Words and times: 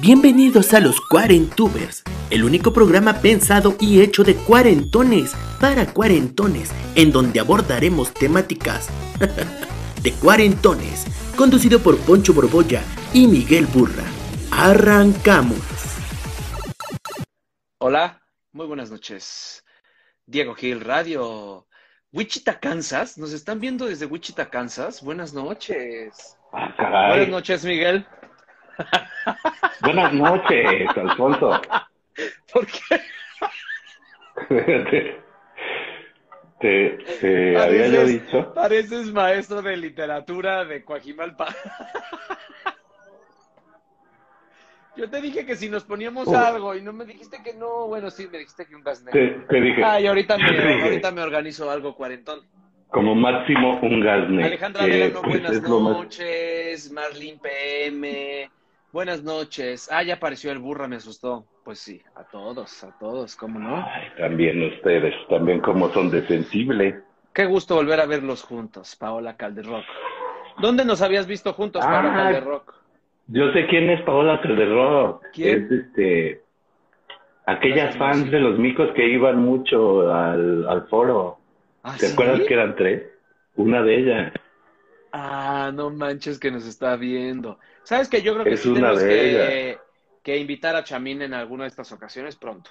Bienvenidos 0.00 0.74
a 0.74 0.80
los 0.80 1.00
Cuarentubers, 1.00 2.04
el 2.30 2.44
único 2.44 2.72
programa 2.72 3.14
pensado 3.14 3.74
y 3.80 4.00
hecho 4.00 4.22
de 4.22 4.36
cuarentones 4.36 5.34
para 5.60 5.92
cuarentones, 5.92 6.70
en 6.94 7.10
donde 7.10 7.40
abordaremos 7.40 8.14
temáticas 8.14 8.90
de 10.02 10.12
cuarentones, 10.12 11.04
conducido 11.36 11.80
por 11.80 11.98
Poncho 11.98 12.32
Borbolla 12.32 12.80
y 13.12 13.26
Miguel 13.26 13.66
Burra. 13.66 14.04
Arrancamos. 14.52 15.58
Hola, 17.78 18.22
muy 18.52 18.68
buenas 18.68 18.92
noches. 18.92 19.64
Diego 20.26 20.54
Gil 20.54 20.80
Radio. 20.80 21.66
Wichita, 22.12 22.60
Kansas. 22.60 23.18
Nos 23.18 23.32
están 23.32 23.58
viendo 23.58 23.86
desde 23.86 24.06
Wichita, 24.06 24.48
Kansas. 24.48 25.02
Buenas 25.02 25.34
noches. 25.34 26.36
Ah, 26.52 26.72
caray. 26.76 27.08
Buenas 27.08 27.28
noches, 27.30 27.64
Miguel. 27.64 28.06
Buenas 29.82 30.12
noches, 30.12 30.88
Alfonso. 30.96 31.60
¿Por 32.52 32.66
qué? 32.66 33.00
te, 34.48 35.20
te, 36.60 36.90
te 37.20 37.58
había 37.58 37.88
yo 37.88 38.04
dicho. 38.04 38.52
Pareces 38.54 39.12
maestro 39.12 39.62
de 39.62 39.76
literatura 39.76 40.64
de 40.64 40.84
Coajimalpa. 40.84 41.46
Yo 44.96 45.08
te 45.08 45.20
dije 45.20 45.46
que 45.46 45.54
si 45.54 45.68
nos 45.68 45.84
poníamos 45.84 46.26
Uh. 46.26 46.36
algo 46.36 46.74
y 46.74 46.82
no 46.82 46.92
me 46.92 47.04
dijiste 47.04 47.40
que 47.44 47.54
no. 47.54 47.86
Bueno, 47.86 48.10
sí, 48.10 48.26
me 48.32 48.38
dijiste 48.38 48.66
que 48.66 48.74
un 48.74 48.82
gas 48.82 49.04
Te, 49.04 49.12
negro. 49.20 49.44
te 49.48 49.60
dije, 49.60 49.84
Ay, 49.84 50.08
ahorita 50.08 50.36
te 50.38 50.42
me, 50.42 50.50
dije, 50.50 50.82
ahorita 50.82 51.12
me 51.12 51.22
organizo 51.22 51.70
algo 51.70 51.94
cuarentón. 51.94 52.40
como 52.88 53.14
máximo 53.14 53.78
un 53.80 54.00
gasne. 54.00 54.42
Alejandra 54.44 54.84
que, 54.86 54.90
Delano, 54.90 55.20
pues, 55.22 55.34
buenas 55.40 55.52
es 55.52 55.62
lo 55.62 55.78
más- 55.80 55.96
noches. 55.98 56.90
Marlene 56.90 57.38
PM, 57.40 58.50
buenas 58.92 59.22
noches. 59.22 59.88
Ah, 59.92 60.02
ya 60.02 60.14
apareció 60.14 60.50
el 60.52 60.58
burra, 60.58 60.88
me 60.88 60.96
asustó. 60.96 61.44
Pues 61.64 61.78
sí, 61.80 62.00
a 62.14 62.24
todos, 62.24 62.82
a 62.84 62.96
todos, 62.98 63.36
¿cómo 63.36 63.58
no? 63.58 63.76
Ay, 63.76 64.08
también 64.18 64.62
ustedes, 64.62 65.14
también 65.28 65.60
como 65.60 65.90
son 65.90 66.10
de 66.10 66.26
sensible. 66.26 67.00
Qué 67.34 67.44
gusto 67.44 67.74
volver 67.74 68.00
a 68.00 68.06
verlos 68.06 68.42
juntos, 68.42 68.96
Paola 68.96 69.36
Calderrock. 69.36 69.84
¿Dónde 70.60 70.84
nos 70.84 71.02
habías 71.02 71.26
visto 71.26 71.52
juntos, 71.52 71.82
Ah. 71.84 71.90
Paola 71.90 72.14
Calderrock? 72.14 72.74
Yo 73.28 73.52
sé 73.52 73.66
quién 73.66 73.90
es 73.90 74.00
Paola 74.02 74.40
Calderón. 74.40 75.18
¿Quién? 75.34 75.64
Es 75.66 75.70
este. 75.70 76.42
Aquellas 77.44 77.94
Gracias, 77.94 77.98
fans 77.98 78.30
de 78.30 78.40
los 78.40 78.58
micos 78.58 78.90
que 78.94 79.06
iban 79.08 79.38
mucho 79.38 80.10
al, 80.12 80.66
al 80.68 80.86
foro. 80.88 81.38
¿Ah, 81.82 81.94
¿Te 81.98 82.06
sí? 82.06 82.12
acuerdas 82.12 82.40
que 82.46 82.54
eran 82.54 82.74
tres? 82.76 83.02
Una 83.56 83.82
de 83.82 83.96
ellas. 83.98 84.32
Ah, 85.12 85.70
no 85.74 85.90
manches 85.90 86.38
que 86.38 86.50
nos 86.50 86.66
está 86.66 86.96
viendo. 86.96 87.58
¿Sabes 87.82 88.08
que 88.08 88.22
Yo 88.22 88.34
creo 88.34 88.44
que 88.44 88.54
Es 88.54 88.62
sí 88.62 88.68
una 88.68 88.94
tenemos 88.94 89.02
que, 89.02 89.78
que 90.22 90.36
invitar 90.36 90.76
a 90.76 90.84
Chamín 90.84 91.22
en 91.22 91.34
alguna 91.34 91.64
de 91.64 91.68
estas 91.68 91.90
ocasiones 91.92 92.36
pronto. 92.36 92.70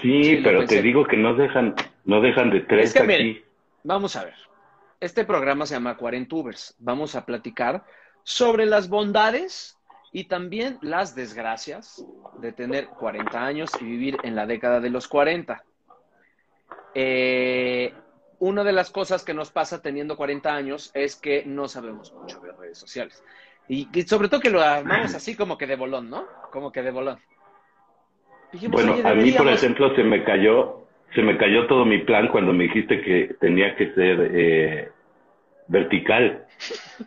Sí, 0.00 0.40
pero 0.42 0.64
te 0.66 0.80
digo 0.82 1.04
que 1.06 1.16
no 1.16 1.34
dejan, 1.34 1.74
no 2.04 2.20
dejan 2.20 2.50
de 2.50 2.60
tres 2.60 2.86
Es 2.88 2.92
que, 2.94 2.98
aquí. 3.00 3.06
miren, 3.08 3.44
Vamos 3.84 4.16
a 4.16 4.24
ver. 4.24 4.34
Este 5.00 5.24
programa 5.24 5.66
se 5.66 5.74
llama 5.74 5.96
Cuarentubers. 5.96 6.76
Vamos 6.78 7.16
a 7.16 7.26
platicar 7.26 7.84
sobre 8.22 8.66
las 8.66 8.88
bondades 8.88 9.76
y 10.12 10.24
también 10.24 10.78
las 10.82 11.14
desgracias 11.14 12.04
de 12.38 12.52
tener 12.52 12.86
40 12.86 13.44
años 13.44 13.70
y 13.80 13.84
vivir 13.84 14.18
en 14.22 14.36
la 14.36 14.46
década 14.46 14.80
de 14.80 14.90
los 14.90 15.08
40. 15.08 15.64
Eh, 16.94 17.92
una 18.42 18.64
de 18.64 18.72
las 18.72 18.90
cosas 18.90 19.24
que 19.24 19.34
nos 19.34 19.52
pasa 19.52 19.80
teniendo 19.82 20.16
40 20.16 20.52
años 20.52 20.90
es 20.94 21.14
que 21.14 21.44
no 21.46 21.68
sabemos 21.68 22.12
mucho 22.12 22.40
de 22.40 22.50
redes 22.50 22.76
sociales. 22.76 23.22
Y, 23.68 23.88
y 23.96 24.02
sobre 24.02 24.28
todo 24.28 24.40
que 24.40 24.50
lo 24.50 24.60
armamos 24.60 25.14
así 25.14 25.36
como 25.36 25.56
que 25.56 25.68
de 25.68 25.76
bolón, 25.76 26.10
¿no? 26.10 26.26
Como 26.50 26.72
que 26.72 26.82
de 26.82 26.90
bolón. 26.90 27.20
Dijimos, 28.52 28.82
Bueno, 28.82 28.94
"Oye, 28.94 29.02
a 29.02 29.14
mí, 29.14 29.30
por 29.30 29.46
deberíamos". 29.46 29.62
ejemplo, 29.62 29.94
se 29.94 30.02
me 30.02 30.24
cayó, 30.24 30.88
se 31.14 31.22
me 31.22 31.38
cayó 31.38 31.68
todo 31.68 31.84
mi 31.84 31.98
plan 31.98 32.28
cuando 32.32 32.52
me 32.52 32.64
dijiste 32.64 33.00
que 33.00 33.36
tenía 33.40 33.76
que 33.76 33.94
ser 33.94 34.30
eh, 34.34 34.90
vertical, 35.68 36.44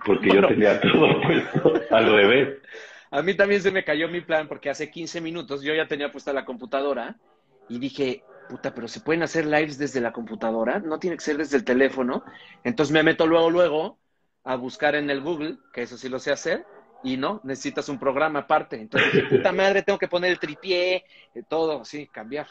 porque 0.06 0.28
Bueno. 0.30 0.44
yo 0.44 0.48
tenía 0.48 0.80
todo 0.80 1.22
puesto 1.22 1.74
al 1.92 2.14
revés. 2.14 2.60
A 3.12 3.22
mí 3.22 3.34
también 3.34 3.60
se 3.62 3.72
me 3.72 3.84
cayó 3.84 4.08
mi 4.08 4.22
plan 4.22 4.48
porque 4.48 4.70
hace 4.70 4.90
15 4.90 5.20
minutos 5.20 5.62
yo 5.64 5.74
ya 5.74 5.86
tenía 5.86 6.14
puesta 6.14 6.32
la 6.32 6.46
computadora 6.46 7.18
y 7.68 7.78
dije, 7.78 8.24
puta, 8.48 8.74
pero 8.74 8.88
se 8.88 9.02
pueden 9.02 9.24
hacer 9.24 9.46
lives 9.46 9.78
desde 9.78 10.02
la 10.02 10.12
computadora, 10.12 10.80
no 10.80 11.00
tiene 11.00 11.18
que 11.18 11.24
ser 11.24 11.38
desde 11.38 11.58
el 11.58 11.64
teléfono. 11.64 12.24
Entonces 12.64 12.94
me 12.94 13.04
meto 13.04 13.28
luego, 13.28 13.50
luego 13.50 13.98
a 14.44 14.56
buscar 14.56 14.96
en 14.96 15.10
el 15.10 15.22
Google, 15.22 15.58
que 15.74 15.84
eso 15.84 15.98
sí 15.98 16.10
lo 16.10 16.20
sé 16.20 16.32
hacer, 16.32 16.66
y 17.04 17.18
no, 17.18 17.42
necesitas 17.44 17.90
un 17.90 18.00
programa 18.00 18.40
aparte. 18.40 18.78
Entonces 18.78 19.12
dije, 19.12 19.28
puta 19.38 19.52
madre, 19.54 19.82
tengo 19.82 20.00
que 20.00 20.08
poner 20.08 20.32
el 20.32 20.40
tripié, 20.40 21.04
eh, 21.34 21.44
todo 21.48 21.82
así, 21.82 22.08
cambiar. 22.08 22.48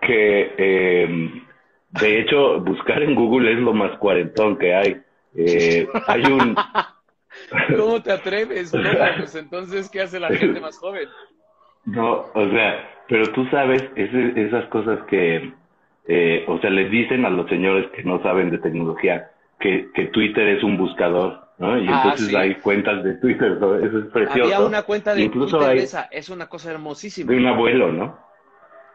Que, 0.00 0.54
eh, 0.56 1.42
de 1.90 2.20
hecho, 2.20 2.60
buscar 2.60 3.02
en 3.02 3.14
Google 3.14 3.52
es 3.52 3.58
lo 3.58 3.72
más 3.72 3.98
cuarentón 3.98 4.58
que 4.58 4.74
hay. 4.74 5.02
Eh, 5.34 5.88
hay 6.06 6.22
un, 6.24 6.54
¿Cómo 7.76 8.02
te 8.02 8.12
atreves? 8.12 8.72
No, 8.74 8.90
pues 9.16 9.34
entonces, 9.34 9.88
¿qué 9.90 10.02
hace 10.02 10.20
la 10.20 10.28
gente 10.28 10.60
más 10.60 10.78
joven? 10.78 11.08
No, 11.84 12.26
o 12.34 12.50
sea, 12.50 12.87
pero 13.08 13.32
tú 13.32 13.46
sabes 13.46 13.82
ese- 13.96 14.40
esas 14.46 14.66
cosas 14.66 15.00
que, 15.08 15.52
eh, 16.06 16.44
o 16.48 16.58
sea, 16.60 16.70
les 16.70 16.90
dicen 16.90 17.24
a 17.24 17.30
los 17.30 17.48
señores 17.48 17.86
que 17.94 18.02
no 18.04 18.22
saben 18.22 18.50
de 18.50 18.58
tecnología 18.58 19.30
que, 19.60 19.88
que 19.94 20.06
Twitter 20.06 20.46
es 20.48 20.62
un 20.62 20.76
buscador, 20.78 21.48
¿no? 21.58 21.76
Y 21.78 21.86
Ah, 21.88 22.02
entonces 22.04 22.28
sí. 22.28 22.36
hay 22.36 22.54
cuentas 22.56 23.02
de 23.02 23.14
Twitter, 23.14 23.58
¿no? 23.60 23.74
Eso 23.76 23.98
es 23.98 24.06
precioso. 24.06 24.42
Había 24.44 24.60
una 24.60 24.82
cuenta 24.82 25.14
de 25.14 25.22
Incluso 25.22 25.56
Twitter 25.58 25.72
hay 25.72 25.78
de 25.78 25.84
esa, 25.84 26.02
es 26.10 26.28
una 26.28 26.48
cosa 26.48 26.70
hermosísima. 26.70 27.32
de 27.32 27.38
un 27.38 27.46
abuelo, 27.46 27.90
¿no? 27.92 28.18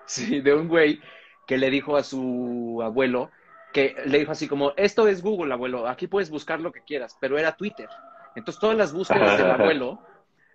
Sí, 0.05 0.41
de 0.41 0.53
un 0.53 0.67
güey 0.67 0.99
que 1.47 1.57
le 1.57 1.69
dijo 1.69 1.97
a 1.97 2.03
su 2.03 2.79
abuelo, 2.83 3.29
que 3.73 3.95
le 4.05 4.19
dijo 4.19 4.31
así 4.31 4.47
como, 4.47 4.71
esto 4.77 5.07
es 5.07 5.21
Google, 5.21 5.53
abuelo, 5.53 5.87
aquí 5.87 6.07
puedes 6.07 6.29
buscar 6.29 6.59
lo 6.61 6.71
que 6.71 6.81
quieras, 6.81 7.17
pero 7.19 7.37
era 7.37 7.55
Twitter. 7.55 7.89
Entonces 8.35 8.59
todas 8.61 8.77
las 8.77 8.93
búsquedas 8.93 9.37
del 9.37 9.51
abuelo 9.51 9.99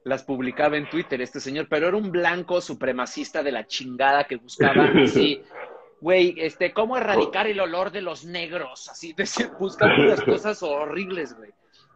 las 0.08 0.24
publicaba 0.24 0.76
en 0.76 0.88
Twitter 0.88 1.20
este 1.20 1.38
señor, 1.38 1.66
pero 1.68 1.88
era 1.88 1.96
un 1.96 2.10
blanco 2.10 2.60
supremacista 2.60 3.42
de 3.42 3.52
la 3.52 3.66
chingada 3.66 4.24
que 4.24 4.36
buscaba 4.36 4.86
así, 5.04 5.42
güey, 6.00 6.34
este, 6.38 6.72
¿cómo 6.72 6.96
erradicar 6.96 7.46
el 7.46 7.60
olor 7.60 7.90
de 7.90 8.00
los 8.00 8.24
negros? 8.24 8.88
Así, 8.88 9.12
decía, 9.16 9.52
buscaba 9.58 9.94
unas 9.94 10.20
cosas 10.24 10.62
horribles, 10.62 11.36
güey. 11.36 11.50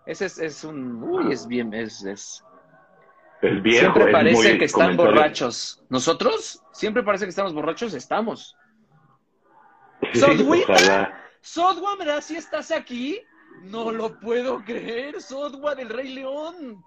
Ese 0.05 0.27
es, 0.27 0.39
es 0.39 0.65
un, 0.65 1.03
uy, 1.03 1.33
es 1.33 1.47
bien, 1.47 1.73
es, 1.73 2.05
es, 2.05 2.45
Es 3.41 3.63
viejo, 3.63 3.95
Siempre 3.95 4.13
parece 4.13 4.59
que 4.59 4.65
están 4.65 4.97
comentario. 4.97 5.13
borrachos. 5.13 5.83
¿Nosotros? 5.89 6.63
Siempre 6.73 7.03
parece 7.03 7.25
que 7.25 7.31
estamos 7.31 7.55
borrachos. 7.55 7.95
Estamos. 7.95 8.57
Sí, 10.13 10.21
Sodwita. 10.21 11.19
Sodwa, 11.41 11.97
¿verdad? 11.97 12.21
Si 12.21 12.37
estás 12.37 12.73
aquí. 12.73 13.21
No 13.63 13.93
lo 13.93 14.19
puedo 14.19 14.65
creer. 14.65 15.23
Sodwa 15.23 15.75
del 15.77 15.89
Rey 15.89 16.13
León. 16.15 16.85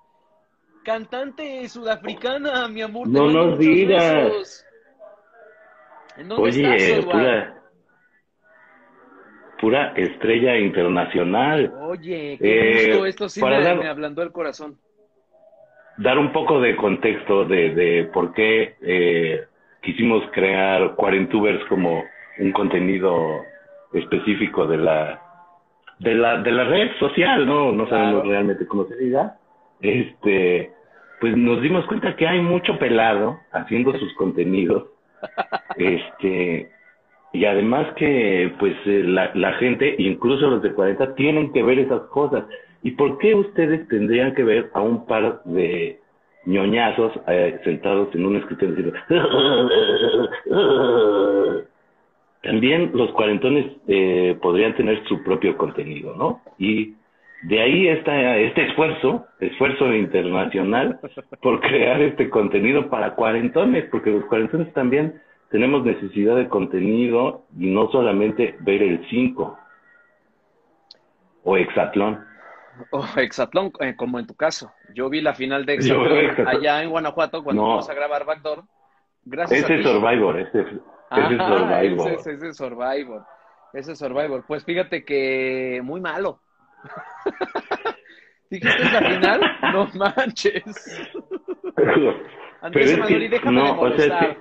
Cantante 0.85 1.67
sudafricana, 1.67 2.67
mi 2.67 2.83
amor. 2.83 3.07
No 3.07 3.27
nos 3.31 3.57
digas. 3.57 4.13
besos. 4.15 4.65
¿En 6.15 6.27
dónde 6.29 6.49
estás, 6.51 6.73
Oye, 6.73 7.01
pura, 7.01 7.55
pura 9.59 9.93
estrella 9.97 10.57
internacional. 10.57 11.73
Oye, 11.81 12.37
qué 12.39 12.81
Eh, 12.81 12.87
gusto. 12.91 13.05
Esto 13.07 13.29
sí 13.29 13.41
para 13.41 13.57
me, 13.57 13.63
dar- 13.65 13.77
me 13.79 13.87
ablandó 13.87 14.21
el 14.21 14.31
corazón. 14.31 14.77
dar 15.97 16.19
un 16.19 16.31
poco 16.31 16.61
de 16.61 16.75
contexto 16.75 17.45
de, 17.45 17.73
de 17.73 18.03
por 18.13 18.33
qué 18.33 18.75
eh, 18.81 19.45
quisimos 19.81 20.23
crear 20.33 20.93
Cuarentubers 20.95 21.65
como 21.65 22.03
un 22.37 22.51
contenido 22.51 23.41
específico 23.93 24.67
de 24.67 24.77
la 24.77 25.21
de 25.99 26.13
la 26.13 26.37
de 26.43 26.51
la 26.51 26.65
red 26.65 26.91
social, 26.99 27.45
no 27.47 27.71
no 27.71 27.87
Claro. 27.87 28.03
sabemos 28.03 28.27
realmente 28.27 28.67
cómo 28.67 28.85
se 28.85 28.95
diga. 28.97 29.37
Este, 29.81 30.71
pues 31.19 31.35
nos 31.37 31.61
dimos 31.61 31.85
cuenta 31.85 32.15
que 32.15 32.27
hay 32.27 32.41
mucho 32.41 32.77
pelado 32.77 33.39
haciendo 33.51 33.97
sus 33.97 34.13
contenidos. 34.15 34.85
Este, 35.77 36.71
y 37.33 37.43
además 37.43 37.87
que 37.97 38.53
pues 38.59 38.75
eh, 38.85 39.03
la, 39.03 39.31
la 39.33 39.53
gente, 39.53 39.95
incluso 39.97 40.49
los 40.49 40.61
de 40.61 40.71
40, 40.71 41.15
tienen 41.15 41.51
que 41.51 41.63
ver 41.63 41.79
esas 41.79 42.03
cosas. 42.03 42.45
¿Y 42.81 42.91
por 42.91 43.17
qué 43.17 43.35
ustedes 43.35 43.85
tendrían 43.89 44.33
que 44.35 44.43
ver 44.43 44.69
a 44.73 44.81
un 44.81 45.05
par 45.05 45.41
de 45.43 45.99
ñoñazos 46.45 47.11
eh, 47.27 47.59
sentados 47.63 48.13
en 48.15 48.25
un 48.25 48.37
escritorio 48.37 48.75
diciendo... 48.75 48.99
También 52.45 52.91
los 52.93 53.11
cuarentones 53.13 53.65
eh, 53.87 54.37
podrían 54.39 54.75
tener 54.75 55.03
su 55.07 55.23
propio 55.23 55.57
contenido, 55.57 56.15
¿no? 56.15 56.41
Y 56.59 56.93
de 57.47 57.61
ahí 57.61 57.87
está 57.89 58.37
este 58.37 58.69
esfuerzo, 58.69 59.27
esfuerzo 59.39 59.93
internacional 59.93 60.99
por 61.43 61.61
crear 61.61 62.01
este 62.01 62.27
contenido 62.29 62.89
para 62.89 63.13
cuarentones, 63.13 63.85
porque 63.91 64.09
los 64.09 64.25
cuarentones 64.25 64.73
también 64.73 65.21
tenemos 65.51 65.85
necesidad 65.85 66.35
de 66.37 66.49
contenido 66.49 67.45
y 67.55 67.67
no 67.67 67.91
solamente 67.91 68.55
ver 68.61 68.81
el 68.81 69.07
5 69.09 69.59
o 71.43 71.57
hexatlón. 71.57 72.25
O 72.89 73.05
Exatlón, 73.17 73.71
eh, 73.79 73.95
como 73.95 74.19
en 74.19 74.25
tu 74.25 74.35
caso. 74.35 74.73
Yo 74.95 75.07
vi 75.09 75.21
la 75.21 75.35
final 75.35 75.65
de 75.65 75.75
Exatlón 75.75 76.47
allá 76.47 76.81
en 76.81 76.89
Guanajuato 76.89 77.43
cuando 77.43 77.61
fuimos 77.61 77.89
a 77.89 77.93
grabar 77.93 78.25
Backdoor. 78.25 78.63
Gracias 79.23 79.63
ese 79.63 79.73
a 79.75 79.77
ti. 79.77 79.83
Survivor, 79.83 80.39
ese, 80.39 80.61
ese 80.61 81.37
Survivor. 81.37 82.11
Ese, 82.11 82.31
ese 82.31 82.53
Survivor. 82.53 83.25
Ese 83.71 83.95
Survivor. 83.95 84.43
Pues 84.47 84.65
fíjate 84.65 85.05
que 85.05 85.79
muy 85.83 86.01
malo. 86.01 86.41
¿Dijiste 88.49 88.91
la 88.91 89.01
final? 89.01 89.41
No 89.73 89.89
manches. 89.95 91.09
Andrés 92.61 92.91
Pero 92.91 93.03
Manuel, 93.03 93.29
déjame 93.29 93.57
no, 93.57 93.79
o 93.79 93.91
sea, 93.91 94.37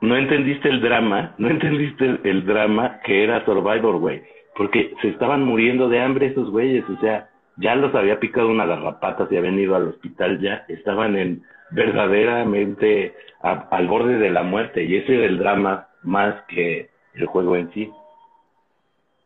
no 0.00 0.16
entendiste 0.16 0.68
el 0.68 0.80
drama, 0.80 1.34
no 1.38 1.48
entendiste 1.48 2.20
el 2.24 2.46
drama 2.46 3.00
que 3.04 3.24
era 3.24 3.44
Survivor, 3.44 3.98
güey. 3.98 4.22
Porque 4.56 4.94
se 5.02 5.08
estaban 5.08 5.44
muriendo 5.44 5.88
de 5.88 6.00
hambre 6.00 6.26
esos 6.26 6.50
güeyes, 6.50 6.84
o 6.88 7.00
sea, 7.00 7.28
ya 7.56 7.74
los 7.74 7.94
había 7.94 8.20
picado 8.20 8.48
una 8.48 8.66
garrapata, 8.66 9.28
se 9.28 9.38
habían 9.38 9.58
ido 9.58 9.74
al 9.74 9.88
hospital, 9.88 10.40
ya 10.40 10.64
estaban 10.68 11.16
en 11.16 11.42
verdaderamente 11.70 13.14
al 13.40 13.86
borde 13.86 14.18
de 14.18 14.30
la 14.30 14.42
muerte, 14.42 14.84
y 14.84 14.96
ese 14.96 15.14
era 15.14 15.26
el 15.26 15.38
drama 15.38 15.88
más 16.02 16.34
que 16.48 16.90
el 17.14 17.26
juego 17.26 17.56
en 17.56 17.72
sí. 17.72 17.90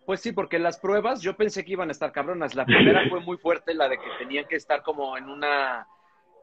Pues 0.05 0.21
sí, 0.21 0.33
porque 0.33 0.59
las 0.59 0.79
pruebas 0.79 1.23
yo 1.23 1.37
pensé 1.37 1.65
que 1.65 1.73
iban 1.73 1.89
a 1.89 1.93
estar 1.93 2.13
cabronas. 2.13 2.55
La 2.55 2.65
primera 2.67 3.09
fue 3.09 3.21
muy 3.21 3.37
fuerte, 3.37 3.75
la 3.75 3.89
de 3.89 3.99
que 3.99 4.09
tenían 4.19 4.47
que 4.47 4.57
estar 4.57 4.83
como 4.83 5.17
en 5.17 5.29
una, 5.29 5.87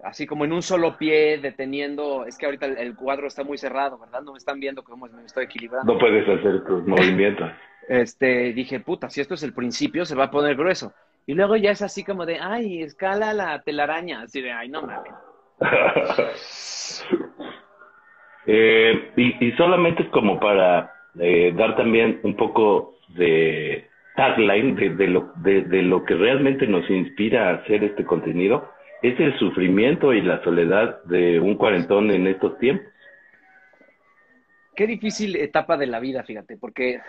así 0.03 0.25
como 0.25 0.45
en 0.45 0.53
un 0.53 0.61
solo 0.61 0.97
pie, 0.97 1.37
deteniendo. 1.39 2.25
Es 2.25 2.37
que 2.37 2.45
ahorita 2.45 2.65
el, 2.65 2.95
cuadro 2.95 3.27
está 3.27 3.43
muy 3.43 3.57
cerrado, 3.57 3.97
¿verdad? 3.97 4.21
No 4.21 4.31
me 4.31 4.37
están 4.37 4.59
viendo 4.59 4.83
cómo 4.83 5.07
me 5.07 5.25
estoy 5.25 5.45
equilibrando. 5.45 5.93
No 5.93 5.99
puedes 5.99 6.27
hacer 6.27 6.63
tus 6.65 6.83
movimientos. 6.87 7.51
Este, 7.87 8.53
dije, 8.53 8.79
puta, 8.79 9.09
si 9.09 9.19
esto 9.21 9.33
es 9.33 9.43
el 9.43 9.53
principio, 9.53 10.05
se 10.05 10.15
va 10.15 10.25
a 10.25 10.31
poner 10.31 10.55
grueso. 10.55 10.93
Y 11.25 11.33
luego 11.33 11.55
ya 11.55 11.71
es 11.71 11.81
así 11.81 12.03
como 12.03 12.25
de, 12.25 12.39
ay, 12.39 12.81
escala 12.81 13.33
la 13.33 13.61
telaraña. 13.61 14.21
Así 14.21 14.41
de, 14.41 14.51
ay, 14.51 14.69
no 14.69 14.83
mames. 14.83 15.13
eh, 18.45 19.11
y, 19.17 19.47
y 19.47 19.51
solamente 19.53 20.03
es 20.03 20.09
como 20.09 20.39
para 20.39 20.93
eh, 21.19 21.51
dar 21.55 21.75
también 21.75 22.19
un 22.23 22.35
poco 22.35 22.98
de 23.09 23.87
tagline 24.15 24.75
de, 24.75 25.07
lo, 25.07 25.31
de, 25.35 25.81
lo 25.81 26.03
que 26.03 26.15
realmente 26.15 26.67
nos 26.67 26.89
inspira 26.89 27.49
a 27.49 27.53
hacer 27.55 27.83
este 27.83 28.05
contenido 28.05 28.69
es 29.01 29.17
el 29.19 29.37
sufrimiento 29.39 30.13
y 30.13 30.21
la 30.21 30.43
soledad 30.43 31.01
de 31.05 31.39
un 31.39 31.55
cuarentón 31.55 32.11
en 32.11 32.27
estos 32.27 32.57
tiempos. 32.57 32.87
Qué 34.75 34.87
difícil 34.87 35.35
etapa 35.35 35.77
de 35.77 35.87
la 35.87 35.99
vida, 35.99 36.23
fíjate, 36.23 36.57
porque 36.57 37.01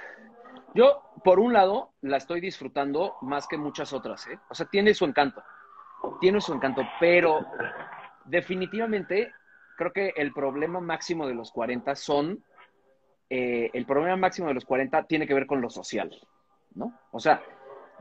yo, 0.75 1.02
por 1.25 1.41
un 1.41 1.52
lado, 1.52 1.91
la 2.03 2.17
estoy 2.17 2.41
disfrutando 2.41 3.17
más 3.23 3.49
que 3.49 3.56
muchas 3.56 3.93
otras, 3.93 4.26
¿eh? 4.29 4.38
O 4.49 4.55
sea, 4.55 4.67
tiene 4.67 4.94
su 4.94 5.05
encanto, 5.05 5.43
tiene 6.20 6.41
su 6.41 6.53
encanto, 6.55 6.87
pero 7.00 7.44
definitivamente 8.25 9.32
creo 9.76 9.93
que 9.93 10.12
el 10.17 10.32
problema 10.32 10.81
máximo 10.81 11.26
de 11.26 11.35
los 11.35 11.50
40 11.50 11.94
son 11.96 12.44
eh, 13.31 13.71
el 13.73 13.87
problema 13.87 14.17
máximo 14.17 14.49
de 14.49 14.55
los 14.55 14.65
40 14.65 15.05
tiene 15.05 15.27
que 15.27 15.35
ver 15.35 15.47
con 15.47 15.61
lo 15.61 15.71
social, 15.71 16.11
¿no? 16.75 16.93
O 17.12 17.21
sea, 17.21 17.41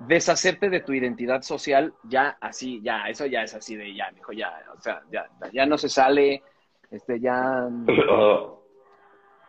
deshacerte 0.08 0.70
de 0.70 0.80
tu 0.80 0.94
identidad 0.94 1.44
social, 1.44 1.94
ya 2.04 2.38
así, 2.42 2.82
ya, 2.82 3.08
eso 3.08 3.28
ya 3.28 3.44
es 3.44 3.54
así 3.54 3.76
de 3.76 3.94
ya, 3.94 4.10
dijo, 4.12 4.32
ya, 4.32 4.52
o 4.76 4.82
sea, 4.82 5.02
ya, 5.12 5.28
ya 5.54 5.66
no 5.68 5.78
se 5.78 5.88
sale, 5.88 6.42
este, 6.90 7.20
ya 7.20 7.68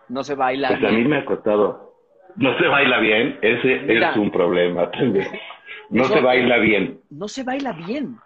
no 0.09 0.23
se 0.23 0.35
baila. 0.35 0.69
Pues 0.69 0.85
a 0.85 0.93
mí 0.93 1.05
me 1.05 1.19
ha 1.19 1.25
costado, 1.25 1.95
no 2.37 2.59
se 2.59 2.67
baila 2.67 3.01
bien, 3.01 3.39
ese 3.41 3.77
es 3.87 4.17
un 4.17 4.31
problema 4.31 4.91
No 5.89 6.05
se 6.05 6.21
baila 6.21 6.59
bien. 6.59 7.01
No 7.11 7.27
se 7.27 7.43
baila 7.43 7.73
bien. 7.73 8.19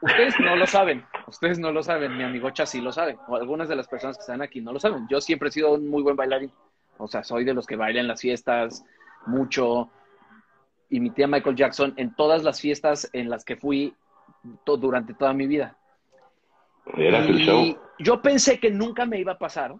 Ustedes 0.00 0.34
no 0.40 0.56
lo 0.56 0.66
saben, 0.66 1.04
ustedes 1.28 1.60
no 1.60 1.70
lo 1.70 1.82
saben, 1.82 2.16
mi 2.16 2.24
amigo 2.24 2.50
sí 2.64 2.80
lo 2.80 2.90
sabe, 2.90 3.16
o 3.28 3.36
algunas 3.36 3.68
de 3.68 3.76
las 3.76 3.86
personas 3.86 4.16
que 4.16 4.22
están 4.22 4.42
aquí 4.42 4.60
no 4.60 4.72
lo 4.72 4.80
saben. 4.80 5.06
Yo 5.08 5.20
siempre 5.20 5.48
he 5.48 5.52
sido 5.52 5.74
un 5.74 5.88
muy 5.88 6.02
buen 6.02 6.16
bailarín. 6.16 6.50
O 7.02 7.08
sea, 7.08 7.22
soy 7.24 7.44
de 7.44 7.54
los 7.54 7.66
que 7.66 7.76
bailan 7.76 8.08
las 8.08 8.20
fiestas 8.20 8.84
mucho. 9.26 9.90
Imité 10.90 11.24
a 11.24 11.28
Michael 11.28 11.56
Jackson 11.56 11.94
en 11.96 12.14
todas 12.14 12.44
las 12.44 12.60
fiestas 12.60 13.08
en 13.12 13.30
las 13.30 13.44
que 13.44 13.56
fui 13.56 13.94
durante 14.64 15.14
toda 15.14 15.32
mi 15.32 15.46
vida. 15.46 15.76
Era 16.96 17.18
el 17.18 17.38
show. 17.38 17.78
Yo 17.98 18.20
pensé 18.20 18.58
que 18.58 18.70
nunca 18.70 19.06
me 19.06 19.18
iba 19.18 19.32
a 19.32 19.38
pasar 19.38 19.74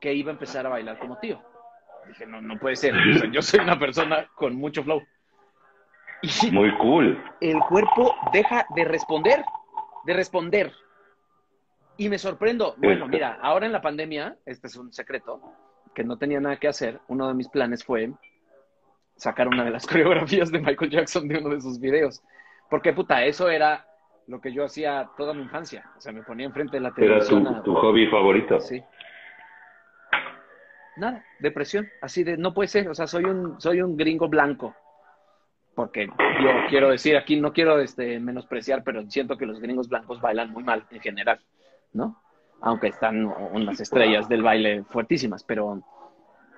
que 0.00 0.14
iba 0.14 0.30
a 0.30 0.32
empezar 0.32 0.66
a 0.66 0.70
bailar 0.70 0.98
como 0.98 1.18
tío. 1.18 1.40
Dije, 2.08 2.26
no, 2.26 2.40
no 2.40 2.58
puede 2.58 2.76
ser. 2.76 2.94
yo 3.30 3.42
soy 3.42 3.60
una 3.60 3.78
persona 3.78 4.28
con 4.34 4.56
mucho 4.56 4.82
flow. 4.82 5.02
Muy 6.52 6.76
cool. 6.78 7.22
El 7.40 7.58
cuerpo 7.60 8.14
deja 8.32 8.66
de 8.74 8.84
responder, 8.84 9.44
de 10.04 10.14
responder. 10.14 10.72
Y 11.96 12.08
me 12.08 12.18
sorprendo. 12.18 12.74
Bueno, 12.78 13.06
mira, 13.08 13.38
ahora 13.42 13.66
en 13.66 13.72
la 13.72 13.82
pandemia, 13.82 14.36
este 14.46 14.68
es 14.68 14.76
un 14.76 14.92
secreto, 14.92 15.40
que 16.00 16.04
no 16.04 16.16
tenía 16.16 16.40
nada 16.40 16.56
que 16.56 16.66
hacer, 16.66 16.98
uno 17.08 17.28
de 17.28 17.34
mis 17.34 17.48
planes 17.48 17.84
fue 17.84 18.10
sacar 19.16 19.48
una 19.48 19.64
de 19.64 19.70
las 19.70 19.86
coreografías 19.86 20.50
de 20.50 20.58
Michael 20.58 20.90
Jackson 20.90 21.28
de 21.28 21.38
uno 21.38 21.50
de 21.50 21.60
sus 21.60 21.78
videos. 21.78 22.22
Porque, 22.70 22.94
puta, 22.94 23.22
eso 23.22 23.50
era 23.50 23.86
lo 24.26 24.40
que 24.40 24.50
yo 24.50 24.64
hacía 24.64 25.10
toda 25.18 25.34
mi 25.34 25.42
infancia. 25.42 25.90
O 25.98 26.00
sea, 26.00 26.12
me 26.12 26.22
ponía 26.22 26.46
enfrente 26.46 26.78
de 26.78 26.80
la 26.80 26.94
televisión. 26.94 27.46
Era 27.46 27.62
tu, 27.62 27.74
hobby 27.74 28.06
favorito. 28.06 28.58
Sí. 28.60 28.82
Nada, 30.96 31.22
depresión. 31.38 31.86
Así 32.00 32.24
de, 32.24 32.38
no 32.38 32.54
puede 32.54 32.68
ser. 32.68 32.88
O 32.88 32.94
sea, 32.94 33.06
soy 33.06 33.24
un, 33.24 33.60
soy 33.60 33.82
un 33.82 33.98
gringo 33.98 34.26
blanco. 34.26 34.74
Porque 35.74 36.06
yo 36.06 36.50
quiero 36.70 36.88
decir, 36.90 37.14
aquí 37.18 37.38
no 37.38 37.52
quiero 37.52 37.78
este, 37.78 38.18
menospreciar, 38.20 38.84
pero 38.84 39.02
siento 39.10 39.36
que 39.36 39.44
los 39.44 39.60
gringos 39.60 39.88
blancos 39.90 40.18
bailan 40.20 40.50
muy 40.50 40.64
mal 40.64 40.86
en 40.90 41.00
general, 41.00 41.40
¿no? 41.92 42.22
Aunque 42.62 42.88
están 42.88 43.26
unas 43.52 43.80
estrellas 43.80 44.28
del 44.28 44.42
baile 44.42 44.84
fuertísimas, 44.90 45.44
pero, 45.44 45.80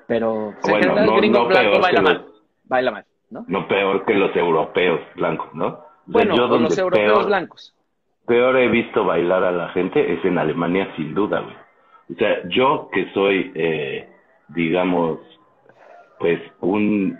pero 0.07 0.55
bueno, 0.69 0.95
no, 0.95 1.15
el 1.15 1.21
gringo 1.21 1.47
blanco 1.47 1.81
baila 1.81 2.03
mal, 2.03 2.27
baila 2.65 2.91
mal, 2.91 3.05
¿no? 3.31 3.45
No 3.47 3.69
peor 3.69 4.05
que 4.05 4.15
los 4.15 4.35
europeos 4.37 5.01
blancos, 5.15 5.55
¿no? 5.55 5.81
Bueno, 6.07 6.37
yo 6.37 6.47
los 6.47 6.77
europeos 6.77 7.27
blancos. 7.27 7.75
Peor 8.27 8.57
he 8.57 8.69
visto 8.69 9.05
bailar 9.05 9.45
a 9.45 9.53
la 9.53 9.69
gente 9.71 10.13
es 10.13 10.25
en 10.25 10.39
Alemania, 10.39 10.93
sin 10.97 11.15
duda, 11.15 11.41
güey. 11.41 11.57
O 12.13 12.15
sea, 12.19 12.49
yo 12.49 12.89
que 12.93 13.11
soy, 13.13 13.53
eh, 13.55 14.09
digamos, 14.49 15.19
pues 16.19 16.41
un 16.61 17.19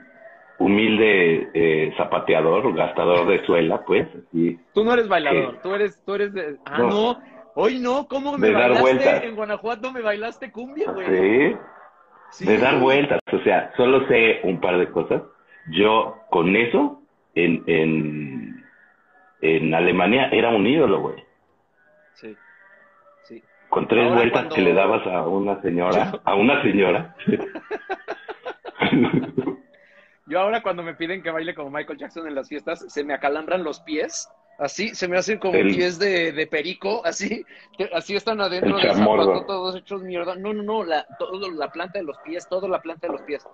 humilde 0.59 1.51
eh, 1.55 1.93
zapateador, 1.97 2.73
gastador 2.75 3.27
de 3.27 3.45
suela, 3.47 3.85
pues. 3.85 4.07
Así, 4.09 4.59
tú 4.75 4.85
no 4.85 4.93
eres 4.93 5.09
bailador, 5.09 5.61
tú 5.63 5.75
eres, 5.75 6.03
tú 6.05 6.15
eres 6.15 6.33
de... 6.35 6.57
Ah, 6.67 6.79
no 6.79 7.19
Hoy 7.55 7.79
no, 7.79 8.07
¿cómo 8.09 8.39
me 8.39 8.51
bailaste 8.51 9.27
en 9.27 9.37
Guanajuato? 9.37 9.93
¿Me 9.93 10.01
bailaste 10.01 10.51
cumbia, 10.51 10.91
güey? 10.91 11.57
Sí, 12.31 12.47
de 12.47 12.59
dar 12.59 12.81
vueltas. 12.81 13.21
O 13.31 13.39
sea, 13.41 13.73
solo 13.77 14.07
sé 14.09 14.41
un 14.45 14.61
par 14.61 14.79
de 14.79 14.91
cosas. 14.91 15.23
Yo 15.71 16.19
con 16.31 16.57
eso, 16.57 17.03
en, 17.35 17.63
en, 17.67 18.65
en 19.43 19.75
Alemania, 19.75 20.29
era 20.33 20.49
un 20.49 20.67
ídolo, 20.67 21.01
güey. 21.01 21.23
Sí, 22.15 22.35
sí. 23.25 23.43
Con 23.69 23.87
tres 23.87 24.13
vueltas 24.13 24.53
que 24.55 24.63
le 24.63 24.73
dabas 24.73 25.07
a 25.07 25.27
una 25.27 25.61
señora, 25.61 26.21
a 26.25 26.35
una 26.35 26.63
señora. 26.63 27.15
Yo 30.27 30.41
ahora 30.41 30.63
cuando 30.63 30.83
me 30.83 30.95
piden 30.95 31.23
que 31.23 31.31
baile 31.31 31.55
como 31.55 31.71
Michael 31.71 31.99
Jackson 31.99 32.27
en 32.27 32.35
las 32.35 32.49
fiestas, 32.49 32.85
se 32.89 33.05
me 33.05 33.13
acalambran 33.13 33.63
los 33.65 33.81
pies 33.81 34.31
Así, 34.63 34.95
se 34.95 35.09
me 35.09 35.19
hacen 35.19 35.41
como 35.41 35.55
pies 35.55 35.99
de, 35.99 36.31
de, 36.31 36.47
perico, 36.47 37.05
así, 37.05 37.45
así 37.93 38.15
están 38.15 38.41
adentro 38.41 38.77
del 38.77 38.93
zapato, 38.93 39.45
todos 39.45 39.75
hechos 39.75 40.03
mierda. 40.05 40.37
No, 40.37 40.53
no, 40.53 40.63
no, 40.63 40.85
la, 40.85 41.05
todo, 41.19 41.51
la 41.51 41.73
planta 41.73 41.99
de 41.99 42.05
los 42.05 42.17
pies, 42.19 42.49
toda 42.49 42.69
la 42.69 42.81
planta 42.81 43.09
de 43.09 43.13
los 43.13 43.23
pies. 43.23 43.45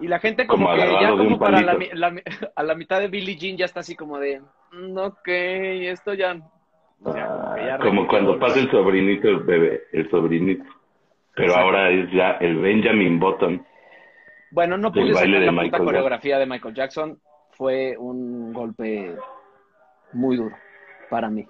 Y 0.00 0.08
la 0.08 0.18
gente 0.18 0.48
como, 0.48 0.68
que 0.74 0.78
ya 0.78 1.10
como 1.10 1.38
para 1.38 1.60
la, 1.60 2.12
a 2.56 2.62
la 2.64 2.74
mitad 2.74 2.98
de 2.98 3.06
Billie 3.06 3.36
Jean 3.36 3.56
ya 3.56 3.66
está 3.66 3.80
así 3.80 3.94
como 3.94 4.18
de, 4.18 4.40
mm, 4.72 4.98
ok, 4.98 5.28
esto 5.28 6.14
ya... 6.14 6.36
Ah, 7.06 7.78
como 7.80 8.08
cuando 8.08 8.36
pasa 8.40 8.58
el 8.58 8.70
sobrinito, 8.72 9.28
el 9.28 9.44
bebé, 9.44 9.82
el 9.92 10.10
sobrinito. 10.10 10.64
Pero 11.36 11.54
ahora 11.54 11.88
es 11.88 12.10
ya 12.10 12.32
el 12.40 12.58
Benjamin 12.58 13.20
Button. 13.20 13.64
Bueno, 14.50 14.76
no 14.76 14.90
pude 14.90 15.14
sacar 15.14 15.28
la 15.28 15.62
puta 15.62 15.78
coreografía 15.78 16.38
de 16.40 16.46
Michael 16.46 16.74
Jackson. 16.74 17.20
Fue 17.52 17.96
un 17.96 18.52
golpe 18.52 19.14
muy 20.12 20.36
duro 20.36 20.56
para 21.08 21.28
mí 21.28 21.46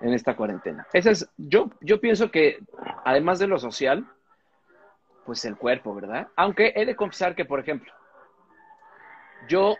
en 0.00 0.14
esta 0.14 0.36
cuarentena. 0.36 0.86
Ese 0.92 1.10
es, 1.10 1.30
yo, 1.36 1.70
yo 1.80 2.00
pienso 2.00 2.30
que 2.30 2.58
además 3.04 3.38
de 3.38 3.46
lo 3.46 3.58
social, 3.58 4.06
pues 5.26 5.44
el 5.44 5.56
cuerpo, 5.56 5.94
¿verdad? 5.94 6.28
Aunque 6.36 6.72
he 6.74 6.86
de 6.86 6.96
confesar 6.96 7.34
que, 7.34 7.44
por 7.44 7.60
ejemplo, 7.60 7.92
yo 9.48 9.76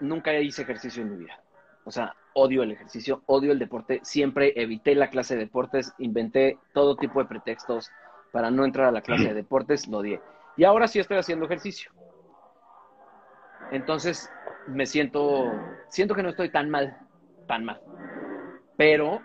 nunca 0.00 0.34
hice 0.34 0.62
ejercicio 0.62 1.02
en 1.02 1.10
mi 1.10 1.24
vida. 1.24 1.40
O 1.84 1.90
sea, 1.90 2.14
odio 2.34 2.62
el 2.62 2.72
ejercicio, 2.72 3.22
odio 3.26 3.52
el 3.52 3.58
deporte. 3.58 4.00
Siempre 4.02 4.52
evité 4.56 4.94
la 4.94 5.10
clase 5.10 5.34
de 5.34 5.44
deportes, 5.44 5.92
inventé 5.98 6.58
todo 6.72 6.96
tipo 6.96 7.20
de 7.20 7.28
pretextos 7.28 7.90
para 8.32 8.50
no 8.50 8.64
entrar 8.64 8.88
a 8.88 8.92
la 8.92 9.00
clase 9.00 9.28
de 9.28 9.34
deportes, 9.34 9.88
lo 9.88 9.98
odié. 9.98 10.20
Y 10.56 10.64
ahora 10.64 10.86
sí 10.88 10.98
estoy 10.98 11.16
haciendo 11.16 11.46
ejercicio. 11.46 11.90
Entonces, 13.70 14.30
me 14.66 14.86
siento, 14.86 15.50
siento 15.88 16.14
que 16.14 16.22
no 16.22 16.30
estoy 16.30 16.50
tan 16.50 16.70
mal, 16.70 16.98
tan 17.48 17.64
mal. 17.64 17.80
Pero 18.76 19.20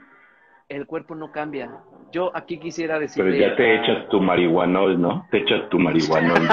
el 0.67 0.87
cuerpo 0.87 1.13
no 1.13 1.31
cambia. 1.31 1.69
Yo 2.11 2.31
aquí 2.35 2.57
quisiera 2.57 2.97
decir. 2.97 3.23
Pero 3.23 3.35
ya 3.35 3.55
te 3.55 3.75
echas 3.75 4.09
tu 4.09 4.19
marihuanol, 4.19 4.99
¿no? 4.99 5.27
Te 5.29 5.37
echas 5.39 5.69
tu 5.69 5.77
marihuanol. 5.77 6.47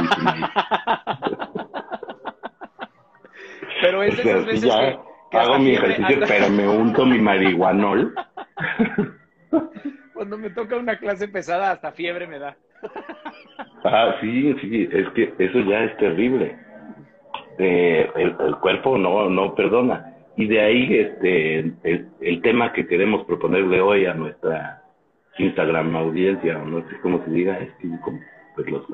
pero 3.80 4.02
es 4.02 4.18
esas 4.18 4.44
veces 4.44 4.62
ya 4.62 5.00
hago 5.40 5.58
mi 5.58 5.70
ejercicio, 5.70 6.18
pero 6.28 6.50
me 6.50 6.68
unto 6.68 7.06
mi 7.06 7.18
marihuanol. 7.18 8.14
Cuando 10.14 10.36
me 10.36 10.50
toca 10.50 10.76
una 10.76 10.98
clase 10.98 11.28
pesada, 11.28 11.70
hasta 11.70 11.92
fiebre 11.92 12.26
me 12.26 12.38
da. 12.38 12.54
Ah, 13.84 14.16
sí, 14.20 14.54
sí, 14.60 14.88
es 14.92 15.08
que 15.10 15.32
eso 15.38 15.60
ya 15.60 15.84
es 15.84 15.96
terrible. 15.96 16.58
Eh, 17.58 18.10
el, 18.16 18.56
cuerpo 18.56 18.96
no, 18.98 19.28
no 19.28 19.54
perdona. 19.54 20.09
Y 20.40 20.46
de 20.46 20.58
ahí 20.58 20.94
este 20.94 21.58
el, 21.58 22.08
el, 22.18 22.40
tema 22.40 22.72
que 22.72 22.86
queremos 22.86 23.26
proponerle 23.26 23.82
hoy 23.82 24.06
a 24.06 24.14
nuestra 24.14 24.82
Instagram 25.36 25.94
audiencia, 25.94 26.58
o 26.58 26.64
no 26.64 26.80
sé 26.88 26.96
cómo 27.02 27.22
se 27.24 27.30
diga, 27.30 27.58
es 27.58 27.70
que 27.74 27.88
pues 28.54 28.70
los 28.70 28.86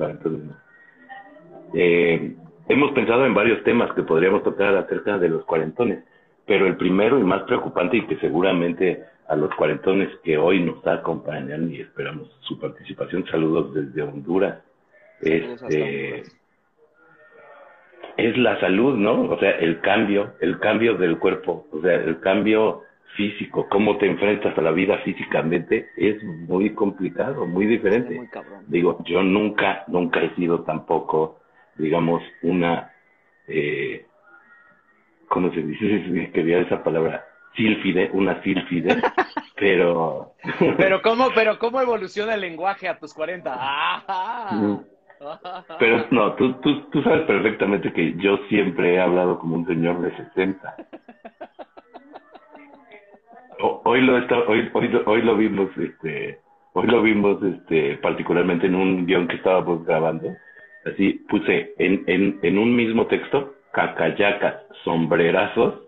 eh, 1.73 2.35
hemos 2.67 2.91
pensado 2.91 3.25
en 3.25 3.33
varios 3.33 3.63
temas 3.63 3.93
que 3.93 4.03
podríamos 4.03 4.43
tocar 4.43 4.75
acerca 4.75 5.17
de 5.17 5.29
los 5.29 5.45
cuarentones, 5.45 6.03
pero 6.45 6.67
el 6.67 6.75
primero 6.75 7.17
y 7.17 7.23
más 7.23 7.43
preocupante 7.43 7.95
y 7.95 8.05
que 8.07 8.17
seguramente 8.17 9.03
a 9.29 9.37
los 9.37 9.53
cuarentones 9.55 10.09
que 10.25 10.37
hoy 10.37 10.61
nos 10.61 10.85
acompañan 10.85 11.71
y 11.71 11.79
esperamos 11.79 12.29
su 12.41 12.59
participación, 12.59 13.25
saludos 13.27 13.73
desde 13.73 14.01
Honduras, 14.01 14.59
este, 15.21 16.23
es 18.17 18.35
la 18.37 18.59
salud, 18.59 18.97
¿no? 18.97 19.29
O 19.29 19.39
sea, 19.39 19.51
el 19.51 19.79
cambio, 19.79 20.33
el 20.41 20.59
cambio 20.59 20.95
del 20.95 21.19
cuerpo, 21.19 21.67
o 21.71 21.81
sea, 21.81 21.93
el 21.93 22.19
cambio 22.19 22.81
físico, 23.15 23.67
cómo 23.69 23.97
te 23.97 24.07
enfrentas 24.07 24.57
a 24.57 24.61
la 24.61 24.71
vida 24.71 24.97
físicamente 24.99 25.89
es 25.95 26.21
muy 26.23 26.73
complicado, 26.73 27.45
muy 27.45 27.65
diferente. 27.65 28.29
Digo, 28.67 28.97
yo 29.05 29.23
nunca, 29.23 29.83
nunca 29.87 30.21
he 30.21 30.33
sido 30.35 30.63
tampoco, 30.63 31.39
digamos, 31.75 32.23
una, 32.41 32.91
eh, 33.47 34.05
¿cómo 35.27 35.51
se 35.53 35.61
dice? 35.61 36.31
Quería 36.33 36.59
esa 36.59 36.83
palabra, 36.83 37.25
sílfide, 37.55 38.09
una 38.13 38.41
sílfide, 38.41 39.01
pero... 39.55 40.33
pero 40.77 41.01
cómo, 41.01 41.29
pero 41.35 41.59
cómo 41.59 41.81
evoluciona 41.81 42.33
el 42.33 42.41
lenguaje 42.41 42.87
a 42.87 42.97
tus 42.97 43.13
40. 43.13 43.51
¡Ah! 43.55 44.79
Pero 45.79 46.05
no, 46.11 46.33
tú, 46.33 46.53
tú, 46.61 46.81
tú 46.91 47.01
sabes 47.01 47.21
perfectamente 47.25 47.91
que 47.93 48.13
yo 48.17 48.37
siempre 48.49 48.95
he 48.95 48.99
hablado 48.99 49.39
como 49.39 49.55
un 49.55 49.67
señor 49.67 50.01
de 50.01 50.15
60. 50.15 50.75
hoy 53.59 54.01
lo 54.01 54.17
está, 54.17 54.37
hoy, 54.39 54.69
hoy, 54.73 55.01
hoy 55.05 55.21
lo 55.21 55.35
vimos, 55.35 55.69
este, 55.77 56.39
hoy 56.73 56.87
lo 56.87 57.01
vimos, 57.01 57.41
este, 57.43 57.97
particularmente 57.97 58.67
en 58.67 58.75
un 58.75 59.05
guion 59.05 59.27
que 59.27 59.37
estábamos 59.37 59.85
grabando. 59.85 60.35
Así 60.85 61.13
puse 61.27 61.73
en, 61.77 62.03
en, 62.07 62.39
en 62.43 62.57
un 62.57 62.75
mismo 62.75 63.07
texto, 63.07 63.55
cacayacas, 63.71 64.55
sombrerazos 64.83 65.81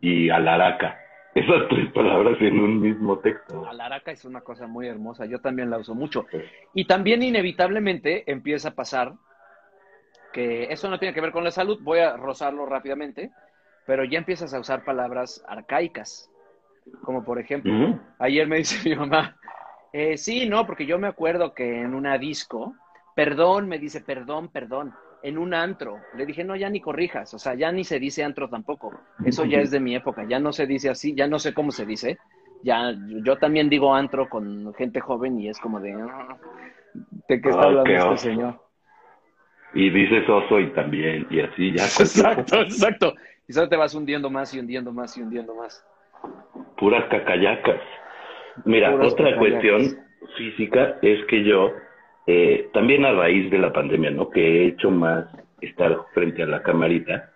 y 0.00 0.30
alaraca. 0.30 0.98
Esas 1.36 1.68
tres 1.68 1.92
palabras 1.92 2.38
en 2.40 2.58
un 2.58 2.80
mismo 2.80 3.18
texto. 3.18 3.66
Alaraca 3.68 4.10
es 4.10 4.24
una 4.24 4.40
cosa 4.40 4.66
muy 4.66 4.86
hermosa, 4.86 5.26
yo 5.26 5.38
también 5.38 5.68
la 5.68 5.76
uso 5.76 5.94
mucho. 5.94 6.24
Y 6.72 6.86
también 6.86 7.22
inevitablemente 7.22 8.30
empieza 8.30 8.70
a 8.70 8.74
pasar 8.74 9.12
que 10.32 10.72
eso 10.72 10.88
no 10.88 10.98
tiene 10.98 11.12
que 11.12 11.20
ver 11.20 11.32
con 11.32 11.44
la 11.44 11.50
salud, 11.50 11.78
voy 11.82 11.98
a 11.98 12.16
rozarlo 12.16 12.64
rápidamente, 12.64 13.32
pero 13.86 14.02
ya 14.04 14.16
empiezas 14.18 14.54
a 14.54 14.60
usar 14.60 14.82
palabras 14.82 15.44
arcaicas, 15.46 16.30
como 17.02 17.22
por 17.22 17.38
ejemplo, 17.38 18.00
ayer 18.18 18.46
me 18.46 18.56
dice 18.56 18.88
mi 18.88 18.96
mamá, 18.96 19.36
eh, 19.92 20.16
sí, 20.16 20.48
no, 20.48 20.66
porque 20.66 20.86
yo 20.86 20.98
me 20.98 21.06
acuerdo 21.06 21.52
que 21.52 21.82
en 21.82 21.94
una 21.94 22.16
disco, 22.16 22.74
perdón, 23.14 23.68
me 23.68 23.78
dice, 23.78 24.00
perdón, 24.00 24.48
perdón, 24.48 24.94
en 25.26 25.38
un 25.38 25.54
antro. 25.54 25.98
Le 26.16 26.24
dije, 26.24 26.44
no, 26.44 26.54
ya 26.54 26.70
ni 26.70 26.80
corrijas, 26.80 27.34
o 27.34 27.38
sea, 27.38 27.54
ya 27.54 27.72
ni 27.72 27.82
se 27.82 27.98
dice 27.98 28.22
antro 28.22 28.48
tampoco. 28.48 28.92
Eso 29.24 29.44
ya 29.44 29.58
es 29.58 29.72
de 29.72 29.80
mi 29.80 29.96
época, 29.96 30.24
ya 30.28 30.38
no 30.38 30.52
se 30.52 30.66
dice 30.66 30.88
así, 30.88 31.14
ya 31.14 31.26
no 31.26 31.40
sé 31.40 31.52
cómo 31.52 31.72
se 31.72 31.84
dice. 31.84 32.18
Ya, 32.62 32.94
yo 33.24 33.36
también 33.36 33.68
digo 33.68 33.94
antro 33.94 34.28
con 34.28 34.72
gente 34.74 35.00
joven 35.00 35.40
y 35.40 35.48
es 35.48 35.58
como 35.58 35.80
de, 35.80 35.92
ah, 35.94 36.36
¿de 37.28 37.40
qué 37.40 37.48
está 37.48 37.62
hablando 37.62 37.90
este 37.90 38.16
señor? 38.30 38.60
Y 39.74 39.90
dices 39.90 40.28
oso 40.28 40.60
y 40.60 40.72
también, 40.72 41.26
y 41.28 41.40
así 41.40 41.72
ya. 41.76 41.84
Exacto, 42.00 42.60
exacto. 42.62 43.14
Y 43.48 43.52
solo 43.52 43.68
te 43.68 43.76
vas 43.76 43.94
hundiendo 43.94 44.30
más 44.30 44.54
y 44.54 44.60
hundiendo 44.60 44.92
más 44.92 45.16
y 45.18 45.22
hundiendo 45.22 45.54
más. 45.54 45.84
Puras 46.78 47.04
cacayacas. 47.10 47.80
Mira, 48.64 48.94
otra 48.94 49.36
cuestión 49.36 49.82
física 50.36 50.98
es 51.02 51.24
que 51.26 51.44
yo 51.44 51.72
eh, 52.26 52.68
también 52.72 53.04
a 53.04 53.12
raíz 53.12 53.50
de 53.50 53.58
la 53.58 53.72
pandemia, 53.72 54.10
¿no? 54.10 54.30
Que 54.30 54.40
he 54.40 54.66
hecho 54.68 54.90
más 54.90 55.26
estar 55.60 55.96
frente 56.12 56.42
a 56.42 56.46
la 56.46 56.62
camarita, 56.62 57.30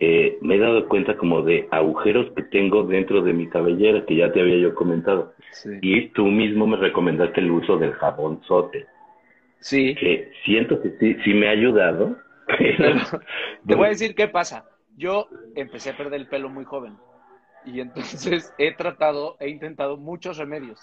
eh, 0.00 0.38
me 0.40 0.56
he 0.56 0.58
dado 0.58 0.88
cuenta 0.88 1.16
como 1.16 1.42
de 1.42 1.68
agujeros 1.70 2.32
que 2.34 2.42
tengo 2.42 2.82
dentro 2.82 3.22
de 3.22 3.32
mi 3.32 3.48
cabellera, 3.48 4.04
que 4.04 4.16
ya 4.16 4.32
te 4.32 4.40
había 4.40 4.56
yo 4.56 4.74
comentado. 4.74 5.34
Y 5.80 6.08
tú 6.08 6.26
mismo 6.26 6.66
me 6.66 6.76
recomendaste 6.76 7.40
el 7.40 7.52
uso 7.52 7.78
del 7.78 7.92
jabón 7.92 8.42
sote. 8.48 8.86
Sí. 9.60 9.94
Que 9.94 10.32
siento 10.44 10.82
que 10.82 10.90
sí, 10.98 11.16
sí 11.22 11.34
me 11.34 11.46
ha 11.46 11.52
ayudado. 11.52 12.16
te 13.66 13.74
voy 13.76 13.86
a 13.86 13.90
decir 13.90 14.16
qué 14.16 14.26
pasa. 14.26 14.64
Yo 14.96 15.28
empecé 15.54 15.90
a 15.90 15.96
perder 15.96 16.20
el 16.20 16.26
pelo 16.26 16.48
muy 16.48 16.64
joven. 16.64 16.96
Y 17.64 17.78
entonces 17.78 18.52
he 18.58 18.74
tratado, 18.74 19.36
he 19.38 19.48
intentado 19.50 19.96
muchos 19.96 20.36
remedios 20.36 20.80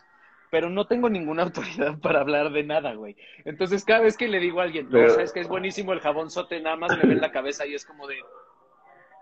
pero 0.50 0.70
no 0.70 0.86
tengo 0.86 1.10
ninguna 1.10 1.44
autoridad 1.50 2.00
para 2.00 2.22
hablar 2.22 2.52
de 2.52 2.64
nada, 2.64 2.94
güey. 2.94 3.16
Entonces, 3.46 3.86
cada 3.86 4.02
vez 4.02 4.18
que 4.18 4.28
le 4.28 4.40
digo 4.40 4.60
a 4.60 4.64
alguien, 4.64 4.90
no, 4.90 5.10
sabes 5.10 5.32
que 5.32 5.40
es 5.40 5.48
buenísimo 5.48 5.94
el 5.94 6.00
jabón 6.00 6.30
sote, 6.30 6.60
nada 6.60 6.76
más 6.76 6.98
me 6.98 7.08
ven 7.08 7.22
la 7.22 7.32
cabeza 7.32 7.66
y 7.66 7.76
es 7.76 7.86
como 7.86 8.08
de, 8.08 8.18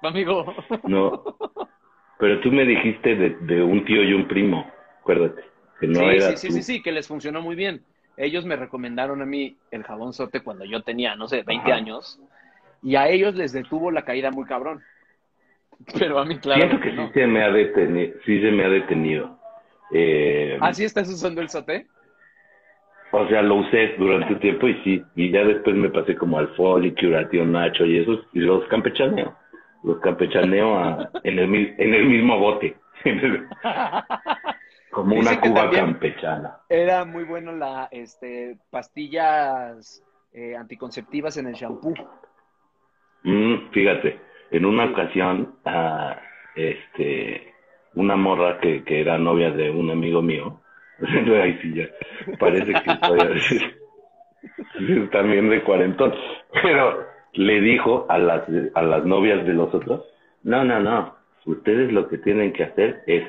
amigo. 0.02 0.54
No, 0.84 1.24
pero 2.20 2.40
tú 2.42 2.52
me 2.52 2.66
dijiste 2.66 3.16
de, 3.16 3.62
un 3.62 3.86
tío 3.86 4.04
y 4.04 4.14
un 4.14 4.28
primo, 4.28 4.70
acuérdate. 5.02 5.44
Que 5.80 5.88
no 5.88 6.00
sí, 6.00 6.22
sí, 6.22 6.38
sí, 6.38 6.52
sí, 6.52 6.64
sí, 6.64 6.82
que 6.82 6.92
les 6.92 7.08
funcionó 7.08 7.42
muy 7.42 7.56
bien. 7.56 7.84
Ellos 8.16 8.46
me 8.46 8.56
recomendaron 8.56 9.22
a 9.22 9.26
mí 9.26 9.58
el 9.70 9.84
jabón 9.84 10.12
sote 10.12 10.42
cuando 10.42 10.66
yo 10.66 10.82
tenía, 10.82 11.16
no 11.16 11.28
sé, 11.28 11.44
20 11.44 11.72
años, 11.72 12.20
y 12.82 12.96
a 12.96 13.08
ellos 13.10 13.36
les 13.36 13.54
detuvo 13.54 13.92
la 13.92 14.04
caída 14.04 14.32
muy 14.32 14.46
cabrón. 14.46 14.82
Pero 16.00 16.18
a 16.18 16.26
mí, 16.26 16.40
claro. 16.40 16.62
Siento 16.62 16.82
que, 16.82 16.92
sí, 16.92 17.14
se 17.14 17.28
me 17.28 17.44
ha 17.44 17.52
detenido, 17.52 18.14
sí 18.26 18.42
se 18.42 18.52
me 18.52 18.66
ha 18.66 18.70
detenido. 18.70 19.37
Eh, 19.92 20.58
¿Así 20.62 20.84
estás 20.84 21.10
usando 21.10 21.42
el 21.42 21.50
sote? 21.50 21.88
O 23.12 23.28
sea, 23.28 23.42
lo 23.42 23.56
usé 23.56 23.96
durante 23.98 24.34
un 24.34 24.40
tiempo 24.40 24.68
y 24.68 24.74
sí, 24.84 25.04
y 25.16 25.32
ya 25.32 25.44
después 25.44 25.76
me 25.76 25.90
pasé 25.90 26.16
como 26.16 26.40
al 26.40 26.50
Folly, 26.56 26.94
Curatio 26.94 27.46
Nacho 27.46 27.86
y 27.86 28.00
esos, 28.00 28.20
y 28.34 28.40
los 28.40 28.68
campechaneo. 28.68 29.34
Los 29.84 30.00
campechaneo 30.00 31.10
en, 31.24 31.40
el, 31.40 31.76
en 31.78 31.94
el 31.94 32.06
mismo 32.06 32.38
bote. 32.38 32.76
como 34.92 35.16
una 35.16 35.40
cuba 35.40 35.70
campechana. 35.70 36.58
Era 36.70 37.06
muy 37.06 37.24
bueno 37.24 37.52
la 37.54 37.88
este, 37.92 38.58
pastillas 38.72 40.04
eh, 40.34 40.56
anticonceptivas 40.56 41.38
en 41.38 41.48
el 41.48 41.54
shampoo. 41.54 41.94
Mm, 43.24 43.70
fíjate, 43.72 44.20
en 44.52 44.66
una 44.66 44.86
ocasión, 44.86 45.56
uh, 45.66 46.14
este, 46.56 47.54
una 47.98 48.16
morra 48.16 48.60
que, 48.60 48.84
que 48.84 49.02
era 49.02 49.18
novia 49.18 49.52
de 49.52 49.72
un 49.72 49.90
amigo 49.90 50.22
mío. 50.22 50.62
Ahí 51.02 51.58
sí 51.62 51.74
ya, 51.74 51.88
parece 52.40 52.74
que 52.74 53.08
voy 53.08 53.20
a 53.20 53.26
decir 53.26 55.10
también 55.12 55.50
de 55.50 55.62
cuarentón. 55.64 56.14
Pero 56.62 57.06
le 57.34 57.62
dijo 57.62 58.06
a 58.10 58.18
las, 58.18 58.44
a 58.74 58.82
las 58.82 59.06
novias 59.06 59.46
de 59.46 59.54
los 59.54 59.74
otros, 59.74 60.06
no, 60.44 60.64
no, 60.64 60.80
no, 60.80 61.16
ustedes 61.46 61.92
lo 61.92 62.08
que 62.08 62.20
tienen 62.20 62.54
que 62.54 62.64
hacer 62.64 63.04
es 63.08 63.24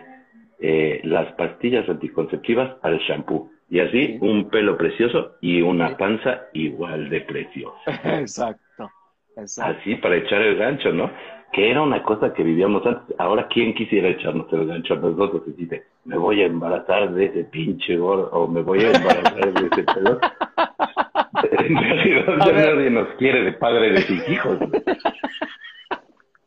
eh, 0.61 1.01
las 1.05 1.33
pastillas 1.33 1.89
anticonceptivas 1.89 2.77
al 2.83 2.99
shampoo. 2.99 3.51
Y 3.71 3.81
así 3.81 4.19
un 4.21 4.49
pelo 4.49 4.77
precioso 4.77 5.37
y 5.41 5.61
una 5.61 5.97
panza 5.97 6.47
igual 6.53 7.11
de 7.11 7.21
preciosa. 7.23 7.79
Exacto, 8.19 8.91
exacto. 9.37 9.79
Así 9.79 9.95
para 9.97 10.17
echar 10.17 10.41
el 10.41 10.57
gancho, 10.57 10.91
¿no? 10.93 11.11
Que 11.52 11.71
era 11.71 11.83
una 11.83 12.02
cosa 12.02 12.33
que 12.35 12.43
vivíamos 12.43 12.85
antes. 12.87 13.14
Ahora, 13.19 13.49
¿quién 13.49 13.75
quisiera 13.75 14.09
echarnos 14.09 14.52
el 14.52 14.67
gancho 14.67 14.95
a 14.95 14.99
nosotros 14.99 15.43
y 15.47 15.52
dice, 15.52 15.85
me 16.05 16.17
voy 16.19 16.43
a 16.43 16.47
embarazar 16.47 17.12
de 17.12 17.26
ese 17.26 17.45
pinche 17.45 17.97
gordo 17.97 18.31
o 18.33 18.47
me 18.47 18.62
voy 18.62 18.81
a 18.85 18.93
embarazar 18.93 19.52
de 19.55 19.67
ese 19.67 19.83
pedo? 19.83 20.21
en 21.52 21.76
realidad 21.76 22.38
ya 22.47 22.52
nadie 22.52 22.90
nos 22.90 23.09
quiere 23.17 23.45
de 23.45 23.52
padre 23.52 23.93
de 23.93 24.02
sus 24.02 24.28
hijos. 24.28 24.59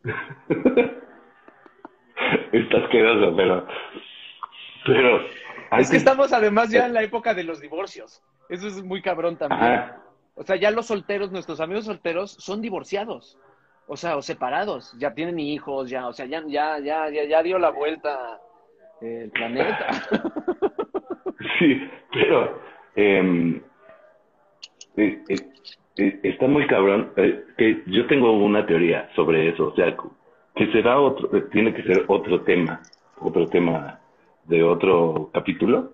Estás 2.51 2.89
quedando, 2.89 3.35
pero... 3.35 3.65
Pero... 4.85 5.21
Es 5.77 5.89
que 5.89 5.97
estamos 5.97 6.33
además 6.33 6.69
ya 6.69 6.85
en 6.85 6.93
la 6.93 7.01
época 7.01 7.33
de 7.33 7.43
los 7.43 7.61
divorcios. 7.61 8.21
Eso 8.49 8.67
es 8.67 8.83
muy 8.83 9.01
cabrón 9.01 9.37
también. 9.37 9.85
O 10.35 10.43
sea, 10.43 10.57
ya 10.57 10.69
los 10.71 10.87
solteros, 10.87 11.31
nuestros 11.31 11.61
amigos 11.61 11.85
solteros, 11.85 12.31
son 12.31 12.61
divorciados. 12.61 13.37
O 13.93 13.97
sea, 13.97 14.15
o 14.15 14.21
separados, 14.21 14.97
ya 14.97 15.13
tienen 15.13 15.37
hijos, 15.37 15.89
ya, 15.89 16.07
o 16.07 16.13
sea, 16.13 16.25
ya, 16.25 16.41
ya, 16.47 16.79
ya, 16.79 17.09
ya, 17.09 17.25
ya 17.25 17.43
dio 17.43 17.59
la 17.59 17.71
vuelta 17.71 18.39
el 19.01 19.29
planeta. 19.31 19.87
Sí, 21.57 21.89
pero 22.13 22.61
em, 22.95 23.61
eh, 24.95 25.21
eh, 25.27 25.35
eh, 25.97 26.19
está 26.23 26.47
muy 26.47 26.65
cabrón. 26.67 27.11
eh, 27.17 27.43
que 27.57 27.83
yo 27.87 28.07
tengo 28.07 28.31
una 28.31 28.65
teoría 28.65 29.09
sobre 29.15 29.49
eso, 29.49 29.67
o 29.67 29.75
sea, 29.75 29.95
que 30.55 30.71
será 30.71 30.99
otro, 30.99 31.29
tiene 31.49 31.73
que 31.73 31.83
ser 31.83 32.05
otro 32.07 32.41
tema, 32.41 32.81
otro 33.19 33.47
tema 33.47 33.99
de 34.45 34.63
otro 34.63 35.31
capítulo, 35.33 35.91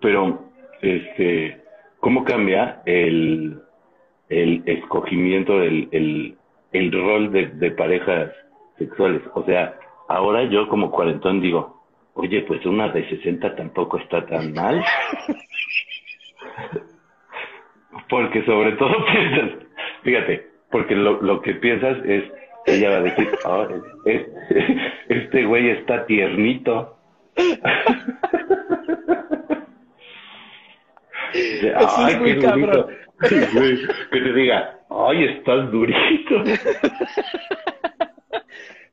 pero 0.00 0.50
este, 0.80 1.62
¿cómo 2.00 2.24
cambia 2.24 2.82
el, 2.86 3.60
el 4.28 4.62
escogimiento, 4.66 5.62
el, 5.62 5.88
el, 5.92 6.36
el 6.72 6.92
rol 6.92 7.30
de, 7.32 7.46
de 7.48 7.70
parejas 7.72 8.30
sexuales? 8.78 9.22
O 9.34 9.44
sea, 9.44 9.74
ahora 10.08 10.44
yo 10.44 10.68
como 10.68 10.90
cuarentón 10.90 11.40
digo, 11.40 11.82
oye, 12.14 12.42
pues 12.42 12.64
una 12.66 12.88
de 12.88 13.08
60 13.08 13.54
tampoco 13.56 13.98
está 13.98 14.24
tan 14.26 14.52
mal. 14.54 14.84
Porque 18.08 18.44
sobre 18.44 18.72
todo 18.72 18.92
piensas, 19.12 19.50
fíjate, 20.02 20.46
porque 20.70 20.94
lo, 20.94 21.20
lo 21.22 21.40
que 21.42 21.54
piensas 21.54 21.98
es, 22.04 22.24
ella 22.66 22.90
va 22.90 22.96
a 22.96 23.00
decir, 23.02 23.28
"Ah, 23.44 23.66
es- 24.06 24.26
este 25.08 25.44
güey 25.44 25.70
está 25.70 26.06
tiernito. 26.06 26.96
Eso 31.34 31.66
es 31.66 31.74
"Ay, 31.98 32.16
muy 32.16 32.38
cabrón". 32.40 32.60
durito". 32.60 32.88
Que 33.28 34.20
te 34.20 34.32
diga, 34.32 34.80
ay, 34.90 35.24
estás 35.24 35.70
durito. 35.70 36.44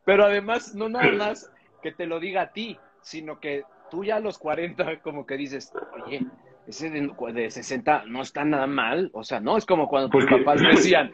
Pero 0.05 0.25
además, 0.25 0.73
no 0.75 0.89
nada 0.89 1.11
más 1.11 1.51
que 1.81 1.91
te 1.91 2.05
lo 2.05 2.19
diga 2.19 2.41
a 2.43 2.51
ti, 2.51 2.77
sino 3.01 3.39
que 3.39 3.63
tú 3.91 4.03
ya 4.03 4.17
a 4.17 4.19
los 4.19 4.37
40 4.37 4.99
como 5.01 5.25
que 5.25 5.37
dices, 5.37 5.71
oye, 6.05 6.21
ese 6.67 6.89
de, 6.89 7.09
de 7.33 7.51
60 7.51 8.03
no 8.07 8.21
está 8.21 8.43
nada 8.43 8.67
mal. 8.67 9.09
O 9.13 9.23
sea, 9.23 9.39
no 9.39 9.57
es 9.57 9.65
como 9.65 9.87
cuando 9.87 10.09
tus 10.09 10.25
Porque- 10.25 10.43
papás 10.43 10.61
decían, 10.71 11.11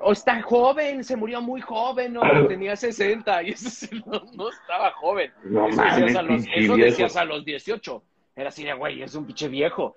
o 0.00 0.12
está 0.12 0.40
joven, 0.42 1.02
se 1.04 1.16
murió 1.16 1.40
muy 1.42 1.60
joven, 1.60 2.16
o 2.16 2.20
Claro. 2.20 2.46
tenía 2.46 2.76
60, 2.76 3.42
y 3.44 3.50
eso 3.50 3.86
no, 4.06 4.22
no 4.34 4.48
estaba 4.50 4.92
joven. 4.92 5.32
No 5.44 5.68
eso 5.68 5.82
decías, 5.82 6.16
a 6.16 6.22
los, 6.22 6.44
eso 6.54 6.76
decías 6.76 7.16
a 7.16 7.24
los 7.24 7.44
18. 7.44 8.02
Era 8.36 8.48
así 8.48 8.64
de, 8.64 8.72
güey, 8.74 9.02
es 9.02 9.14
un 9.14 9.26
pinche 9.26 9.48
viejo. 9.48 9.96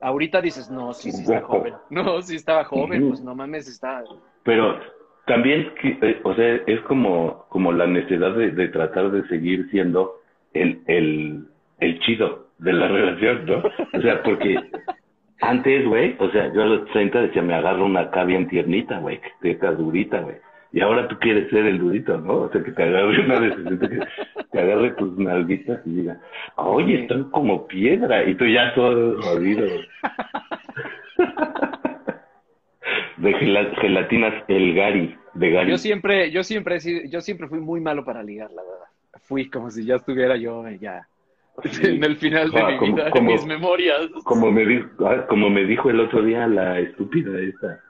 Ahorita 0.00 0.40
dices, 0.40 0.70
no, 0.70 0.92
sí, 0.92 1.10
sí 1.12 1.22
está 1.22 1.42
joven. 1.42 1.74
No, 1.90 2.22
sí 2.22 2.36
estaba 2.36 2.64
joven, 2.64 3.08
pues 3.08 3.20
no 3.22 3.34
mames, 3.34 3.68
está... 3.68 4.04
Pero 4.44 4.78
también, 5.26 5.72
eh, 5.82 6.20
o 6.24 6.34
sea, 6.34 6.54
es 6.66 6.80
como, 6.82 7.46
como 7.48 7.72
la 7.72 7.86
necesidad 7.86 8.34
de, 8.34 8.50
de 8.50 8.68
tratar 8.68 9.10
de 9.10 9.26
seguir 9.28 9.68
siendo 9.70 10.14
el, 10.54 10.82
el, 10.86 11.44
el 11.80 12.00
chido 12.00 12.46
de 12.58 12.72
la 12.72 12.88
relación, 12.88 13.44
¿no? 13.46 13.62
O 13.92 14.00
sea, 14.00 14.22
porque 14.22 14.56
antes, 15.40 15.86
güey, 15.86 16.16
o 16.18 16.30
sea, 16.30 16.52
yo 16.52 16.62
a 16.62 16.66
los 16.66 16.90
30 16.90 17.20
decía, 17.20 17.42
me 17.42 17.54
agarro 17.54 17.84
una 17.84 18.00
acá 18.00 18.24
bien 18.24 18.48
tiernita, 18.48 18.98
güey, 18.98 19.20
que 19.40 19.52
esté 19.52 19.66
durita, 19.72 20.20
güey. 20.20 20.36
Y 20.72 20.80
ahora 20.80 21.08
tú 21.08 21.16
quieres 21.18 21.48
ser 21.50 21.64
el 21.66 21.78
durito, 21.78 22.18
¿no? 22.18 22.34
O 22.42 22.50
sea, 22.52 22.62
que 22.62 22.72
te 22.72 22.82
agarre 22.82 23.24
una 23.24 23.40
de 23.40 23.54
60, 23.56 23.88
que 23.88 24.00
te 24.52 24.60
agarre 24.60 24.90
tus 24.92 25.16
nalguitas 25.18 25.80
y 25.86 25.90
diga, 25.90 26.20
oye, 26.56 27.02
están 27.02 27.30
como 27.30 27.66
piedra. 27.66 28.24
Y 28.24 28.34
tú 28.34 28.44
ya 28.46 28.74
todo 28.74 29.20
jodido. 29.22 29.66
De 33.16 33.32
gela- 33.34 33.74
gelatinas 33.80 34.34
El 34.48 34.74
Gary, 34.74 35.16
de 35.34 35.50
Gary. 35.50 35.70
Yo 35.70 35.78
siempre, 35.78 36.30
yo 36.30 36.42
siempre 36.44 36.76
he 36.76 36.80
sido- 36.80 37.02
yo 37.10 37.20
siempre 37.20 37.48
fui 37.48 37.58
muy 37.60 37.80
malo 37.80 38.04
para 38.04 38.22
ligar, 38.22 38.50
la 38.52 38.62
verdad. 38.62 38.86
Fui 39.24 39.50
como 39.50 39.70
si 39.70 39.84
ya 39.84 39.96
estuviera 39.96 40.36
yo 40.36 40.66
eh, 40.68 40.78
ya 40.80 41.06
en 41.82 42.04
el 42.04 42.16
final 42.16 42.50
de 42.52 42.60
Ah, 42.60 42.68
mi 42.70 42.76
como- 42.78 42.94
vida, 42.94 43.10
como- 43.10 43.32
mis 43.32 43.44
memorias. 43.46 44.08
Como 44.24 44.52
me 44.52 44.64
dijo, 44.64 44.88
ah, 45.06 45.26
como 45.26 45.50
me 45.50 45.64
dijo 45.64 45.90
el 45.90 45.98
otro 46.00 46.22
día 46.22 46.46
la 46.46 46.78
estúpida 46.78 47.38
esta, 47.40 47.80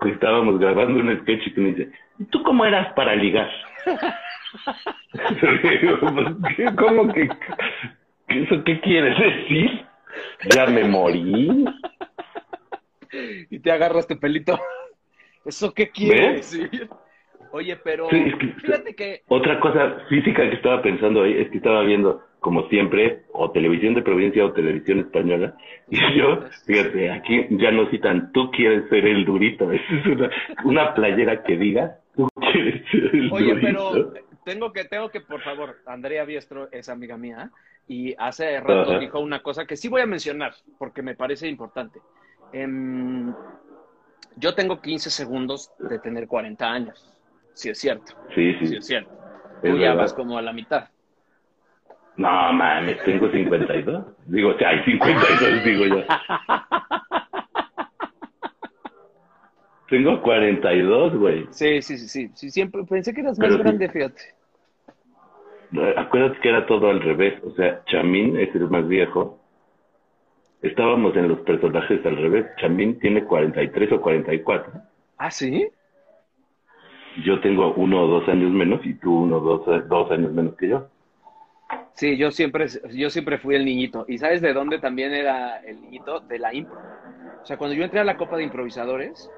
que 0.00 0.10
estábamos 0.10 0.58
grabando 0.58 1.00
un 1.00 1.20
sketch 1.22 1.46
y 1.46 1.54
que 1.54 1.60
me 1.60 1.68
dice, 1.72 1.90
¿y 2.18 2.24
tú 2.24 2.42
cómo 2.42 2.64
eras 2.64 2.92
para 2.94 3.14
ligar? 3.14 3.50
Pues. 6.00 6.74
¿Cómo 6.76 7.12
que, 7.12 7.28
eso 8.28 8.64
qué 8.64 8.80
quieres 8.80 9.18
decir? 9.18 9.84
Ya 10.54 10.66
me 10.66 10.84
morí. 10.84 11.64
Y 13.50 13.58
te 13.58 13.72
agarras 13.72 14.06
tu 14.06 14.18
pelito. 14.18 14.58
¿Eso 15.44 15.72
qué 15.74 15.90
quiere 15.90 16.34
decir? 16.34 16.88
Oye, 17.52 17.76
pero 17.76 18.08
Sí, 18.10 18.16
es 18.26 18.34
que- 18.36 18.46
fíjate 18.60 18.94
que 18.96 19.22
Otra 19.28 19.60
cosa 19.60 19.96
física 20.08 20.48
que 20.48 20.56
estaba 20.56 20.82
pensando 20.82 21.22
ahí 21.22 21.34
es 21.38 21.50
que 21.50 21.58
estaba 21.58 21.82
viendo, 21.82 22.22
como 22.44 22.68
siempre, 22.68 23.22
o 23.32 23.50
televisión 23.52 23.94
de 23.94 24.02
provincia 24.02 24.44
o 24.44 24.52
televisión 24.52 24.98
española, 24.98 25.56
y 25.88 25.96
yo, 26.14 26.40
fíjate, 26.66 27.10
aquí 27.10 27.46
ya 27.52 27.70
no 27.70 27.88
citan, 27.88 28.32
tú 28.32 28.50
quieres 28.50 28.86
ser 28.90 29.06
el 29.06 29.24
durito, 29.24 29.72
es 29.72 29.80
una, 30.04 30.30
una 30.64 30.94
playera 30.94 31.42
que 31.42 31.56
diga, 31.56 32.00
tú 32.14 32.28
quieres 32.52 32.84
ser 32.90 33.16
el 33.16 33.32
Oye, 33.32 33.54
durito. 33.54 33.90
pero 33.92 34.12
tengo 34.44 34.72
que, 34.74 34.84
tengo 34.84 35.08
que, 35.08 35.22
por 35.22 35.40
favor, 35.40 35.76
Andrea 35.86 36.26
Biestro 36.26 36.68
es 36.70 36.90
amiga 36.90 37.16
mía 37.16 37.50
y 37.88 38.14
hace 38.18 38.60
rato 38.60 38.90
Ajá. 38.90 38.98
dijo 38.98 39.20
una 39.20 39.40
cosa 39.40 39.64
que 39.64 39.78
sí 39.78 39.88
voy 39.88 40.02
a 40.02 40.06
mencionar 40.06 40.52
porque 40.78 41.00
me 41.00 41.14
parece 41.14 41.48
importante. 41.48 41.98
Em, 42.52 43.32
yo 44.36 44.54
tengo 44.54 44.82
15 44.82 45.08
segundos 45.08 45.72
de 45.78 45.98
tener 45.98 46.26
40 46.26 46.70
años. 46.70 47.10
Sí 47.54 47.70
es 47.70 47.78
cierto, 47.78 48.12
Sí, 48.34 48.52
sí 48.58 48.66
sí, 48.66 48.76
es 48.76 48.86
cierto. 48.86 49.10
es 49.62 49.70
Tú 49.72 49.78
ya 49.78 49.94
vas 49.94 50.12
como 50.12 50.36
a 50.36 50.42
la 50.42 50.52
mitad. 50.52 50.88
No, 52.16 52.52
mames, 52.52 53.02
tengo 53.04 53.30
52. 53.30 54.04
Digo, 54.26 54.50
o 54.50 54.58
sea, 54.58 54.68
hay 54.68 54.84
52, 54.84 55.64
digo 55.64 55.86
yo. 55.86 56.04
Tengo 59.88 60.22
42, 60.22 61.16
güey. 61.16 61.46
Sí, 61.50 61.82
sí, 61.82 61.98
sí, 61.98 62.08
sí, 62.08 62.30
sí, 62.34 62.50
siempre 62.50 62.84
pensé 62.84 63.12
que 63.12 63.20
eras 63.20 63.38
más 63.38 63.46
Pero 63.48 63.58
sí. 63.58 63.62
grande, 63.62 63.88
fíjate. 63.88 64.22
Acuérdate 65.96 66.40
que 66.40 66.48
era 66.48 66.66
todo 66.66 66.88
al 66.88 67.00
revés. 67.00 67.34
O 67.44 67.50
sea, 67.52 67.82
Chamín 67.86 68.38
es 68.38 68.54
el 68.54 68.68
más 68.70 68.86
viejo. 68.86 69.40
Estábamos 70.62 71.16
en 71.16 71.28
los 71.28 71.40
personajes 71.40 72.04
al 72.06 72.16
revés. 72.16 72.46
Chamín 72.58 72.98
tiene 73.00 73.24
43 73.24 73.92
o 73.92 74.00
44. 74.00 74.72
¿Ah, 75.18 75.30
sí? 75.30 75.68
Yo 77.24 77.40
tengo 77.40 77.74
uno 77.74 78.02
o 78.02 78.06
dos 78.06 78.28
años 78.28 78.50
menos 78.52 78.84
y 78.84 78.94
tú 78.94 79.24
uno 79.24 79.36
o 79.36 79.40
dos, 79.40 79.88
dos 79.88 80.10
años 80.10 80.32
menos 80.32 80.54
que 80.56 80.68
yo. 80.68 80.88
Sí, 81.94 82.16
yo 82.16 82.30
siempre, 82.32 82.66
yo 82.92 83.08
siempre 83.08 83.38
fui 83.38 83.54
el 83.54 83.64
niñito. 83.64 84.04
¿Y 84.08 84.18
sabes 84.18 84.40
de 84.40 84.52
dónde 84.52 84.78
también 84.80 85.12
era 85.14 85.58
el 85.58 85.80
niñito? 85.80 86.20
De 86.20 86.38
la 86.38 86.52
impro. 86.52 86.78
O 87.42 87.46
sea, 87.46 87.56
cuando 87.56 87.74
yo 87.76 87.84
entré 87.84 88.00
a 88.00 88.04
la 88.04 88.16
Copa 88.16 88.36
de 88.36 88.42
Improvisadores, 88.42 89.30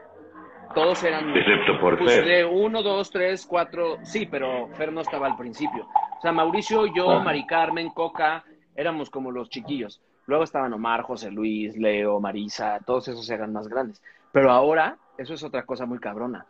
todos 0.74 1.02
eran 1.04 1.36
Excepto 1.36 1.78
por 1.80 1.98
pues, 1.98 2.14
Fer. 2.14 2.24
de 2.24 2.44
uno, 2.44 2.82
dos, 2.82 3.10
tres, 3.10 3.44
cuatro. 3.46 3.98
Sí, 4.04 4.26
pero 4.26 4.68
Fer 4.74 4.90
no 4.90 5.02
estaba 5.02 5.26
al 5.26 5.36
principio. 5.36 5.84
O 5.84 6.20
sea, 6.20 6.32
Mauricio, 6.32 6.86
yo, 6.86 7.10
Ajá. 7.10 7.24
Mari 7.24 7.46
Carmen, 7.46 7.90
Coca, 7.90 8.42
éramos 8.74 9.10
como 9.10 9.30
los 9.30 9.50
chiquillos. 9.50 10.00
Luego 10.26 10.44
estaban 10.44 10.72
Omar, 10.72 11.02
José 11.02 11.30
Luis, 11.30 11.76
Leo, 11.76 12.20
Marisa, 12.20 12.80
todos 12.86 13.06
esos 13.08 13.28
eran 13.28 13.52
más 13.52 13.68
grandes. 13.68 14.02
Pero 14.32 14.50
ahora, 14.50 14.96
eso 15.18 15.34
es 15.34 15.42
otra 15.42 15.64
cosa 15.64 15.84
muy 15.84 15.98
cabrona. 15.98 16.46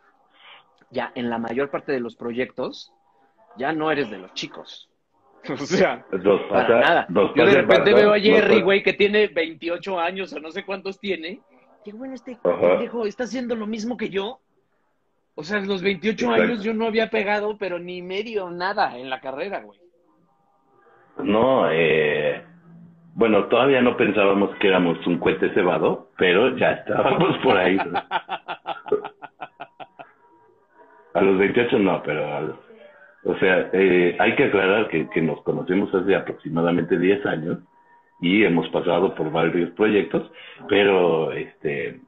Ya 0.89 1.11
en 1.15 1.29
la 1.29 1.37
mayor 1.37 1.69
parte 1.69 1.91
de 1.91 1.99
los 1.99 2.15
proyectos, 2.15 2.93
ya 3.57 3.73
no 3.73 3.91
eres 3.91 4.09
de 4.09 4.19
los 4.19 4.33
chicos. 4.33 4.89
O 5.49 5.57
sea, 5.57 6.05
Nos 6.11 6.41
para 6.43 6.67
pasa- 6.67 6.79
nada. 6.79 7.07
Yo 7.35 7.45
de 7.45 7.53
repente 7.61 7.93
veo 7.93 8.13
a 8.13 8.19
Jerry, 8.19 8.61
güey, 8.61 8.83
que 8.83 8.93
tiene 8.93 9.27
28 9.27 9.99
años 9.99 10.33
o 10.33 10.39
no 10.39 10.51
sé 10.51 10.63
cuántos 10.65 10.99
tiene. 10.99 11.39
Qué 11.85 11.93
bueno, 11.93 12.15
este 12.15 12.37
pendejo 12.43 13.05
está 13.05 13.23
haciendo 13.23 13.55
lo 13.55 13.65
mismo 13.65 13.95
que 13.95 14.09
yo. 14.09 14.39
O 15.35 15.43
sea, 15.43 15.59
en 15.59 15.67
los 15.67 15.81
28 15.81 16.25
Exacto. 16.25 16.43
años 16.43 16.63
yo 16.63 16.73
no 16.73 16.85
había 16.87 17.09
pegado, 17.09 17.57
pero 17.57 17.79
ni 17.79 18.01
medio 18.01 18.49
nada 18.49 18.97
en 18.97 19.09
la 19.09 19.21
carrera, 19.21 19.61
güey. 19.61 19.79
No, 21.23 21.69
eh, 21.71 22.43
bueno, 23.13 23.45
todavía 23.45 23.81
no 23.81 23.95
pensábamos 23.95 24.53
que 24.57 24.67
éramos 24.67 24.97
un 25.07 25.17
cohete 25.19 25.53
cebado, 25.53 26.11
pero 26.17 26.57
ya 26.57 26.71
estábamos 26.71 27.37
por 27.43 27.55
ahí. 27.57 27.77
¿no? 27.77 28.01
A 31.13 31.21
los 31.21 31.37
28 31.39 31.79
no, 31.79 32.03
pero 32.03 32.35
a 32.35 32.41
los- 32.41 32.59
o 33.23 33.37
sea, 33.39 33.69
eh, 33.73 34.15
hay 34.19 34.35
que 34.35 34.45
aclarar 34.45 34.87
que, 34.89 35.09
que 35.09 35.21
nos 35.21 35.41
conocemos 35.43 35.93
hace 35.93 36.15
aproximadamente 36.15 36.97
10 36.97 37.25
años 37.25 37.59
y 38.21 38.43
hemos 38.43 38.67
pasado 38.69 39.13
por 39.15 39.31
varios 39.31 39.71
proyectos, 39.71 40.31
pero 40.67 41.31
este 41.31 41.99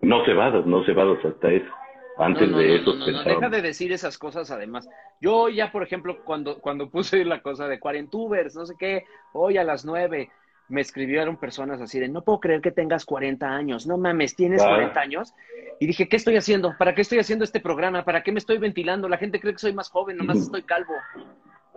no 0.00 0.24
cebados, 0.24 0.66
no 0.66 0.84
cebados 0.84 1.24
hasta 1.24 1.50
eso. 1.50 1.70
Antes 2.18 2.48
no, 2.48 2.56
no, 2.56 2.62
de 2.62 2.76
eso 2.76 2.94
no, 2.94 3.04
pensábamos. 3.04 3.40
deja 3.40 3.48
de 3.50 3.62
decir 3.62 3.92
esas 3.92 4.16
cosas 4.16 4.50
además. 4.50 4.88
Yo 5.20 5.48
ya, 5.48 5.70
por 5.70 5.82
ejemplo, 5.82 6.18
cuando, 6.24 6.58
cuando 6.60 6.88
puse 6.90 7.24
la 7.24 7.42
cosa 7.42 7.68
de 7.68 7.78
cuarentubers, 7.78 8.54
no 8.54 8.66
sé 8.66 8.74
qué, 8.78 9.04
hoy 9.32 9.58
a 9.58 9.64
las 9.64 9.84
nueve, 9.84 10.30
me 10.68 10.80
escribieron 10.80 11.36
personas 11.36 11.80
así 11.80 12.00
de, 12.00 12.08
no 12.08 12.22
puedo 12.22 12.40
creer 12.40 12.60
que 12.60 12.70
tengas 12.72 13.04
40 13.04 13.46
años, 13.48 13.86
no 13.86 13.96
mames, 13.98 14.34
tienes 14.34 14.60
Claro. 14.62 14.76
40 14.76 15.00
años. 15.00 15.34
Y 15.78 15.86
dije, 15.86 16.08
¿qué 16.08 16.16
estoy 16.16 16.36
haciendo? 16.36 16.74
¿Para 16.78 16.94
qué 16.94 17.02
estoy 17.02 17.18
haciendo 17.18 17.44
este 17.44 17.60
programa? 17.60 18.04
¿Para 18.04 18.22
qué 18.22 18.32
me 18.32 18.38
estoy 18.38 18.58
ventilando? 18.58 19.08
La 19.08 19.18
gente 19.18 19.40
cree 19.40 19.52
que 19.52 19.58
soy 19.58 19.72
más 19.74 19.90
joven, 19.90 20.16
nomás 20.16 20.38
estoy 20.38 20.62
calvo. 20.62 20.94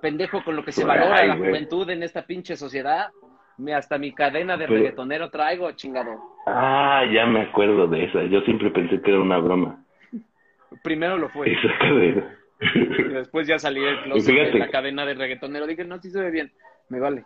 Pendejo 0.02 0.44
con 0.44 0.56
lo 0.56 0.64
que 0.64 0.72
se 0.72 0.86
valora 0.86 1.18
Ay, 1.18 1.28
la 1.28 1.36
güey. 1.36 1.50
juventud 1.50 1.90
en 1.90 2.04
esta 2.04 2.26
pinche 2.26 2.56
sociedad. 2.56 3.10
Me, 3.58 3.74
hasta 3.74 3.98
mi 3.98 4.14
cadena 4.14 4.56
de 4.56 4.66
Pero- 4.66 4.78
reggaetonero 4.80 5.30
traigo, 5.30 5.70
chingado. 5.74 6.12
Ah, 6.48 7.04
ya 7.14 7.26
me 7.26 7.42
acuerdo 7.42 7.88
de 7.88 8.06
esa. 8.06 8.24
Yo 8.24 8.40
siempre 8.42 8.72
pensé 8.72 9.02
que 9.02 9.12
era 9.12 9.20
una 9.20 9.38
broma. 9.38 9.84
Primero 10.82 11.18
lo 11.18 11.28
fue. 11.30 11.52
Esa 11.52 11.78
cadena. 11.80 12.38
Y 12.74 13.10
después 13.14 13.48
ya 13.48 13.60
salí 13.60 13.82
del 13.82 14.02
closet 14.04 14.34
de 14.54 14.60
la 14.60 14.70
cadena 14.70 15.06
de 15.06 15.14
reggaetonero. 15.16 15.68
Dije, 15.68 15.84
no, 15.84 16.00
sí 16.02 16.10
se 16.10 16.22
ve 16.22 16.32
bien. 16.32 16.52
Me 16.88 17.00
vale. 17.02 17.26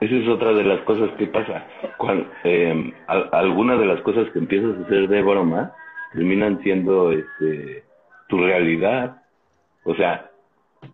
Esa 0.00 0.14
es 0.16 0.28
otra 0.28 0.52
de 0.52 0.64
las 0.64 0.80
cosas 0.80 1.10
que 1.18 1.26
pasa. 1.26 1.64
Cuando, 1.96 2.26
eh, 2.44 2.92
al- 3.06 3.28
algunas 3.32 3.78
de 3.78 3.86
las 3.86 4.00
cosas 4.02 4.28
que 4.30 4.38
empiezas 4.38 4.76
a 4.76 4.82
hacer 4.84 5.08
de 5.08 5.22
broma 5.22 5.72
terminan 6.12 6.60
siendo 6.62 7.12
este, 7.12 7.84
tu 8.28 8.38
realidad. 8.38 9.22
O 9.84 9.94
sea, 9.94 10.30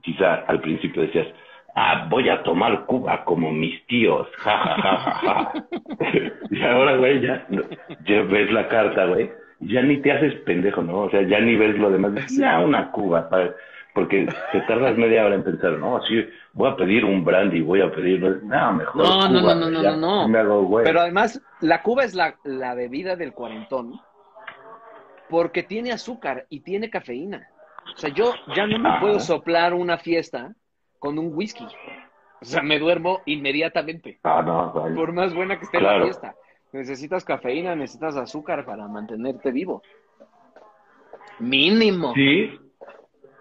quizá 0.02 0.34
al 0.46 0.60
principio 0.60 1.02
decías, 1.02 1.26
ah, 1.74 2.06
voy 2.10 2.28
a 2.28 2.42
tomar 2.42 2.84
Cuba 2.86 3.24
como 3.24 3.50
mis 3.52 3.84
tíos, 3.86 4.28
ja, 4.38 4.58
ja, 4.58 4.76
ja, 4.76 4.96
ja, 4.96 5.20
ja. 5.22 5.52
y 6.50 6.62
ahora, 6.62 6.96
güey, 6.96 7.20
ya, 7.20 7.44
no- 7.48 7.62
ya 8.04 8.22
ves 8.22 8.52
la 8.52 8.68
carta, 8.68 9.06
güey, 9.06 9.30
ya 9.60 9.82
ni 9.82 9.98
te 9.98 10.12
haces 10.12 10.34
pendejo, 10.42 10.82
¿no? 10.82 11.00
O 11.02 11.10
sea, 11.10 11.22
ya 11.22 11.40
ni 11.40 11.56
ves 11.56 11.76
lo 11.78 11.90
demás, 11.90 12.12
ya 12.36 12.60
una 12.60 12.90
Cuba, 12.92 13.28
porque 13.94 14.28
te 14.52 14.60
tardas 14.62 14.96
media 14.96 15.24
hora 15.24 15.34
en 15.34 15.44
pensar, 15.44 15.72
no, 15.72 16.00
sí, 16.02 16.24
voy 16.52 16.70
a 16.70 16.76
pedir 16.76 17.04
un 17.04 17.24
brandy, 17.24 17.60
voy 17.60 17.80
a 17.80 17.90
pedir, 17.90 18.20
no, 18.20 18.72
mejor 18.72 18.96
No, 18.96 19.28
no, 19.28 19.40
Cuba, 19.40 19.54
no, 19.54 19.60
no, 19.60 19.70
no, 19.70 19.82
ya, 19.82 19.96
no, 19.96 20.22
no. 20.22 20.28
Me 20.28 20.38
hago, 20.38 20.62
güey. 20.62 20.84
Pero 20.84 21.00
además, 21.00 21.42
la 21.60 21.82
Cuba 21.82 22.04
es 22.04 22.14
la, 22.14 22.36
la 22.44 22.74
bebida 22.74 23.16
del 23.16 23.32
cuarentón 23.32 24.00
porque 25.28 25.62
tiene 25.62 25.92
azúcar 25.92 26.46
y 26.50 26.60
tiene 26.60 26.90
cafeína. 26.90 27.48
O 27.94 27.96
sea, 27.96 28.10
yo 28.10 28.34
ya 28.54 28.66
no 28.66 28.78
me 28.78 28.88
Ajá. 28.88 29.00
puedo 29.00 29.20
soplar 29.20 29.74
una 29.74 29.98
fiesta 29.98 30.54
con 30.98 31.18
un 31.18 31.32
whisky. 31.34 31.66
O 32.40 32.44
sea, 32.44 32.62
me 32.62 32.78
duermo 32.78 33.20
inmediatamente. 33.26 34.18
Ah, 34.24 34.42
no, 34.44 34.72
güey. 34.72 34.94
Por 34.94 35.12
más 35.12 35.34
buena 35.34 35.58
que 35.58 35.64
esté 35.64 35.80
la 35.80 36.02
fiesta. 36.02 36.34
Necesitas 36.72 37.24
cafeína, 37.24 37.74
necesitas 37.74 38.16
azúcar 38.16 38.64
para 38.64 38.86
mantenerte 38.86 39.50
vivo. 39.50 39.82
Mínimo. 41.38 42.12
Sí. 42.14 42.58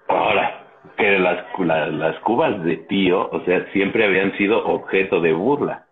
Ahora, 0.10 0.65
que 0.98 1.19
las, 1.19 1.45
la- 1.60 1.88
las 1.88 2.19
cubas 2.22 2.63
de 2.63 2.78
tío, 2.78 3.30
o 3.32 3.41
sea, 3.45 3.65
siempre 3.72 4.06
habían 4.06 4.36
sido 4.38 4.65
objeto 4.65 5.22
de 5.22 5.34
burla, 5.34 5.86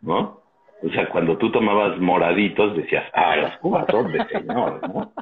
¿no? 0.00 0.40
O 0.82 0.88
sea, 0.90 1.08
cuando 1.08 1.36
tú 1.38 1.50
tomabas 1.50 1.98
moraditos, 1.98 2.76
decías, 2.76 3.04
ah, 3.14 3.36
las 3.36 3.56
cubas 3.58 3.86
son 3.90 4.12
de 4.12 4.24
señor, 4.26 4.80
¿no? 4.88 5.12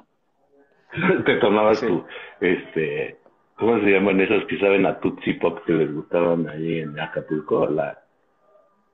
Te 1.25 1.37
tomabas 1.37 1.79
Sí. 1.81 1.87
tu, 1.87 2.05
este, 2.41 3.17
¿cómo 3.57 3.79
se 3.81 3.91
llaman 3.91 4.21
esas 4.21 4.45
que 4.45 4.59
saben 4.59 4.85
a 4.87 4.99
Tutsi 5.01 5.35
Pop 5.35 5.61
que 5.65 5.73
les 5.73 5.93
gustaban 5.95 6.49
ahí 6.49 6.81
en 6.81 6.99
Acapulco? 7.01 7.67
La, 7.67 7.99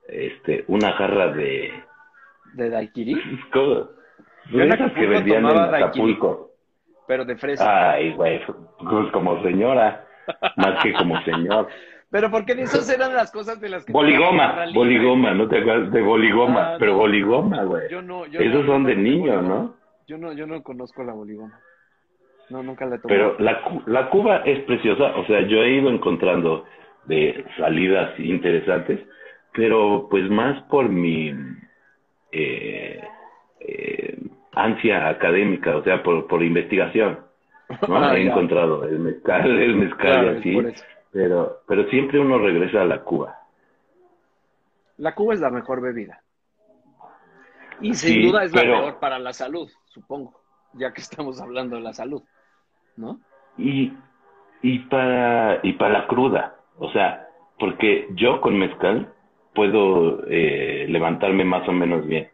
este, 0.09 0.65
una 0.69 0.93
jarra 0.93 1.29
de, 1.33 1.73
De 2.55 2.71
daiquiri, 2.71 3.15
¿cómo? 3.53 3.89
De 4.53 4.69
esas 4.69 4.93
que 4.93 5.07
vendían 5.07 5.45
en. 5.47 5.59
Acapulco. 5.59 6.48
Pero 7.09 7.25
de 7.25 7.37
fresa. 7.37 7.93
Ay, 7.93 8.13
güey, 8.13 8.41
pues 8.47 9.11
como 9.13 9.43
señora, 9.43 10.07
más 10.57 10.81
que 10.83 10.93
como 10.93 11.21
señor. 11.23 11.67
Pero 12.11 12.31
porque 12.31 12.53
esas 12.53 12.89
eran 12.89 13.15
las 13.15 13.31
cosas 13.31 13.61
de 13.61 13.69
las 13.69 13.85
que... 13.85 13.93
Boligoma, 13.93 14.65
boligoma, 14.73 15.35
¿no 15.35 15.47
te 15.47 15.59
acuerdas 15.59 15.93
de 15.93 16.01
boligoma? 16.01 16.73
Ah, 16.73 16.77
Pero 16.79 16.93
no. 16.93 16.99
boligoma, 17.01 17.65
güey. 17.65 17.91
Yo 17.91 18.01
no, 18.01 18.25
yo 18.25 18.41
Esos 18.41 18.65
no, 18.65 18.73
son 18.73 18.85
de 18.85 18.97
niño. 18.97 19.43
¿no? 19.43 19.75
Yo 20.07 20.17
no, 20.17 20.33
yo 20.33 20.47
no 20.47 20.63
conozco 20.63 21.05
la 21.05 21.13
boligoma. 21.13 21.61
No, 22.49 22.63
nunca 22.63 22.87
la 22.87 22.97
he 22.97 22.99
tomado. 22.99 23.37
Pero 23.37 23.39
la, 23.39 23.61
la 23.85 24.09
Cuba 24.09 24.39
es 24.39 24.65
preciosa, 24.65 25.17
o 25.17 25.27
sea, 25.27 25.43
yo 25.43 25.63
he 25.63 25.73
ido 25.73 25.91
encontrando 25.91 26.65
de 27.05 27.45
salidas 27.59 28.19
interesantes, 28.19 29.01
pero 29.53 30.09
pues 30.09 30.31
más 30.31 30.63
por 30.65 30.89
mi 30.89 31.35
eh, 32.33 33.03
eh, 33.61 34.18
ansia 34.65 35.09
académica, 35.09 35.77
o 35.77 35.83
sea, 35.85 36.03
por, 36.03 36.27
por 36.27 36.43
investigación. 36.43 37.21
¿no? 37.87 37.97
Ah, 37.99 38.17
he 38.17 38.25
ya. 38.25 38.31
encontrado 38.31 38.85
el 38.85 38.99
mezcal, 38.99 39.51
el 39.61 39.77
mezcal 39.77 39.99
Claro, 39.99 40.35
y 40.35 40.39
así, 40.39 40.83
pero, 41.13 41.59
pero 41.67 41.85
siempre 41.91 42.19
uno 42.19 42.39
regresa 42.39 42.81
a 42.83 42.85
la 42.87 43.03
Cuba. 43.03 43.37
La 44.97 45.15
Cuba 45.15 45.35
es 45.35 45.41
la 45.41 45.51
mejor 45.51 45.81
bebida. 45.83 46.23
Y 47.81 47.95
sin 47.95 48.15
Sí, 48.15 48.23
duda 48.27 48.45
es 48.45 48.53
la 48.55 48.61
pero- 48.63 48.77
mejor 48.77 48.99
para 48.99 49.19
la 49.19 49.33
salud, 49.33 49.71
supongo, 49.87 50.41
ya 50.75 50.93
que 50.93 51.01
estamos 51.01 51.41
hablando 51.41 51.77
de 51.77 51.83
la 51.83 51.93
salud, 51.93 52.23
¿no? 52.97 53.21
y, 53.57 53.93
y 54.63 54.79
para 54.81 55.59
y 55.65 55.73
para 55.75 55.93
la 56.01 56.07
cruda 56.07 56.55
o 56.79 56.91
sea 56.93 57.27
porque 57.59 58.07
yo 58.15 58.41
con 58.41 58.57
mezcal 58.57 59.13
puedo 59.55 60.23
eh, 60.29 60.87
levantarme 60.89 61.45
más 61.45 61.69
o 61.69 61.73
menos 61.73 62.07
bien 62.07 62.29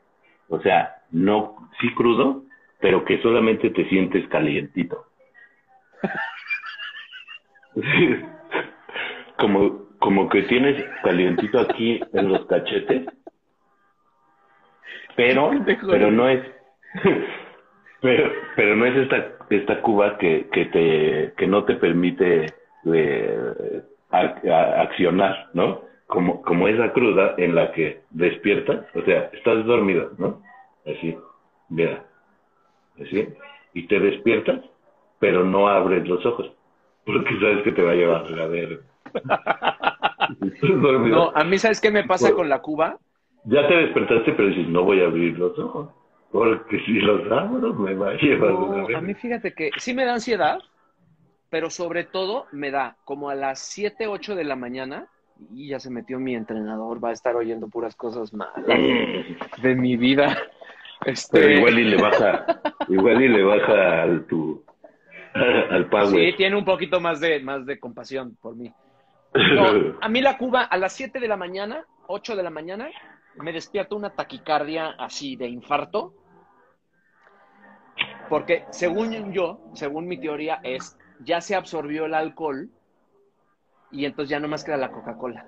o 0.51 0.61
sea 0.61 1.03
no 1.11 1.57
sí 1.81 1.93
crudo 1.95 2.43
pero 2.81 3.05
que 3.05 3.21
solamente 3.23 3.71
te 3.71 3.89
sientes 3.89 4.27
calientito. 4.29 5.05
Como 9.39 9.85
como 9.99 10.29
que 10.29 10.43
tienes 10.43 10.85
calientito 11.03 11.59
aquí 11.59 11.99
en 12.13 12.29
los 12.29 12.45
cachetes 12.47 13.07
pero 15.17 15.51
pero 15.91 16.11
no 16.11 16.29
es 16.29 16.43
pero 18.03 18.31
pero 18.55 18.77
no 18.77 18.85
es 18.87 18.97
esta 18.97 19.33
esta 19.51 19.81
cuba 19.81 20.19
que, 20.19 20.49
que 20.53 20.67
te 20.67 21.33
que 21.39 21.47
no 21.47 21.65
te 21.65 21.77
permite 21.77 22.53
eh, 22.93 23.83
ac- 24.11 24.47
a- 24.51 24.83
accionar 24.83 25.49
no 25.55 25.83
como 26.07 26.43
como 26.43 26.69
esa 26.69 26.93
cruda 26.93 27.35
en 27.39 27.55
la 27.55 27.73
que 27.73 28.03
despiertas 28.11 28.85
o 28.95 29.03
sea 29.03 29.31
estás 29.33 29.65
dormido 29.65 30.13
no 30.19 30.43
así 30.87 31.17
mira 31.69 32.05
así 33.01 33.29
y 33.73 33.87
te 33.87 33.99
despiertas 33.99 34.61
pero 35.19 35.45
no 35.45 35.69
abres 35.69 36.07
los 36.07 36.25
ojos 36.27 36.53
porque 37.05 37.39
sabes 37.41 37.63
que 37.63 37.73
te 37.73 37.83
va 37.83 37.93
a 37.93 37.95
llevar 37.95 38.41
a 38.41 38.47
ver 38.47 38.83
Estás 40.41 40.81
dormido. 40.81 41.17
No, 41.17 41.33
a 41.35 41.45
mí, 41.45 41.59
¿sabes 41.59 41.81
qué 41.81 41.91
me 41.91 42.05
pasa 42.05 42.33
con 42.33 42.49
la 42.49 42.61
Cuba? 42.61 42.99
Ya 43.45 43.67
te 43.69 43.75
despertaste, 43.75 44.33
pero 44.33 44.49
dices, 44.49 44.69
no 44.69 44.85
voy 44.85 45.01
a 45.01 45.07
abrir 45.07 45.39
los 45.39 45.59
ojos. 45.59 45.91
Porque 46.33 46.81
si 46.85 46.93
los 47.01 47.31
abro, 47.31 47.75
me 47.75 47.95
va 47.95 48.11
a 48.11 48.15
llevar 48.15 48.51
No, 48.51 48.65
una 48.65 48.99
a 48.99 49.01
mí 49.01 49.15
fíjate 49.15 49.53
que 49.53 49.71
sí 49.77 49.95
me 49.95 50.05
da 50.05 50.15
ansiedad, 50.15 50.59
pero 51.51 51.71
sobre 51.71 52.05
todo 52.05 52.47
me 52.53 52.71
da 52.71 52.97
como 53.05 53.31
a 53.31 53.35
las 53.35 53.61
7, 53.61 54.09
8 54.09 54.35
de 54.35 54.45
la 54.45 54.57
mañana, 54.57 55.07
y 55.53 55.69
ya 55.69 55.79
se 55.79 55.91
metió 55.91 56.19
mi 56.19 56.35
entrenador, 56.35 57.05
va 57.05 57.11
a 57.11 57.13
estar 57.13 57.37
oyendo 57.37 57.69
puras 57.69 57.95
cosas 57.95 58.33
malas 58.33 58.65
de 58.67 59.75
mi 59.75 59.97
vida. 59.97 60.37
Este, 61.07 61.41
Pero 61.41 61.51
igual 61.53 61.79
y 61.79 61.85
le 61.85 61.97
baja, 62.01 62.47
igual 62.89 63.23
y 63.23 63.29
le 63.29 63.43
baja 63.43 64.03
al 64.03 64.27
tu, 64.27 64.65
al 65.35 65.89
power. 65.89 66.09
Sí, 66.09 66.33
tiene 66.37 66.57
un 66.57 66.65
poquito 66.65 67.01
más 67.01 67.21
de, 67.21 67.41
más 67.41 67.67
de 67.67 67.79
compasión 67.79 68.37
por 68.41 68.57
mí. 68.57 68.73
No, 69.35 69.99
a 70.01 70.09
mí 70.09 70.21
la 70.21 70.39
Cuba 70.39 70.63
a 70.63 70.77
las 70.77 70.93
7 70.93 71.19
de 71.19 71.27
la 71.27 71.37
mañana, 71.37 71.85
8 72.07 72.37
de 72.37 72.43
la 72.45 72.51
mañana, 72.51 72.89
me 73.37 73.53
despierta 73.53 73.97
una 73.97 74.11
taquicardia 74.11 74.95
así 74.99 75.35
de 75.35 75.49
infarto. 75.49 76.15
Porque 78.29 78.65
según 78.71 79.33
yo, 79.33 79.59
según 79.75 80.07
mi 80.07 80.19
teoría, 80.19 80.61
es 80.63 80.97
ya 81.21 81.41
se 81.41 81.55
absorbió 81.55 82.07
el 82.07 82.15
alcohol 82.15 82.71
y 83.91 84.05
entonces 84.05 84.31
ya 84.31 84.41
no 84.41 84.49
más 84.49 84.65
queda 84.65 84.77
la 84.77 84.91
Coca-Cola. 84.91 85.47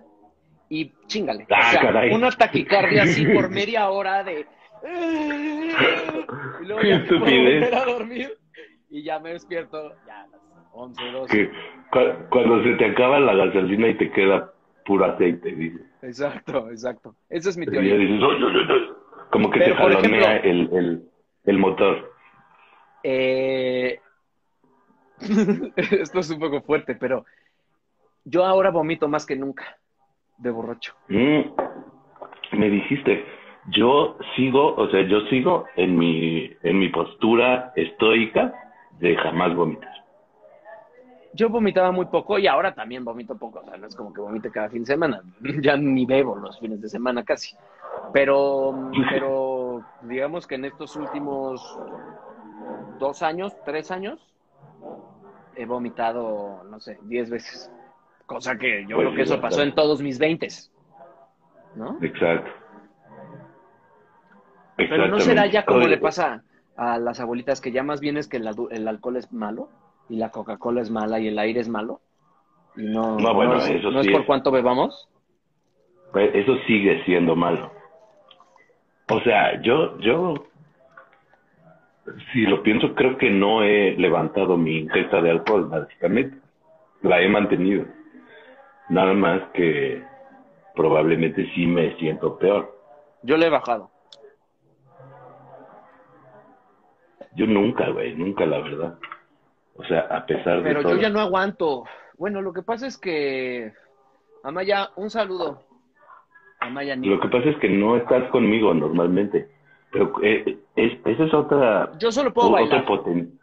Y 0.69 0.92
chingale. 1.07 1.47
Ah, 1.51 1.61
o 1.61 1.71
sea, 1.71 1.81
caray. 1.81 2.12
una 2.12 2.31
taquicardia 2.31 3.05
así 3.05 3.25
por 3.27 3.51
media 3.51 3.88
hora 3.88 4.25
de. 4.25 4.47
Y 6.61 6.64
luego 6.64 6.81
Qué 6.83 6.88
ya 6.88 6.99
me 6.99 7.05
puedo 7.05 7.20
estupidez. 7.20 7.61
volver 7.61 7.75
a 7.75 7.85
dormir 7.85 8.38
y 8.88 9.03
ya 9.03 9.18
me 9.20 9.31
despierto 9.33 9.92
ya 10.07 10.22
a 10.22 10.27
las 10.29 10.40
11, 10.72 11.05
12. 11.11 11.37
que 11.37 11.51
cu- 11.90 12.29
cuando 12.31 12.62
se 12.62 12.75
te 12.75 12.87
acaba 12.87 13.20
la 13.20 13.35
gasolina 13.35 13.88
y 13.88 13.94
te 13.99 14.11
queda 14.11 14.53
puro 14.85 15.05
aceite, 15.05 15.51
dices. 15.53 15.83
Exacto, 16.03 16.70
exacto. 16.70 17.14
Esa 17.29 17.51
es 17.51 17.57
mi 17.57 17.66
Y 17.66 17.70
teoría. 17.70 17.94
dices, 17.96 18.20
"Ay, 18.22 18.37
ay, 18.38 18.55
ay, 18.55 18.66
ay". 18.70 18.88
como 19.31 19.51
que 19.51 19.59
Pero, 19.59 19.75
te 19.77 19.83
jalonea 19.83 20.37
el, 20.38 20.68
el, 20.72 21.11
el 21.44 21.59
motor. 21.59 22.12
Eh, 23.03 24.01
Esto 25.77 26.20
es 26.20 26.31
un 26.31 26.38
poco 26.38 26.62
fuerte, 26.62 26.94
pero 26.94 27.25
yo 28.25 28.44
ahora 28.44 28.70
vomito 28.70 29.09
más 29.09 29.27
que 29.27 29.37
nunca 29.37 29.79
de 30.38 30.51
borracho. 30.51 30.94
Mm, 31.09 31.40
me 32.53 32.70
dijiste, 32.70 33.25
yo 33.72 34.16
sigo, 34.37 34.74
o 34.76 34.88
sea, 34.90 35.02
yo 35.09 35.20
sigo 35.31 35.64
en 35.76 35.96
mi, 35.98 36.50
en 36.62 36.79
mi 36.79 36.88
postura 36.88 37.72
estoica 37.76 38.52
de 38.98 39.16
jamás 39.16 39.55
vomitar. 39.55 39.90
yo 41.33 41.50
vomitaba 41.50 41.92
muy 41.92 42.07
poco 42.07 42.38
y 42.38 42.46
ahora 42.46 42.74
también 42.74 43.05
vomito 43.05 43.37
poco. 43.37 43.61
O 43.61 43.64
sea, 43.64 43.76
no 43.76 43.87
es 43.87 43.94
como 43.94 44.12
que 44.12 44.20
vomite 44.22 44.50
cada 44.50 44.70
fin 44.70 44.81
de 44.83 44.87
semana. 44.87 45.22
Ya 45.62 45.76
ni 45.76 46.07
bebo 46.07 46.37
los 46.37 46.59
fines 46.59 46.81
de 46.81 46.88
semana 46.88 47.24
casi. 47.24 47.55
Pero, 48.12 48.90
pero 49.11 49.85
digamos 50.02 50.46
que 50.46 50.55
en 50.55 50.64
estos 50.66 50.96
últimos 50.96 51.61
dos 52.98 53.22
años, 53.22 53.55
tres 53.64 53.90
años, 53.90 54.18
he 55.55 55.66
vomitado, 55.66 56.62
no 56.64 56.81
sé, 56.81 56.98
diez 57.02 57.29
veces. 57.29 57.70
Cosa 58.26 58.57
que 58.57 58.87
yo 58.88 58.96
Pues 58.96 59.09
creo 59.09 59.16
que 59.16 59.26
sí, 59.26 59.33
eso 59.33 59.40
pasó 59.40 59.62
en 59.62 59.74
todos 59.74 60.00
mis 60.02 60.18
veintes. 60.18 60.72
¿No? 61.74 61.98
Exacto. 62.00 62.50
Pero 64.77 65.09
no 65.09 65.19
será 65.21 65.47
ya 65.47 65.65
como 65.65 65.87
le 65.87 65.99
pasa 65.99 66.43
a 66.77 66.99
las 66.99 67.21
abuelitas, 67.21 67.61
que 67.61 67.73
ya 67.73 67.83
más 67.83 68.01
bien 68.01 68.17
es 68.17 68.29
que 68.29 68.37
el, 68.37 68.49
el 68.71 68.89
alcohol 68.89 69.17
es 69.17 69.33
malo 69.33 69.69
y 70.09 70.17
la 70.17 70.31
Coca-Cola 70.31 70.83
es 70.83 70.91
mala 70.91 71.19
y 71.19 71.29
el 71.29 71.39
aire 71.39 71.61
es 71.61 71.69
malo. 71.69 72.01
Y 72.77 72.83
no, 72.83 73.19
No, 73.19 73.35
bueno, 73.35 73.57
es, 73.57 73.69
eso 73.71 73.91
no 73.91 74.01
es 74.01 74.09
por 74.09 74.21
es. 74.21 74.27
cuánto 74.27 74.51
bebamos. 74.51 75.09
Pues, 76.12 76.35
Eso 76.35 76.57
sigue 76.67 77.03
siendo 77.05 77.35
malo. 77.35 77.73
O 79.09 79.21
sea, 79.21 79.61
yo, 79.62 79.99
yo, 80.01 80.35
si 82.33 82.43
lo 82.43 82.62
pienso, 82.62 82.95
creo 82.95 83.17
que 83.17 83.31
no 83.31 83.62
he 83.62 83.97
levantado 83.97 84.57
mi 84.57 84.79
ingesta 84.79 85.23
de 85.23 85.31
alcohol, 85.31 85.69
básicamente. 85.69 86.37
La 87.03 87.21
he 87.23 87.29
mantenido. 87.29 87.85
Nada 88.89 89.15
más 89.15 89.43
que 89.55 90.03
probablemente 90.75 91.51
sí 91.55 91.67
me 91.67 91.97
siento 91.97 92.39
peor. 92.39 92.77
Yo 93.23 93.37
le 93.37 93.47
he 93.47 93.51
bajado. 93.51 93.91
Yo 97.37 97.46
nunca, 97.46 97.88
güey, 97.90 98.14
nunca, 98.14 98.44
la 98.46 98.59
verdad. 98.59 98.99
O 99.77 99.85
sea, 99.85 100.01
a 100.11 100.25
pesar 100.27 100.59
de 100.59 100.62
Pero 100.62 100.83
todo. 100.83 100.96
yo 100.96 101.01
ya 101.03 101.11
no 101.11 101.20
aguanto. 101.20 101.85
Bueno, 102.18 102.40
lo 102.42 102.53
que 102.53 102.62
pasa 102.62 102.87
es 102.87 102.99
que. 102.99 103.72
Amaya, 104.42 104.90
un 104.96 105.11
saludo. 105.11 105.62
Amaya 106.61 106.96
Nick. 106.96 107.11
Lo 107.11 107.20
que 107.20 107.29
pasa 107.29 107.49
es 107.51 107.57
que 107.59 107.68
no 107.68 107.96
estás 107.96 108.25
conmigo 108.31 108.72
normalmente. 108.75 109.49
Pero 109.92 110.12
eh, 110.22 110.59
es, 110.77 110.99
esa 111.05 111.25
es 111.25 111.35
otra 111.35 111.92
Yo 111.99 112.11
solo 112.11 112.33
puedo 112.33 112.49
otro 112.49 112.61
bailar. 112.61 112.87
poten- 112.87 113.38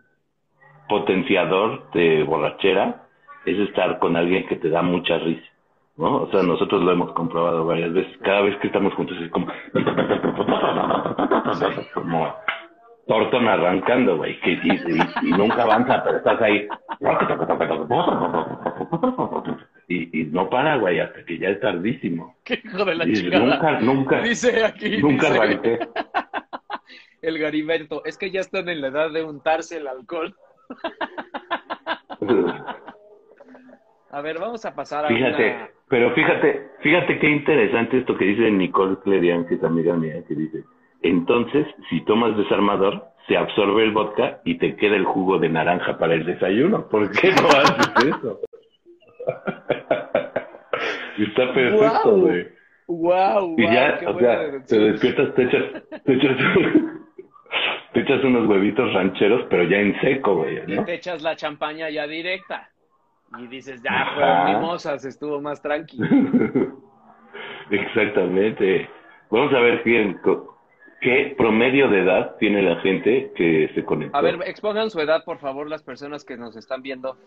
potenciador 0.90 1.90
de 1.92 2.24
borrachera 2.24 3.04
es 3.46 3.58
estar 3.70 4.00
con 4.00 4.16
alguien 4.16 4.48
que 4.48 4.56
te 4.58 4.70
da 4.70 4.82
mucha 4.82 5.18
risa, 5.20 5.46
¿no? 5.98 6.24
O 6.24 6.32
sea, 6.32 6.42
nosotros 6.44 6.82
lo 6.84 6.92
hemos 6.92 7.12
comprobado 7.14 7.66
varias 7.66 7.94
veces. 7.94 8.18
Cada 8.20 8.42
vez 8.42 8.58
que 8.60 8.68
estamos 8.68 8.94
juntos 8.96 9.16
es 9.22 9.30
como... 9.32 9.48
como 11.94 12.36
tortón 13.08 13.48
arrancando, 13.48 14.18
güey, 14.18 14.40
que 14.42 14.52
y, 14.52 14.72
y- 14.72 15.28
y 15.28 15.32
nunca 15.32 15.64
avanza, 15.64 16.04
pero 16.04 16.18
estás 16.18 16.42
ahí. 16.42 16.68
Y, 19.88 20.22
y 20.22 20.26
no 20.26 20.50
para, 20.50 20.78
güey, 20.78 21.00
hasta 21.00 21.24
que 21.26 21.38
ya 21.38 21.50
es 21.50 21.60
tardísimo. 21.60 22.36
Qué 22.44 22.62
hijo 22.64 22.86
de 22.86 22.96
la 22.96 23.06
Y 23.06 23.14
chingada. 23.14 23.46
nunca, 23.46 23.80
nunca, 23.82 24.22
Dice 24.22 24.66
aquí. 24.66 24.98
nunca 25.02 25.30
dice 25.30 25.42
arranqué. 25.42 25.80
el 27.22 27.40
Gariberto. 27.40 28.04
Es 28.06 28.18
que 28.18 28.32
ya 28.32 28.40
están 28.42 28.70
en 28.70 28.82
la 28.82 28.88
edad 28.88 29.12
de 29.12 29.24
untarse 29.24 29.78
el 29.78 29.88
alcohol. 29.88 30.36
A 34.12 34.22
ver, 34.22 34.40
vamos 34.40 34.64
a 34.66 34.76
pasar 34.76 35.06
a 35.06 35.08
Fíjate, 35.08 35.56
una. 35.56 35.70
pero 35.88 36.14
fíjate, 36.14 36.70
fíjate 36.82 37.18
qué 37.20 37.30
interesante 37.32 37.98
esto 37.98 38.16
que 38.16 38.26
dice 38.26 38.52
Nicole 38.52 38.98
Clerian, 39.04 39.48
que 39.48 39.56
es 39.56 39.64
amiga 39.64 39.96
mía, 39.96 40.24
que 40.28 40.36
dice, 40.36 40.64
entonces, 41.04 41.68
si 41.90 42.02
tomas 42.06 42.36
desarmador, 42.38 43.06
se 43.28 43.38
absorbe 43.38 43.84
el 43.84 43.92
vodka 43.92 44.42
y 44.44 44.58
te 44.58 44.76
queda 44.76 44.96
el 44.96 45.06
jugo 45.06 45.38
de 45.38 45.50
naranja 45.50 45.98
para 45.98 46.14
el 46.14 46.26
desayuno. 46.26 46.88
¿Por 46.88 47.12
qué 47.12 47.32
no 47.32 47.48
haces 47.48 48.06
eso? 48.06 48.40
Está 51.18 51.54
perfecto, 51.54 52.18
güey. 52.18 52.48
¡Wow! 52.88 53.56
Y 53.58 53.64
ya, 53.64 54.00
o 54.08 54.20
sea, 54.20 54.66
te 54.66 54.80
despiertas, 54.80 55.34
te 55.36 55.44
echas, 55.44 55.84
te 56.04 56.14
echas, 56.14 56.38
te 57.94 58.00
echas 58.02 58.24
unos 58.24 58.48
huevitos 58.48 58.94
rancheros, 58.94 59.46
pero 59.50 59.64
ya 59.64 59.78
en 59.78 60.00
seco, 60.02 60.36
güey, 60.36 60.60
Y 60.68 60.84
te 60.84 60.96
echas 60.96 61.22
la 61.22 61.36
champaña 61.36 61.90
ya 61.90 62.08
directa. 62.08 62.70
Y 63.40 63.48
dices, 63.48 63.82
ya 63.82 64.12
fueron 64.14 64.46
mimosas, 64.46 65.06
estuvo 65.06 65.42
más 65.42 65.62
tranqui. 65.62 65.98
Exactamente. 67.72 68.90
Vamos 69.32 69.54
a 69.54 69.60
ver 69.60 69.82
quién, 69.82 70.20
qué 71.04 71.36
promedio 71.38 71.90
de 71.90 72.02
edad 72.02 72.36
tiene 72.40 72.62
la 72.62 72.78
gente 72.82 73.32
que 73.36 73.70
se 73.76 73.84
conectó. 73.84 74.18
A 74.18 74.22
ver, 74.22 74.40
expongan 74.46 74.90
su 74.90 75.00
edad, 75.00 75.24
por 75.26 75.38
favor, 75.40 75.70
las 75.70 75.84
personas 75.84 76.24
que 76.26 76.38
nos 76.38 76.56
están 76.56 76.82
viendo. 76.82 77.18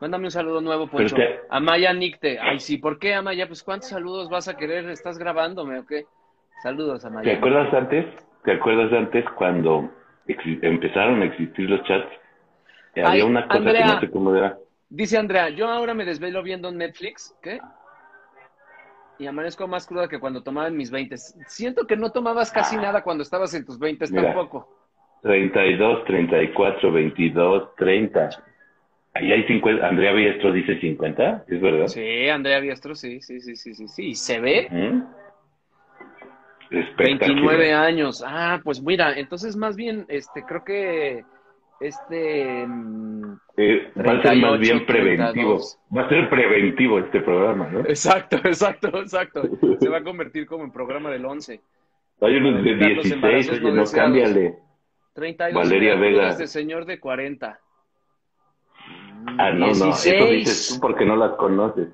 Mándame 0.00 0.24
un 0.24 0.30
saludo 0.30 0.60
nuevo, 0.60 0.88
Poncho. 0.88 1.14
te- 1.16 1.40
Amaya 1.48 1.92
Nicte. 1.94 2.38
Ay, 2.40 2.58
sí, 2.60 2.76
¿por 2.78 2.98
qué, 2.98 3.14
Amaya? 3.14 3.46
Pues, 3.46 3.62
¿cuántos 3.62 3.88
saludos 3.88 4.28
vas 4.28 4.48
a 4.48 4.56
querer? 4.56 4.90
¿Estás 4.90 5.16
grabándome 5.18 5.78
o 5.78 5.86
qué? 5.86 6.04
Saludos, 6.62 7.02
¿Te 7.02 7.06
Amaya. 7.06 7.32
acuerdas 7.36 7.72
antes? 7.72 8.04
¿Te 8.44 8.52
acuerdas 8.52 8.92
antes 8.92 9.24
cuando 9.36 9.88
empezaron 10.26 11.22
a 11.22 11.26
existir 11.26 11.70
los 11.70 11.82
chats? 11.84 12.08
Ay, 12.96 13.02
Había 13.04 13.24
una 13.26 13.46
cosa 13.46 13.58
Andrea. 13.58 13.86
que 13.86 13.94
no 13.94 14.00
sé 14.00 14.10
cómo 14.10 14.34
era. 14.34 14.58
Dice 14.90 15.16
Andrea, 15.18 15.48
yo 15.50 15.68
ahora 15.68 15.94
me 15.94 16.04
desvelo 16.04 16.42
viendo 16.42 16.70
Netflix, 16.70 17.34
¿qué? 17.42 17.58
Y 19.18 19.26
amanezco 19.26 19.68
más 19.68 19.86
cruda 19.86 20.08
que 20.08 20.18
cuando 20.18 20.42
tomaba 20.42 20.68
en 20.68 20.76
mis 20.76 20.90
20. 20.90 21.16
Siento 21.46 21.86
que 21.86 21.96
no 21.96 22.10
tomabas 22.10 22.50
casi 22.50 22.76
nada 22.76 23.02
cuando 23.02 23.22
estabas 23.22 23.54
en 23.54 23.64
tus 23.64 23.78
20 23.78 24.06
Mira. 24.10 24.22
tampoco. 24.34 24.68
32, 25.22 26.04
34, 26.04 26.92
22, 26.92 27.76
30. 27.76 28.30
Ahí 29.14 29.32
hay 29.32 29.44
50. 29.46 29.86
Andrea 29.86 30.12
Biestro 30.12 30.52
dice 30.52 30.78
50, 30.80 31.44
¿es 31.46 31.60
verdad? 31.60 31.86
Sí, 31.86 32.28
Andrea 32.28 32.58
Biestro, 32.58 32.94
sí, 32.94 33.20
sí, 33.20 33.40
sí, 33.40 33.54
sí, 33.54 33.74
sí, 33.74 33.86
sí. 33.86 34.06
¿Y 34.08 34.14
se 34.16 34.40
ve? 34.40 34.68
Espectacular. 36.70 37.56
29 37.56 37.72
años. 37.72 38.24
Ah, 38.26 38.60
pues 38.64 38.82
mira, 38.82 39.16
entonces 39.16 39.56
más 39.56 39.76
bien, 39.76 40.04
este, 40.08 40.42
creo 40.42 40.64
que 40.64 41.24
este 41.86 42.66
mm, 42.66 43.36
Eh, 43.56 43.92
va 43.96 44.12
a 44.12 44.22
ser 44.22 44.36
más 44.38 44.58
38, 44.58 44.58
bien 44.58 44.86
preventivo. 44.86 45.56
32. 45.56 45.78
Va 45.96 46.02
a 46.02 46.08
ser 46.08 46.30
preventivo 46.30 46.98
este 46.98 47.20
programa, 47.20 47.68
¿no? 47.68 47.80
Exacto, 47.80 48.36
exacto, 48.44 48.88
exacto. 49.00 49.42
Se 49.80 49.88
va 49.88 49.98
a 49.98 50.02
convertir 50.10 50.46
como 50.46 50.64
en 50.64 50.72
programa 50.72 51.10
del 51.10 51.24
11. 51.24 51.60
Hay 52.20 52.36
unos 52.36 52.64
de 52.64 52.70
Evitar 52.70 52.90
los 52.92 53.04
16, 53.04 53.12
embarazos 53.14 53.58
oye, 53.60 53.72
no 53.72 53.84
cámbiale. 53.84 54.58
32 55.14 55.62
Valeria 55.62 55.94
Vega. 55.96 56.34
de 56.34 56.46
señor 56.46 56.86
de 56.86 56.98
40. 56.98 57.60
Ah, 59.38 59.50
no, 59.52 59.66
no, 59.66 59.66
eso 59.72 59.84
16. 59.86 60.30
dices 60.30 60.74
tú 60.74 60.80
porque 60.80 61.04
no 61.04 61.16
las 61.16 61.32
conoces. 61.36 61.88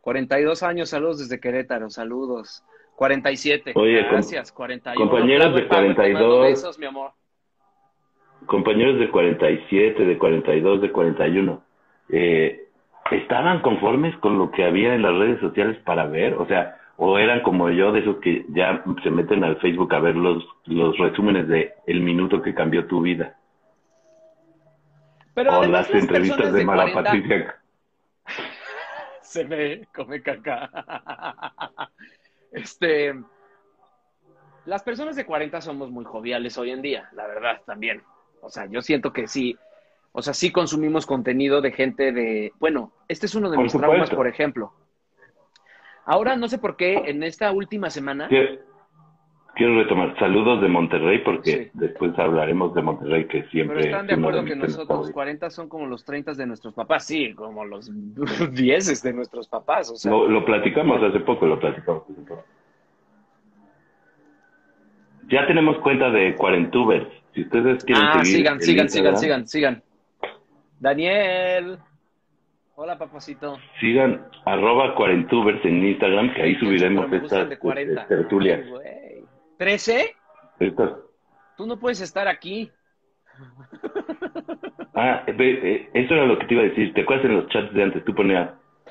42 0.00 0.62
años, 0.62 0.88
saludos 0.90 1.18
desde 1.18 1.40
Querétaro, 1.40 1.90
saludos. 1.90 2.64
47, 2.96 3.72
Oye, 3.76 4.02
gracias, 4.02 4.52
41. 4.52 5.10
compañeros 5.10 5.54
de 5.54 5.62
Pago, 5.62 5.68
pago, 5.68 5.94
te 6.02 6.12
mando 6.12 6.28
42. 6.38 6.42
besos, 6.42 6.78
mi 6.78 6.86
amor. 6.86 7.12
Compañeros 8.50 8.98
de 8.98 9.12
47, 9.12 10.04
de 10.04 10.18
42, 10.18 10.80
de 10.80 10.90
41, 10.90 11.62
eh, 12.08 12.66
¿estaban 13.12 13.62
conformes 13.62 14.16
con 14.16 14.38
lo 14.38 14.50
que 14.50 14.64
había 14.64 14.92
en 14.92 15.02
las 15.02 15.14
redes 15.14 15.38
sociales 15.38 15.78
para 15.84 16.06
ver? 16.06 16.34
O 16.34 16.44
sea, 16.48 16.76
o 16.96 17.16
eran 17.16 17.44
como 17.44 17.70
yo, 17.70 17.92
de 17.92 18.00
esos 18.00 18.16
que 18.16 18.44
ya 18.48 18.82
se 19.04 19.10
meten 19.12 19.44
al 19.44 19.58
Facebook 19.58 19.94
a 19.94 20.00
ver 20.00 20.16
los, 20.16 20.44
los 20.64 20.98
resúmenes 20.98 21.46
de 21.46 21.74
el 21.86 22.00
minuto 22.00 22.42
que 22.42 22.52
cambió 22.52 22.88
tu 22.88 23.00
vida. 23.02 23.36
Pero 25.32 25.60
o 25.60 25.62
las 25.62 25.88
las 25.88 26.02
entrevistas 26.02 26.52
de 26.52 26.66
40 26.66 27.02
Patricia. 27.04 27.54
se 29.20 29.44
ve, 29.44 29.86
come 29.94 30.22
caca. 30.22 30.68
Este, 32.50 33.14
las 34.66 34.82
personas 34.82 35.14
de 35.14 35.24
40 35.24 35.60
somos 35.60 35.88
muy 35.88 36.04
joviales 36.04 36.58
hoy 36.58 36.72
en 36.72 36.82
día, 36.82 37.08
la 37.12 37.28
verdad, 37.28 37.62
también. 37.64 38.02
O 38.42 38.50
sea, 38.50 38.66
yo 38.66 38.82
siento 38.82 39.12
que 39.12 39.26
sí, 39.26 39.56
o 40.12 40.22
sea, 40.22 40.34
sí 40.34 40.50
consumimos 40.50 41.06
contenido 41.06 41.60
de 41.60 41.72
gente 41.72 42.12
de, 42.12 42.52
bueno, 42.58 42.92
este 43.08 43.26
es 43.26 43.34
uno 43.34 43.50
de 43.50 43.56
Por 43.56 43.64
mis 43.64 43.72
traumas, 43.76 44.10
por 44.10 44.26
ejemplo. 44.26 44.72
Ahora, 46.06 46.36
no 46.36 46.48
sé 46.48 46.58
por 46.58 46.76
qué, 46.76 46.94
en 47.06 47.22
esta 47.22 47.52
última 47.52 47.90
semana, 47.90 48.26
Quiero, 48.28 48.58
quiero 49.54 49.76
retomar 49.76 50.18
saludos 50.18 50.60
de 50.62 50.68
Monterrey 50.68 51.18
porque 51.22 51.64
Sí. 51.64 51.70
después 51.74 52.18
hablaremos 52.18 52.74
de 52.74 52.82
Monterrey 52.82 53.26
que 53.28 53.44
siempre 53.48 53.76
pero 53.76 53.86
están 53.86 54.06
de 54.06 54.14
acuerdo 54.14 54.42
mis 54.42 54.50
que 54.52 54.56
nosotros 54.58 54.86
favoritos. 54.88 55.12
40 55.14 55.50
son 55.50 55.68
como 55.68 55.86
los 55.86 56.04
30 56.04 56.32
de 56.34 56.46
nuestros 56.46 56.74
papás, 56.74 57.04
sí, 57.06 57.34
como 57.34 57.64
los 57.64 57.90
10 58.54 59.02
de 59.02 59.12
nuestros 59.12 59.46
papás, 59.48 59.90
o 59.90 59.96
sea, 59.96 60.10
Lo, 60.10 60.26
lo 60.28 60.44
platicamos 60.44 61.00
hace 61.02 61.20
poco, 61.20 61.46
lo 61.46 61.60
platicamos 61.60 62.02
hace 62.10 62.20
poco. 62.22 62.44
Ya 65.28 65.46
tenemos 65.46 65.78
cuenta 65.78 66.10
de 66.10 66.34
Cuarentubers. 66.34 67.06
Si 67.34 67.42
ustedes 67.42 67.84
quieren 67.84 68.04
Ah, 68.04 68.24
seguir 68.24 68.38
sigan, 68.38 68.60
sigan, 68.60 68.88
sigan, 68.88 69.12
Instagram, 69.14 69.46
sigan, 69.46 69.46
sigan. 69.48 69.82
Daniel. 70.80 71.78
Hola, 72.74 72.96
papacito. 72.98 73.58
Sigan 73.78 74.26
arroba 74.46 74.94
Cuarentubers 74.94 75.62
en 75.64 75.84
Instagram, 75.86 76.32
que 76.34 76.42
ahí 76.42 76.54
subiremos 76.56 77.12
estas 77.12 77.48
de 77.50 77.58
40. 77.58 78.02
este, 78.02 78.14
tertulias. 78.16 78.60
Ay, 78.64 78.70
güey. 78.70 79.24
¿13? 79.58 80.14
Estas- 80.60 80.92
Tú 81.56 81.66
no 81.66 81.78
puedes 81.78 82.00
estar 82.00 82.26
aquí. 82.28 82.70
Ah, 84.92 85.22
eh, 85.28 85.88
eso 85.94 86.14
era 86.14 86.26
lo 86.26 86.38
que 86.38 86.46
te 86.46 86.54
iba 86.54 86.62
a 86.64 86.66
decir. 86.66 86.92
¿Te 86.92 87.02
acuerdas 87.02 87.24
en 87.24 87.36
los 87.36 87.48
chats 87.48 87.72
de 87.72 87.82
antes? 87.82 88.04
Tú 88.04 88.14
ponías 88.14 88.50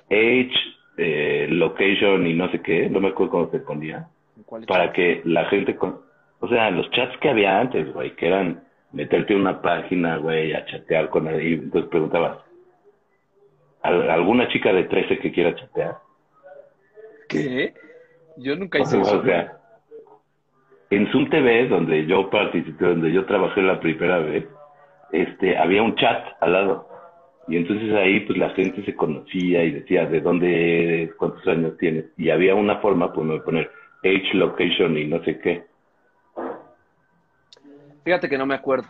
age, 0.09 0.49
eh, 0.97 1.45
location 1.51 2.25
y 2.25 2.33
no 2.33 2.49
sé 2.51 2.61
qué. 2.61 2.89
No 2.89 2.99
me 2.99 3.09
acuerdo 3.09 3.31
cómo 3.31 3.51
se 3.51 3.59
ponía. 3.59 4.07
Para 4.65 4.91
que 4.93 5.21
la 5.25 5.45
gente... 5.49 5.75
Con... 5.75 5.99
O 6.39 6.47
sea, 6.47 6.71
los 6.71 6.89
chats 6.91 7.17
que 7.19 7.29
había 7.29 7.59
antes, 7.59 7.91
güey, 7.93 8.15
que 8.15 8.27
eran 8.27 8.63
meterte 8.91 9.33
en 9.33 9.41
una 9.41 9.61
página, 9.61 10.17
güey, 10.17 10.53
a 10.53 10.65
chatear 10.65 11.09
con 11.09 11.27
ahí. 11.27 11.53
Entonces 11.53 11.89
preguntabas, 11.89 12.37
¿al- 13.81 14.09
¿alguna 14.09 14.47
chica 14.49 14.71
de 14.73 14.83
13 14.85 15.19
que 15.19 15.31
quiera 15.31 15.55
chatear? 15.55 15.97
¿Qué? 17.27 17.73
Yo 18.37 18.55
nunca 18.55 18.79
hice 18.79 18.97
O 18.97 19.01
eso. 19.01 19.23
sea, 19.23 19.57
en 20.89 21.11
Zoom 21.11 21.29
TV, 21.29 21.67
donde 21.67 22.05
yo 22.07 22.29
participé, 22.29 22.85
donde 22.85 23.11
yo 23.11 23.25
trabajé 23.25 23.61
la 23.61 23.79
primera 23.79 24.19
vez, 24.19 24.45
este, 25.11 25.57
había 25.57 25.83
un 25.83 25.95
chat 25.95 26.25
al 26.41 26.53
lado. 26.53 26.87
Y 27.47 27.57
entonces 27.57 27.93
ahí, 27.95 28.21
pues 28.21 28.37
la 28.37 28.49
gente 28.51 28.83
se 28.85 28.95
conocía 28.95 29.63
y 29.63 29.71
decía 29.71 30.05
de 30.05 30.21
dónde 30.21 30.83
eres, 30.83 31.15
cuántos 31.15 31.45
años 31.47 31.77
tienes. 31.77 32.05
Y 32.17 32.29
había 32.29 32.55
una 32.55 32.77
forma, 32.77 33.11
pues, 33.11 33.27
de 33.27 33.39
poner 33.41 33.71
age, 34.03 34.29
location 34.33 34.97
y 34.97 35.05
no 35.05 35.23
sé 35.23 35.39
qué. 35.39 35.63
Fíjate 38.03 38.29
que 38.29 38.37
no 38.37 38.45
me 38.45 38.55
acuerdo. 38.55 38.87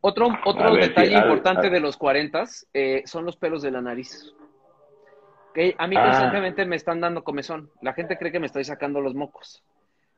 Otro, 0.00 0.28
otro 0.44 0.74
ver, 0.74 0.88
detalle 0.88 1.08
sí, 1.08 1.14
a 1.14 1.20
ver, 1.20 1.26
importante 1.26 1.70
de 1.70 1.80
los 1.80 1.96
40 1.96 2.44
eh, 2.74 3.02
son 3.06 3.24
los 3.24 3.36
pelos 3.36 3.62
de 3.62 3.70
la 3.70 3.80
nariz. 3.80 4.34
Que 5.54 5.74
a 5.78 5.86
mí 5.86 5.96
Ah. 5.96 6.04
constantemente 6.04 6.66
me 6.66 6.76
están 6.76 7.00
dando 7.00 7.24
comezón. 7.24 7.70
La 7.80 7.94
gente 7.94 8.18
cree 8.18 8.32
que 8.32 8.40
me 8.40 8.46
estoy 8.46 8.64
sacando 8.64 9.00
los 9.00 9.14
mocos. 9.14 9.64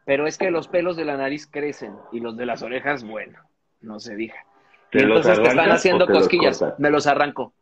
Pero 0.04 0.26
es 0.26 0.38
que 0.38 0.50
los 0.50 0.68
pelos 0.68 0.96
de 0.96 1.04
la 1.04 1.16
nariz 1.16 1.46
crecen 1.46 1.94
y 2.12 2.20
los 2.20 2.36
de 2.36 2.46
las 2.46 2.62
orejas, 2.62 3.04
bueno, 3.04 3.38
no 3.80 3.98
se 3.98 4.14
diga. 4.16 4.36
Y 4.92 4.98
¿Te 4.98 5.04
los 5.04 5.18
entonces 5.18 5.42
te 5.42 5.48
están 5.48 5.70
haciendo 5.70 6.06
te 6.06 6.12
cosquillas. 6.12 6.64
Me 6.78 6.90
los 6.90 7.06
arranco. 7.06 7.52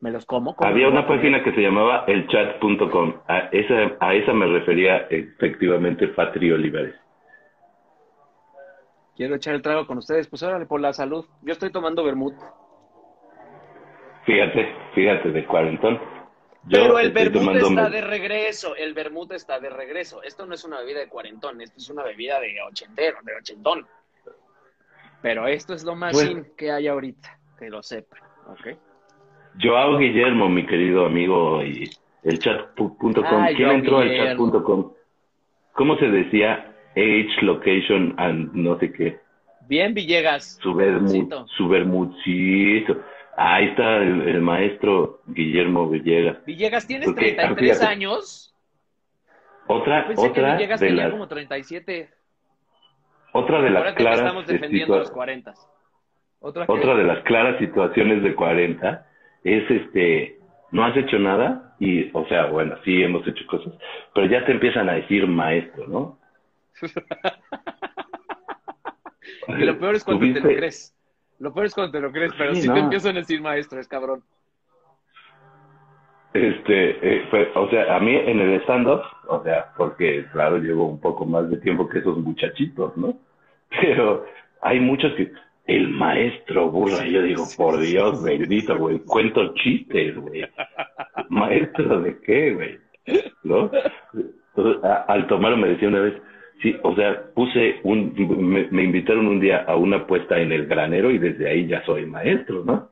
¿Me 0.00 0.10
los 0.10 0.26
como? 0.26 0.54
¿Cómo 0.54 0.68
Había 0.68 0.88
una 0.88 1.06
página 1.06 1.42
que 1.42 1.52
se 1.54 1.62
llamaba 1.62 2.04
elchat.com. 2.06 3.14
A 3.28 3.38
esa, 3.50 3.96
a 4.00 4.14
esa 4.14 4.32
me 4.32 4.46
refería 4.46 5.06
efectivamente 5.10 6.08
Patri 6.08 6.52
Olivares. 6.52 6.94
Quiero 9.16 9.34
echar 9.36 9.54
el 9.54 9.62
trago 9.62 9.86
con 9.86 9.98
ustedes. 9.98 10.28
Pues 10.28 10.42
órale, 10.42 10.66
por 10.66 10.80
la 10.80 10.92
salud. 10.92 11.24
Yo 11.42 11.52
estoy 11.52 11.70
tomando 11.70 12.04
vermut. 12.04 12.34
Fíjate, 14.24 14.74
fíjate, 14.94 15.30
de 15.30 15.46
cuarentón. 15.46 15.98
Yo 16.68 16.80
Pero 16.82 16.98
el 16.98 17.12
vermut 17.12 17.54
está 17.54 17.88
de 17.88 18.00
regreso, 18.00 18.74
el 18.74 18.92
vermut 18.92 19.32
está 19.32 19.60
de 19.60 19.70
regreso. 19.70 20.20
Esto 20.24 20.46
no 20.46 20.54
es 20.54 20.64
una 20.64 20.80
bebida 20.80 20.98
de 20.98 21.08
cuarentón, 21.08 21.60
esto 21.60 21.76
es 21.78 21.88
una 21.90 22.02
bebida 22.02 22.40
de 22.40 22.56
ochentero, 22.68 23.18
de 23.22 23.36
ochentón. 23.36 23.86
Pero 25.22 25.46
esto 25.46 25.74
es 25.74 25.84
lo 25.84 25.94
más 25.94 26.12
Bueno. 26.12 26.44
que 26.56 26.72
hay 26.72 26.88
ahorita, 26.88 27.38
que 27.56 27.70
lo 27.70 27.82
sepan, 27.84 28.20
¿ok? 28.48 28.76
Joao 29.62 29.96
Guillermo, 29.96 30.48
mi 30.48 30.66
querido 30.66 31.06
amigo, 31.06 31.62
y 31.62 31.88
el 32.24 32.38
chat.com. 32.40 33.14
Ay, 33.24 33.54
¿Quién 33.54 33.70
entró 33.70 33.98
al 33.98 34.08
Guillermo. 34.08 34.50
chat.com? 34.50 34.92
¿Cómo 35.72 35.96
se 35.98 36.06
decía? 36.06 36.75
Age, 36.96 37.42
location, 37.42 38.14
and 38.18 38.52
no 38.54 38.78
sé 38.78 38.90
qué. 38.92 39.18
Bien, 39.68 39.92
Villegas. 39.92 40.58
Su 40.62 40.74
vermut. 40.74 41.30
Ahí 43.38 43.66
está 43.66 43.98
el, 43.98 44.28
el 44.28 44.40
maestro 44.40 45.20
Guillermo 45.26 45.90
Villegas. 45.90 46.42
Villegas, 46.46 46.86
¿tienes 46.86 47.08
Ok, 47.08 47.16
33 47.16 47.58
fíjate. 47.78 47.92
años? 47.92 48.54
Otra, 49.66 50.06
Pensé 50.06 50.22
que 50.22 50.28
otra 50.40 50.54
Villegas 50.54 50.80
de 50.80 50.86
tenía 50.86 51.02
las, 51.04 51.12
como 51.12 51.28
37. 51.28 52.08
otra 53.32 53.60
de 53.60 53.70
las 53.70 53.94
claras, 53.94 54.18
estamos 54.20 54.46
defendiendo 54.46 54.94
situa- 54.94 54.98
los 55.00 55.10
40. 55.10 55.54
Otra, 56.40 56.66
que- 56.66 56.72
otra 56.72 56.94
de 56.94 57.04
las 57.04 57.18
claras 57.24 57.58
situaciones 57.58 58.22
de 58.22 58.34
40 58.34 59.06
es 59.44 59.70
este, 59.70 60.38
no 60.70 60.84
has 60.84 60.96
hecho 60.96 61.18
nada 61.18 61.74
y, 61.78 62.08
o 62.14 62.26
sea, 62.28 62.46
bueno, 62.46 62.76
sí 62.84 63.02
hemos 63.02 63.26
hecho 63.26 63.44
cosas, 63.48 63.74
pero 64.14 64.26
ya 64.28 64.46
te 64.46 64.52
empiezan 64.52 64.88
a 64.88 64.94
decir 64.94 65.26
maestro, 65.26 65.86
¿no? 65.88 66.18
Y 69.48 69.64
lo 69.64 69.78
peor 69.78 69.94
es 69.94 70.04
cuando 70.04 70.24
te 70.32 70.40
lo 70.40 70.48
crees. 70.48 70.92
Lo 71.38 71.52
peor 71.52 71.66
es 71.66 71.74
cuando 71.74 71.92
te 71.92 72.00
lo 72.00 72.12
crees, 72.12 72.32
pero 72.38 72.54
Sí, 72.54 72.62
si 72.62 72.68
no. 72.68 72.74
te 72.74 72.80
empiezan 72.80 73.16
a 73.16 73.20
decir 73.20 73.40
maestro, 73.40 73.78
es 73.80 73.88
cabrón. 73.88 74.22
Este, 76.32 76.90
eh, 77.16 77.26
fue- 77.30 77.50
o 77.54 77.68
sea, 77.70 77.96
a 77.96 78.00
mí 78.00 78.14
en 78.14 78.40
el 78.40 78.60
stand-up, 78.62 79.02
o 79.28 79.42
sea, 79.42 79.72
porque 79.76 80.26
claro, 80.32 80.58
llevo 80.58 80.86
un 80.86 81.00
poco 81.00 81.24
más 81.24 81.48
de 81.50 81.56
tiempo 81.58 81.88
que 81.88 81.98
esos 82.00 82.18
muchachitos, 82.18 82.94
¿no? 82.96 83.18
Pero 83.70 84.26
hay 84.60 84.80
muchos 84.80 85.12
que, 85.14 85.32
el 85.66 85.88
maestro 85.88 86.70
burra, 86.70 87.04
y 87.06 87.12
yo 87.12 87.22
digo, 87.22 87.44
por 87.56 87.80
Dios, 87.80 88.22
bendito, 88.22 88.76
güey, 88.78 89.00
cuento 89.00 89.52
chistes, 89.54 90.14
güey. 90.16 90.42
¿Maestro 91.28 92.00
de 92.02 92.20
qué, 92.20 92.54
güey? 92.54 92.78
¿No? 93.42 93.70
Entonces, 94.14 94.84
a- 94.84 95.04
al 95.08 95.26
tomarlo 95.26 95.56
me 95.56 95.68
decía 95.68 95.88
una 95.88 96.00
vez, 96.00 96.14
sí, 96.62 96.76
o 96.82 96.94
sea, 96.94 97.24
puse 97.34 97.80
un, 97.82 98.14
me, 98.14 98.68
me 98.70 98.84
invitaron 98.84 99.26
un 99.26 99.40
día 99.40 99.64
a 99.64 99.76
una 99.76 100.06
puesta 100.06 100.38
en 100.38 100.52
el 100.52 100.66
granero 100.66 101.10
y 101.10 101.18
desde 101.18 101.48
ahí 101.48 101.66
ya 101.66 101.84
soy 101.84 102.06
maestro, 102.06 102.64
¿no? 102.64 102.88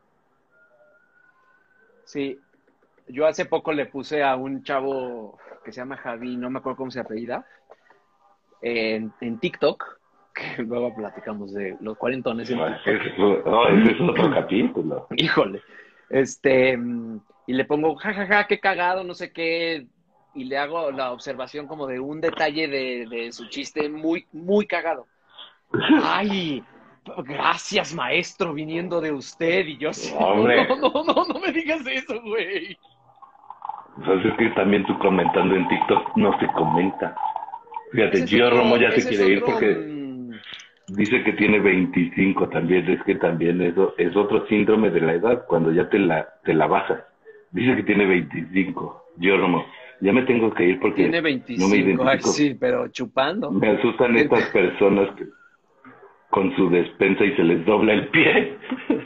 Sí, 2.04 2.38
yo 3.08 3.26
hace 3.26 3.46
poco 3.46 3.72
le 3.72 3.86
puse 3.86 4.22
a 4.22 4.36
un 4.36 4.62
chavo 4.62 5.38
que 5.64 5.72
se 5.72 5.80
llama 5.80 5.96
Javi, 5.96 6.36
no 6.36 6.50
me 6.50 6.58
acuerdo 6.58 6.76
cómo 6.76 6.90
se 6.90 7.00
apellida, 7.00 7.46
en, 8.60 9.12
en 9.20 9.38
TikTok, 9.38 9.98
que 10.56 10.62
luego 10.62 10.94
platicamos 10.94 11.52
de 11.52 11.76
los 11.80 11.96
cuarentones 11.96 12.50
en 12.50 12.58
TikTok. 12.58 13.46
no, 13.46 13.68
ese 13.68 13.92
es 13.92 14.00
otro 14.00 14.30
capítulo. 14.34 15.06
Híjole, 15.16 15.62
este, 16.10 16.76
mm, 16.76 17.20
y 17.46 17.52
le 17.54 17.64
pongo, 17.64 17.94
jajaja, 17.96 18.46
qué 18.46 18.60
cagado, 18.60 19.04
no 19.04 19.14
sé 19.14 19.32
qué, 19.32 19.86
y 20.34 20.44
le 20.44 20.58
hago 20.58 20.90
la 20.90 21.12
observación 21.12 21.66
como 21.66 21.86
de 21.86 22.00
un 22.00 22.20
detalle 22.20 22.68
de, 22.68 23.06
de 23.08 23.32
su 23.32 23.48
chiste 23.48 23.88
muy, 23.88 24.26
muy 24.32 24.66
cagado. 24.66 25.06
Ay, 26.02 26.62
gracias 27.24 27.94
maestro, 27.94 28.52
viniendo 28.54 29.00
de 29.00 29.12
usted, 29.12 29.66
y 29.66 29.78
yo 29.78 29.90
así, 29.90 30.14
Hombre. 30.18 30.66
no, 30.68 30.76
no, 30.76 31.04
no, 31.04 31.24
no 31.32 31.40
me 31.40 31.52
digas 31.52 31.86
eso, 31.86 32.20
güey. 32.22 32.76
Entonces 33.98 34.32
es 34.32 34.38
que 34.38 34.48
también 34.50 34.84
tú 34.86 34.98
comentando 34.98 35.54
en 35.54 35.68
TikTok 35.68 36.16
no 36.16 36.38
se 36.40 36.46
comenta. 36.48 37.16
Fíjate, 37.92 38.26
Gio 38.26 38.46
otro- 38.46 38.58
Romo 38.58 38.76
ya 38.76 38.90
se 38.90 39.08
quiere 39.08 39.26
ir 39.28 39.38
otro, 39.42 39.52
porque 39.52 39.74
mm, 39.74 40.30
dice 40.88 41.22
que 41.22 41.32
tiene 41.34 41.60
25 41.60 42.48
también. 42.48 42.90
Es 42.90 43.02
que 43.04 43.14
también 43.14 43.62
eso 43.62 43.94
es 43.96 44.14
otro 44.16 44.46
síndrome 44.48 44.90
de 44.90 45.00
la 45.00 45.12
edad 45.14 45.44
cuando 45.46 45.70
ya 45.72 45.88
te 45.88 46.00
la, 46.00 46.28
te 46.44 46.54
la 46.54 46.66
bajas. 46.66 47.04
Dice 47.52 47.76
que 47.76 47.84
tiene 47.84 48.04
25. 48.06 49.04
Gio 49.20 49.36
Romo, 49.38 49.64
ya 50.00 50.12
me 50.12 50.22
tengo 50.22 50.52
que 50.52 50.64
ir 50.64 50.80
porque 50.80 51.02
Tiene 51.02 51.18
no 51.18 51.22
me 51.22 51.32
25, 51.34 51.74
identifico. 51.76 52.08
ay, 52.10 52.20
sí, 52.20 52.54
pero 52.54 52.88
chupando. 52.88 53.50
Me 53.50 53.68
asustan 53.70 54.16
estas 54.16 54.48
personas 54.50 55.14
que 55.16 55.26
con 56.30 56.54
su 56.56 56.68
despensa 56.68 57.24
y 57.24 57.36
se 57.36 57.44
les 57.44 57.64
dobla 57.64 57.92
el 57.94 58.08
pie. 58.08 58.58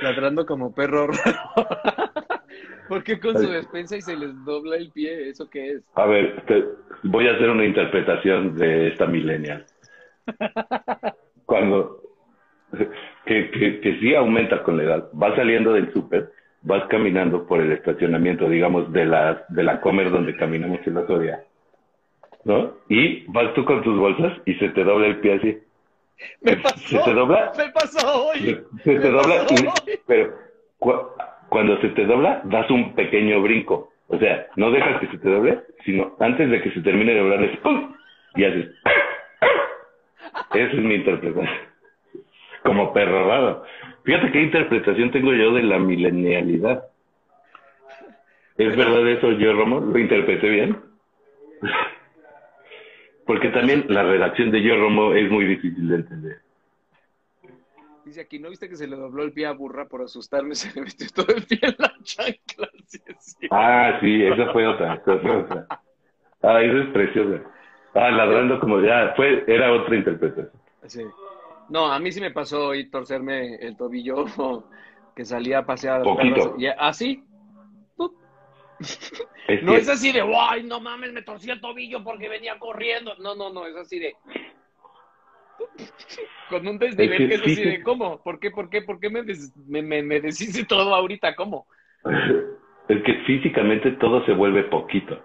Ladrando 0.00 0.44
como 0.44 0.74
perro 0.74 1.06
raro. 1.06 1.40
¿Por 2.88 3.02
qué 3.04 3.18
con 3.18 3.38
su 3.38 3.48
despensa 3.48 3.96
y 3.96 4.02
se 4.02 4.16
les 4.16 4.44
dobla 4.44 4.76
el 4.76 4.90
pie? 4.90 5.28
¿Eso 5.30 5.48
qué 5.48 5.72
es? 5.72 5.82
A 5.94 6.06
ver, 6.06 6.44
te- 6.46 6.64
voy 7.04 7.28
a 7.28 7.32
hacer 7.32 7.48
una 7.48 7.64
interpretación 7.64 8.56
de 8.56 8.88
esta 8.88 9.06
millennial. 9.06 9.64
Cuando 11.46 12.00
que, 13.26 13.50
que, 13.50 13.80
que 13.80 13.98
sí 14.00 14.14
aumenta 14.14 14.62
con 14.62 14.76
la 14.76 14.82
edad, 14.84 15.08
vas 15.12 15.34
saliendo 15.36 15.72
del 15.72 15.92
súper, 15.92 16.30
vas 16.62 16.84
caminando 16.88 17.46
por 17.46 17.60
el 17.60 17.72
estacionamiento, 17.72 18.48
digamos, 18.48 18.92
de 18.92 19.04
la, 19.04 19.44
de 19.48 19.62
la 19.62 19.80
comer 19.80 20.10
donde 20.10 20.36
caminamos 20.36 20.78
en 20.86 20.94
la 20.94 21.06
Soria, 21.06 21.40
¿no? 22.44 22.72
Y 22.88 23.24
vas 23.32 23.52
tú 23.54 23.64
con 23.64 23.82
tus 23.82 23.98
bolsas 23.98 24.32
y 24.46 24.54
se 24.54 24.68
te 24.70 24.84
dobla 24.84 25.06
el 25.08 25.18
pie 25.18 25.34
así. 25.34 25.58
Me 26.40 26.56
¿Se 26.76 26.98
te 27.00 27.12
dobla? 27.14 27.52
Me 27.58 27.68
pasó 27.70 28.26
hoy. 28.28 28.38
Se, 28.38 28.82
se 28.84 29.00
te 29.00 29.10
dobla, 29.10 29.34
y- 29.50 29.98
pero 30.06 30.34
cu- 30.78 31.06
cuando 31.48 31.80
se 31.80 31.88
te 31.90 32.04
dobla, 32.06 32.42
das 32.44 32.70
un 32.70 32.94
pequeño 32.94 33.42
brinco. 33.42 33.90
O 34.08 34.18
sea, 34.18 34.46
no 34.56 34.70
dejas 34.70 35.00
que 35.00 35.06
se 35.08 35.18
te 35.18 35.28
doble, 35.28 35.60
sino 35.84 36.14
antes 36.20 36.48
de 36.50 36.60
que 36.62 36.70
se 36.72 36.80
termine 36.82 37.12
de 37.14 37.20
doblar, 37.20 37.42
es 37.44 37.56
¡pum! 37.58 37.92
y 38.36 38.44
haces. 38.44 38.68
Esa 40.54 40.72
es 40.72 40.74
mi 40.78 40.94
interpretación. 40.96 41.48
Como 42.62 42.92
perro 42.92 43.28
raro. 43.28 43.64
Fíjate 44.04 44.32
qué 44.32 44.42
interpretación 44.42 45.10
tengo 45.10 45.32
yo 45.32 45.52
de 45.54 45.62
la 45.62 45.78
milenialidad. 45.78 46.84
¿Es 48.56 48.76
verdad 48.76 49.08
eso, 49.08 49.32
yo, 49.32 49.52
Romo? 49.54 49.80
¿Lo 49.80 49.98
interpreté 49.98 50.48
bien? 50.48 50.76
Porque 53.26 53.48
también 53.48 53.86
la 53.88 54.02
redacción 54.02 54.50
de 54.50 54.62
Yo 54.62 54.76
Romo 54.76 55.14
es 55.14 55.30
muy 55.30 55.46
difícil 55.46 55.88
de 55.88 55.96
entender. 55.96 56.38
Dice 58.04 58.20
aquí, 58.20 58.38
¿no 58.40 58.50
viste 58.50 58.68
que 58.68 58.76
se 58.76 58.88
le 58.88 58.96
dobló 58.96 59.22
el 59.22 59.32
pie 59.32 59.46
a 59.46 59.52
Burra 59.52 59.86
por 59.86 60.02
asustarme? 60.02 60.54
Se 60.56 60.74
le 60.74 60.82
metió 60.82 61.06
todo 61.14 61.34
el 61.34 61.44
pie 61.44 61.58
en 61.62 61.74
la 61.78 61.94
chancla. 62.02 62.68
Sí, 62.92 62.98
sí. 63.20 63.46
Ah, 63.50 63.96
sí, 64.02 64.22
esa 64.22 64.52
fue 64.52 64.66
otra. 64.66 64.94
esa 64.96 65.18
fue 65.18 65.30
otra. 65.30 65.66
Ah, 66.42 66.60
esa 66.60 66.78
es 66.82 66.88
preciosa. 66.90 67.42
Ah, 67.94 68.10
ladrando 68.10 68.60
como 68.60 68.80
ya, 68.82 69.14
fue, 69.16 69.44
era 69.46 69.72
otra 69.72 69.96
interpretación. 69.96 70.50
Sí. 70.86 71.02
No, 71.72 71.90
a 71.90 71.98
mí 71.98 72.12
sí 72.12 72.20
me 72.20 72.30
pasó 72.30 72.66
hoy 72.68 72.90
torcerme 72.90 73.54
el 73.54 73.78
tobillo 73.78 74.26
que 75.16 75.24
salía 75.24 75.60
a 75.60 75.66
pasear. 75.66 76.02
Poquito. 76.02 76.54
Y 76.58 76.66
así. 76.66 77.24
no 79.62 79.74
es 79.74 79.88
así 79.88 80.12
de, 80.12 80.20
¡ay, 80.20 80.64
no 80.64 80.80
mames, 80.80 81.14
me 81.14 81.22
torcí 81.22 81.50
el 81.50 81.62
tobillo 81.62 82.04
porque 82.04 82.28
venía 82.28 82.58
corriendo! 82.58 83.14
No, 83.20 83.34
no, 83.34 83.50
no, 83.50 83.66
es 83.66 83.74
así 83.74 83.98
de. 83.98 84.14
Con 86.50 86.68
un 86.68 86.78
desnivel 86.78 87.28
que, 87.28 87.34
es 87.36 87.40
así 87.40 87.64
de, 87.64 87.82
¿cómo? 87.82 88.22
¿Por 88.22 88.38
qué, 88.38 88.50
por 88.50 88.68
qué, 88.68 88.82
por 88.82 89.00
qué 89.00 89.08
me, 89.08 89.22
me, 89.82 90.02
me, 90.02 90.20
deshice 90.20 90.66
todo 90.66 90.94
ahorita? 90.94 91.34
¿Cómo? 91.34 91.66
Es 92.88 93.02
que 93.02 93.14
físicamente 93.24 93.92
todo 93.92 94.22
se 94.26 94.32
vuelve 94.32 94.64
poquito. 94.64 95.18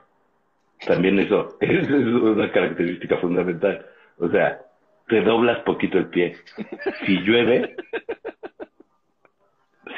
También 0.85 1.19
eso, 1.19 1.57
eso 1.59 1.79
es 1.81 1.91
una 1.91 2.49
característica 2.53 3.17
fundamental. 3.17 3.85
O 4.19 4.29
sea, 4.29 4.61
te 5.07 5.21
doblas 5.21 5.59
poquito 5.59 5.97
el 5.97 6.07
pie. 6.07 6.35
Si 7.05 7.17
llueve, 7.19 7.75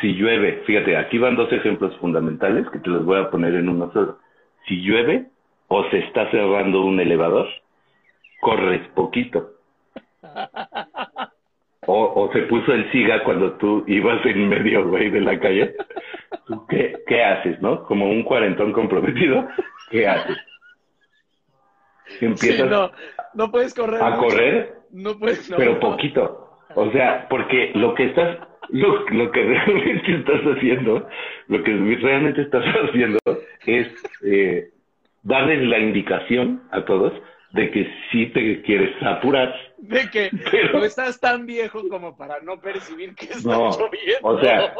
si 0.01 0.13
llueve, 0.13 0.63
fíjate, 0.65 0.97
aquí 0.97 1.17
van 1.17 1.35
dos 1.35 1.51
ejemplos 1.51 1.95
fundamentales 1.97 2.67
que 2.69 2.79
te 2.79 2.89
los 2.89 3.05
voy 3.05 3.19
a 3.19 3.29
poner 3.29 3.55
en 3.55 3.69
uno 3.69 3.91
solo. 3.91 4.19
Si 4.67 4.81
llueve 4.81 5.25
o 5.67 5.83
se 5.89 5.99
está 5.99 6.29
cerrando 6.31 6.81
un 6.81 6.99
elevador, 6.99 7.47
corres 8.41 8.87
poquito. 8.89 9.51
O, 11.91 12.29
se 12.31 12.43
puso 12.43 12.71
el 12.71 12.91
siga 12.91 13.23
cuando 13.23 13.53
tú 13.53 13.83
ibas 13.87 14.23
en 14.25 14.47
medio, 14.47 14.87
güey, 14.87 15.09
de 15.09 15.21
la 15.21 15.39
calle. 15.39 15.75
qué, 16.69 16.99
qué 17.07 17.23
haces, 17.23 17.59
no? 17.61 17.83
Como 17.85 18.09
un 18.09 18.23
cuarentón 18.23 18.73
comprometido, 18.73 19.47
¿qué 19.89 20.07
haces? 20.07 20.37
Empiezas 22.21 22.69
no, 22.69 22.91
no 23.33 23.51
puedes 23.51 23.73
correr. 23.73 24.03
¿A 24.03 24.17
correr? 24.17 24.78
No 24.91 25.17
puedes. 25.17 25.51
pero 25.55 25.79
poquito. 25.79 26.49
O 26.75 26.91
sea, 26.91 27.27
porque 27.29 27.71
lo 27.73 27.95
que 27.95 28.05
estás, 28.05 28.37
lo, 28.69 29.09
lo, 29.09 29.31
que 29.31 29.43
realmente 29.43 30.15
estás 30.15 30.41
haciendo, 30.41 31.07
lo 31.47 31.63
que 31.63 31.71
realmente 31.71 32.41
estás 32.41 32.63
haciendo 32.83 33.19
es 33.65 33.87
eh, 34.23 34.69
darles 35.23 35.67
la 35.67 35.79
indicación 35.79 36.63
a 36.71 36.85
todos 36.85 37.13
de 37.51 37.71
que 37.71 37.91
sí 38.11 38.27
te 38.27 38.61
quieres 38.61 38.95
apurar. 39.01 39.53
De 39.77 40.09
que 40.11 40.29
pero... 40.51 40.79
no 40.79 40.85
estás 40.85 41.19
tan 41.19 41.45
viejo 41.45 41.87
como 41.89 42.15
para 42.15 42.39
no 42.41 42.59
percibir 42.59 43.15
que 43.15 43.25
está 43.25 43.49
no, 43.49 43.71
lloviendo. 43.71 44.19
O 44.21 44.39
sea, 44.39 44.73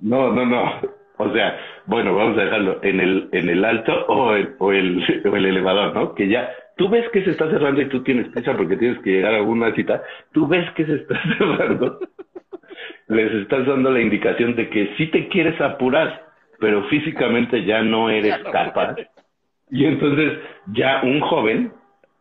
no, 0.00 0.32
no, 0.32 0.46
no. 0.46 0.80
O 1.18 1.32
sea, 1.32 1.58
bueno, 1.86 2.14
vamos 2.14 2.38
a 2.38 2.44
dejarlo 2.44 2.78
en 2.82 3.00
el, 3.00 3.28
en 3.32 3.48
el 3.48 3.64
alto 3.64 4.06
o 4.06 4.34
el, 4.34 4.54
o 4.58 4.72
el, 4.72 5.22
o 5.30 5.36
el 5.36 5.46
elevador, 5.46 5.94
¿no? 5.94 6.14
Que 6.14 6.28
ya, 6.28 6.50
tú 6.76 6.88
ves 6.88 7.08
que 7.10 7.24
se 7.24 7.30
está 7.30 7.50
cerrando 7.50 7.80
y 7.80 7.88
tú 7.88 8.02
tienes 8.02 8.28
prisa 8.28 8.56
porque 8.56 8.76
tienes 8.76 8.98
que 9.00 9.10
llegar 9.10 9.34
a 9.34 9.38
alguna 9.38 9.74
cita, 9.74 10.02
tú 10.32 10.46
ves 10.46 10.70
que 10.72 10.84
se 10.84 10.96
está 10.96 11.20
cerrando, 11.38 11.98
les 13.08 13.32
estás 13.32 13.66
dando 13.66 13.90
la 13.90 14.00
indicación 14.00 14.54
de 14.56 14.68
que 14.68 14.94
sí 14.96 15.06
te 15.08 15.28
quieres 15.28 15.60
apurar, 15.60 16.26
pero 16.60 16.84
físicamente 16.84 17.64
ya 17.64 17.82
no 17.82 18.10
eres 18.10 18.36
capaz. 18.52 18.96
Y 19.70 19.84
entonces 19.84 20.38
ya 20.72 21.00
un 21.02 21.20
joven 21.20 21.72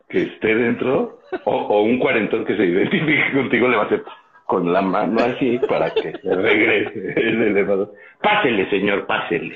que 0.09 0.23
esté 0.23 0.55
dentro 0.55 1.19
o, 1.43 1.51
o 1.51 1.81
un 1.83 1.99
cuarentón 1.99 2.45
que 2.45 2.55
se 2.55 2.65
identifique 2.65 3.33
contigo 3.33 3.67
le 3.67 3.77
va 3.77 3.83
a 3.83 3.85
hacer 3.85 4.03
con 4.45 4.71
la 4.71 4.81
mano 4.81 5.19
así 5.21 5.59
para 5.67 5.91
que 5.91 6.13
se 6.17 6.35
regrese 6.35 7.13
el 7.15 7.41
elevador. 7.41 7.93
Pásele, 8.21 8.69
señor, 8.69 9.05
pásele. 9.05 9.55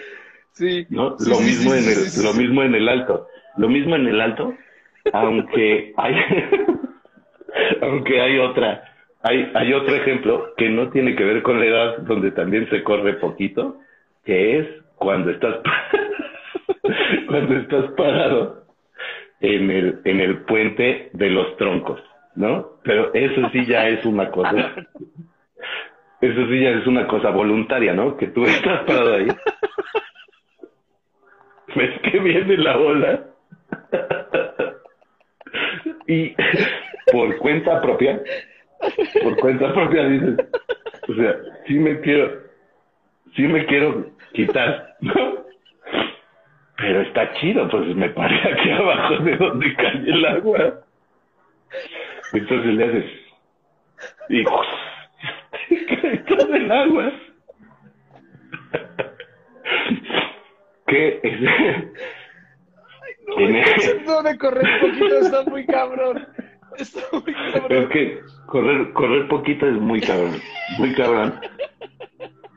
Sí. 0.53 0.85
¿No? 0.89 1.15
lo 1.19 1.39
mismo 1.39 1.73
en 1.73 1.83
el, 1.85 2.23
lo 2.23 2.33
mismo 2.33 2.63
en 2.63 2.75
el 2.75 2.89
alto. 2.89 3.27
Lo 3.57 3.69
mismo 3.69 3.95
en 3.95 4.07
el 4.07 4.21
alto, 4.21 4.53
aunque 5.13 5.93
hay 5.97 6.15
aunque 7.81 8.21
hay 8.21 8.39
otra 8.39 8.83
hay, 9.21 9.51
hay 9.53 9.73
otro 9.73 9.95
ejemplo 9.95 10.53
que 10.55 10.69
no 10.69 10.89
tiene 10.89 11.15
que 11.15 11.25
ver 11.25 11.41
con 11.43 11.59
la 11.59 11.65
edad, 11.65 11.97
donde 11.99 12.31
también 12.31 12.69
se 12.69 12.83
corre 12.83 13.13
poquito, 13.13 13.77
que 14.23 14.59
es 14.59 14.67
cuando 14.95 15.31
estás 15.31 15.57
cuando 17.27 17.55
estás 17.57 17.91
parado 17.91 18.63
en 19.41 19.71
el, 19.71 19.99
en 20.05 20.19
el 20.19 20.39
puente 20.43 21.09
de 21.13 21.29
los 21.29 21.55
troncos. 21.57 22.01
¿No? 22.35 22.69
Pero 22.83 23.13
eso 23.13 23.49
sí 23.51 23.65
ya 23.65 23.87
es 23.87 24.05
una 24.05 24.29
cosa. 24.31 24.51
Eso 26.21 26.47
sí 26.47 26.59
ya 26.59 26.71
es 26.71 26.85
una 26.85 27.07
cosa 27.07 27.29
voluntaria, 27.29 27.93
¿no? 27.93 28.17
Que 28.17 28.27
tú 28.27 28.43
estás 28.43 28.83
parado 28.83 29.15
ahí. 29.15 29.27
Ves 31.75 32.01
que 32.01 32.19
viene 32.19 32.57
la 32.57 32.77
ola. 32.77 33.23
y 36.07 36.35
por 37.11 37.37
cuenta 37.37 37.81
propia, 37.81 38.21
por 39.23 39.37
cuenta 39.37 39.73
propia 39.73 40.09
dices, 40.09 40.37
o 41.07 41.13
sea, 41.13 41.37
sí 41.67 41.75
me 41.75 42.01
quiero, 42.01 42.41
sí 43.35 43.43
me 43.43 43.65
quiero 43.65 44.07
quitar, 44.33 44.95
¿no? 45.01 45.45
Pero 46.77 47.01
está 47.01 47.31
chido, 47.35 47.69
pues 47.69 47.95
me 47.95 48.09
paré 48.09 48.35
aquí 48.51 48.71
abajo 48.71 49.23
de 49.23 49.37
donde 49.37 49.75
cae 49.75 50.03
el 50.05 50.25
agua. 50.25 50.81
Entonces 52.33 52.73
le 52.73 52.85
haces. 52.85 53.05
Y. 54.29 54.43
todo 56.27 56.55
el 56.55 56.71
agua. 56.71 57.11
¿Qué 60.87 61.19
es? 61.23 61.41
no, 64.05 64.19
el 64.19 64.23
de 64.23 64.37
correr 64.37 64.81
poquito 64.81 65.19
está 65.19 65.43
muy 65.43 65.65
cabrón. 65.65 66.27
Está 66.77 67.01
muy 67.11 67.33
cabrón. 67.33 67.83
Es 67.83 67.89
que 67.89 68.19
correr, 68.47 68.93
correr 68.93 69.27
poquito 69.27 69.67
es 69.67 69.75
muy 69.75 70.01
cabrón. 70.01 70.39
Muy 70.77 70.93
cabrón. 70.95 71.39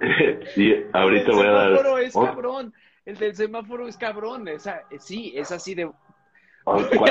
y 0.56 0.74
ahorita 0.92 1.32
voy 1.32 1.46
a 1.46 1.50
dar. 1.50 1.70
El 1.70 1.76
semáforo 1.76 1.98
es 1.98 2.14
cabrón. 2.14 2.74
El 3.04 3.16
del 3.16 3.34
semáforo 3.34 3.88
es 3.88 3.96
cabrón. 3.96 4.48
Esa, 4.48 4.82
sí, 4.98 5.32
es 5.36 5.50
así 5.52 5.74
de 5.74 5.90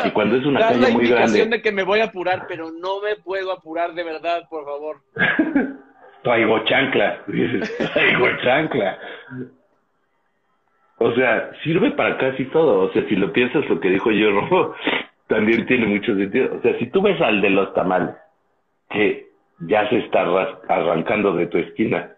y 0.06 0.12
cuando 0.12 0.38
es 0.38 0.45
una 0.45 0.60
calle 0.60 0.91
muy 0.91 1.08
grande. 1.08 1.45
de 1.45 1.62
que 1.62 1.72
me 1.72 1.84
voy 1.84 1.99
a 1.99 2.06
apurar, 2.06 2.45
pero 2.47 2.72
no 2.72 3.02
me 3.02 3.16
puedo 3.18 3.52
apurar 3.52 3.93
de 3.93 4.04
verdad, 4.04 4.47
por 4.49 4.66
favor. 4.66 4.97
Traigo 6.24 6.60
chancla, 6.66 7.24
traigo 7.26 8.28
chancla. 8.43 8.99
O 10.97 11.12
sea, 11.14 11.52
sirve 11.64 11.91
para 11.91 12.16
casi 12.20 12.45
todo. 12.45 12.82
O 12.82 12.93
sea, 12.93 13.04
si 13.10 13.16
lo 13.16 13.34
piensas, 13.34 13.68
lo 13.68 13.80
que 13.80 13.89
dijo 13.89 14.12
yo, 14.12 14.76
también 15.28 15.66
tiene 15.66 15.88
mucho 15.88 16.16
sentido. 16.16 16.58
O 16.58 16.62
sea, 16.62 16.78
si 16.78 16.86
tú 16.91 17.02
ves 17.02 17.20
al 17.22 17.41
de 17.41 17.49
los 17.49 17.74
tamales, 17.74 18.16
que 18.91 19.32
ya 19.62 19.89
se 19.89 19.97
está 19.97 20.22
arrancando 20.70 21.34
de 21.34 21.47
tu 21.47 21.58
esquina, 21.58 22.12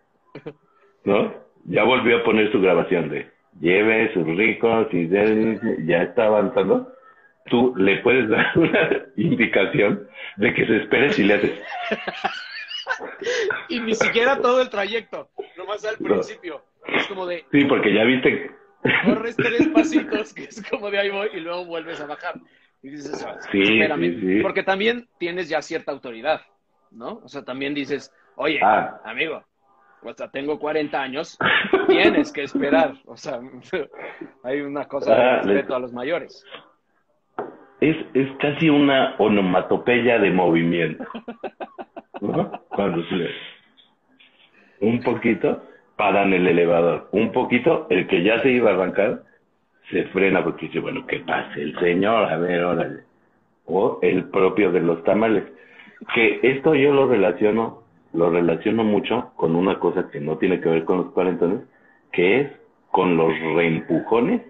¿no? 1.05 1.33
Ya 1.63 1.85
volvió 1.85 2.17
a 2.17 2.23
poner 2.23 2.51
su 2.51 2.59
grabación 2.59 3.07
de 3.09 3.31
lleve 3.59 4.13
sus 4.13 4.25
ricos 4.25 4.87
y 4.91 5.07
ya 5.07 6.03
está 6.03 6.25
avanzando 6.25 6.91
tú 7.45 7.75
le 7.75 7.97
puedes 7.97 8.29
dar 8.29 8.45
una 8.57 8.89
indicación 9.15 10.07
de 10.37 10.53
que 10.53 10.65
se 10.65 10.77
espere 10.77 11.11
si 11.11 11.23
le 11.23 11.33
haces. 11.35 11.61
y 13.69 13.79
ni 13.79 13.95
siquiera 13.95 14.39
todo 14.39 14.61
el 14.61 14.69
trayecto, 14.69 15.29
nomás 15.57 15.85
al 15.85 15.97
principio. 15.97 16.63
Es 16.87 17.07
como 17.07 17.25
de. 17.25 17.45
Sí, 17.51 17.65
porque 17.65 17.93
ya 17.93 18.03
viste. 18.03 18.51
Corres 19.05 19.37
tres 19.37 19.67
pasitos, 19.69 20.33
que 20.33 20.43
es 20.43 20.61
como 20.69 20.91
de 20.91 20.99
ahí 20.99 21.09
voy, 21.09 21.29
y 21.33 21.39
luego 21.39 21.65
vuelves 21.65 22.01
a 22.01 22.07
bajar. 22.07 22.35
Y 22.81 22.89
dices, 22.89 23.25
ah, 23.25 23.37
sí, 23.49 23.63
sí, 23.63 24.41
Porque 24.41 24.63
también 24.63 25.07
tienes 25.17 25.47
ya 25.47 25.61
cierta 25.61 25.93
autoridad, 25.93 26.41
¿no? 26.91 27.21
O 27.23 27.29
sea, 27.29 27.43
también 27.43 27.73
dices, 27.73 28.11
oye, 28.35 28.59
ah. 28.61 28.99
amigo, 29.05 29.41
o 30.01 30.13
sea, 30.13 30.29
tengo 30.29 30.59
40 30.59 31.01
años, 31.01 31.37
tienes 31.87 32.33
que 32.33 32.43
esperar. 32.43 32.95
O 33.05 33.15
sea, 33.15 33.39
hay 34.43 34.59
una 34.59 34.85
cosa 34.85 35.15
de 35.15 35.21
ah, 35.21 35.41
respeto 35.43 35.75
a 35.75 35.79
los 35.79 35.93
mayores 35.93 36.45
es, 37.83 37.97
es 38.13 38.31
casi 38.37 38.69
una 38.69 39.15
onomatopeya 39.17 40.17
de 40.19 40.31
movimiento. 40.31 41.03
Cuando 42.69 43.03
se 43.03 43.29
un 44.79 45.01
poquito 45.01 45.63
paran 45.97 46.33
el 46.33 46.47
elevador, 46.47 47.09
un 47.11 47.31
poquito 47.31 47.87
el 47.89 48.07
que 48.07 48.23
ya 48.23 48.41
se 48.41 48.51
iba 48.51 48.71
a 48.71 48.73
arrancar 48.73 49.23
se 49.91 50.05
frena 50.05 50.43
porque 50.43 50.67
dice, 50.67 50.79
bueno, 50.79 51.05
que 51.05 51.19
pase 51.19 51.61
el 51.61 51.77
señor, 51.79 52.25
a 52.25 52.37
ver, 52.37 52.63
órale. 52.63 53.01
O 53.65 53.99
el 54.01 54.29
propio 54.29 54.71
de 54.71 54.79
los 54.79 55.03
tamales. 55.03 55.43
Que 56.15 56.39
esto 56.41 56.75
yo 56.75 56.93
lo 56.93 57.07
relaciono, 57.07 57.83
lo 58.13 58.29
relaciono 58.29 58.85
mucho 58.85 59.33
con 59.35 59.55
una 59.57 59.79
cosa 59.79 60.09
que 60.09 60.21
no 60.21 60.37
tiene 60.37 60.61
que 60.61 60.69
ver 60.69 60.85
con 60.85 60.97
los 60.97 61.11
cuarentones, 61.11 61.61
que 62.13 62.39
es 62.39 62.51
con 62.91 63.17
los 63.17 63.37
reempujones 63.55 64.41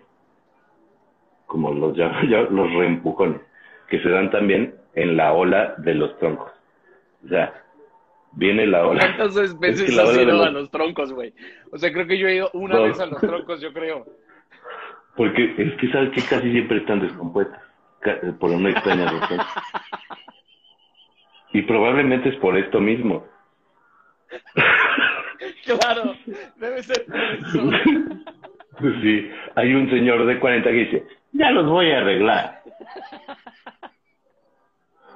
como 1.54 1.72
los 1.72 1.95
llamo 1.95 2.20
yo, 2.28 2.49
los 2.49 2.74
reempujones, 2.74 3.39
que 3.88 4.01
se 4.01 4.10
dan 4.10 4.32
también 4.32 4.74
en 4.95 5.16
la 5.16 5.34
ola 5.34 5.76
de 5.78 5.93
los 5.93 6.18
troncos. 6.18 6.51
O 7.24 7.28
sea, 7.28 7.54
viene 8.32 8.66
la 8.66 8.88
ola. 8.88 8.99
¿Cuántas 9.16 9.60
veces 9.60 9.97
has 9.97 10.18
ido 10.18 10.43
a 10.43 10.49
los 10.49 10.72
troncos, 10.72 11.14
güey? 11.14 11.32
O 11.72 11.78
sea, 11.78 11.93
creo 11.93 12.08
que 12.08 12.18
yo 12.18 12.28
he 12.28 12.38
ido 12.38 12.49
una 12.54 12.80
vez 12.80 12.99
a 12.99 13.06
los 13.06 13.22
troncos, 13.22 13.62
yo 13.62 13.72
creo. 13.72 14.04
Porque 15.16 15.54
es 15.60 15.74
que 15.80 15.91
sabes 15.91 16.10
que 16.10 16.24
casi 16.28 16.51
siempre 16.51 16.78
están 16.78 17.01
descompuestas, 17.01 17.62
por 18.39 18.49
una 18.49 18.72
extraña 18.72 19.06
razón. 19.06 19.39
Y 21.54 21.62
probablemente 21.62 22.30
es 22.30 22.36
por 22.38 22.58
esto 22.58 22.80
mismo. 22.80 23.28
claro, 25.66 26.16
debe 26.56 26.82
ser 26.82 27.06
por 27.06 27.20
eso. 27.22 28.34
Sí, 29.01 29.32
hay 29.55 29.74
un 29.74 29.89
señor 29.89 30.26
de 30.26 30.39
40 30.39 30.69
que 30.69 30.76
dice, 30.76 31.03
ya 31.34 31.51
los 31.51 31.67
voy 31.67 31.91
a 31.91 31.99
arreglar. 31.99 32.61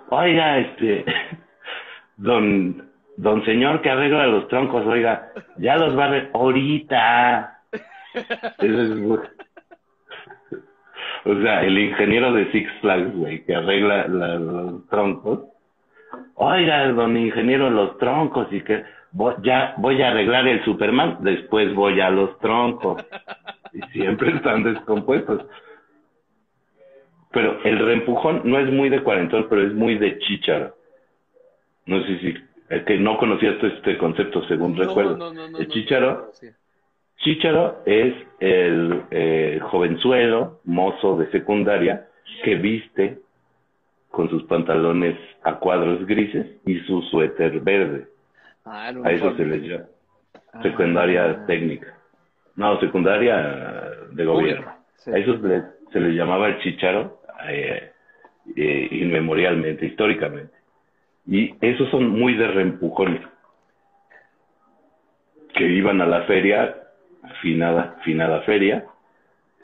Oiga, 0.09 0.59
este, 0.59 1.03
don, 2.15 2.89
don 3.17 3.43
señor 3.43 3.81
que 3.81 3.89
arregla 3.89 4.27
los 4.27 4.47
troncos, 4.47 4.85
oiga, 4.85 5.33
ya 5.57 5.75
los 5.75 5.97
va 5.97 6.03
a 6.03 6.07
arreglar 6.07 6.31
ahorita. 6.33 7.59
Eso 8.13 8.81
es, 8.81 8.91
o 11.25 11.41
sea, 11.41 11.61
el 11.63 11.77
ingeniero 11.77 12.31
de 12.31 12.49
Six 12.53 12.71
Flags, 12.79 13.13
güey, 13.17 13.43
que 13.43 13.53
arregla 13.53 14.07
la, 14.07 14.35
los 14.35 14.87
troncos. 14.87 15.41
Oiga, 16.35 16.87
don 16.93 17.17
ingeniero, 17.17 17.69
los 17.69 17.97
troncos 17.97 18.47
y 18.51 18.61
que 18.61 18.85
voy, 19.11 19.33
ya 19.43 19.73
voy 19.77 20.01
a 20.01 20.07
arreglar 20.09 20.47
el 20.47 20.63
Superman, 20.63 21.17
después 21.19 21.75
voy 21.75 21.99
a 21.99 22.09
los 22.09 22.39
troncos. 22.39 23.05
Y 23.77 23.81
siempre 23.91 24.31
están 24.35 24.63
descompuestos. 24.63 25.45
Pero 27.31 27.61
el 27.63 27.79
reempujón 27.79 28.41
no 28.45 28.57
es 28.57 28.71
muy 28.71 28.89
de 28.89 29.03
cuarentón, 29.03 29.47
pero 29.49 29.65
es 29.65 29.73
muy 29.73 29.97
de 29.97 30.17
chicharo. 30.19 30.75
No 31.85 32.01
sé 32.03 32.17
si, 32.19 32.33
es 32.69 32.83
que 32.83 32.97
no 32.97 33.17
conocías 33.17 33.61
este 33.63 33.97
concepto 33.97 34.43
según 34.47 34.75
No, 34.75 34.83
recuerdo. 34.83 35.17
no, 35.17 35.33
no, 35.33 35.49
no, 35.49 35.57
el 35.57 35.67
chicharo 35.67 36.29
sí. 36.33 36.47
Chícharo 37.17 37.81
es 37.85 38.13
el 38.39 39.01
eh, 39.11 39.59
jovenzuelo, 39.63 40.59
mozo 40.65 41.17
de 41.17 41.29
secundaria, 41.31 42.07
que 42.43 42.55
viste 42.55 43.19
con 44.11 44.29
sus 44.29 44.43
pantalones 44.43 45.17
a 45.43 45.55
cuadros 45.55 46.05
grises 46.05 46.45
y 46.65 46.79
su 46.81 47.01
suéter 47.03 47.59
verde. 47.61 48.07
Ah, 48.65 48.91
A 49.03 49.11
eso 49.11 49.35
se 49.35 49.45
les 49.45 49.61
llama 49.63 49.85
Ah. 50.53 50.61
secundaria 50.61 51.45
técnica. 51.45 51.96
No, 52.57 52.79
secundaria 52.79 53.93
de 54.11 54.25
gobierno. 54.25 54.73
Sí. 54.95 55.11
A 55.11 55.17
eso 55.17 55.39
se 55.39 55.47
les, 55.47 55.63
se 55.93 55.99
les 55.99 56.15
llamaba 56.15 56.47
el 56.47 56.59
chicharo 56.59 57.21
eh, 57.47 57.91
eh, 58.55 58.87
inmemorialmente, 58.91 59.85
históricamente. 59.85 60.53
Y 61.27 61.53
esos 61.61 61.89
son 61.91 62.09
muy 62.09 62.33
de 62.33 62.47
reempujones. 62.47 63.21
Que 65.53 65.67
iban 65.67 66.01
a 66.01 66.07
la 66.07 66.23
feria, 66.23 66.75
finada, 67.41 67.97
finada 68.03 68.41
feria, 68.41 68.85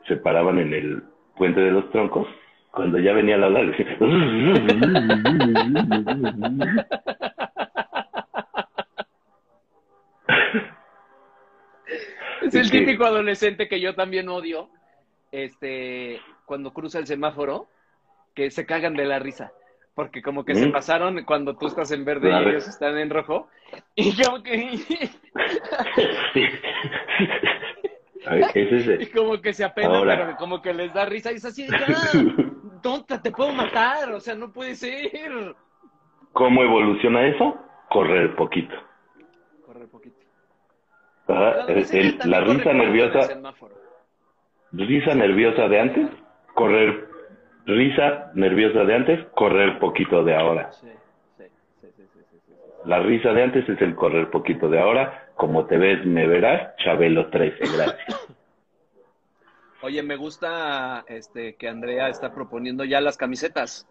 se 0.06 0.16
paraban 0.16 0.60
en 0.60 0.72
el 0.72 1.02
puente 1.36 1.60
de 1.60 1.72
los 1.72 1.90
troncos. 1.90 2.28
Cuando 2.70 2.98
ya 2.98 3.12
venía 3.12 3.36
la 3.36 3.50
larga, 3.50 3.76
Es 12.60 12.66
el 12.66 12.70
típico 12.70 13.04
adolescente 13.04 13.68
que 13.68 13.80
yo 13.80 13.94
también 13.94 14.28
odio, 14.28 14.68
este, 15.32 16.20
cuando 16.46 16.72
cruza 16.72 16.98
el 16.98 17.06
semáforo, 17.06 17.68
que 18.34 18.50
se 18.50 18.66
cagan 18.66 18.94
de 18.94 19.04
la 19.04 19.18
risa, 19.18 19.52
porque 19.94 20.22
como 20.22 20.44
que 20.44 20.54
se 20.54 20.66
Mm. 20.66 20.72
pasaron 20.72 21.24
cuando 21.24 21.56
tú 21.56 21.66
estás 21.66 21.90
en 21.92 22.04
verde 22.04 22.30
y 22.30 22.48
ellos 22.48 22.68
están 22.68 22.98
en 22.98 23.10
rojo, 23.10 23.48
y 23.96 24.12
como 24.22 24.42
que, 24.42 24.78
y 29.00 29.06
como 29.06 29.40
que 29.40 29.52
se 29.52 29.64
apenan, 29.64 29.96
Ahora. 29.96 30.16
pero 30.16 30.36
como 30.36 30.62
que 30.62 30.72
les 30.72 30.92
da 30.94 31.04
risa 31.04 31.32
y 31.32 31.36
es 31.36 31.44
así, 31.44 31.66
ya, 31.68 31.86
tonta, 32.82 33.20
te 33.20 33.30
puedo 33.30 33.52
matar, 33.52 34.12
o 34.12 34.20
sea, 34.20 34.34
no 34.34 34.52
puede 34.52 34.74
ser. 34.74 35.54
¿Cómo 36.32 36.62
evoluciona 36.62 37.26
eso? 37.26 37.56
Correr 37.90 38.34
poquito. 38.34 38.74
Ajá, 41.26 41.56
La 41.56 41.72
el- 41.72 41.86
el- 41.96 42.18
la 42.24 42.40
risa 42.40 42.72
nerviosa, 42.72 43.40
risa 44.72 45.14
nerviosa 45.14 45.68
de 45.68 45.80
antes, 45.80 46.10
correr, 46.54 47.08
risa 47.66 48.30
nerviosa 48.34 48.84
de 48.84 48.94
antes, 48.94 49.26
correr 49.34 49.78
poquito 49.78 50.22
de 50.24 50.36
ahora. 50.36 50.70
Sí, 50.72 50.88
sí, 51.38 51.44
sí. 52.46 52.52
La 52.84 52.98
risa 53.00 53.32
de 53.32 53.42
antes 53.42 53.66
es 53.68 53.80
el 53.80 53.94
correr 53.94 54.30
poquito 54.30 54.68
de 54.68 54.78
ahora. 54.78 55.28
Como 55.36 55.64
te 55.66 55.78
ves, 55.78 56.04
me 56.04 56.26
verás. 56.26 56.76
Chabelo 56.84 57.30
13, 57.30 57.56
gracias. 57.74 58.28
Oye, 59.82 60.02
me 60.02 60.16
gusta 60.16 61.04
este 61.08 61.56
que 61.56 61.68
Andrea 61.68 62.08
está 62.08 62.34
proponiendo 62.34 62.84
ya 62.84 63.00
las 63.00 63.16
camisetas. 63.16 63.86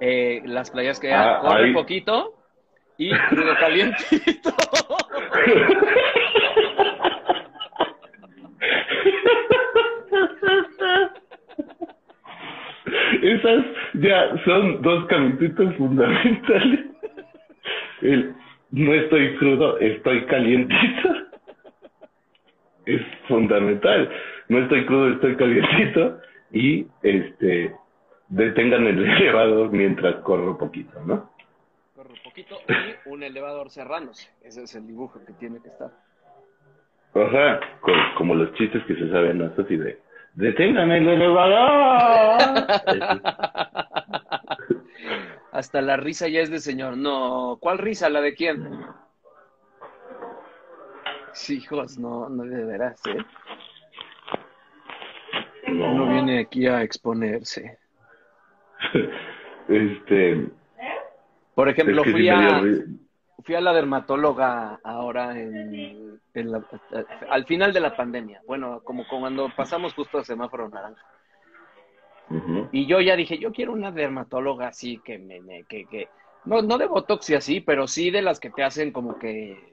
Eh, 0.00 0.42
las 0.44 0.70
playas 0.70 1.00
que 1.00 1.12
Ah, 1.12 1.38
corre 1.40 1.64
ahí. 1.68 1.72
poquito 1.72 2.34
y 2.98 3.10
calientito. 3.58 4.50
Esas 13.22 13.64
ya 13.94 14.36
son 14.44 14.82
dos 14.82 15.06
camisetas 15.06 15.74
fundamentales. 15.76 16.80
El 18.02 18.34
no 18.70 18.92
estoy 18.94 19.36
crudo, 19.36 19.78
estoy 19.78 20.24
calientito. 20.26 21.14
Es 22.84 23.00
fundamental. 23.28 24.10
No 24.48 24.58
estoy 24.58 24.84
crudo, 24.86 25.12
estoy 25.12 25.36
calientito. 25.36 26.20
Y 26.52 26.86
este 27.02 27.74
detengan 28.28 28.86
el 28.86 29.04
elevador 29.20 29.70
mientras 29.72 30.16
corro 30.16 30.56
poquito, 30.58 31.00
¿no? 31.04 31.30
Corre 31.94 32.14
poquito 32.22 32.56
y 32.68 33.08
un 33.08 33.22
elevador 33.22 33.70
cerrándose. 33.70 34.28
Ese 34.42 34.62
es 34.64 34.74
el 34.74 34.86
dibujo 34.86 35.20
que 35.24 35.32
tiene 35.34 35.60
que 35.62 35.68
estar. 35.68 35.90
Co- 37.80 37.92
como 38.18 38.34
los 38.34 38.52
chistes 38.54 38.82
que 38.84 38.94
se 38.94 39.10
saben, 39.10 39.38
¿no? 39.38 39.50
Así 39.56 39.76
de 39.76 39.98
detengan 40.36 40.92
el 40.92 41.08
elevador. 41.08 42.66
Hasta 45.52 45.80
la 45.80 45.96
risa 45.96 46.28
ya 46.28 46.40
es 46.40 46.50
de 46.50 46.60
señor. 46.60 46.96
No, 46.96 47.58
¿cuál 47.60 47.78
risa? 47.78 48.08
¿La 48.10 48.20
de 48.20 48.34
quién? 48.34 48.68
Sí, 51.32 51.56
hijos, 51.56 51.98
no, 51.98 52.28
no 52.28 52.44
de 52.44 52.64
veras, 52.64 53.00
¿eh? 53.06 53.16
No. 55.68 55.92
Uno 55.92 56.12
viene 56.12 56.40
aquí 56.40 56.66
a 56.66 56.82
exponerse. 56.82 57.78
Este, 59.68 60.46
Por 61.56 61.68
ejemplo, 61.68 62.02
es 62.02 62.04
que 62.04 62.10
sí 62.12 62.12
fui 62.12 62.28
a, 62.28 62.62
fui 63.44 63.54
a 63.54 63.60
la 63.60 63.72
dermatóloga 63.72 64.80
ahora 64.82 65.38
en, 65.38 66.20
en 66.34 66.52
la- 66.52 66.62
al 67.30 67.44
final 67.44 67.72
de 67.72 67.80
la 67.80 67.94
pandemia. 67.96 68.40
Bueno, 68.46 68.80
como 68.84 69.06
cuando 69.08 69.50
pasamos 69.54 69.94
justo 69.94 70.18
a 70.18 70.24
semáforo 70.24 70.68
naranja. 70.68 71.02
Y 72.72 72.86
yo 72.86 73.00
ya 73.00 73.14
dije, 73.14 73.38
yo 73.38 73.52
quiero 73.52 73.72
una 73.72 73.92
dermatóloga 73.92 74.68
así 74.68 74.98
que 75.04 75.18
me, 75.18 75.40
me- 75.40 75.64
que, 75.64 75.86
que, 75.86 76.08
no, 76.44 76.60
no 76.62 76.76
de 76.78 76.86
botox 76.86 77.30
y 77.30 77.34
así, 77.34 77.60
pero 77.60 77.86
sí 77.86 78.10
de 78.10 78.22
las 78.22 78.40
que 78.40 78.50
te 78.50 78.64
hacen 78.64 78.90
como 78.90 79.18
que, 79.18 79.72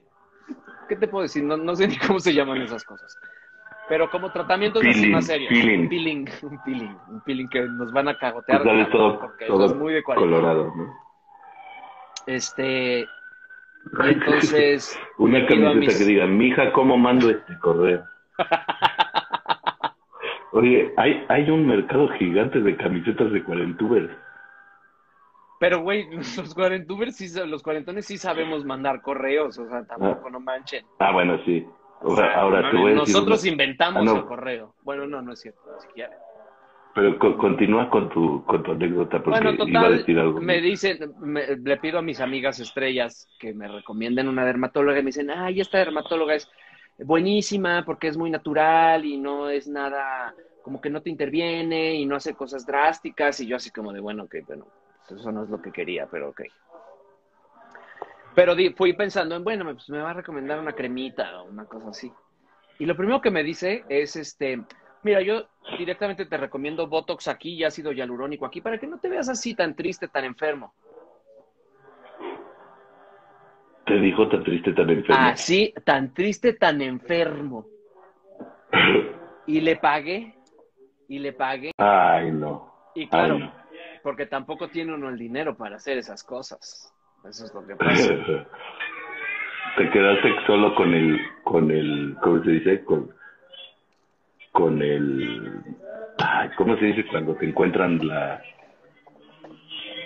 ¿qué 0.88 0.94
te 0.96 1.08
puedo 1.08 1.22
decir? 1.22 1.42
No, 1.42 1.56
no 1.56 1.74
sé 1.74 1.88
ni 1.88 1.96
cómo 1.98 2.20
se 2.20 2.32
llaman 2.32 2.62
esas 2.62 2.84
cosas. 2.84 3.18
Pero 3.88 4.08
como 4.10 4.30
tratamientos 4.30 4.82
así 4.82 4.92
Peeling, 4.94 5.12
más 5.12 5.26
serios. 5.26 5.50
peeling. 5.50 5.80
Un 5.80 5.88
peeling, 5.88 6.28
un 6.42 6.58
peeling, 6.64 6.96
un 7.08 7.20
peeling 7.20 7.48
que 7.48 7.60
nos 7.62 7.92
van 7.92 8.08
a 8.08 8.16
cagotear. 8.16 8.62
Pues 8.62 8.90
todo, 8.90 9.20
porque 9.20 9.46
todo 9.46 9.64
eso 9.66 9.74
es 9.74 9.80
muy 9.80 9.92
de 9.92 10.02
cuarentena. 10.02 10.36
colorado, 10.40 10.72
¿no? 10.74 10.94
Este, 12.26 13.06
entonces, 14.04 14.98
Una 15.18 15.46
camiseta 15.46 15.74
mis- 15.74 15.98
que 15.98 16.04
diga, 16.04 16.26
mija, 16.26 16.72
¿cómo 16.72 16.96
mando 16.96 17.30
este 17.30 17.58
correo? 17.60 18.04
Oye, 20.52 20.92
hay, 20.96 21.24
hay 21.28 21.50
un 21.50 21.66
mercado 21.66 22.08
gigante 22.18 22.60
de 22.60 22.76
camisetas 22.76 23.32
de 23.32 23.42
cuarentubers. 23.42 24.10
Pero, 25.58 25.80
güey, 25.80 26.06
los 26.36 26.54
cuarentubers, 26.54 27.16
sí, 27.16 27.28
los 27.46 27.62
cuarentones 27.62 28.06
sí 28.06 28.18
sabemos 28.18 28.64
mandar 28.64 29.02
correos, 29.02 29.58
o 29.58 29.68
sea, 29.68 29.84
tampoco 29.84 30.30
no 30.30 30.40
manchen. 30.40 30.84
Ah, 31.00 31.12
bueno, 31.12 31.38
sí. 31.44 31.66
O 32.02 32.10
Ahora, 32.10 32.16
sea, 32.32 32.40
ahora 32.40 32.62
no 32.62 32.70
te 32.70 32.76
voy 32.76 32.82
a 32.82 32.84
mames, 32.94 33.00
decir 33.00 33.14
nosotros 33.14 33.42
una- 33.42 33.50
inventamos 33.52 34.02
Ah, 34.02 34.04
no. 34.04 34.16
el 34.16 34.24
correo. 34.26 34.74
Bueno, 34.82 35.06
no, 35.06 35.22
no 35.22 35.32
es 35.32 35.40
cierto, 35.40 35.60
ni 35.74 35.80
siquiera. 35.86 36.10
Pero 36.94 37.18
co- 37.18 37.36
continúa 37.36 37.90
con 37.90 38.08
tu, 38.08 38.44
con 38.44 38.62
tu 38.62 38.72
anécdota 38.72 39.22
porque 39.22 39.40
Bueno, 39.40 39.64
iba 39.66 39.86
a 39.86 39.90
decir 39.90 40.18
algo. 40.18 40.40
me 40.40 40.60
dicen, 40.60 41.12
me- 41.18 41.56
le 41.56 41.76
pido 41.78 41.98
a 41.98 42.02
mis 42.02 42.20
amigas 42.20 42.60
estrellas 42.60 43.28
que 43.38 43.52
me 43.52 43.66
recomienden 43.66 44.28
una 44.28 44.44
dermatóloga 44.44 44.98
y 45.00 45.02
me 45.02 45.08
dicen, 45.08 45.30
ay, 45.30 45.60
esta 45.60 45.78
dermatóloga 45.78 46.34
es 46.34 46.48
buenísima 46.98 47.84
porque 47.84 48.06
es 48.08 48.16
muy 48.16 48.30
natural 48.30 49.04
y 49.04 49.16
no 49.16 49.50
es 49.50 49.66
nada, 49.66 50.34
como 50.62 50.80
que 50.80 50.88
no 50.90 51.02
te 51.02 51.10
interviene 51.10 51.96
y 51.96 52.06
no 52.06 52.14
hace 52.14 52.34
cosas 52.34 52.64
drásticas 52.64 53.40
y 53.40 53.46
yo 53.48 53.56
así 53.56 53.72
como 53.72 53.92
de, 53.92 53.98
bueno, 54.00 54.24
ok, 54.24 54.36
bueno, 54.46 54.66
pues 55.08 55.20
eso 55.20 55.32
no 55.32 55.42
es 55.42 55.50
lo 55.50 55.60
que 55.60 55.72
quería, 55.72 56.06
pero 56.06 56.28
ok. 56.30 56.42
Pero 58.36 58.54
di- 58.54 58.72
fui 58.74 58.92
pensando 58.92 59.34
en, 59.34 59.42
bueno, 59.42 59.64
pues 59.64 59.88
me 59.90 59.98
va 60.00 60.10
a 60.10 60.14
recomendar 60.14 60.60
una 60.60 60.72
cremita 60.74 61.42
o 61.42 61.46
una 61.48 61.66
cosa 61.66 61.90
así. 61.90 62.12
Y 62.78 62.86
lo 62.86 62.96
primero 62.96 63.20
que 63.20 63.30
me 63.30 63.42
dice 63.44 63.84
es, 63.88 64.16
este, 64.16 64.62
mira, 65.04 65.22
yo 65.22 65.46
directamente 65.78 66.26
te 66.26 66.36
recomiendo 66.36 66.86
Botox 66.86 67.28
aquí 67.28 67.54
y 67.54 67.64
ácido 67.64 67.92
hialurónico 67.92 68.46
aquí 68.46 68.60
para 68.60 68.78
que 68.78 68.86
no 68.86 68.98
te 68.98 69.08
veas 69.08 69.28
así 69.28 69.54
tan 69.54 69.74
triste, 69.74 70.08
tan 70.08 70.24
enfermo. 70.24 70.74
Te 73.86 73.94
dijo 74.00 74.28
tan 74.28 74.42
triste, 74.42 74.72
tan 74.72 74.90
enfermo. 74.90 75.16
Así, 75.22 75.74
tan 75.84 76.14
triste, 76.14 76.54
tan 76.54 76.80
enfermo. 76.80 77.66
Y 79.46 79.60
le 79.60 79.76
pagué, 79.76 80.34
y 81.08 81.18
le 81.18 81.32
pagué. 81.32 81.72
Ay, 81.78 82.32
no. 82.32 82.72
Y 82.94 83.06
claro, 83.08 83.34
Ay, 83.34 83.40
no. 83.40 83.52
porque 84.02 84.26
tampoco 84.26 84.68
tiene 84.68 84.94
uno 84.94 85.10
el 85.10 85.18
dinero 85.18 85.54
para 85.56 85.76
hacer 85.76 85.98
esas 85.98 86.24
cosas. 86.24 86.94
Eso 87.28 87.44
es 87.44 87.54
lo 87.54 87.66
que 87.66 87.76
pasa. 87.76 88.14
Te 89.76 89.90
quedaste 89.90 90.28
solo 90.46 90.74
con 90.76 90.94
el, 90.94 91.18
con 91.42 91.70
el, 91.70 92.16
¿cómo 92.22 92.42
se 92.44 92.50
dice? 92.52 92.84
Con, 92.84 93.12
con 94.54 94.80
el, 94.80 95.50
ay, 96.18 96.48
¿cómo 96.56 96.76
se 96.78 96.84
dice 96.86 97.04
cuando 97.10 97.34
te 97.34 97.44
encuentran 97.44 97.98
la, 98.06 98.40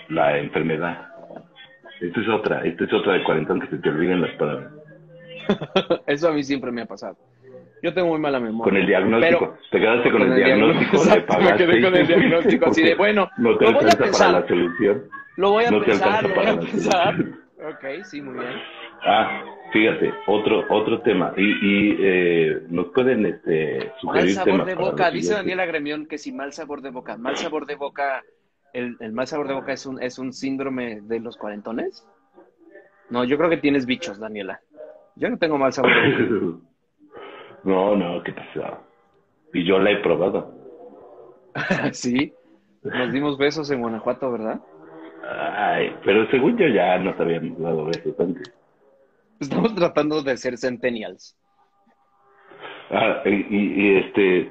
la 0.09 0.38
enfermedad? 0.38 1.07
Esta 2.01 2.20
es 2.20 2.28
otra, 2.28 2.64
esta 2.64 2.84
es 2.84 2.92
otra 2.94 3.12
de 3.12 3.24
cuarentón 3.24 3.61
que 3.61 3.66
se 3.66 3.76
te 3.76 3.90
olvidan 3.90 4.22
las 4.22 4.30
palabras. 4.36 4.72
Eso 6.07 6.28
a 6.30 6.32
mí 6.32 6.42
siempre 6.42 6.72
me 6.72 6.80
ha 6.82 6.86
pasado. 6.86 7.16
Yo 7.82 7.92
tengo 7.92 8.09
muy 8.09 8.18
mala 8.18 8.40
memoria. 8.40 8.64
Con 8.64 8.76
el 8.80 8.86
diagnóstico, 8.86 9.38
Pero- 9.38 9.59
te 9.70 9.80
quedaste 9.80 10.11
con, 10.11 10.20
con 10.22 10.32
el 10.32 10.38
el 10.38 10.44
diagnóstico, 10.44 11.05
diagnóstico, 11.05 11.42
me 11.42 11.57
quedé 11.57 11.82
con 11.82 11.94
el 11.94 12.07
diagnóstico 12.07 12.66
así 12.70 12.82
de, 12.82 12.94
bueno, 12.96 13.28
no 13.36 13.59
te 13.59 13.64
lo 13.66 13.72
voy 13.72 13.84
pensar. 13.84 14.11
para 14.12 14.40
la 14.40 14.49
solución. 14.49 15.05
Lo 15.36 15.51
voy 15.51 15.64
a 15.66 15.70
No 15.70 15.84
pensar, 15.84 16.22
lo 16.26 16.34
voy 16.34 16.46
a 16.46 16.59
pensar. 16.59 17.14
Ok, 17.68 18.05
sí, 18.05 18.22
muy 18.22 18.38
bien. 18.38 18.55
Ah, 19.05 19.44
fíjate, 19.72 20.12
otro 20.26 20.64
otro 20.68 21.01
tema. 21.03 21.32
Y, 21.36 21.42
y 21.42 21.96
eh, 22.01 22.62
nos 22.68 22.86
pueden 22.88 23.26
este, 23.26 23.78
Mal 23.78 23.92
sugerir 24.01 24.34
sabor 24.34 24.51
temas 24.53 24.66
de 24.66 24.74
boca, 24.74 25.11
dice. 25.11 25.34
Daniela 25.34 25.66
Gremión 25.66 26.07
que 26.07 26.18
si 26.18 26.32
mal 26.32 26.53
sabor 26.53 26.82
de 26.82 26.90
boca. 26.90 27.16
Mal 27.16 27.36
sabor 27.36 27.66
de 27.66 27.74
boca, 27.76 28.22
el, 28.72 28.96
el 29.01 29.12
mal 29.12 29.26
sabor 29.26 29.49
de 29.49 29.55
boca 29.55 29.72
es 29.72 29.86
un, 29.86 30.03
es 30.03 30.18
un 30.18 30.32
síndrome 30.32 31.01
de 31.03 31.20
los 31.20 31.36
cuarentones. 31.36 32.07
No, 33.11 33.24
yo 33.24 33.38
creo 33.38 33.51
que 33.51 33.57
tienes 33.57 33.86
bichos, 33.86 34.18
Daniela. 34.18 34.61
Yo 35.16 35.30
no 35.30 35.38
tengo 35.38 35.59
mal 35.59 35.72
sabor 35.72 35.90
de 35.90 36.24
boca. 36.24 36.59
No, 37.64 37.96
no, 37.96 38.22
¿qué 38.22 38.32
pasó? 38.32 38.78
Y 39.53 39.64
yo 39.64 39.80
la 39.80 39.90
he 39.90 39.96
probado. 39.96 40.55
sí, 41.92 42.32
nos 42.82 43.12
dimos 43.12 43.36
besos 43.36 43.70
en 43.70 43.80
Guanajuato, 43.80 44.30
¿verdad? 44.30 44.61
Ay, 45.28 45.94
pero 46.05 46.26
según 46.30 46.57
yo 46.57 46.68
ya 46.68 46.99
nos 46.99 47.18
habíamos 47.20 47.59
dado 47.59 47.84
besos 47.84 48.18
antes. 48.20 48.55
Estamos 49.41 49.74
tratando 49.74 50.22
de 50.22 50.36
ser 50.36 50.57
centennials. 50.59 51.36
Ah, 52.91 53.22
y, 53.26 53.97
este, 53.97 54.51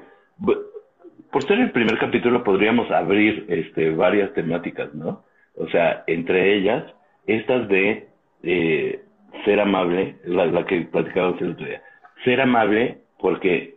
por 1.30 1.42
ser 1.44 1.58
el 1.58 1.72
primer 1.72 1.98
capítulo 1.98 2.44
podríamos 2.44 2.90
abrir 2.90 3.44
este 3.48 3.90
varias 3.90 4.32
temáticas, 4.34 4.94
¿no? 4.94 5.24
O 5.56 5.68
sea, 5.68 6.04
entre 6.06 6.56
ellas, 6.56 6.84
estas 7.26 7.68
de 7.68 8.08
eh, 8.44 9.02
ser 9.44 9.60
amable, 9.60 10.16
la, 10.24 10.46
la 10.46 10.64
que 10.64 10.82
platicábamos 10.82 11.40
el 11.42 11.50
otro 11.50 11.66
día. 11.66 11.82
Ser 12.24 12.40
amable 12.40 12.98
porque, 13.18 13.76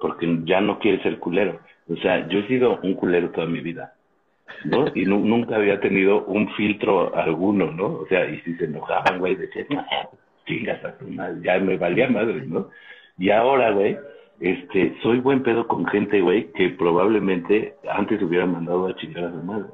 porque 0.00 0.38
ya 0.44 0.60
no 0.60 0.78
quieres 0.78 1.02
ser 1.02 1.18
culero. 1.18 1.60
O 1.88 1.96
sea, 1.96 2.26
yo 2.28 2.38
he 2.38 2.46
sido 2.46 2.78
un 2.82 2.94
culero 2.94 3.30
toda 3.30 3.46
mi 3.46 3.60
vida, 3.60 3.94
¿no? 4.64 4.86
Y 4.94 5.04
nu- 5.06 5.24
nunca 5.24 5.56
había 5.56 5.80
tenido 5.80 6.24
un 6.24 6.48
filtro 6.54 7.14
alguno, 7.16 7.72
¿no? 7.72 7.86
O 7.86 8.06
sea, 8.08 8.28
y 8.28 8.40
si 8.42 8.54
se 8.54 8.66
enojaban, 8.66 9.18
güey, 9.18 9.34
decían, 9.34 9.66
no, 9.70 9.84
chingas 10.48 10.84
a 10.84 10.98
tu 10.98 11.06
madre, 11.06 11.36
ya 11.44 11.58
me 11.60 11.76
valía 11.76 12.08
madre, 12.08 12.42
¿no? 12.46 12.70
Y 13.16 13.30
ahora, 13.30 13.70
güey, 13.70 13.96
este, 14.40 14.94
soy 15.02 15.20
buen 15.20 15.42
pedo 15.42 15.68
con 15.68 15.86
gente, 15.86 16.20
güey, 16.20 16.50
que 16.52 16.70
probablemente 16.70 17.74
antes 17.88 18.20
hubiera 18.22 18.46
mandado 18.46 18.88
a 18.88 18.96
chingar 18.96 19.24
a 19.24 19.30
su 19.30 19.42
madre. 19.44 19.68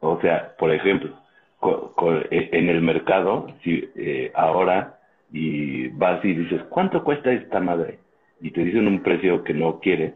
O 0.00 0.20
sea, 0.20 0.54
por 0.58 0.72
ejemplo, 0.72 1.10
eh, 2.30 2.50
en 2.52 2.68
el 2.68 2.80
mercado, 2.82 3.48
si 3.64 3.88
eh, 3.96 4.30
ahora 4.34 4.98
y 5.32 5.88
vas 5.88 6.24
y 6.24 6.34
dices, 6.34 6.62
¿cuánto 6.68 7.02
cuesta 7.02 7.32
esta 7.32 7.60
madre? 7.60 7.98
Y 8.40 8.50
te 8.52 8.62
dicen 8.62 8.86
un 8.86 9.02
precio 9.02 9.42
que 9.42 9.54
no 9.54 9.80
quieres, 9.80 10.14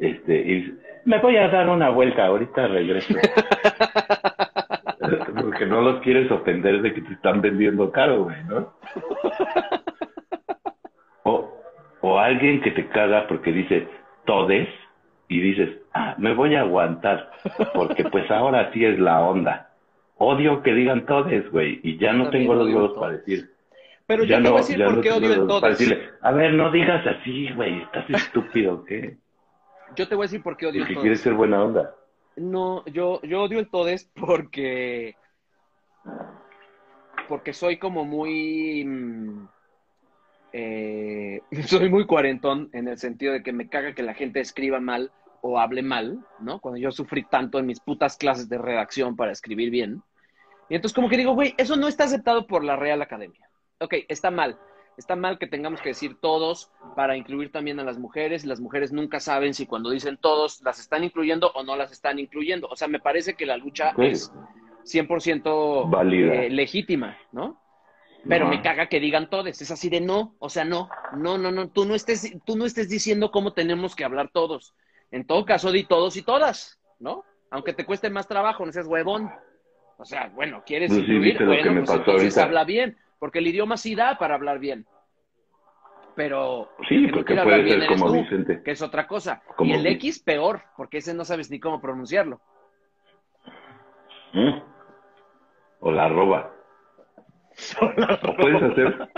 este, 0.00 0.36
y 0.36 0.78
me 1.04 1.18
voy 1.18 1.36
a 1.36 1.48
dar 1.48 1.68
una 1.68 1.90
vuelta, 1.90 2.26
ahorita 2.26 2.68
regreso. 2.68 3.14
Porque 5.48 5.64
no 5.64 5.80
los 5.80 6.00
quieres 6.02 6.30
ofender 6.30 6.82
de 6.82 6.92
que 6.92 7.00
te 7.00 7.14
están 7.14 7.40
vendiendo 7.40 7.90
caro, 7.90 8.24
güey, 8.24 8.44
¿no? 8.44 8.74
O, 11.22 11.50
o 12.02 12.18
alguien 12.18 12.60
que 12.60 12.70
te 12.70 12.86
caga 12.88 13.26
porque 13.26 13.50
dice 13.52 13.88
todes 14.26 14.68
y 15.28 15.40
dices, 15.40 15.78
ah, 15.94 16.14
me 16.18 16.34
voy 16.34 16.54
a 16.54 16.60
aguantar, 16.60 17.30
porque 17.72 18.04
pues 18.04 18.30
ahora 18.30 18.70
sí 18.72 18.84
es 18.84 18.98
la 18.98 19.20
onda. 19.22 19.70
Odio 20.16 20.62
que 20.62 20.74
digan 20.74 21.06
todes, 21.06 21.50
güey, 21.50 21.80
y 21.82 21.96
ya 21.98 22.12
no 22.12 22.28
También 22.28 22.30
tengo 22.30 22.54
los 22.54 22.68
huevos 22.68 22.94
todes. 22.94 22.98
para 22.98 23.12
decir. 23.12 23.50
Pero 24.06 24.24
ya 24.24 24.36
yo 24.36 24.42
te 24.42 24.48
no, 24.48 24.50
voy 24.50 24.58
a 24.58 24.62
decir 24.62 24.82
por 24.84 24.96
no 24.96 25.00
qué 25.00 25.10
tengo 25.10 25.16
odio 25.16 25.48
para 25.60 25.70
decirle, 25.70 26.10
a 26.20 26.32
ver, 26.32 26.52
no 26.54 26.70
digas 26.70 27.06
así, 27.06 27.50
güey, 27.54 27.82
estás 27.82 28.04
estúpido, 28.10 28.84
¿qué? 28.84 29.16
Yo 29.96 30.08
te 30.08 30.14
voy 30.14 30.24
a 30.24 30.26
decir 30.26 30.42
por 30.42 30.58
qué 30.58 30.66
odio 30.66 30.84
que 30.84 30.92
en 30.92 31.00
quieres 31.00 31.20
ser 31.22 31.32
buena 31.34 31.62
onda. 31.62 31.94
No, 32.36 32.84
yo, 32.86 33.20
yo 33.22 33.42
odio 33.42 33.58
el 33.58 33.70
todes 33.70 34.10
porque. 34.14 35.16
Porque 37.28 37.52
soy 37.52 37.78
como 37.78 38.04
muy. 38.04 38.84
mm, 38.84 39.48
eh, 40.52 41.42
soy 41.66 41.88
muy 41.88 42.06
cuarentón 42.06 42.70
en 42.72 42.88
el 42.88 42.98
sentido 42.98 43.32
de 43.32 43.42
que 43.42 43.52
me 43.52 43.68
caga 43.68 43.94
que 43.94 44.02
la 44.02 44.14
gente 44.14 44.40
escriba 44.40 44.80
mal 44.80 45.12
o 45.40 45.58
hable 45.58 45.82
mal, 45.82 46.24
¿no? 46.40 46.60
Cuando 46.60 46.78
yo 46.78 46.90
sufrí 46.90 47.22
tanto 47.24 47.58
en 47.58 47.66
mis 47.66 47.80
putas 47.80 48.16
clases 48.16 48.48
de 48.48 48.58
redacción 48.58 49.16
para 49.16 49.32
escribir 49.32 49.70
bien. 49.70 50.02
Y 50.68 50.74
entonces, 50.74 50.94
como 50.94 51.08
que 51.08 51.16
digo, 51.16 51.34
güey, 51.34 51.54
eso 51.56 51.76
no 51.76 51.88
está 51.88 52.04
aceptado 52.04 52.46
por 52.46 52.64
la 52.64 52.76
Real 52.76 53.00
Academia. 53.00 53.48
Ok, 53.80 53.94
está 54.08 54.30
mal. 54.30 54.58
Está 54.96 55.14
mal 55.14 55.38
que 55.38 55.46
tengamos 55.46 55.80
que 55.80 55.90
decir 55.90 56.16
todos 56.20 56.72
para 56.96 57.16
incluir 57.16 57.52
también 57.52 57.78
a 57.78 57.84
las 57.84 57.98
mujeres. 57.98 58.44
Las 58.44 58.58
mujeres 58.58 58.92
nunca 58.92 59.20
saben 59.20 59.54
si 59.54 59.64
cuando 59.64 59.90
dicen 59.90 60.18
todos 60.20 60.60
las 60.62 60.80
están 60.80 61.04
incluyendo 61.04 61.52
o 61.54 61.62
no 61.62 61.76
las 61.76 61.92
están 61.92 62.18
incluyendo. 62.18 62.66
O 62.66 62.74
sea, 62.74 62.88
me 62.88 62.98
parece 62.98 63.34
que 63.34 63.46
la 63.46 63.56
lucha 63.56 63.92
es 63.96 64.32
100% 64.88 65.88
Válida. 65.90 66.34
eh, 66.34 66.50
legítima, 66.50 67.16
¿no? 67.32 67.60
Pero 68.28 68.46
me 68.48 68.60
caga 68.62 68.88
que 68.88 69.00
digan 69.00 69.30
todos. 69.30 69.46
Es 69.62 69.70
así 69.70 69.88
de 69.88 70.00
no, 70.00 70.34
o 70.38 70.48
sea, 70.50 70.64
no, 70.64 70.88
no, 71.12 71.38
no, 71.38 71.50
no. 71.52 71.70
Tú 71.70 71.84
no 71.86 71.94
estés, 71.94 72.36
tú 72.44 72.56
no 72.56 72.66
estés 72.66 72.88
diciendo 72.88 73.30
cómo 73.30 73.52
tenemos 73.54 73.94
que 73.96 74.04
hablar 74.04 74.30
todos. 74.32 74.74
En 75.10 75.26
todo 75.26 75.44
caso, 75.46 75.70
di 75.72 75.84
todos 75.84 76.16
y 76.16 76.22
todas, 76.22 76.78
¿no? 76.98 77.24
Aunque 77.50 77.72
te 77.72 77.86
cueste 77.86 78.10
más 78.10 78.26
trabajo, 78.28 78.66
no 78.66 78.72
seas 78.72 78.86
huevón. 78.86 79.30
O 79.96 80.04
sea, 80.04 80.28
bueno, 80.34 80.62
quieres 80.66 80.90
Pues 80.90 81.06
sí, 81.06 81.12
incluir, 81.12 81.38
que 81.38 81.44
bueno, 81.44 81.72
me 81.72 81.78
pues 81.80 81.88
pasó 81.90 82.00
entonces 82.00 82.36
ahorita. 82.36 82.42
habla 82.44 82.64
bien, 82.64 82.98
porque 83.18 83.38
el 83.38 83.46
idioma 83.46 83.76
sí 83.76 83.94
da 83.94 84.18
para 84.18 84.34
hablar 84.34 84.58
bien. 84.58 84.84
Pero 86.14 86.68
Sí, 86.88 86.98
no 87.06 87.12
porque 87.12 87.24
quiere 87.26 87.40
hablar 87.42 87.60
puede 87.60 87.64
bien 87.64 87.80
ser 87.80 87.86
eres 87.90 88.02
como 88.02 88.12
tú, 88.12 88.20
Vicente. 88.22 88.62
que 88.64 88.70
es 88.72 88.82
otra 88.82 89.06
cosa. 89.06 89.42
Como 89.56 89.70
y 89.70 89.74
el 89.78 89.86
X 89.86 90.20
peor, 90.22 90.62
porque 90.76 90.98
ese 90.98 91.14
no 91.14 91.24
sabes 91.24 91.50
ni 91.50 91.60
cómo 91.60 91.80
pronunciarlo. 91.80 92.40
¿Mm? 94.34 94.58
O 95.80 95.90
la 95.92 96.04
arroba. 96.06 96.52
¿O 97.80 98.36
puedes 98.36 98.62
hacer? 98.62 99.08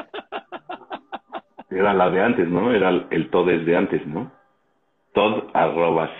Era 1.70 1.94
la 1.94 2.11
de 2.11 2.20
antes, 2.22 2.48
¿no? 2.48 2.72
Era 2.72 2.88
el, 3.11 3.30
todes 3.30 3.64
de 3.64 3.76
antes, 3.76 4.06
¿no? 4.06 4.30
Tod 5.12 5.48
arrobas. 5.54 6.11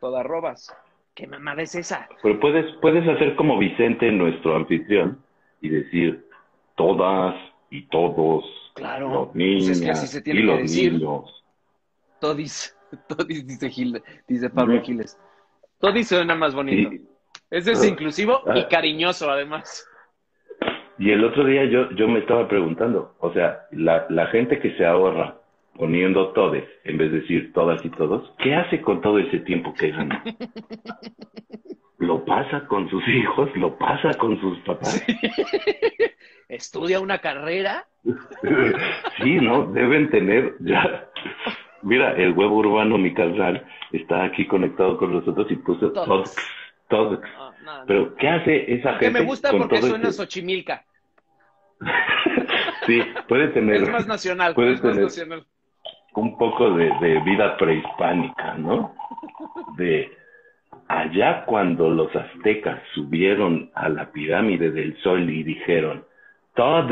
Todas 0.00 0.24
robas. 0.26 0.74
¿Qué 1.14 1.26
mamada 1.26 1.62
es 1.62 1.74
esa? 1.74 2.08
Pero 2.22 2.38
puedes, 2.40 2.66
puedes 2.80 3.06
hacer 3.08 3.34
como 3.36 3.58
Vicente, 3.58 4.10
nuestro 4.12 4.54
anfitrión, 4.56 5.22
y 5.60 5.68
decir 5.68 6.26
todas 6.76 7.34
y 7.70 7.82
todos, 7.88 8.44
Claro. 8.74 9.08
los 9.08 9.26
Pues 9.26 9.36
niños 9.36 9.68
es 9.70 9.80
que 9.82 9.90
así 9.90 10.06
se 10.06 10.22
tiene 10.22 10.40
y 10.40 10.42
que 10.42 10.46
los 10.52 10.58
decir. 10.60 10.92
niños. 10.92 11.44
Todis, 12.20 12.76
Todis 13.08 13.46
dice 13.46 13.68
Gil, 13.70 14.02
dice 14.28 14.50
Pablo. 14.50 14.80
Giles. 14.82 15.18
Todis 15.80 16.08
suena 16.08 16.34
más 16.36 16.54
bonito. 16.54 16.90
Ese 17.50 17.72
es 17.72 17.82
Ah. 17.82 17.86
inclusivo 17.86 18.42
y 18.54 18.60
Ah. 18.60 18.68
cariñoso, 18.68 19.30
además. 19.30 19.84
y 21.00 21.10
el 21.12 21.24
otro 21.24 21.44
día 21.44 21.64
yo, 21.66 21.90
yo 21.92 22.08
me 22.08 22.18
estaba 22.18 22.48
preguntando, 22.48 23.14
o 23.20 23.32
sea, 23.32 23.66
la, 23.70 24.04
la 24.10 24.26
gente 24.26 24.58
que 24.58 24.72
se 24.76 24.84
ahorra 24.84 25.36
poniendo 25.76 26.32
todes 26.32 26.64
en 26.84 26.98
vez 26.98 27.12
de 27.12 27.20
decir 27.20 27.52
todas 27.52 27.84
y 27.84 27.90
todos, 27.90 28.34
¿qué 28.38 28.52
hace 28.56 28.80
con 28.80 29.00
todo 29.00 29.18
ese 29.20 29.38
tiempo 29.40 29.72
que 29.74 29.92
gana? 29.92 30.24
¿Lo 31.98 32.24
pasa 32.24 32.66
con 32.66 32.88
sus 32.90 33.06
hijos? 33.08 33.48
¿Lo 33.56 33.76
pasa 33.78 34.12
con 34.18 34.40
sus 34.40 34.58
papás? 34.60 35.04
Estudia 36.48 36.98
una 37.00 37.18
carrera. 37.18 37.84
Sí, 39.22 39.34
¿no? 39.40 39.66
Deben 39.72 40.10
tener 40.10 40.54
ya. 40.60 41.08
Mira, 41.82 42.12
el 42.16 42.32
huevo 42.32 42.56
urbano, 42.56 42.98
mi 42.98 43.12
carnal, 43.14 43.64
está 43.92 44.24
aquí 44.24 44.46
conectado 44.46 44.96
con 44.96 45.12
nosotros 45.12 45.46
y 45.50 45.56
puso 45.56 45.92
Todos. 45.92 46.06
todos. 46.06 46.36
Todos. 46.88 47.20
Ah, 47.38 47.52
no, 47.64 47.78
no. 47.80 47.86
Pero, 47.86 48.14
¿qué 48.16 48.28
hace 48.28 48.74
esa 48.74 48.98
que 48.98 49.06
gente? 49.06 49.20
me 49.20 49.26
gusta 49.26 49.50
con 49.50 49.60
porque 49.60 49.78
todo 49.78 49.90
suena 49.90 50.08
este- 50.08 50.22
Xochimilca. 50.22 50.84
Sí, 52.86 53.02
puede 53.28 53.48
tener 53.48 53.76
Es 53.82 53.90
más 53.90 54.06
nacional. 54.06 54.54
puede 54.54 54.72
es 54.72 54.82
más 54.82 54.92
tener- 54.92 55.04
nacional. 55.04 55.46
un 56.14 56.38
poco 56.38 56.70
de, 56.70 56.90
de 57.00 57.20
vida 57.20 57.56
prehispánica, 57.58 58.54
¿no? 58.54 58.94
De, 59.76 60.10
allá 60.88 61.44
cuando 61.44 61.90
los 61.90 62.14
aztecas 62.16 62.80
subieron 62.94 63.70
a 63.74 63.90
la 63.90 64.10
pirámide 64.10 64.70
del 64.70 64.96
sol 65.02 65.28
y 65.28 65.42
dijeron, 65.42 66.04
todos 66.54 66.90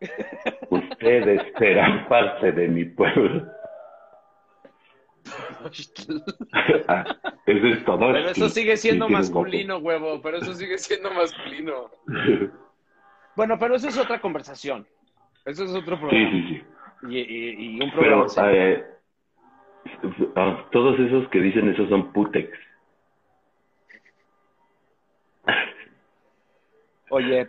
ustedes 0.70 1.40
serán 1.58 2.06
parte 2.06 2.52
de 2.52 2.68
mi 2.68 2.84
pueblo. 2.84 3.46
Ah, 6.88 7.04
eso 7.46 7.66
es 7.66 7.84
todo. 7.84 8.12
Pero 8.12 8.30
eso 8.30 8.48
sigue 8.48 8.76
siendo 8.76 9.08
masculino, 9.08 9.78
huevo, 9.78 10.20
pero 10.22 10.38
eso 10.38 10.54
sigue 10.54 10.78
siendo 10.78 11.10
masculino. 11.12 11.90
Bueno, 13.36 13.58
pero 13.58 13.74
eso 13.74 13.88
es 13.88 13.98
otra 13.98 14.20
conversación. 14.20 14.86
Eso 15.44 15.64
es 15.64 15.74
otro 15.74 15.98
problema. 15.98 16.30
Sí, 16.30 16.40
sí, 16.40 16.48
sí. 16.54 16.64
Y, 17.10 17.82
un 17.82 17.90
problema. 17.90 18.26
Pero 18.32 18.50
eh, 18.50 18.86
ah, 20.36 20.68
todos 20.70 20.98
esos 21.00 21.28
que 21.30 21.40
dicen 21.40 21.68
eso 21.68 21.88
son 21.88 22.12
putex. 22.12 22.48
Oye, 27.10 27.48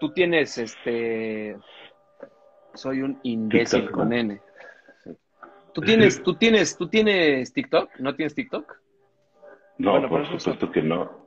tú 0.00 0.12
tienes 0.12 0.58
este. 0.58 1.56
Soy 2.74 3.02
un 3.02 3.18
imbécil 3.22 3.90
con 3.90 4.12
N. 4.12 4.40
¿Tú 5.76 5.82
tienes, 5.82 6.22
tú 6.24 6.34
tienes, 6.36 6.78
tú 6.78 6.88
tienes 6.88 7.52
TikTok? 7.52 7.98
¿No 7.98 8.14
tienes 8.14 8.34
TikTok? 8.34 8.78
No, 9.76 10.08
por 10.08 10.26
supuesto 10.26 10.72
que 10.72 10.80
no. 10.80 11.26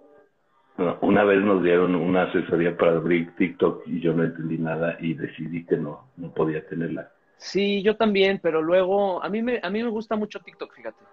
Una 1.02 1.24
vez 1.24 1.44
nos 1.44 1.62
dieron 1.62 1.94
una 1.94 2.24
asesoría 2.24 2.76
para 2.76 2.94
abrir 2.94 3.36
TikTok 3.36 3.84
y 3.86 4.00
yo 4.00 4.14
no 4.14 4.24
entendí 4.24 4.58
nada 4.58 4.98
y 5.00 5.14
decidí 5.14 5.68
que 5.68 5.78
no, 5.78 6.10
no 6.18 6.34
podía 6.34 6.66
tenerla. 6.66 7.12
Sí, 7.38 7.84
yo 7.84 7.96
también, 7.96 8.40
pero 8.42 8.64
luego 8.64 9.22
a 9.24 9.30
mí 9.30 9.44
me, 9.44 9.60
a 9.62 9.70
mí 9.70 9.84
me 9.84 9.90
gusta 9.90 10.16
mucho 10.16 10.40
TikTok, 10.40 10.74
fíjate. 10.74 11.04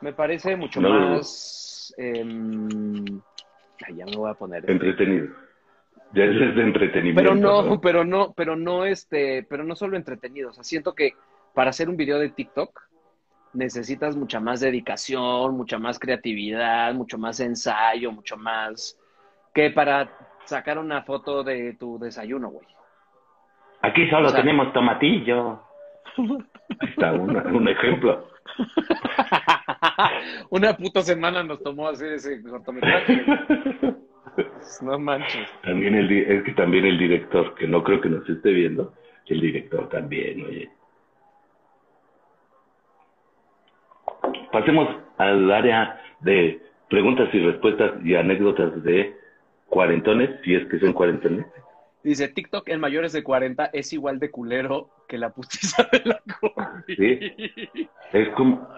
Me 0.00 0.12
parece 0.12 0.56
mucho 0.56 0.80
más. 0.80 1.94
Em, 1.96 3.04
ya 3.94 4.06
me 4.06 4.16
voy 4.16 4.30
a 4.30 4.34
poner. 4.34 4.68
Entretenido. 4.68 5.28
Ya 6.14 6.24
es 6.24 6.56
de 6.56 6.62
entretenimiento. 6.62 7.22
Pero 7.22 7.34
no, 7.36 7.80
pero 7.80 8.04
no, 8.04 8.32
pero 8.32 8.56
no, 8.56 8.86
este, 8.86 9.46
pero 9.48 9.62
no 9.62 9.76
solo 9.76 9.96
entretenido. 9.96 10.50
O 10.50 10.52
sea, 10.52 10.64
siento 10.64 10.94
que 10.94 11.12
para 11.56 11.70
hacer 11.70 11.88
un 11.88 11.96
video 11.96 12.18
de 12.18 12.28
TikTok 12.28 12.82
necesitas 13.54 14.14
mucha 14.14 14.40
más 14.40 14.60
dedicación, 14.60 15.56
mucha 15.56 15.78
más 15.78 15.98
creatividad, 15.98 16.92
mucho 16.92 17.16
más 17.16 17.40
ensayo, 17.40 18.12
mucho 18.12 18.36
más 18.36 19.00
que 19.54 19.70
para 19.70 20.10
sacar 20.44 20.78
una 20.78 21.00
foto 21.00 21.42
de 21.42 21.72
tu 21.80 21.98
desayuno, 21.98 22.50
güey. 22.50 22.66
Aquí 23.80 24.06
solo 24.10 24.30
tenemos 24.34 24.70
tomatillo. 24.74 25.62
Ahí 26.18 26.88
está 26.90 27.12
un 27.12 27.68
ejemplo. 27.68 28.28
una 30.50 30.76
puta 30.76 31.00
semana 31.00 31.42
nos 31.42 31.62
tomó 31.62 31.88
hacer 31.88 32.12
ese 32.12 32.42
cortometraje. 32.42 33.24
no 34.82 34.98
manches. 34.98 35.48
También 35.62 35.94
el, 35.94 36.12
es 36.12 36.44
que 36.44 36.52
también 36.52 36.84
el 36.84 36.98
director, 36.98 37.54
que 37.54 37.66
no 37.66 37.82
creo 37.82 38.02
que 38.02 38.10
nos 38.10 38.28
esté 38.28 38.50
viendo, 38.50 38.92
el 39.24 39.40
director 39.40 39.88
también, 39.88 40.44
oye. 40.44 40.75
Pasemos 44.52 44.88
al 45.18 45.50
área 45.50 46.00
de 46.20 46.60
preguntas 46.88 47.28
y 47.32 47.40
respuestas 47.40 47.92
y 48.04 48.14
anécdotas 48.14 48.82
de 48.82 49.16
cuarentones, 49.68 50.30
si 50.44 50.54
es 50.54 50.66
que 50.68 50.78
son 50.78 50.92
cuarentones. 50.92 51.46
Dice, 52.02 52.28
TikTok 52.28 52.68
en 52.68 52.78
mayores 52.80 53.12
de 53.12 53.24
40 53.24 53.70
es 53.72 53.92
igual 53.92 54.20
de 54.20 54.30
culero 54.30 54.90
que 55.08 55.18
la 55.18 55.30
putiza 55.30 55.88
de 55.90 56.02
la 56.04 56.22
COVID. 56.40 56.96
Sí. 56.96 57.50
Es 58.12 58.28
como, 58.30 58.68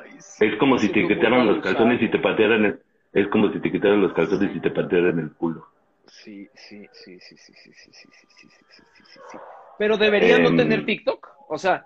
es 0.41 0.57
como 0.57 0.79
si 0.79 0.89
te 0.89 1.07
quitaran 1.07 1.47
los 1.47 1.63
calzones 1.63 2.01
y 2.01 2.09
te 2.09 2.19
patearan 2.19 2.65
el, 2.65 2.81
es 3.13 3.29
como 3.29 3.53
si 3.53 3.61
te 3.61 3.71
quitaran 3.71 4.01
los 4.01 4.13
calzones 4.15 4.55
y 4.55 4.61
te 4.61 4.71
patearan 4.71 5.19
el 5.19 5.33
culo. 5.35 5.67
Sí, 6.07 6.49
sí, 6.55 6.87
sí, 6.93 7.19
sí, 7.21 7.37
sí, 7.37 7.53
sí, 7.55 7.73
sí, 7.75 7.93
sí, 7.93 8.09
sí, 8.11 8.49
sí, 8.49 8.49
sí, 8.71 9.03
sí, 9.31 9.39
Pero 9.79 9.99
deberían 9.99 10.43
no 10.43 10.57
tener 10.57 10.87
TikTok. 10.87 11.29
O 11.49 11.59
sea, 11.59 11.85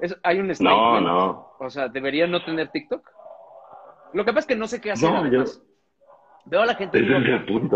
es, 0.00 0.16
hay 0.22 0.38
un 0.38 0.52
No, 0.60 1.00
no. 1.00 1.52
O 1.58 1.70
sea, 1.70 1.88
deberían 1.88 2.30
no 2.30 2.42
tener 2.44 2.68
TikTok. 2.68 3.06
Lo 4.12 4.24
que 4.24 4.32
pasa 4.32 4.40
es 4.40 4.46
que 4.46 4.56
no 4.56 4.66
sé 4.66 4.80
qué 4.80 4.92
hacer. 4.92 5.10
No, 5.10 5.44
Veo 6.50 6.62
a 6.62 6.66
la 6.66 6.74
gente. 6.74 7.04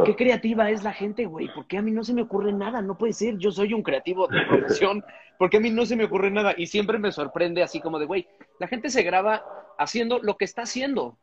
qué 0.06 0.16
creativa 0.16 0.70
es 0.70 0.82
la 0.82 0.92
gente, 0.92 1.26
güey. 1.26 1.50
Porque 1.54 1.76
a 1.76 1.82
mí 1.82 1.90
no 1.90 2.04
se 2.04 2.14
me 2.14 2.22
ocurre 2.22 2.52
nada. 2.52 2.80
No 2.80 2.96
puede 2.96 3.12
ser. 3.12 3.36
Yo 3.36 3.50
soy 3.50 3.74
un 3.74 3.82
creativo 3.82 4.28
de 4.28 4.40
profesión. 4.46 5.04
porque 5.38 5.58
a 5.58 5.60
mí 5.60 5.70
no 5.70 5.84
se 5.84 5.96
me 5.96 6.04
ocurre 6.04 6.30
nada. 6.30 6.54
Y 6.56 6.66
siempre 6.66 6.98
me 6.98 7.12
sorprende 7.12 7.62
así 7.62 7.80
como 7.80 7.98
de, 7.98 8.06
güey, 8.06 8.26
la 8.58 8.68
gente 8.68 8.88
se 8.88 9.02
graba 9.02 9.44
haciendo 9.78 10.20
lo 10.22 10.36
que 10.36 10.44
está 10.44 10.62
haciendo. 10.62 11.18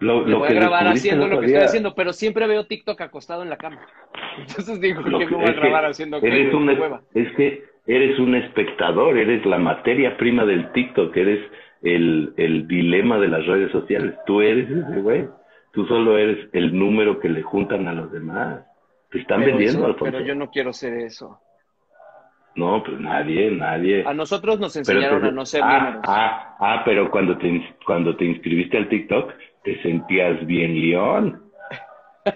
Lo, 0.00 0.26
lo 0.26 0.40
voy 0.40 0.48
a 0.48 0.52
grabar 0.52 0.86
haciendo 0.86 1.26
lo 1.26 1.40
que 1.40 1.46
estoy 1.46 1.62
haciendo, 1.62 1.94
pero 1.94 2.12
siempre 2.12 2.46
veo 2.46 2.66
TikTok 2.66 3.00
acostado 3.00 3.42
en 3.42 3.50
la 3.50 3.56
cama. 3.56 3.80
Entonces 4.38 4.80
digo, 4.80 5.02
¿qué 5.02 5.26
me 5.26 5.36
voy 5.36 5.46
a 5.46 5.52
grabar 5.52 5.86
haciendo 5.86 6.18
eres 6.18 6.54
una, 6.54 6.72
hueva? 6.74 7.02
Es 7.14 7.34
que 7.36 7.64
eres 7.86 8.18
un 8.18 8.34
espectador, 8.34 9.16
eres 9.18 9.44
la 9.44 9.58
materia 9.58 10.16
prima 10.16 10.44
del 10.44 10.70
TikTok, 10.72 11.16
eres 11.16 11.50
el, 11.82 12.32
el 12.36 12.66
dilema 12.66 13.18
de 13.18 13.28
las 13.28 13.46
redes 13.46 13.70
sociales. 13.72 14.14
Tú 14.26 14.40
eres 14.40 14.70
ese 14.70 15.00
güey. 15.00 15.28
Tú 15.72 15.86
solo 15.86 16.18
eres 16.18 16.48
el 16.52 16.76
número 16.76 17.20
que 17.20 17.28
le 17.28 17.42
juntan 17.42 17.86
a 17.88 17.92
los 17.92 18.10
demás. 18.10 18.64
Te 19.10 19.20
están 19.20 19.40
vendiendo, 19.40 19.86
al 19.86 19.96
Pero 19.96 20.20
yo 20.20 20.34
no 20.34 20.50
quiero 20.50 20.72
ser 20.72 20.94
eso. 20.94 21.40
No, 22.56 22.82
pues 22.82 22.98
nadie, 22.98 23.50
nadie. 23.52 24.04
A 24.06 24.12
nosotros 24.12 24.58
nos 24.58 24.74
enseñaron 24.76 25.24
a 25.24 25.30
no 25.30 25.46
ser 25.46 25.62
ah, 25.62 25.78
números. 25.78 26.02
Ah, 26.08 26.56
ah, 26.58 26.82
pero 26.84 27.10
cuando 27.10 27.38
te, 27.38 27.76
cuando 27.86 28.16
te 28.16 28.24
inscribiste 28.24 28.76
al 28.76 28.88
TikTok, 28.88 29.32
te 29.62 29.80
sentías 29.82 30.44
bien 30.46 30.80
león. 30.80 31.42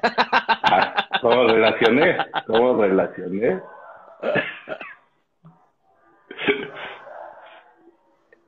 Ah, 0.65 1.07
¿Cómo 1.21 1.49
relacioné? 1.49 2.17
¿Cómo 2.47 2.81
relacioné? 2.81 3.61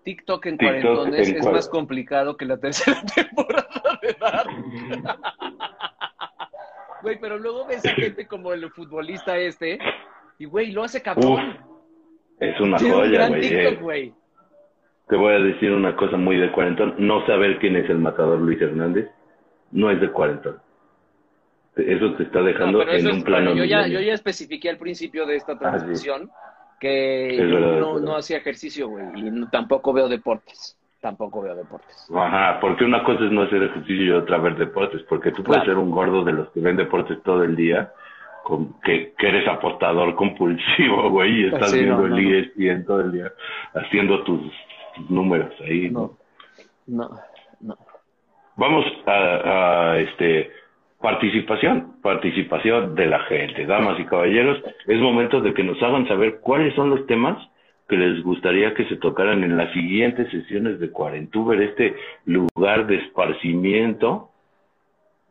TikTok 0.04 0.46
en 0.46 0.58
cuarentones 0.58 1.28
es 1.28 1.46
más 1.46 1.68
complicado 1.68 2.36
que 2.36 2.44
la 2.44 2.58
tercera 2.58 3.02
temporada 3.14 3.98
de 4.02 4.16
Dark. 4.20 4.50
Güey, 7.02 7.18
pero 7.20 7.38
luego 7.38 7.66
ves 7.66 7.84
a 7.84 7.90
gente 7.90 8.26
como 8.26 8.54
el 8.54 8.70
futbolista 8.70 9.36
este, 9.36 9.78
y 10.38 10.46
güey, 10.46 10.72
lo 10.72 10.84
hace 10.84 11.02
cabrón. 11.02 11.58
es 12.40 12.58
una 12.58 12.78
joya, 12.78 13.28
eh. 13.28 13.76
güey. 13.78 14.14
Te 15.08 15.16
voy 15.16 15.34
a 15.34 15.38
decir 15.38 15.70
una 15.70 15.94
cosa 15.96 16.16
muy 16.16 16.38
de 16.38 16.50
cuarentón. 16.50 16.94
No 16.96 17.26
saber 17.26 17.58
quién 17.58 17.76
es 17.76 17.90
el 17.90 17.98
matador 17.98 18.40
Luis 18.40 18.58
Hernández 18.58 19.10
no 19.70 19.90
es 19.90 20.00
de 20.00 20.10
cuarentón. 20.10 20.58
Eso 21.76 22.14
te 22.14 22.22
está 22.22 22.40
dejando 22.40 22.88
en 22.88 23.06
un 23.06 23.22
plano. 23.22 23.54
yo, 23.54 23.64
ya, 23.64 23.86
yo 23.86 24.00
ya 24.00 24.14
especifiqué 24.14 24.70
al 24.70 24.78
principio 24.78 25.26
de 25.26 25.36
esta 25.36 25.52
ah, 25.52 25.58
transmisión 25.58 26.30
que 26.80 27.38
no, 28.00 28.16
hacía 28.16 28.38
ejercicio, 28.38 28.88
güey, 28.88 29.04
y 29.16 29.46
tampoco 29.50 29.92
veo 29.92 30.08
deportes. 30.08 30.78
Tampoco 31.00 31.42
veo 31.42 31.54
deportes. 31.54 32.08
Ajá, 32.14 32.58
porque 32.60 32.84
una 32.84 33.04
cosa 33.04 33.24
es 33.24 33.30
no 33.30 33.42
hacer 33.42 33.62
ejercicio 33.62 34.04
y 34.04 34.10
otra 34.10 34.38
ver 34.38 34.56
deportes, 34.56 35.02
porque 35.08 35.32
tú 35.32 35.42
puedes 35.42 35.64
ser 35.64 35.76
un 35.76 35.90
gordo 35.90 36.24
de 36.24 36.32
los 36.32 36.48
que 36.50 36.60
ven 36.60 36.76
deportes 36.76 37.22
todo 37.22 37.44
el 37.44 37.56
día, 37.56 37.92
con, 38.42 38.80
que, 38.80 39.12
eres 39.18 39.46
apostador 39.46 40.14
compulsivo, 40.14 41.10
güey, 41.10 41.42
y 41.42 41.46
estás 41.46 41.74
viendo 41.74 42.06
el 42.06 42.18
ESPN 42.18 42.86
todo 42.86 43.00
el 43.02 43.12
día, 43.12 43.32
haciendo 43.74 44.22
tus, 44.24 44.40
números 45.08 45.52
ahí. 45.60 45.90
No, 45.90 46.16
no, 46.86 47.10
no. 47.60 47.76
Vamos 48.56 48.84
a, 49.06 49.90
a 49.90 49.98
este 49.98 50.52
Participación, 51.04 51.96
participación 52.00 52.94
de 52.94 53.04
la 53.04 53.20
gente, 53.24 53.66
damas 53.66 54.00
y 54.00 54.06
caballeros. 54.06 54.58
Es 54.86 54.98
momento 54.98 55.42
de 55.42 55.52
que 55.52 55.62
nos 55.62 55.76
hagan 55.82 56.08
saber 56.08 56.40
cuáles 56.40 56.74
son 56.74 56.88
los 56.88 57.06
temas 57.06 57.36
que 57.86 57.98
les 57.98 58.22
gustaría 58.22 58.72
que 58.72 58.86
se 58.86 58.96
tocaran 58.96 59.44
en 59.44 59.58
las 59.58 59.70
siguientes 59.74 60.30
sesiones 60.30 60.80
de 60.80 60.88
Cuarentuber, 60.90 61.60
este 61.60 61.94
lugar 62.24 62.86
de 62.86 62.96
esparcimiento. 62.96 64.30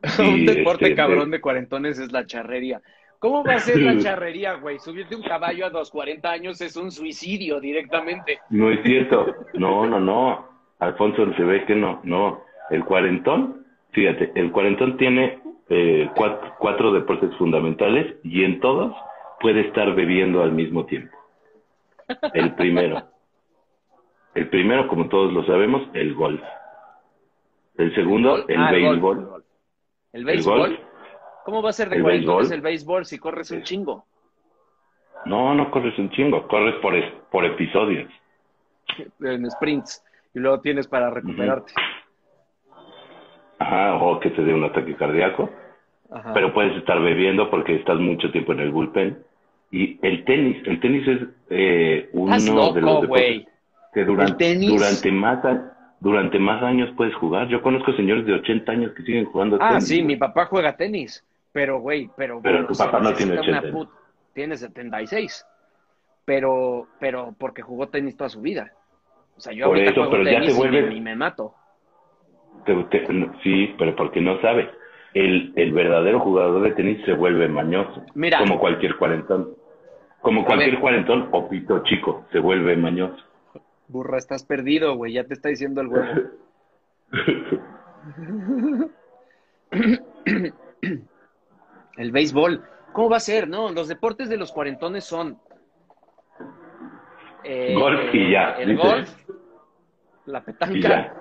un 0.19 0.45
deporte 0.45 0.89
este, 0.89 0.95
cabrón 0.95 1.31
de... 1.31 1.41
cuarentones 1.41 1.97
es 1.97 2.11
la 2.11 2.27
charrería. 2.27 2.79
¿Cómo 3.17 3.43
va 3.43 3.55
a 3.55 3.59
ser 3.59 3.81
la 3.81 3.97
charrería, 3.97 4.53
güey? 4.53 4.77
Subirte 4.77 5.15
un 5.15 5.23
caballo 5.23 5.65
a 5.65 5.69
los 5.71 5.89
40 5.89 6.29
años 6.29 6.61
es 6.61 6.77
un 6.77 6.91
suicidio 6.91 7.59
directamente. 7.59 8.41
No 8.51 8.69
es 8.69 8.79
cierto. 8.83 9.25
No, 9.55 9.87
no, 9.87 9.99
no. 9.99 10.49
Alfonso, 10.77 11.33
se 11.35 11.43
ve 11.43 11.65
que 11.65 11.73
no. 11.73 11.99
No. 12.03 12.43
El 12.69 12.85
cuarentón, 12.85 13.65
fíjate, 13.91 14.33
el 14.35 14.51
cuarentón 14.51 14.97
tiene 14.97 15.41
eh, 15.69 16.09
cuatro, 16.59 16.91
deportes 16.91 17.35
fundamentales 17.37 18.17
y 18.23 18.43
en 18.43 18.59
todos 18.59 18.93
puede 19.39 19.61
estar 19.61 19.93
bebiendo 19.95 20.43
al 20.43 20.51
mismo 20.51 20.85
tiempo. 20.85 21.15
El 22.33 22.53
primero. 22.55 23.03
El 24.35 24.49
primero, 24.49 24.87
como 24.87 25.09
todos 25.09 25.31
lo 25.31 25.45
sabemos, 25.45 25.87
el 25.93 26.13
golf. 26.15 26.41
El 27.77 27.93
segundo, 27.95 28.47
el, 28.47 28.61
ah, 28.61 28.71
béisbol. 28.71 29.43
¿El 30.11 30.25
béisbol? 30.25 30.79
¿Cómo 31.45 31.61
va 31.61 31.69
a 31.69 31.73
ser 31.73 31.89
de 31.89 31.97
es 32.41 32.51
el 32.51 32.61
béisbol 32.61 33.05
si 33.05 33.17
corres 33.19 33.51
un 33.51 33.63
chingo? 33.63 34.05
No, 35.25 35.53
no 35.53 35.71
corres 35.71 35.97
un 35.97 36.09
chingo, 36.11 36.47
corres 36.47 36.75
por, 36.81 36.93
por 37.29 37.45
episodios. 37.45 38.11
En 39.21 39.49
sprints. 39.49 40.03
Y 40.33 40.39
luego 40.39 40.59
tienes 40.59 40.87
para 40.87 41.09
recuperarte. 41.09 41.73
Ajá, 43.63 43.95
o 43.95 44.19
que 44.19 44.29
te 44.31 44.43
dé 44.43 44.53
un 44.53 44.63
ataque 44.63 44.95
cardíaco. 44.95 45.49
Ajá. 46.11 46.33
Pero 46.33 46.53
puedes 46.53 46.75
estar 46.77 46.99
bebiendo 47.01 47.49
porque 47.49 47.75
estás 47.75 47.97
mucho 47.99 48.31
tiempo 48.31 48.53
en 48.53 48.59
el 48.59 48.71
bullpen. 48.71 49.17
Y 49.71 49.97
el 50.05 50.23
tenis, 50.25 50.57
el 50.67 50.79
tenis 50.79 51.07
es 51.07 51.19
eh, 51.49 52.09
uno 52.13 52.35
Estás 52.35 52.45
de 52.45 52.51
los 52.81 52.93
loco, 52.93 53.01
deportes 53.01 53.47
que 53.93 54.05
durante, 54.05 54.55
durante 54.59 55.11
más 55.11 55.39
durante 55.99 56.37
más 56.39 56.61
años 56.61 56.89
puedes 56.97 57.15
jugar. 57.15 57.47
Yo 57.47 57.61
conozco 57.61 57.93
señores 57.93 58.25
de 58.25 58.33
80 58.33 58.71
años 58.71 58.91
que 58.93 59.03
siguen 59.03 59.25
jugando 59.25 59.57
Ah, 59.61 59.69
tenis. 59.69 59.87
sí, 59.87 60.03
mi 60.03 60.15
papá 60.17 60.45
juega 60.45 60.75
tenis. 60.75 61.23
Pero, 61.51 61.79
güey, 61.79 62.09
pero. 62.17 62.39
Pero 62.41 62.57
güey, 62.57 62.67
tu 62.67 62.75
papá 62.77 62.99
no 62.99 63.13
tiene 63.13 63.33
necesita 63.35 63.59
una 63.59 63.59
80. 63.69 63.77
put- 63.77 63.89
Tiene 64.33 64.57
76. 64.57 65.45
Pero, 66.25 66.87
pero 66.99 67.33
porque 67.37 67.61
jugó 67.61 67.87
tenis 67.89 68.15
toda 68.17 68.29
su 68.29 68.41
vida. 68.41 68.71
O 69.37 69.41
sea, 69.41 69.53
yo 69.53 69.65
Por 69.67 69.75
ahorita 69.77 69.91
eso, 69.91 70.01
juego 70.01 70.11
pero 70.11 70.23
ya 70.23 70.31
tenis 70.31 70.45
te 70.47 70.51
y 70.51 70.53
me- 70.53 70.59
vuelves- 70.81 70.95
y 70.97 71.01
me 71.01 71.15
mato. 71.15 71.55
Te- 72.65 72.83
te- 72.85 73.13
no, 73.13 73.33
sí, 73.43 73.73
pero 73.77 73.95
porque 73.95 74.21
no 74.21 74.39
sabes. 74.41 74.67
El, 75.13 75.53
el 75.55 75.73
verdadero 75.73 76.19
jugador 76.21 76.63
de 76.63 76.71
tenis 76.71 77.03
se 77.05 77.13
vuelve 77.13 77.47
mañoso. 77.47 78.03
Mira. 78.15 78.39
Como 78.39 78.59
cualquier 78.59 78.95
cuarentón. 78.97 79.55
Como 80.21 80.45
cualquier 80.45 80.79
cuarentón 80.79 81.27
o 81.31 81.49
pito 81.49 81.83
chico, 81.83 82.25
se 82.31 82.39
vuelve 82.39 82.75
mañoso. 82.77 83.21
Burra, 83.89 84.17
estás 84.17 84.43
perdido, 84.45 84.95
güey. 84.95 85.13
Ya 85.13 85.25
te 85.25 85.33
está 85.33 85.49
diciendo 85.49 85.81
el 85.81 85.87
huevo. 85.87 86.21
El 91.97 92.11
béisbol. 92.11 92.63
¿Cómo 92.93 93.09
va 93.09 93.17
a 93.17 93.21
ser? 93.21 93.47
No, 93.47 93.69
los 93.71 93.87
deportes 93.87 94.29
de 94.29 94.37
los 94.37 94.51
cuarentones 94.51 95.03
son. 95.03 95.37
eh, 97.43 97.75
Golf 97.77 98.13
y 98.13 98.31
ya, 98.31 98.51
El 98.53 98.77
golf, 98.77 99.09
la 100.25 100.39
y 100.39 100.41
petanca. 100.43 100.77
ya. 100.79 101.13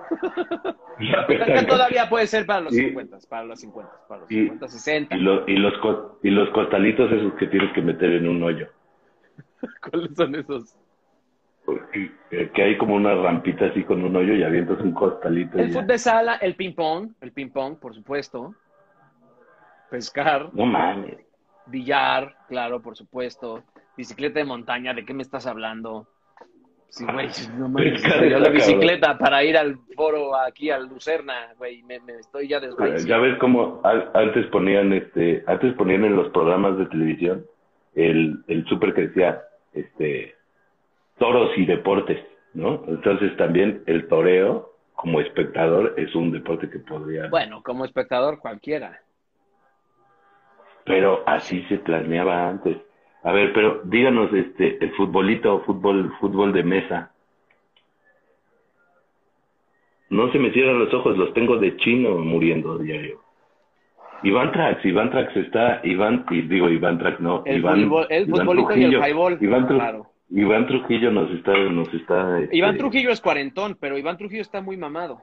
La 0.99 1.27
petanca 1.27 1.67
todavía 1.67 2.09
puede 2.09 2.27
ser 2.27 2.47
para 2.47 2.61
los 2.61 2.75
Sí. 2.75 2.85
50, 2.85 3.19
para 3.29 3.45
los 3.45 3.61
50, 3.61 3.93
para 4.09 4.21
los 4.23 4.31
Y- 4.31 4.35
50, 4.43 4.69
60. 4.69 5.17
Y, 5.17 5.21
lo- 5.21 5.49
y 5.49 5.57
los, 5.57 5.75
y 6.23 6.31
los 6.31 6.51
costalitos 6.51 7.11
esos 7.13 7.35
que 7.35 7.47
tienes 7.47 7.73
que 7.73 7.83
meter 7.83 8.13
en 8.13 8.29
un 8.29 8.43
hoyo. 8.43 8.69
¿Cuáles 9.91 10.15
son 10.15 10.35
esos? 10.35 10.77
Porque, 11.65 12.11
eh, 12.31 12.51
que 12.55 12.63
hay 12.63 12.77
como 12.77 12.95
una 12.97 13.15
rampita 13.15 13.67
así 13.67 13.85
con 13.85 14.03
un 14.05 14.15
hoyo 14.17 14.35
y 14.35 14.43
avientas 14.43 14.81
un 14.81 14.93
costalito. 14.93 15.57
y 15.59 15.63
El 15.63 15.69
fútbol 15.73 15.87
de 15.87 15.99
sala, 15.99 16.35
el 16.37 16.57
ping-pong, 16.57 17.13
el 17.21 17.33
ping-pong, 17.33 17.79
por 17.79 17.95
supuesto. 17.95 18.55
Pescar, 19.91 20.49
No 20.55 20.67
mames. 20.67 21.17
billar, 21.67 22.35
claro, 22.49 22.81
por 22.83 22.97
supuesto. 22.97 23.63
Bicicleta 23.97 24.39
de 24.41 24.45
montaña, 24.47 24.95
¿de 24.95 25.05
qué 25.05 25.15
me 25.15 25.23
estás 25.23 25.47
hablando? 25.47 26.09
Sí, 26.95 27.07
güey, 27.11 27.27
no 27.57 27.69
mames. 27.71 28.03
Salió 28.03 28.39
la 28.39 28.51
bicicleta 28.51 29.17
para 29.17 29.43
ir 29.43 29.57
al 29.57 29.79
foro 29.97 30.37
aquí 30.37 30.69
a 30.71 30.79
Lucerna, 30.79 31.55
güey, 31.57 31.83
me, 31.85 31.99
me 32.01 32.19
estoy 32.19 32.49
ya 32.49 32.61
desvaneciendo. 32.61 33.09
Ya 33.09 33.17
ves 33.19 33.39
cómo 33.39 33.81
antes 34.13 34.47
ponían 34.49 34.93
este, 34.93 35.43
antes 35.47 35.73
ponían 35.75 36.05
en 36.05 36.17
los 36.17 36.29
programas 36.33 36.77
de 36.77 36.85
televisión 36.87 37.47
el, 37.95 38.45
el 38.47 38.67
súper 38.67 38.93
que 38.93 39.07
decía 39.09 39.41
este 39.73 40.35
toros 41.19 41.51
y 41.57 41.65
deportes, 41.65 42.19
¿no? 42.53 42.85
Entonces 42.87 43.35
también 43.39 43.83
el 43.87 44.07
toreo 44.09 44.75
como 44.95 45.21
espectador 45.23 45.95
es 45.97 46.15
un 46.15 46.31
deporte 46.31 46.69
que 46.69 46.79
podría 46.79 47.29
Bueno, 47.31 47.63
como 47.63 47.87
espectador 47.87 48.39
cualquiera. 48.39 49.01
pero 50.85 51.23
así 51.27 51.63
se 51.71 51.79
planeaba 51.79 52.49
antes. 52.51 52.77
A 53.25 53.33
ver, 53.33 53.53
pero 53.53 53.83
díganos 53.85 54.33
este 54.33 54.83
el 54.85 54.93
futbolito, 54.95 55.61
fútbol, 55.65 56.13
fútbol 56.21 56.53
de 56.53 56.63
mesa. 56.65 57.13
No 60.11 60.31
se 60.33 60.39
me 60.39 60.53
cierran 60.53 60.79
los 60.79 60.93
ojos, 60.93 61.17
los 61.17 61.33
tengo 61.33 61.57
de 61.57 61.77
chino 61.79 62.17
muriendo 62.19 62.79
diario. 62.79 63.21
Iván 64.25 64.53
Trax, 64.53 64.85
Iván 64.85 65.11
Trax 65.11 65.37
está, 65.37 65.81
Iván, 65.85 66.27
y 66.31 66.43
digo 66.43 66.69
Iván 66.69 66.99
Trax, 66.99 67.19
no, 67.21 67.43
El, 67.45 67.59
Iván, 67.59 67.81
el 68.11 68.29
Iván 68.29 68.41
futbolito 68.47 68.77
y 68.77 68.85
el 68.85 68.93
highball, 68.93 69.39
Iván, 69.41 69.67
Tru- 69.67 69.75
claro. 69.77 70.07
Iván 70.31 70.67
Trujillo 70.67 71.11
nos 71.11 71.31
está, 71.33 71.53
nos 71.59 71.93
está. 71.93 72.41
este, 72.41 72.57
Iván 72.57 72.77
Trujillo 72.77 73.11
es 73.11 73.21
cuarentón, 73.21 73.77
pero 73.81 73.99
Iván 73.99 74.17
Trujillo 74.19 74.43
está 74.43 74.61
muy 74.61 74.77
mamado. 74.77 75.21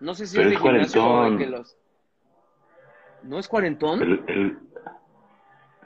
No 0.00 0.14
sé 0.14 0.26
si 0.26 0.36
Pero 0.36 0.48
es 0.50 0.50
de 0.50 0.54
es 0.54 0.60
o 0.96 1.00
cuarentón. 1.00 1.38
que 1.38 1.46
los... 1.46 1.76
¿No 3.24 3.38
es 3.38 3.48
cuarentón? 3.48 4.02
el- 4.02 4.22
el- 4.28 4.58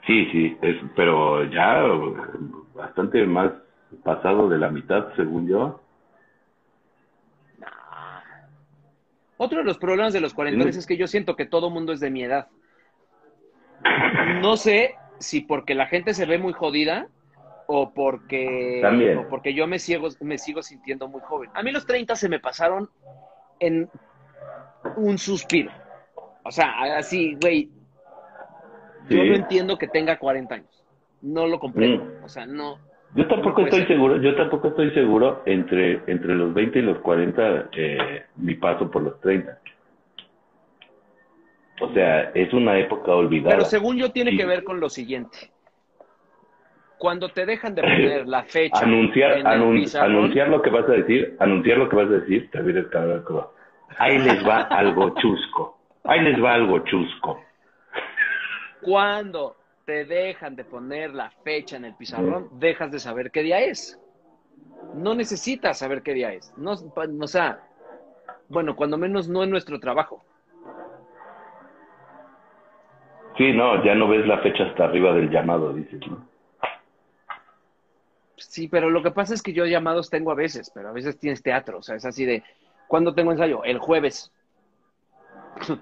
sí, 0.05 0.25
sí, 0.31 0.57
es, 0.61 0.77
pero 0.95 1.43
ya 1.45 1.83
bastante 2.75 3.25
más 3.25 3.51
pasado 4.03 4.49
de 4.49 4.57
la 4.57 4.69
mitad, 4.69 5.13
según 5.15 5.47
yo. 5.47 5.81
Otro 9.37 9.59
de 9.59 9.63
los 9.63 9.79
problemas 9.79 10.13
de 10.13 10.21
los 10.21 10.33
cuarentones 10.33 10.77
es 10.77 10.85
que 10.85 10.97
yo 10.97 11.07
siento 11.07 11.35
que 11.35 11.45
todo 11.45 11.71
mundo 11.71 11.93
es 11.93 11.99
de 11.99 12.11
mi 12.11 12.23
edad. 12.23 12.47
No 14.39 14.55
sé 14.55 14.95
si 15.19 15.41
porque 15.41 15.73
la 15.73 15.87
gente 15.87 16.13
se 16.13 16.25
ve 16.25 16.37
muy 16.37 16.53
jodida 16.53 17.07
o 17.65 17.91
porque, 17.91 18.79
También. 18.81 19.17
o 19.17 19.27
porque 19.27 19.53
yo 19.53 19.65
me, 19.65 19.79
sigo, 19.79 20.09
me 20.19 20.37
sigo 20.37 20.61
sintiendo 20.61 21.07
muy 21.07 21.21
joven. 21.21 21.49
A 21.53 21.63
mí 21.63 21.71
los 21.71 21.85
30 21.85 22.15
se 22.15 22.29
me 22.29 22.39
pasaron 22.39 22.89
en 23.59 23.89
un 24.97 25.17
suspiro. 25.17 25.71
O 26.43 26.51
sea, 26.51 26.97
así, 26.97 27.37
güey, 27.41 27.71
yo 29.09 29.23
no 29.23 29.33
entiendo 29.35 29.77
que 29.77 29.87
tenga 29.87 30.17
40 30.17 30.55
años. 30.55 30.83
No 31.21 31.45
lo 31.47 31.59
comprendo. 31.59 32.03
Mm. 32.05 32.23
O 32.23 32.29
sea, 32.29 32.45
no. 32.45 32.77
Yo 33.15 33.27
tampoco 33.27 33.61
No 33.61 33.67
estoy 33.67 33.81
ser. 33.81 33.87
seguro, 33.89 34.17
yo 34.21 34.35
tampoco 34.35 34.69
estoy 34.69 34.91
seguro 34.91 35.41
entre, 35.45 36.01
entre 36.07 36.33
los 36.35 36.53
20 36.53 36.79
y 36.79 36.81
los 36.81 36.97
40 36.99 37.69
eh, 37.75 38.23
mi 38.37 38.55
paso 38.55 38.89
por 38.89 39.03
los 39.03 39.19
30. 39.19 39.59
O 41.81 41.91
sea, 41.93 42.31
es 42.33 42.53
una 42.53 42.77
época 42.77 43.11
olvidada. 43.11 43.55
Pero 43.55 43.65
según 43.65 43.97
yo 43.97 44.11
tiene 44.11 44.31
Sí. 44.31 44.37
que 44.37 44.45
ver 44.45 44.63
con 44.63 44.79
lo 44.79 44.89
siguiente. 44.89 45.51
Cuando 46.97 47.29
te 47.29 47.45
dejan 47.45 47.73
de 47.75 47.81
poner 47.81 48.27
la 48.27 48.43
fecha 48.43 48.79
anunciar, 48.83 49.31
en 49.33 49.39
el 49.39 49.45
anun- 49.47 49.75
pizarrón, 49.81 50.11
anunciar 50.15 50.47
lo 50.49 50.61
que 50.61 50.69
vas 50.69 50.87
a 50.87 50.91
decir, 50.93 51.35
anunciar 51.39 51.77
lo 51.79 51.89
que 51.89 51.95
vas 51.95 52.07
a 52.07 52.11
decir, 52.11 52.49
te 52.51 52.61
vienes 52.61 52.85
ahí 53.97 54.19
les 54.19 54.47
va 54.47 54.61
algo 54.69 55.13
chusco, 55.19 55.77
ahí 56.03 56.21
les 56.21 56.41
va 56.41 56.53
algo 56.53 56.79
chusco. 56.85 57.41
Cuando 58.81 59.55
te 59.85 60.05
dejan 60.05 60.55
de 60.55 60.63
poner 60.63 61.13
la 61.13 61.31
fecha 61.43 61.77
en 61.77 61.85
el 61.85 61.95
pizarrón, 61.95 62.49
dejas 62.53 62.91
de 62.91 62.99
saber 62.99 63.31
qué 63.31 63.41
día 63.41 63.59
es. 63.59 63.99
No 64.93 65.15
necesitas 65.15 65.79
saber 65.79 66.01
qué 66.01 66.13
día 66.13 66.33
es. 66.33 66.53
No, 66.57 66.73
o 66.73 67.27
sea, 67.27 67.59
bueno, 68.49 68.75
cuando 68.75 68.97
menos 68.97 69.27
no 69.27 69.43
en 69.43 69.49
nuestro 69.49 69.79
trabajo. 69.79 70.23
Sí, 73.37 73.53
no, 73.53 73.83
ya 73.83 73.95
no 73.95 74.07
ves 74.07 74.27
la 74.27 74.39
fecha 74.39 74.65
hasta 74.65 74.85
arriba 74.85 75.13
del 75.13 75.29
llamado, 75.29 75.73
dices, 75.73 75.99
¿no? 76.07 76.27
Sí, 78.35 78.67
pero 78.67 78.89
lo 78.89 79.01
que 79.01 79.11
pasa 79.11 79.33
es 79.33 79.41
que 79.41 79.53
yo 79.53 79.65
llamados 79.65 80.09
tengo 80.09 80.31
a 80.31 80.35
veces, 80.35 80.71
pero 80.73 80.89
a 80.89 80.91
veces 80.91 81.17
tienes 81.17 81.41
teatro, 81.41 81.77
o 81.77 81.81
sea, 81.81 81.95
es 81.95 82.05
así 82.05 82.25
de, 82.25 82.43
¿cuándo 82.87 83.13
tengo 83.13 83.31
ensayo? 83.31 83.63
El 83.63 83.79
jueves. 83.79 84.31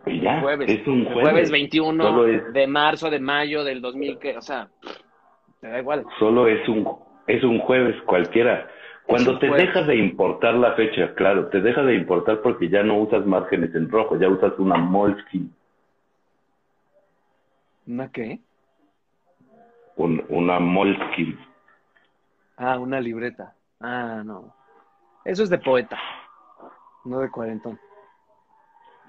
Y 0.06 0.22
ya, 0.22 0.36
El 0.36 0.42
jueves. 0.42 0.70
es 0.72 0.88
un 0.88 1.08
El 1.08 1.14
jueves. 1.14 1.52
21 1.52 2.04
Solo 2.04 2.28
es- 2.28 2.54
de 2.54 2.68
marzo, 2.68 3.10
de 3.10 3.20
mayo, 3.20 3.64
del 3.64 3.82
2000, 3.82 4.18
que, 4.20 4.38
o 4.38 4.42
sea, 4.42 4.70
te 5.62 5.68
da 5.68 5.80
igual. 5.80 6.06
Solo 6.20 6.48
es 6.48 6.68
un, 6.68 6.88
es 7.28 7.44
un 7.44 7.60
jueves 7.60 7.96
cualquiera. 8.04 8.68
Cuando 9.06 9.40
te 9.40 9.48
jueves. 9.48 9.68
deja 9.68 9.82
de 9.84 9.96
importar 9.96 10.54
la 10.56 10.74
fecha, 10.74 11.16
claro, 11.16 11.48
te 11.48 11.62
deja 11.62 11.82
de 11.84 11.96
importar 11.96 12.42
porque 12.42 12.70
ya 12.70 12.84
no 12.84 12.98
usas 13.00 13.26
márgenes 13.26 13.74
en 13.74 13.90
rojo, 13.90 14.18
ya 14.20 14.28
usas 14.30 14.54
una 14.60 14.78
Moleskine, 14.78 15.50
¿Una 17.88 18.12
qué? 18.12 18.40
un- 19.96 20.24
una 20.30 20.60
Moleskine. 20.60 21.38
Ah, 22.58 22.78
una 22.78 23.00
libreta. 23.02 23.56
Ah, 23.80 24.22
no. 24.24 24.54
Eso 25.26 25.44
es 25.44 25.50
de 25.50 25.58
poeta, 25.58 25.98
no 27.06 27.20
de 27.20 27.32
cuarentón. 27.32 27.80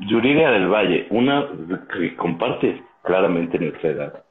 Yuridia 0.00 0.50
del 0.50 0.68
Valle, 0.68 1.06
una 1.10 1.46
que 1.92 2.16
comparte 2.16 2.82
claramente 3.02 3.58
nuestra 3.58 3.90
edad, 3.90 4.24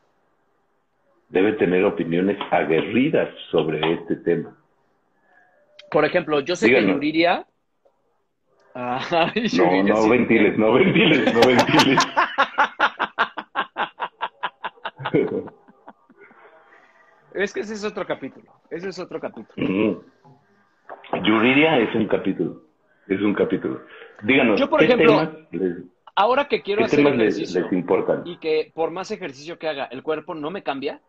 debe 1.29 1.53
tener 1.53 1.83
opiniones 1.85 2.37
aguerridas 2.51 3.29
sobre 3.51 3.79
este 3.93 4.15
tema. 4.17 4.55
Por 5.91 6.05
ejemplo, 6.05 6.39
yo 6.41 6.55
sé 6.55 6.67
Díganos. 6.67 6.87
que 6.87 6.93
Yuriria. 6.93 7.45
Ay, 8.73 9.31
No, 9.35 9.63
Yuriria 9.63 9.93
no 9.93 10.01
sí. 10.03 10.09
ventiles, 10.09 10.57
no 10.57 10.73
ventiles, 10.73 11.33
no 11.33 11.41
ventiles. 11.41 11.99
Es 17.33 17.53
que 17.53 17.61
ese 17.61 17.73
es 17.73 17.83
otro 17.85 18.05
capítulo. 18.05 18.51
Ese 18.69 18.89
es 18.89 18.99
otro 18.99 19.19
capítulo. 19.19 19.67
Mm. 19.67 21.23
Yuridia 21.23 21.77
es 21.79 21.93
un 21.95 22.07
capítulo, 22.07 22.61
es 23.09 23.21
un 23.21 23.33
capítulo. 23.33 23.81
Díganos, 24.23 24.59
Yo, 24.59 24.69
por 24.69 24.79
¿qué 24.79 24.85
ejemplo, 24.85 25.07
temas 25.07 25.29
les, 25.51 25.77
Ahora 26.15 26.47
que 26.47 26.61
quiero 26.61 26.85
hacer 26.85 26.99
temas 26.99 27.15
les, 27.15 27.35
ejercicio 27.35 27.61
les 27.61 27.73
importan? 27.73 28.21
y 28.25 28.37
que 28.37 28.71
por 28.73 28.91
más 28.91 29.09
ejercicio 29.11 29.57
que 29.57 29.67
haga 29.67 29.85
el 29.85 30.03
cuerpo 30.03 30.35
no 30.35 30.51
me 30.51 30.63
cambia, 30.63 31.01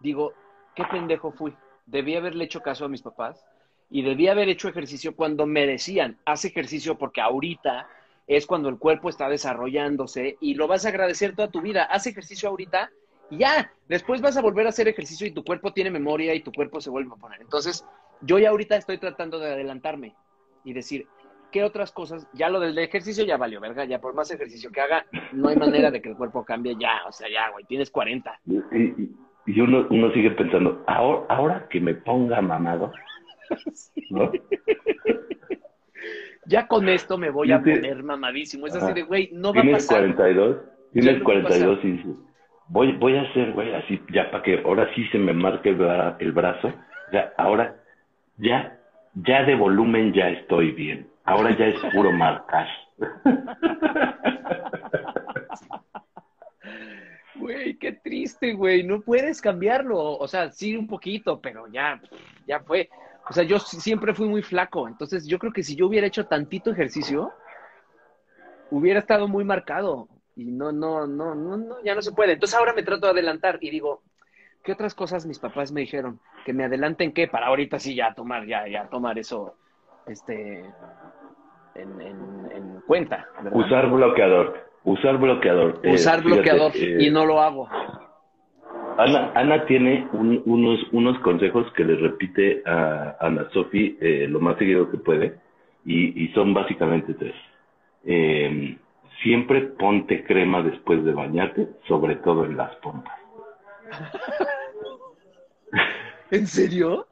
digo, 0.00 0.32
qué 0.74 0.84
pendejo 0.84 1.32
fui. 1.32 1.54
Debí 1.86 2.14
haberle 2.16 2.44
hecho 2.44 2.60
caso 2.60 2.84
a 2.84 2.88
mis 2.88 3.02
papás 3.02 3.44
y 3.90 4.02
debí 4.02 4.28
haber 4.28 4.48
hecho 4.48 4.68
ejercicio 4.68 5.16
cuando 5.16 5.46
me 5.46 5.66
decían, 5.66 6.18
haz 6.24 6.44
ejercicio 6.44 6.96
porque 6.96 7.20
ahorita 7.20 7.88
es 8.26 8.46
cuando 8.46 8.68
el 8.68 8.78
cuerpo 8.78 9.08
está 9.08 9.28
desarrollándose 9.28 10.38
y 10.40 10.54
lo 10.54 10.68
vas 10.68 10.86
a 10.86 10.90
agradecer 10.90 11.34
toda 11.34 11.50
tu 11.50 11.60
vida. 11.60 11.84
Haz 11.84 12.06
ejercicio 12.06 12.48
ahorita 12.48 12.90
y 13.30 13.38
ya, 13.38 13.72
después 13.88 14.20
vas 14.20 14.36
a 14.36 14.42
volver 14.42 14.66
a 14.66 14.70
hacer 14.70 14.86
ejercicio 14.86 15.26
y 15.26 15.32
tu 15.32 15.42
cuerpo 15.44 15.72
tiene 15.72 15.90
memoria 15.90 16.34
y 16.34 16.40
tu 16.40 16.52
cuerpo 16.52 16.80
se 16.80 16.90
vuelve 16.90 17.12
a 17.12 17.16
poner. 17.16 17.40
Entonces, 17.40 17.84
yo 18.20 18.38
ya 18.38 18.50
ahorita 18.50 18.76
estoy 18.76 18.98
tratando 18.98 19.40
de 19.40 19.52
adelantarme 19.52 20.14
y 20.64 20.72
decir, 20.72 21.06
¿qué 21.50 21.64
otras 21.64 21.92
cosas? 21.92 22.28
Ya 22.32 22.48
lo 22.48 22.60
del 22.60 22.78
ejercicio 22.78 23.24
ya 23.24 23.36
valió, 23.36 23.60
¿verdad? 23.60 23.86
Ya 23.88 24.00
por 24.00 24.14
más 24.14 24.30
ejercicio 24.30 24.70
que 24.70 24.80
haga, 24.80 25.04
no 25.32 25.48
hay 25.48 25.56
manera 25.56 25.90
de 25.90 26.00
que 26.00 26.10
el 26.10 26.16
cuerpo 26.16 26.44
cambie 26.44 26.76
ya, 26.78 27.02
o 27.08 27.12
sea, 27.12 27.28
ya, 27.28 27.50
güey, 27.50 27.64
tienes 27.64 27.90
40. 27.90 28.40
Y, 28.46 29.10
y 29.46 29.60
uno, 29.60 29.86
uno 29.90 30.12
sigue 30.12 30.30
pensando, 30.32 30.84
ahora, 30.86 31.26
ahora 31.28 31.68
que 31.68 31.80
me 31.80 31.94
ponga 31.94 32.40
mamado, 32.40 32.92
¿no? 34.10 34.30
ya 36.46 36.66
con 36.66 36.88
esto 36.88 37.18
me 37.18 37.30
voy 37.30 37.52
a 37.52 37.60
poner 37.60 38.02
mamadísimo. 38.02 38.66
Es 38.66 38.74
así 38.76 38.92
de, 38.92 39.02
güey, 39.02 39.30
no 39.32 39.52
va 39.52 39.60
a 39.60 39.62
Tienes 39.62 39.86
pasar. 39.86 40.14
42, 40.14 40.56
tienes 40.92 41.12
no 41.18 41.18
va 41.18 41.20
a 41.20 41.24
42 41.42 41.78
y 41.84 41.90
dices, 41.92 42.12
voy, 42.68 42.92
voy 42.96 43.16
a 43.16 43.22
hacer, 43.22 43.52
güey, 43.52 43.74
así, 43.74 44.00
ya 44.12 44.30
para 44.30 44.42
que 44.42 44.60
ahora 44.64 44.88
sí 44.94 45.06
se 45.08 45.18
me 45.18 45.32
marque 45.32 45.70
el, 45.70 45.78
bra- 45.78 46.16
el 46.18 46.32
brazo. 46.32 46.68
O 46.68 47.10
sea, 47.10 47.32
ahora, 47.38 47.76
ya, 48.38 48.78
ya 49.14 49.44
de 49.44 49.54
volumen 49.54 50.12
ya 50.12 50.28
estoy 50.28 50.72
bien. 50.72 51.08
Ahora 51.24 51.56
ya 51.56 51.66
es 51.66 51.80
puro 51.92 52.12
marcar. 52.16 52.66
Güey, 57.36 57.78
qué 57.78 57.92
triste, 57.92 58.52
güey. 58.52 58.82
No 58.82 59.00
puedes 59.00 59.40
cambiarlo. 59.40 60.16
O 60.18 60.28
sea, 60.28 60.50
sí 60.50 60.76
un 60.76 60.86
poquito, 60.86 61.40
pero 61.40 61.66
ya, 61.68 62.00
ya 62.46 62.60
fue. 62.60 62.90
O 63.28 63.32
sea, 63.32 63.44
yo 63.44 63.58
siempre 63.58 64.14
fui 64.14 64.28
muy 64.28 64.42
flaco. 64.42 64.88
Entonces, 64.88 65.26
yo 65.26 65.38
creo 65.38 65.52
que 65.52 65.62
si 65.62 65.76
yo 65.76 65.86
hubiera 65.86 66.06
hecho 66.06 66.26
tantito 66.26 66.70
ejercicio, 66.70 67.32
hubiera 68.70 69.00
estado 69.00 69.28
muy 69.28 69.44
marcado. 69.44 70.08
Y 70.36 70.44
no, 70.44 70.72
no, 70.72 71.06
no, 71.06 71.34
no, 71.34 71.56
no, 71.56 71.82
ya 71.82 71.94
no 71.94 72.02
se 72.02 72.12
puede. 72.12 72.32
Entonces 72.32 72.58
ahora 72.58 72.72
me 72.72 72.82
trato 72.82 73.06
de 73.06 73.12
adelantar 73.12 73.58
y 73.60 73.70
digo, 73.70 74.02
¿qué 74.62 74.72
otras 74.72 74.94
cosas 74.94 75.26
mis 75.26 75.38
papás 75.38 75.72
me 75.72 75.82
dijeron? 75.82 76.20
Que 76.44 76.52
me 76.52 76.64
adelanten 76.64 77.12
qué 77.12 77.28
para 77.28 77.46
ahorita 77.48 77.78
sí 77.78 77.94
ya 77.94 78.14
tomar, 78.14 78.46
ya, 78.46 78.66
ya 78.66 78.88
tomar 78.88 79.18
eso, 79.18 79.54
este, 80.06 80.64
en, 81.74 82.00
en, 82.00 82.50
en 82.52 82.80
cuenta. 82.86 83.26
¿verdad? 83.42 83.58
Usar 83.58 83.90
bloqueador. 83.90 84.70
Usar 84.84 85.18
bloqueador. 85.18 85.80
Eh, 85.82 85.94
Usar 85.94 86.22
fíjate, 86.22 86.34
bloqueador 86.42 86.72
eh, 86.76 86.96
y 87.00 87.10
no 87.10 87.26
lo 87.26 87.40
hago. 87.40 87.68
Ana, 88.98 89.32
Ana 89.34 89.66
tiene 89.66 90.08
un- 90.12 90.42
unos, 90.46 90.80
unos 90.92 91.18
consejos 91.20 91.70
que 91.72 91.84
le 91.84 91.96
repite 91.96 92.62
a 92.66 93.16
Ana 93.20 93.48
Sofi 93.52 93.96
eh, 94.00 94.26
lo 94.28 94.40
más 94.40 94.56
seguido 94.58 94.90
que 94.90 94.98
puede 94.98 95.38
y, 95.84 96.24
y 96.24 96.28
son 96.32 96.52
básicamente 96.54 97.14
tres. 97.14 97.34
Eh, 98.04 98.78
siempre 99.22 99.62
ponte 99.62 100.24
crema 100.24 100.62
después 100.62 101.04
de 101.04 101.12
bañarte, 101.12 101.68
sobre 101.86 102.16
todo 102.16 102.44
en 102.44 102.56
las 102.56 102.74
pompas. 102.76 103.14
¿En 106.30 106.46
serio? 106.46 107.06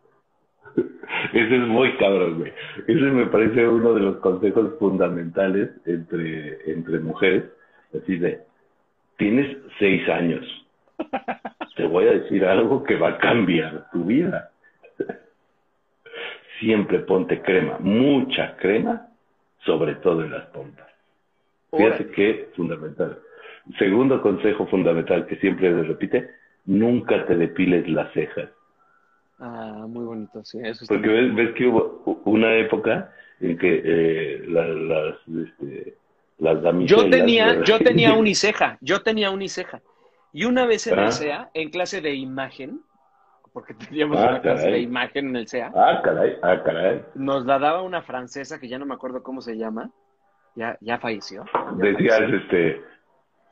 Ese 1.32 1.56
es 1.56 1.66
muy 1.66 1.96
cabrón, 1.96 2.38
güey. 2.38 2.52
Ese 2.86 3.00
me 3.00 3.26
parece 3.26 3.66
uno 3.66 3.94
de 3.94 4.00
los 4.00 4.16
consejos 4.18 4.74
fundamentales 4.78 5.70
entre, 5.84 6.70
entre 6.70 7.00
mujeres. 7.00 7.44
Así 7.96 8.16
de, 8.16 8.40
tienes 9.16 9.56
seis 9.78 10.08
años. 10.08 10.44
Te 11.76 11.86
voy 11.86 12.06
a 12.06 12.12
decir 12.12 12.44
algo 12.44 12.82
que 12.82 12.96
va 12.96 13.10
a 13.10 13.18
cambiar 13.18 13.88
tu 13.92 14.04
vida. 14.04 14.50
Siempre 16.60 17.00
ponte 17.00 17.40
crema, 17.40 17.78
mucha 17.78 18.56
crema, 18.56 19.08
sobre 19.64 19.94
todo 19.96 20.24
en 20.24 20.32
las 20.32 20.46
pompas. 20.46 20.88
Fíjate 21.70 22.02
Órale. 22.02 22.10
que 22.10 22.48
fundamental. 22.56 23.18
Segundo 23.78 24.20
consejo 24.22 24.66
fundamental 24.66 25.26
que 25.26 25.36
siempre 25.36 25.70
le 25.70 25.82
repite, 25.82 26.30
nunca 26.64 27.26
te 27.26 27.36
depiles 27.36 27.88
las 27.88 28.12
cejas. 28.12 28.48
Ah, 29.40 29.84
muy 29.88 30.04
bonito, 30.04 30.44
sí, 30.44 30.58
eso 30.62 30.84
Porque 30.88 31.08
ves, 31.08 31.34
ves 31.34 31.54
que 31.54 31.66
hubo 31.66 32.02
una 32.24 32.54
época 32.56 33.12
en 33.40 33.56
que 33.56 33.82
eh, 33.84 34.44
la- 34.48 34.66
las, 34.66 35.14
este, 35.28 35.96
las 36.38 36.60
damiselas... 36.62 37.04
Yo 37.04 37.10
tenía, 37.10 37.46
¿verdad? 37.46 37.64
yo 37.64 37.78
tenía 37.78 38.14
uniceja, 38.14 38.78
yo 38.80 39.02
tenía 39.02 39.30
uniceja. 39.30 39.80
Y 40.32 40.44
una 40.44 40.66
vez 40.66 40.86
en 40.88 40.98
Ah. 40.98 41.06
el 41.06 41.12
CEA, 41.12 41.50
en 41.54 41.70
clase 41.70 42.00
de 42.00 42.14
imagen, 42.14 42.80
porque 43.52 43.74
teníamos 43.92 44.18
Ah, 44.18 44.28
una 44.30 44.40
clase 44.42 44.62
caray. 44.64 44.72
de 44.72 44.80
imagen 44.80 45.28
en 45.28 45.36
el 45.36 45.46
CEA, 45.48 45.70
Ah, 45.74 46.00
caray, 46.02 46.36
ah, 46.42 46.62
caray. 46.64 47.02
nos 47.14 47.46
la 47.46 47.58
daba 47.60 47.82
una 47.82 48.02
francesa 48.02 48.58
que 48.58 48.68
ya 48.68 48.78
no 48.78 48.86
me 48.86 48.94
acuerdo 48.94 49.22
cómo 49.22 49.40
se 49.40 49.56
llama, 49.56 49.90
ya, 50.56 50.76
ya 50.80 50.98
falleció. 50.98 51.44
ya 51.54 51.72
Decías, 51.76 52.18
falleció. 52.18 52.36
este, 52.38 52.82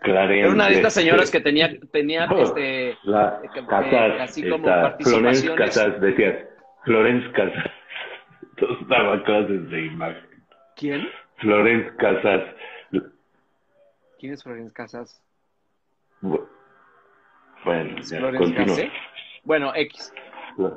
Clarence... 0.01 0.40
Era 0.40 0.51
una 0.53 0.68
de 0.68 0.74
estas 0.74 0.94
señoras 0.94 1.24
este, 1.24 1.38
que 1.38 1.44
tenía, 1.44 1.70
tenía 1.92 2.28
Oh. 2.30 2.42
este, 2.42 2.97
La 3.05 3.40
eh, 3.42 3.49
Casas, 3.68 4.20
así 4.20 4.49
como 4.49 4.68
esta, 4.68 4.97
Florence. 5.01 5.55
Casas, 5.55 6.01
decías, 6.01 6.36
Florence 6.84 7.32
Casas. 7.32 7.70
Daban 8.88 9.22
clases 9.24 9.70
de 9.70 9.86
imagen. 9.86 10.44
¿Quién? 10.76 11.09
Florence 11.36 11.94
Casas. 11.97 12.42
¿Quién 14.18 14.32
es 14.32 14.42
Florence 14.42 14.72
Casas? 14.72 15.22
Bu- 16.22 16.47
Bueno, 17.64 18.01
ya, 18.01 18.18
Florence. 18.18 18.90
Bueno, 19.44 19.72
X. 19.74 20.12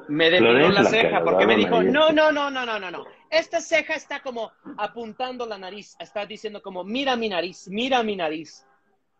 Me 0.09 0.29
Florence 0.37 0.73
la 0.73 0.83
ceja 0.83 1.19
que 1.19 1.23
porque 1.23 1.47
me 1.47 1.55
dijo, 1.55 1.81
no, 1.81 2.11
no, 2.11 2.31
no, 2.33 2.51
no, 2.51 2.65
no, 2.65 2.79
no, 2.79 2.91
no. 2.91 3.05
Esta 3.29 3.61
ceja 3.61 3.93
está 3.93 4.19
como 4.19 4.51
apuntando 4.77 5.45
la 5.45 5.57
nariz. 5.57 5.95
Está 5.99 6.25
diciendo 6.25 6.61
como, 6.61 6.83
mira 6.83 7.15
mi 7.15 7.29
nariz, 7.29 7.67
mira 7.69 8.03
mi 8.03 8.15
nariz. 8.17 8.65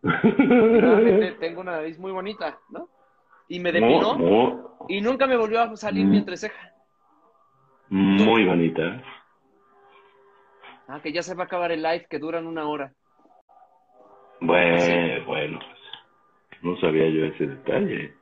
Realmente 0.01 1.31
tengo 1.39 1.61
una 1.61 1.73
nariz 1.73 1.99
muy 1.99 2.11
bonita, 2.11 2.59
¿no? 2.69 2.89
Y 3.47 3.59
me 3.59 3.71
muy, 3.71 4.55
y 4.87 5.01
nunca 5.01 5.25
me 5.27 5.35
volvió 5.35 5.61
a 5.61 5.75
salir 5.75 6.05
Mm. 6.05 6.09
mi 6.11 6.17
entreceja. 6.17 6.71
muy 7.89 8.45
bonita. 8.45 9.03
Ah, 10.87 10.99
que 11.01 11.11
ya 11.11 11.21
se 11.21 11.35
va 11.35 11.43
a 11.43 11.45
acabar 11.45 11.71
el 11.71 11.81
live, 11.83 12.05
que 12.09 12.19
duran 12.19 12.47
una 12.47 12.67
hora. 12.67 12.93
Bueno, 14.41 15.25
bueno, 15.25 15.59
pues, 15.59 16.63
no 16.63 16.79
sabía 16.79 17.07
yo 17.09 17.25
ese 17.25 17.47
detalle. 17.47 18.13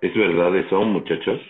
¿Es 0.00 0.14
verdad 0.14 0.56
eso, 0.56 0.80
muchachos? 0.82 1.40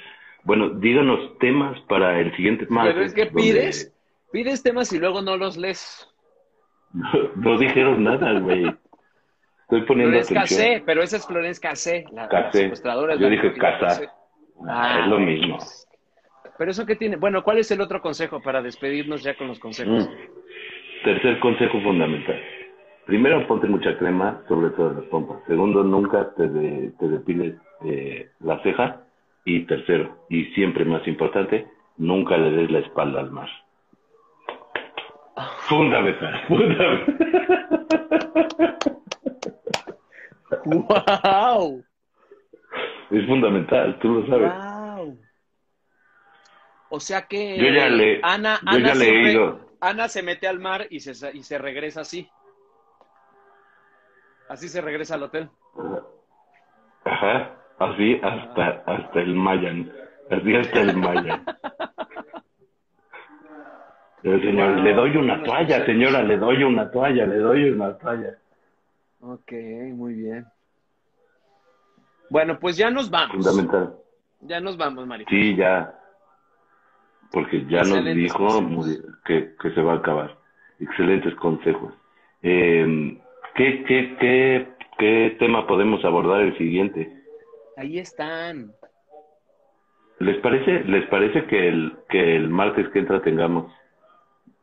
Bueno, 0.44 0.70
díganos 0.70 1.38
temas 1.38 1.78
para 1.82 2.18
el 2.20 2.34
siguiente 2.36 2.66
martes. 2.68 2.94
Pero 2.94 3.06
es 3.06 3.14
que 3.14 3.26
pides, 3.26 3.94
pides 4.32 4.62
temas 4.62 4.92
y 4.92 4.98
luego 4.98 5.22
no 5.22 5.36
los 5.36 5.56
lees. 5.56 6.11
No, 6.92 7.10
no 7.36 7.58
dijeron 7.58 8.04
nada, 8.04 8.38
güey. 8.40 8.66
Estoy 9.62 9.82
poniendo 9.86 10.12
Florence 10.18 10.34
atención. 10.38 10.60
Cassé, 10.60 10.82
pero 10.84 11.02
esa 11.02 11.16
es 11.16 11.26
Florence 11.26 11.60
Cassé, 11.60 12.04
la, 12.12 12.28
la 12.30 12.52
secuestradora. 12.52 13.14
es 13.14 13.20
Yo 13.20 13.26
la 13.26 13.30
dije 13.30 13.52
que- 13.54 13.58
Casá. 13.60 14.02
Ah, 14.68 15.00
es 15.02 15.06
lo 15.08 15.18
mismo. 15.18 15.58
Pero 16.58 16.70
eso 16.70 16.84
qué 16.86 16.94
tiene. 16.96 17.16
Bueno, 17.16 17.42
¿cuál 17.42 17.58
es 17.58 17.70
el 17.70 17.80
otro 17.80 18.00
consejo 18.02 18.40
para 18.42 18.60
despedirnos 18.62 19.22
ya 19.22 19.34
con 19.36 19.48
los 19.48 19.58
consejos? 19.58 20.08
Mm. 20.08 21.04
Tercer 21.04 21.40
consejo 21.40 21.80
fundamental. 21.80 22.40
Primero, 23.06 23.44
ponte 23.48 23.66
mucha 23.66 23.96
crema, 23.98 24.42
sobre 24.46 24.70
todo 24.70 24.90
en 24.90 24.96
las 24.98 25.04
pompas. 25.06 25.38
Segundo, 25.48 25.82
nunca 25.82 26.32
te, 26.36 26.46
de- 26.48 26.92
te 27.00 27.08
depiles 27.08 27.54
eh, 27.84 28.28
la 28.40 28.62
ceja. 28.62 29.00
Y 29.44 29.64
tercero, 29.66 30.24
y 30.28 30.44
siempre 30.54 30.84
más 30.84 31.04
importante, 31.08 31.66
nunca 31.96 32.36
le 32.36 32.52
des 32.52 32.70
la 32.70 32.78
espalda 32.78 33.18
al 33.18 33.32
mar. 33.32 33.48
Fundamental, 35.72 36.46
fundamental. 36.48 37.16
¡Wow! 40.66 41.84
Es 43.10 43.26
fundamental, 43.26 43.98
tú 44.00 44.08
lo 44.08 44.26
sabes. 44.26 44.52
¡Wow! 44.52 45.18
O 46.90 47.00
sea 47.00 47.22
que 47.22 47.56
Yo 47.56 47.68
ya 47.70 47.88
le- 47.88 48.20
Ana, 48.22 48.60
yo 48.62 48.68
Ana, 48.70 48.94
ya 48.94 49.04
ido. 49.06 49.60
Ana 49.80 50.08
se 50.08 50.22
mete 50.22 50.46
al 50.46 50.60
mar 50.60 50.86
y 50.90 51.00
se, 51.00 51.34
y 51.34 51.42
se 51.42 51.56
regresa 51.56 52.02
así. 52.02 52.28
Así 54.50 54.68
se 54.68 54.82
regresa 54.82 55.14
al 55.14 55.22
hotel. 55.22 55.48
Ajá, 57.06 57.56
así 57.78 58.20
hasta, 58.22 58.82
hasta 58.86 59.20
el 59.20 59.34
Mayan. 59.34 59.90
Así 60.30 60.54
hasta 60.54 60.80
el 60.82 60.96
Mayan. 60.98 61.46
Pero, 64.22 64.38
señor, 64.40 64.74
Wow, 64.74 64.82
le 64.84 64.94
doy 64.94 65.16
una 65.16 65.42
toalla, 65.42 65.84
señora, 65.84 66.22
le 66.22 66.36
doy 66.36 66.62
una 66.62 66.90
toalla, 66.90 67.26
le 67.26 67.36
doy 67.38 67.70
una 67.70 67.98
toalla. 67.98 68.36
Ok, 69.20 69.52
muy 69.94 70.14
bien. 70.14 70.46
Bueno, 72.30 72.58
pues 72.58 72.76
ya 72.76 72.90
nos 72.90 73.10
vamos. 73.10 73.36
Fundamental. 73.44 73.94
Ya 74.40 74.60
nos 74.60 74.76
vamos, 74.76 75.06
Mari. 75.06 75.24
Sí, 75.28 75.54
ya. 75.56 75.94
Porque 77.30 77.64
ya 77.66 77.82
nos 77.82 78.04
dijo 78.04 78.60
muy- 78.62 78.98
que, 79.24 79.54
que 79.60 79.70
se 79.72 79.80
va 79.82 79.94
a 79.94 79.96
acabar. 79.96 80.36
Excelentes 80.80 81.34
consejos. 81.36 81.92
Eh, 82.42 83.18
¿qué, 83.54 83.84
qué, 83.84 84.16
qué, 84.20 84.68
¿Qué 84.98 85.36
tema 85.38 85.66
podemos 85.66 86.04
abordar 86.04 86.42
el 86.42 86.56
siguiente? 86.58 87.12
Ahí 87.76 87.98
están. 87.98 88.72
¿Les 90.18 90.36
parece, 90.38 90.84
les 90.84 91.06
parece 91.08 91.44
que 91.46 91.68
el, 91.68 91.96
que 92.08 92.36
el 92.36 92.48
martes 92.48 92.88
que 92.90 93.00
entra 93.00 93.20
tengamos 93.22 93.72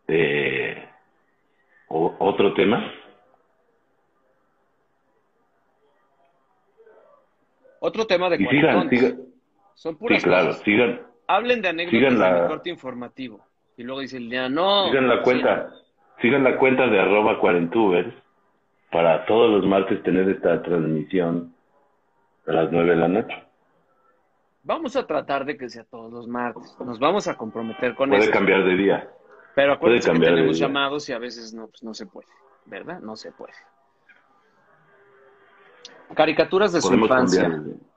eh, 0.10 0.90
o- 1.88 2.16
otro 2.20 2.54
tema. 2.54 2.92
Otro 7.80 8.06
tema 8.06 8.30
de 8.30 8.36
Y 8.42 8.48
sigan, 8.48 8.90
sigan, 8.90 9.18
Son 9.74 9.94
sí, 9.94 10.00
puras 10.00 10.24
claro, 10.24 10.48
cosas. 10.48 10.62
sigan, 10.64 11.02
Hablen 11.28 11.62
de 11.62 11.70
anécdotas 11.70 12.00
Sigan 12.00 12.20
la- 12.20 12.42
de 12.42 12.48
corte 12.48 12.70
informativo. 12.70 13.46
Y 13.78 13.84
luego 13.84 14.02
dice 14.02 14.18
el 14.18 14.30
día, 14.30 14.50
no. 14.50 14.88
sigan 14.90 15.08
la 15.08 15.18
sí. 15.18 15.24
cuenta, 15.24 15.70
sigan 16.22 16.44
la 16.44 16.58
cuenta 16.58 16.88
de 16.88 17.00
arroba 17.00 17.40
cuarentubers 17.40 18.14
para 18.92 19.26
todos 19.26 19.50
los 19.52 19.66
martes 19.66 20.02
tener 20.04 20.28
esta 20.28 20.62
transmisión 20.64 21.54
a 22.48 22.52
las 22.52 22.72
nueve 22.72 22.90
de 22.92 22.96
la 22.98 23.08
noche. 23.08 23.44
Vamos 24.64 24.96
a 24.98 25.08
tratar 25.08 25.46
de 25.46 25.56
que 25.56 25.70
sea 25.70 25.86
todos 25.86 26.12
los 26.12 26.28
martes. 26.28 26.76
Nos 26.84 27.00
vamos 27.00 27.28
a 27.28 27.38
comprometer 27.38 27.96
con 27.96 28.10
Puede 28.10 28.24
eso. 28.24 28.32
cambiar 28.32 28.66
de 28.66 28.76
día. 28.76 29.10
Pero 29.56 29.74
acuérdense 29.74 30.12
que 30.12 30.20
tenemos 30.20 30.58
llamados 30.58 31.10
y 31.10 31.14
a 31.14 31.20
veces 31.20 31.54
no, 31.54 31.68
pues 31.68 31.84
no 31.84 31.94
se 31.94 32.06
puede. 32.06 32.28
¿Verdad? 32.66 33.00
No 33.00 33.16
se 33.16 33.32
puede. 33.32 33.54
Caricaturas 36.16 36.74
de 36.74 36.82
su 36.82 36.94
infancia. 36.94 37.44
cambiar. 37.44 37.62
de- 37.64 37.90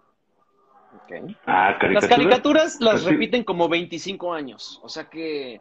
Ok. 0.94 1.36
Ah, 1.46 1.70
Las 1.70 1.78
caricaturas. 1.78 2.08
caricaturas 2.08 2.80
las 2.80 2.92
Pues 2.94 3.04
sí. 3.04 3.10
repiten 3.10 3.44
como 3.44 3.68
25 3.68 4.32
años. 4.34 4.80
O 4.82 4.88
sea 4.88 5.04
que. 5.08 5.60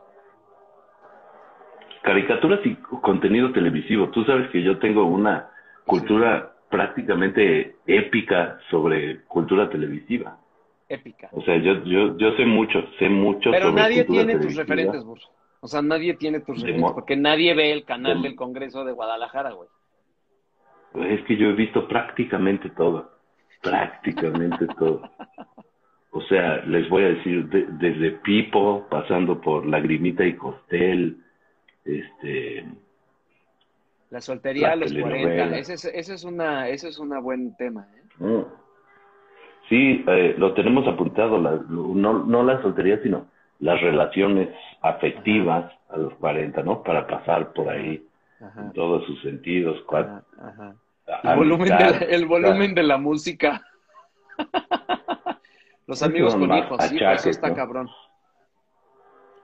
Caricaturas 2.04 2.60
y 2.66 2.76
contenido 2.76 3.52
televisivo. 3.52 4.10
Tú 4.10 4.24
sabes 4.26 4.50
que 4.52 4.62
yo 4.64 4.80
tengo 4.80 5.06
una 5.06 5.50
cultura 5.86 6.54
prácticamente 6.70 7.76
épica 7.86 8.60
sobre 8.70 9.24
cultura 9.26 9.70
televisiva. 9.70 10.38
Épica. 10.90 11.30
O 11.32 11.42
sea, 11.44 11.58
yo, 11.58 11.84
yo, 11.84 12.18
yo 12.18 12.32
sé 12.36 12.46
mucho, 12.46 12.80
sé 13.00 13.08
mucho 13.08 13.52
Pero 13.52 13.70
sobre 13.70 13.82
nadie 13.82 14.06
cultura 14.06 14.26
tiene 14.26 14.42
tus 14.42 14.56
referentes. 14.56 15.04
O 15.62 15.68
sea, 15.68 15.82
nadie 15.82 16.16
tiene 16.16 16.40
tus 16.42 16.64
mo- 16.78 16.94
Porque 16.94 17.16
nadie 17.16 17.54
ve 17.54 17.72
el 17.72 17.86
canal 17.86 18.22
de- 18.22 18.30
del 18.30 18.36
Congreso 18.36 18.84
de 18.84 18.92
Guadalajara, 18.94 19.52
güey. 19.52 19.70
Es 21.12 21.24
que 21.26 21.38
yo 21.38 21.48
he 21.50 21.54
visto 21.54 21.88
prácticamente 21.88 22.70
todo. 22.72 23.12
Prácticamente 23.62 24.68
todo. 24.80 25.02
O 26.12 26.22
sea, 26.24 26.58
les 26.66 26.90
voy 26.90 27.04
a 27.04 27.10
decir, 27.10 27.48
de- 27.48 27.68
desde 27.70 28.12
Pipo, 28.12 28.88
pasando 28.90 29.40
por 29.40 29.66
Lagrimita 29.66 30.26
y 30.26 30.36
Costel, 30.36 31.24
este, 31.86 32.66
La 34.10 34.20
soltería 34.20 34.68
La 34.70 34.74
a 34.74 34.76
los 34.78 34.90
telenovela. 34.90 35.46
40. 35.48 35.58
Ese 35.60 35.74
es, 35.76 35.86
ese 35.86 36.14
es 36.16 36.24
una, 36.26 36.68
ese 36.68 36.90
es 36.90 37.00
un 37.00 37.10
buen 37.24 37.56
tema. 37.56 37.88
¿eh? 37.96 38.24
Mm. 38.24 38.46
Sí, 39.70 40.04
eh, 40.06 40.36
lo 40.38 40.54
tenemos 40.54 40.86
apuntado, 40.88 41.40
la- 41.40 41.62
no, 41.70 42.24
no 42.26 42.44
la 42.44 42.62
soltería, 42.62 43.02
sino 43.04 43.28
las 43.62 43.80
relaciones 43.82 44.50
afectivas 44.82 45.72
a 45.90 45.98
los 45.98 46.14
40, 46.16 46.62
¿no? 46.64 46.84
Para 46.84 47.08
pasar 47.08 47.54
por 47.54 47.70
ahí 47.70 48.06
Ajá. 48.42 48.60
en 48.62 48.74
todos 48.74 49.06
sus 49.06 49.22
sentidos. 49.22 49.78
ajá, 49.90 50.24
ajá. 50.42 50.76
a- 51.24 51.32
El 51.34 51.38
volumen, 51.40 51.68
de 51.70 51.74
amistad, 51.76 52.02
la, 52.02 52.06
el 52.16 52.26
volumen 52.26 52.76
de 52.76 52.84
la 52.84 52.98
música. 52.98 53.62
Los 55.88 56.02
amigos 56.04 56.36
con 56.36 56.44
hijos, 56.56 56.78
sí, 56.84 56.90
pues, 56.90 57.02
achaques, 57.02 57.20
eso 57.22 57.30
está 57.32 57.50
¿no? 57.50 57.56
cabrón. 57.56 57.90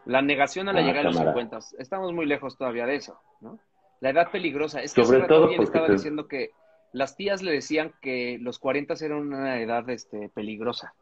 La 0.06 0.22
negación 0.22 0.70
a 0.70 0.74
la 0.74 0.80
Ah, 0.80 0.84
llegada 0.84 1.02
a 1.02 1.04
los 1.06 1.18
cámara. 1.18 1.34
50. 1.34 1.60
Estamos 1.80 2.14
muy 2.14 2.26
lejos 2.26 2.58
todavía 2.58 2.86
de 2.86 2.96
eso, 2.96 3.20
¿no? 3.42 3.60
La 4.00 4.12
edad 4.12 4.32
peligrosa. 4.32 4.82
Es 4.82 4.94
que 4.94 5.04
Sobre 5.04 5.22
todo 5.28 5.48
porque 5.48 5.64
estaba 5.64 5.88
te- 5.88 5.94
diciendo 5.94 6.28
que 6.28 6.52
las 6.94 7.18
tías 7.18 7.42
le 7.42 7.52
decían 7.52 7.92
que 8.02 8.38
los 8.40 8.60
40 8.60 8.94
eran 9.02 9.18
una 9.20 9.60
edad 9.60 9.90
este, 9.90 10.30
peligrosa. 10.30 10.94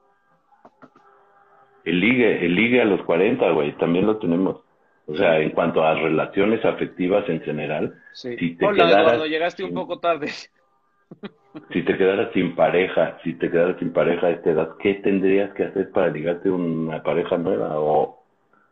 El 1.86 2.00
ligue, 2.00 2.46
el 2.46 2.56
ligue 2.56 2.82
a 2.82 2.86
los 2.86 3.02
40, 3.04 3.52
güey, 3.52 3.72
también 3.78 4.06
lo 4.08 4.18
tenemos. 4.18 4.62
O 5.08 5.16
sea, 5.16 5.40
en 5.40 5.52
cuanto 5.52 5.84
a 5.84 5.94
relaciones 5.94 6.66
afectivas 6.66 7.28
en 7.30 7.42
general, 7.42 7.94
Sí. 8.14 8.36
Si 8.38 8.56
te 8.56 8.66
Hola, 8.66 8.86
quedaras 8.86 9.04
Eduardo, 9.08 9.26
llegaste 9.28 9.64
un 9.64 9.74
poco 9.74 10.00
tarde. 10.00 10.30
si 11.72 11.84
te 11.84 11.98
quedaras 11.98 12.32
sin 12.34 12.56
pareja, 12.56 13.18
si 13.24 13.34
te 13.34 13.52
quedaras 13.52 13.78
sin 13.80 13.92
pareja 13.92 14.28
a 14.28 14.32
esta 14.32 14.52
edad, 14.52 14.70
¿qué 14.80 14.96
tendrías 14.96 15.54
que 15.54 15.66
hacer 15.66 15.92
para 15.92 16.08
ligarte 16.10 16.50
una 16.50 17.04
pareja 17.04 17.38
nueva? 17.38 17.80
O, 17.80 18.24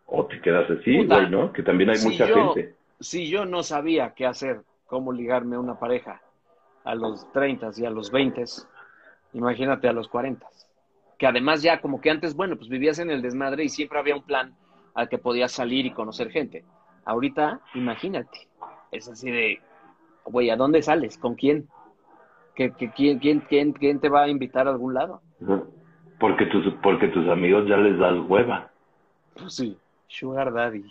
o 0.08 0.26
te 0.28 0.40
quedas 0.42 0.70
así, 0.72 0.98
Puta, 0.98 1.18
güey, 1.20 1.30
¿no? 1.30 1.52
Que 1.54 1.62
también 1.62 1.90
hay 1.90 1.98
si 1.98 2.10
mucha 2.10 2.28
yo- 2.28 2.54
gente. 2.54 2.76
Si 3.00 3.30
yo 3.30 3.46
no 3.46 3.64
sabía 3.64 4.14
qué 4.16 4.26
hacer, 4.26 4.62
cómo 4.88 5.12
ligarme 5.12 5.58
a 5.58 5.60
una 5.60 5.78
pareja 5.78 6.22
a 6.86 6.96
los 6.96 7.30
30 7.34 7.72
y 7.78 7.86
a 7.86 7.90
los 7.90 8.12
20, 8.12 8.44
imagínate 9.34 9.88
a 9.90 9.94
los 9.94 10.08
40. 10.08 10.48
Que 11.18 11.28
además 11.28 11.62
ya 11.62 11.80
como 11.82 12.02
que 12.02 12.10
antes, 12.10 12.36
bueno, 12.36 12.56
pues 12.58 12.70
vivías 12.70 13.00
en 13.00 13.10
el 13.12 13.22
desmadre 13.22 13.64
y 13.64 13.70
siempre 13.70 14.00
había 14.00 14.16
un 14.16 14.24
plan 14.24 14.54
al 14.94 15.10
que 15.10 15.18
podías 15.18 15.52
salir 15.52 15.86
y 15.86 15.92
conocer 15.92 16.30
gente. 16.32 16.64
Ahorita, 17.06 17.60
imagínate, 17.76 18.48
es 18.92 19.08
así 19.10 19.30
de, 19.32 19.60
güey, 20.26 20.50
¿a 20.50 20.56
dónde 20.56 20.82
sales? 20.82 21.18
¿Con 21.18 21.36
quién? 21.36 21.68
¿Qué, 22.56 22.72
qué- 22.78 22.92
quién, 22.92 23.20
quién, 23.20 23.40
quién, 23.42 23.74
quién 23.74 24.00
te 24.00 24.10
va 24.10 24.24
a 24.24 24.28
invitar 24.30 24.68
a 24.68 24.72
algún 24.72 24.94
lado? 24.94 25.22
Porque 26.20 26.46
tus, 26.46 26.72
porque 26.82 27.08
tus 27.10 27.28
amigos 27.28 27.68
ya 27.68 27.78
les 27.78 27.98
das 27.98 28.18
hueva. 28.28 28.72
Pues 29.36 29.56
sí, 29.56 29.78
Sugar 30.08 30.54
Daddy. 30.54 30.84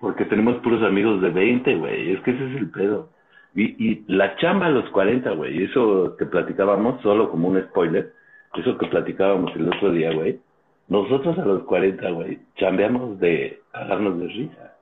Porque 0.00 0.24
tenemos 0.24 0.56
puros 0.62 0.82
amigos 0.82 1.20
de 1.22 1.30
20, 1.30 1.76
güey. 1.76 2.12
Es 2.14 2.20
que 2.22 2.30
ese 2.32 2.50
es 2.50 2.56
el 2.56 2.70
pedo. 2.70 3.10
Y, 3.54 3.64
y 3.90 4.04
la 4.08 4.36
chamba 4.36 4.66
a 4.66 4.70
los 4.70 4.88
40, 4.90 5.30
güey. 5.32 5.64
Eso 5.64 6.16
que 6.18 6.26
platicábamos, 6.26 7.00
solo 7.02 7.30
como 7.30 7.48
un 7.48 7.62
spoiler. 7.62 8.12
Eso 8.58 8.78
que 8.78 8.86
platicábamos 8.86 9.54
el 9.56 9.68
otro 9.68 9.92
día, 9.92 10.12
güey. 10.12 10.40
Nosotros 10.88 11.38
a 11.38 11.44
los 11.44 11.64
40, 11.64 12.10
güey, 12.10 12.38
chambeamos 12.56 13.18
de 13.18 13.60
cagarnos 13.72 14.18
de 14.20 14.26
risa. 14.28 14.76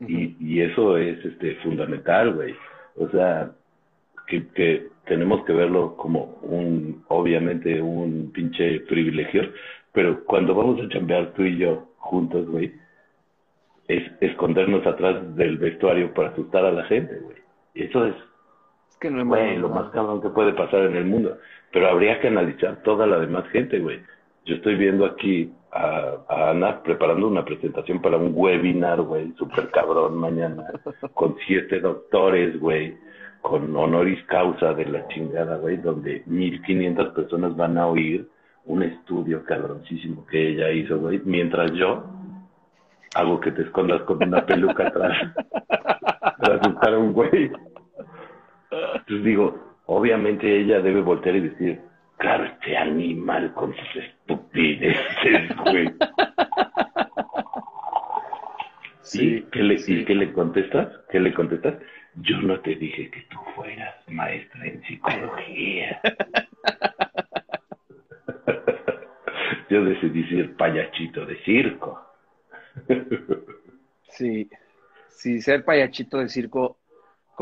Y, 0.00 0.36
y 0.40 0.60
eso 0.60 0.96
es 0.96 1.24
este 1.24 1.56
fundamental, 1.56 2.34
güey. 2.34 2.54
O 2.96 3.08
sea, 3.08 3.50
que, 4.26 4.46
que 4.48 4.88
tenemos 5.06 5.44
que 5.44 5.52
verlo 5.52 5.96
como 5.96 6.38
un, 6.42 7.04
obviamente, 7.08 7.80
un 7.80 8.30
pinche 8.32 8.80
privilegio, 8.80 9.42
pero 9.92 10.24
cuando 10.24 10.54
vamos 10.54 10.80
a 10.80 10.88
chambear 10.88 11.32
tú 11.34 11.42
y 11.42 11.58
yo 11.58 11.88
juntos, 11.98 12.48
güey, 12.48 12.72
es 13.88 14.02
escondernos 14.20 14.86
atrás 14.86 15.36
del 15.36 15.58
vestuario 15.58 16.14
para 16.14 16.30
asustar 16.30 16.64
a 16.64 16.72
la 16.72 16.84
gente, 16.84 17.18
güey. 17.18 17.36
Eso 17.74 18.06
es, 18.06 18.14
Es 18.14 18.31
que 19.02 19.10
no 19.10 19.20
hemos 19.20 19.36
güey, 19.36 19.58
lo 19.58 19.68
más 19.68 19.90
cabrón 19.90 20.22
que 20.22 20.28
puede 20.28 20.52
pasar 20.52 20.84
en 20.84 20.96
el 20.96 21.04
mundo. 21.04 21.36
Pero 21.72 21.88
habría 21.88 22.20
que 22.20 22.28
analizar 22.28 22.82
toda 22.84 23.06
la 23.06 23.18
demás 23.18 23.44
gente, 23.48 23.80
güey. 23.80 24.00
Yo 24.46 24.54
estoy 24.54 24.76
viendo 24.76 25.04
aquí 25.04 25.52
a, 25.72 26.18
a 26.28 26.50
Ana 26.50 26.82
preparando 26.82 27.26
una 27.26 27.44
presentación 27.44 28.00
para 28.00 28.16
un 28.16 28.32
webinar, 28.34 29.02
güey, 29.02 29.32
súper 29.36 29.70
cabrón 29.70 30.16
mañana, 30.16 30.64
con 31.14 31.36
siete 31.46 31.80
doctores, 31.80 32.58
güey, 32.60 32.96
con 33.40 33.74
honoris 33.74 34.22
causa 34.26 34.72
de 34.74 34.86
la 34.86 35.06
chingada, 35.08 35.56
güey, 35.56 35.78
donde 35.78 36.22
1500 36.26 37.14
personas 37.14 37.56
van 37.56 37.78
a 37.78 37.88
oír 37.88 38.28
un 38.64 38.82
estudio 38.84 39.42
cabroncísimo 39.44 40.24
que 40.26 40.50
ella 40.50 40.70
hizo, 40.70 40.98
güey, 40.98 41.20
mientras 41.24 41.72
yo 41.72 42.04
hago 43.14 43.40
que 43.40 43.50
te 43.50 43.62
escondas 43.62 44.02
con 44.02 44.22
una 44.22 44.44
peluca 44.46 44.86
atrás 44.86 45.16
para 46.38 46.54
asustar 46.56 46.94
a 46.94 46.98
un 46.98 47.12
güey. 47.12 47.50
Entonces 48.72 49.24
digo, 49.24 49.76
obviamente 49.86 50.60
ella 50.60 50.80
debe 50.80 51.02
voltear 51.02 51.36
y 51.36 51.48
decir, 51.48 51.80
claro, 52.18 52.44
este 52.44 52.76
animal 52.76 53.52
con 53.54 53.74
sus 53.74 53.96
estupideces, 53.96 55.56
güey. 55.56 55.92
¿Y, 59.14 59.42
qué 59.42 59.62
le, 59.62 59.78
sí. 59.78 59.94
¿Y 60.00 60.04
qué 60.06 60.14
le 60.14 60.32
contestas? 60.32 60.88
¿Qué 61.10 61.20
le 61.20 61.34
contestas? 61.34 61.74
Yo 62.16 62.40
no 62.40 62.60
te 62.60 62.74
dije 62.76 63.10
que 63.10 63.20
tú 63.22 63.38
fueras 63.54 63.94
maestra 64.08 64.66
en 64.66 64.82
psicología. 64.84 66.00
Yo 69.68 69.84
decidí 69.84 70.24
ser 70.28 70.54
payachito 70.56 71.26
de 71.26 71.36
circo. 71.44 72.00
Sí, 74.08 74.48
sí, 75.08 75.40
ser 75.40 75.64
payachito 75.64 76.18
de 76.18 76.28
circo, 76.28 76.78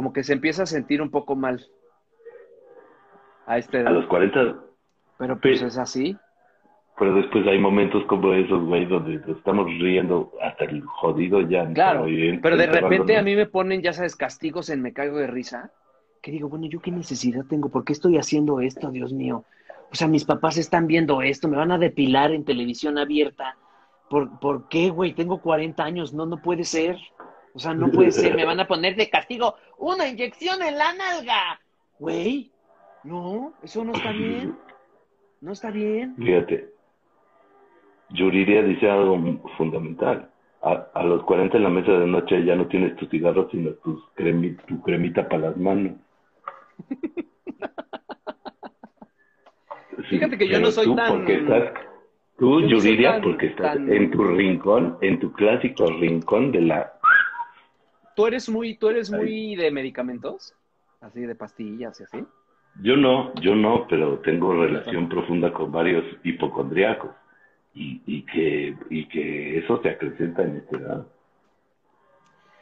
como 0.01 0.15
que 0.15 0.23
se 0.25 0.33
empieza 0.33 0.63
a 0.63 0.67
sentir 0.67 1.03
un 1.03 1.11
poco 1.11 1.37
mal 1.37 1.61
a 3.45 3.59
esta 3.59 3.77
A 3.77 3.81
edad. 3.83 3.93
los 3.93 4.07
40, 4.07 4.57
Pero 5.19 5.39
pues 5.39 5.59
Sí. 5.61 5.67
es 5.67 5.77
así. 5.77 6.17
pero 6.99 7.15
después 7.17 7.47
hay 7.47 7.59
momentos 7.59 8.03
como 8.07 8.33
esos, 8.33 8.65
güey, 8.67 8.87
donde 8.87 9.21
estamos 9.31 9.67
riendo 9.67 10.33
hasta 10.43 10.65
el 10.65 10.83
jodido 10.87 11.41
llanto. 11.43 11.75
Claro, 11.75 12.07
pero 12.43 12.57
de 12.57 12.67
repente 12.67 13.19
a 13.19 13.23
mí 13.23 13.37
me 13.37 13.45
ponen, 13.47 13.83
ya 13.83 13.93
sabes, 13.93 14.17
castigos 14.17 14.71
en 14.71 14.81
Me 14.81 14.95
Caigo 14.95 15.19
de 15.19 15.27
Risa, 15.27 15.71
que 16.23 16.31
digo, 16.31 16.49
bueno, 16.49 16.65
¿yo 16.67 16.81
qué 16.81 16.91
necesidad 16.91 17.45
tengo? 17.47 17.69
¿Por 17.69 17.85
qué 17.85 17.93
estoy 17.93 18.17
haciendo 18.17 18.61
esto, 18.61 18.91
Dios 18.91 19.13
mío? 19.13 19.45
O 19.93 19.95
sea, 19.95 20.09
mis 20.09 20.25
papás 20.25 20.57
están 20.57 20.87
viendo 20.87 21.21
esto, 21.21 21.47
me 21.47 21.57
van 21.59 21.73
a 21.73 21.79
depilar 21.79 22.31
en 22.33 22.45
televisión 22.47 22.97
abierta. 22.97 23.55
¿Por, 24.09 24.39
¿por 24.41 24.69
qué, 24.69 24.89
güey? 24.89 25.13
Tengo 25.13 25.41
40 25.43 25.83
años, 25.85 26.15
no, 26.15 26.25
no 26.25 26.41
puede 26.41 26.65
ser. 26.65 26.97
O 27.53 27.59
sea, 27.59 27.75
no 27.75 27.91
puede 27.91 28.13
ser, 28.13 28.35
me 28.37 28.45
van 28.51 28.61
a 28.61 28.67
poner 28.69 28.97
de 28.97 29.09
castigo 29.11 29.55
una 29.79 30.09
inyección 30.09 30.63
en 30.63 30.77
la 30.79 30.93
nalga. 30.95 31.61
Güey, 31.99 32.51
no, 33.05 33.53
eso 33.63 33.85
no 33.85 33.93
está 33.93 34.13
bien. 34.13 34.57
No 35.41 35.53
está 35.53 35.71
bien. 35.71 36.15
Fíjate, 36.17 36.69
Yuriria 38.11 38.63
dice 38.63 38.91
algo 38.91 39.19
fundamental. 39.57 40.31
a, 40.63 40.87
a 40.95 41.03
los 41.05 41.23
40 41.25 41.57
en 41.57 41.63
la 41.63 41.71
mesa 41.71 41.93
de 41.93 42.07
noche 42.07 42.45
ya 42.45 42.55
no 42.55 42.67
tienes 42.67 42.95
tus 42.97 43.09
cigarros, 43.09 43.51
sino 43.51 43.71
tus 43.83 44.03
cremi, 44.15 44.51
tu 44.69 44.83
cremita 44.83 45.27
para 45.29 45.49
las 45.49 45.57
manos. 45.57 45.93
Sí, 46.89 46.97
Fíjate 50.11 50.37
que 50.39 50.49
yo 50.49 50.61
no 50.61 50.71
soy 50.71 50.85
tú, 50.87 50.97
tan- 50.97 51.13
Porque 51.19 51.35
estás, 51.39 51.73
tú, 52.39 52.61
Yo 52.63 52.77
no 52.77 53.03
tan- 53.03 53.23
porque 53.23 53.47
estás 53.47 53.75
tan- 53.77 53.93
en 53.93 54.11
tu 54.11 54.25
rincón, 54.25 54.99
en 55.01 55.21
tu 55.21 55.33
clásico 55.33 55.87
rincón 55.87 56.53
de 56.53 56.61
la... 56.63 56.93
¿Tú 58.21 58.27
eres 58.27 58.49
muy, 58.49 58.75
tú 58.77 58.89
eres 58.89 59.11
muy 59.11 59.57
de 59.57 59.71
medicamentos? 59.71 60.55
Así 61.01 61.21
de 61.23 61.35
pastillas 61.35 61.99
y 62.01 62.05
así. 62.05 62.25
Yo 62.83 62.97
no, 62.97 63.35
yo 63.37 63.55
no, 63.55 63.87
pero 63.89 64.19
tengo 64.19 64.53
relación 64.53 65.09
profunda 65.09 65.53
con 65.53 65.73
varios 65.73 66.05
hipocondriacos 66.23 67.11
y, 67.75 68.03
y 68.07 68.23
que 68.27 68.77
y 68.91 69.07
que 69.09 69.59
eso 69.59 69.81
se 69.83 69.89
acrecenta 69.91 70.43
en 70.43 70.57
esta 70.59 70.77
edad. 70.77 71.07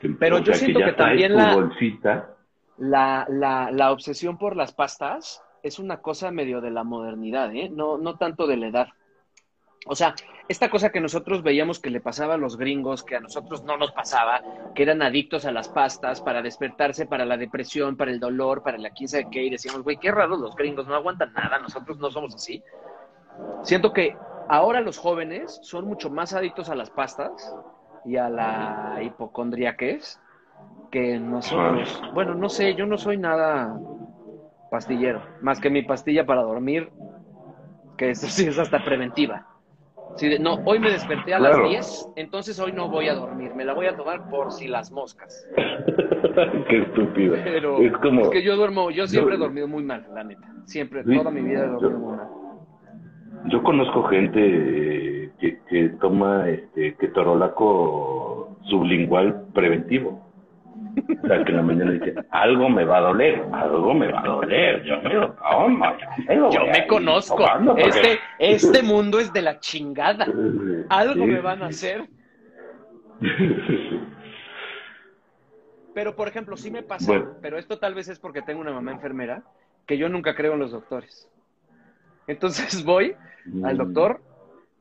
Que- 0.01 0.11
Pero 0.11 0.39
yo 0.39 0.53
siento 0.55 0.79
ya 0.81 0.87
que 0.87 0.93
también 0.93 1.35
la- 1.37 1.55
bolsita. 1.55 2.35
La, 2.79 3.27
la, 3.29 3.73
la 3.73 3.91
obsesión 3.91 4.39
por 4.39 4.55
las 4.55 4.73
pastas 4.73 5.43
es 5.65 5.81
una 5.81 5.97
cosa 6.01 6.31
medio 6.31 6.61
de 6.61 6.71
la 6.71 6.85
modernidad, 6.85 7.53
¿eh? 7.55 7.69
No, 7.69 7.99
no 7.99 8.17
tanto 8.17 8.47
de 8.47 8.57
la 8.57 8.69
edad. 8.69 8.89
O 9.87 9.97
sea, 9.97 10.15
esta 10.49 10.71
cosa 10.71 10.91
que 10.91 11.01
nosotros 11.01 11.43
veíamos 11.43 11.79
que 11.79 11.91
le 11.91 12.01
pasaba 12.01 12.35
a 12.35 12.39
los 12.39 12.57
gringos, 12.57 13.05
que 13.05 13.17
a 13.17 13.21
nosotros 13.21 13.65
no 13.65 13.77
nos 13.77 13.93
pasaba, 13.93 14.41
que 14.75 14.83
eran 14.83 15.03
adictos 15.03 15.45
a 15.45 15.53
las 15.53 15.69
pastas 15.69 16.23
para 16.23 16.41
despertarse, 16.41 17.05
para 17.07 17.27
la 17.27 17.37
depresión, 17.37 17.97
para 17.97 18.11
el 18.11 18.19
dolor, 18.19 18.63
para 18.63 18.79
la 18.79 18.91
quién 18.91 19.09
sabe 19.09 19.29
qué, 19.31 19.45
y 19.45 19.51
decíamos, 19.51 19.83
güey, 19.83 19.99
qué 19.99 20.11
raro, 20.11 20.37
los 20.37 20.57
gringos 20.57 20.87
no 20.87 20.95
aguantan 20.95 21.35
nada, 21.35 21.59
nosotros 21.59 21.99
no 21.99 22.11
somos 22.11 22.35
así. 22.35 22.63
Siento 23.63 23.93
que 23.93 24.17
ahora 24.49 24.81
los 24.81 24.97
jóvenes 24.97 25.59
son 25.63 25.85
mucho 25.85 26.09
más 26.09 26.33
adictos 26.33 26.71
a 26.71 26.75
las 26.75 26.91
pastas 26.91 27.55
y 28.07 28.17
a 28.17 28.31
la 28.31 29.01
hipocondriaquez 29.03 30.19
que 30.91 31.19
nosotros. 31.19 32.03
Bueno, 32.15 32.35
no 32.35 32.49
sé, 32.49 32.75
yo 32.75 32.87
no 32.87 32.97
soy 32.97 33.19
nada 33.19 33.79
pastillero, 34.71 35.23
más 35.43 35.61
que 35.61 35.69
mi 35.69 35.83
pastilla 35.83 36.25
para 36.25 36.43
dormir, 36.43 36.91
que 37.99 38.11
eso 38.11 38.29
sí 38.29 38.47
es 38.47 38.59
hasta 38.59 38.83
preventiva. 38.83 39.47
Sí, 40.19 40.29
de- 40.29 40.39
no, 40.41 40.55
hoy 40.65 40.79
me 40.81 40.91
desperté 40.91 41.33
a 41.33 41.39
Claro. 41.39 41.61
las 41.63 41.71
10, 41.71 42.09
entonces 42.17 42.59
hoy 42.59 42.73
no 42.73 42.89
voy 42.89 43.09
a 43.09 43.15
dormir, 43.15 43.55
me 43.55 43.65
la 43.65 43.73
voy 43.73 43.87
a 43.87 43.97
tomar 43.97 44.29
por 44.29 44.51
si 44.51 44.67
las 44.67 44.91
moscas. 44.91 45.47
Qué 46.69 46.79
estúpido. 46.83 47.37
Pero 47.45 47.79
es 47.79 47.93
como 47.99 48.23
es 48.23 48.29
que 48.31 48.43
yo 48.43 48.57
duermo, 48.57 48.91
yo 48.91 49.07
siempre 49.07 49.35
he 49.35 49.39
Yo- 49.39 49.45
dormido 49.45 49.69
muy 49.69 49.83
mal, 49.85 50.07
la 50.15 50.25
neta. 50.25 50.47
Siempre, 50.65 51.05
Sí, 51.05 51.17
toda 51.17 51.31
mi 51.31 51.41
vida 51.43 51.65
he 51.65 51.69
dormido 51.69 51.91
yo- 51.91 51.99
muy 51.99 52.17
mal. 52.17 52.29
yo 53.47 53.63
conozco 53.63 54.03
gente 54.05 54.41
eh, 54.43 55.31
que, 55.39 55.61
que 55.69 55.89
toma 56.01 56.49
este 56.49 56.95
ketorolaco 56.97 58.57
sublingual 58.65 59.47
preventivo. 59.55 60.28
O 61.23 61.27
sea, 61.27 61.45
que 61.45 61.51
en 61.51 61.57
la 61.57 61.63
mañana 61.63 61.91
dice, 61.93 62.15
algo 62.31 62.69
me 62.69 62.85
va 62.85 62.99
a 62.99 63.01
doler, 63.01 63.43
algo 63.53 63.95
me 63.95 64.11
va 64.11 64.21
a 64.21 64.27
doler, 64.27 64.83
yo 64.85 65.01
me 65.03 65.15
lo 65.15 65.37
yo 65.37 65.69
me, 65.69 66.37
lo 66.37 66.51
Yo 66.51 66.61
conozco. 66.89 67.45
porque- 67.67 67.83
Este, 67.83 68.19
este 68.39 68.83
mundo 68.83 69.19
es 69.21 69.33
de 69.33 69.43
la 69.43 69.59
chingada. 69.61 70.27
Algo 70.89 71.27
me 71.27 71.41
van 71.41 71.63
a 71.63 71.67
hacer. 71.67 72.05
Pero, 75.95 76.15
por 76.15 76.29
ejemplo, 76.29 76.57
sí 76.57 76.71
me 76.71 76.83
pasa, 76.83 77.07
Bueno. 77.13 77.31
pero 77.43 77.59
esto 77.59 77.79
tal 77.79 77.95
vez 77.95 78.09
es 78.09 78.19
porque 78.19 78.43
tengo 78.43 78.61
una 78.61 78.73
mamá 78.73 78.93
enfermera, 78.93 79.43
que 79.87 79.99
yo 79.99 80.09
nunca 80.09 80.35
creo 80.35 80.53
en 80.53 80.61
los 80.61 80.71
doctores. 80.71 81.29
Entonces 82.27 82.85
voy 82.85 83.15
al 83.65 83.75
Mm. 83.75 83.79
doctor 83.79 84.21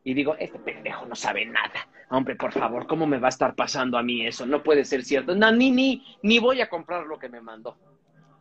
y 0.08 0.14
digo, 0.14 0.38
este 0.40 0.58
pendejo 0.60 1.06
no 1.06 1.16
sabe 1.16 1.46
nada. 1.46 1.86
Hombre, 2.10 2.38
por 2.38 2.54
favor, 2.54 2.88
¿cómo 2.88 3.06
me 3.06 3.20
va 3.20 3.28
a 3.28 3.36
estar 3.36 3.56
pasando 3.56 3.98
a 3.98 4.04
mí 4.04 4.26
eso? 4.26 4.46
No 4.46 4.64
puede 4.64 4.86
ser 4.86 5.04
cierto. 5.04 5.36
No, 5.36 5.52
ni, 5.52 5.70
ni, 5.70 6.02
ni 6.24 6.40
voy 6.40 6.62
a 6.62 6.70
comprar 6.70 7.06
lo 7.06 7.20
que 7.20 7.28
me 7.28 7.42
mandó. 7.42 7.76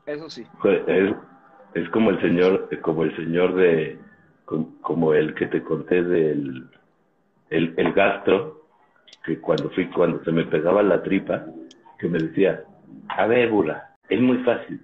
Eso 0.07 0.31
sí. 0.31 0.47
Joder, 0.59 0.85
Es, 0.89 1.83
es 1.83 1.89
como 1.89 2.11
el 2.11 2.21
señor, 2.21 2.69
como 2.83 3.03
el 3.03 3.17
señor 3.17 3.57
de, 3.57 3.99
com- 4.45 4.81
como 4.81 5.13
el 5.13 5.35
que 5.35 5.47
te 5.47 5.61
conté 5.65 6.05
del 6.05 6.69
el, 7.51 7.75
el 7.77 7.93
gastro, 7.93 8.63
que 9.25 9.41
cuando 9.41 9.69
fui, 9.71 9.87
cuando 9.87 10.23
se 10.23 10.31
me 10.31 10.45
pegaba 10.45 10.85
la 10.85 11.03
tripa, 11.03 11.47
que 11.99 12.07
me 12.07 12.21
decía, 12.21 12.63
a 13.09 13.27
ver, 13.27 13.51
burra, 13.51 13.91
es 14.09 14.21
muy 14.21 14.39
fácil. 14.45 14.81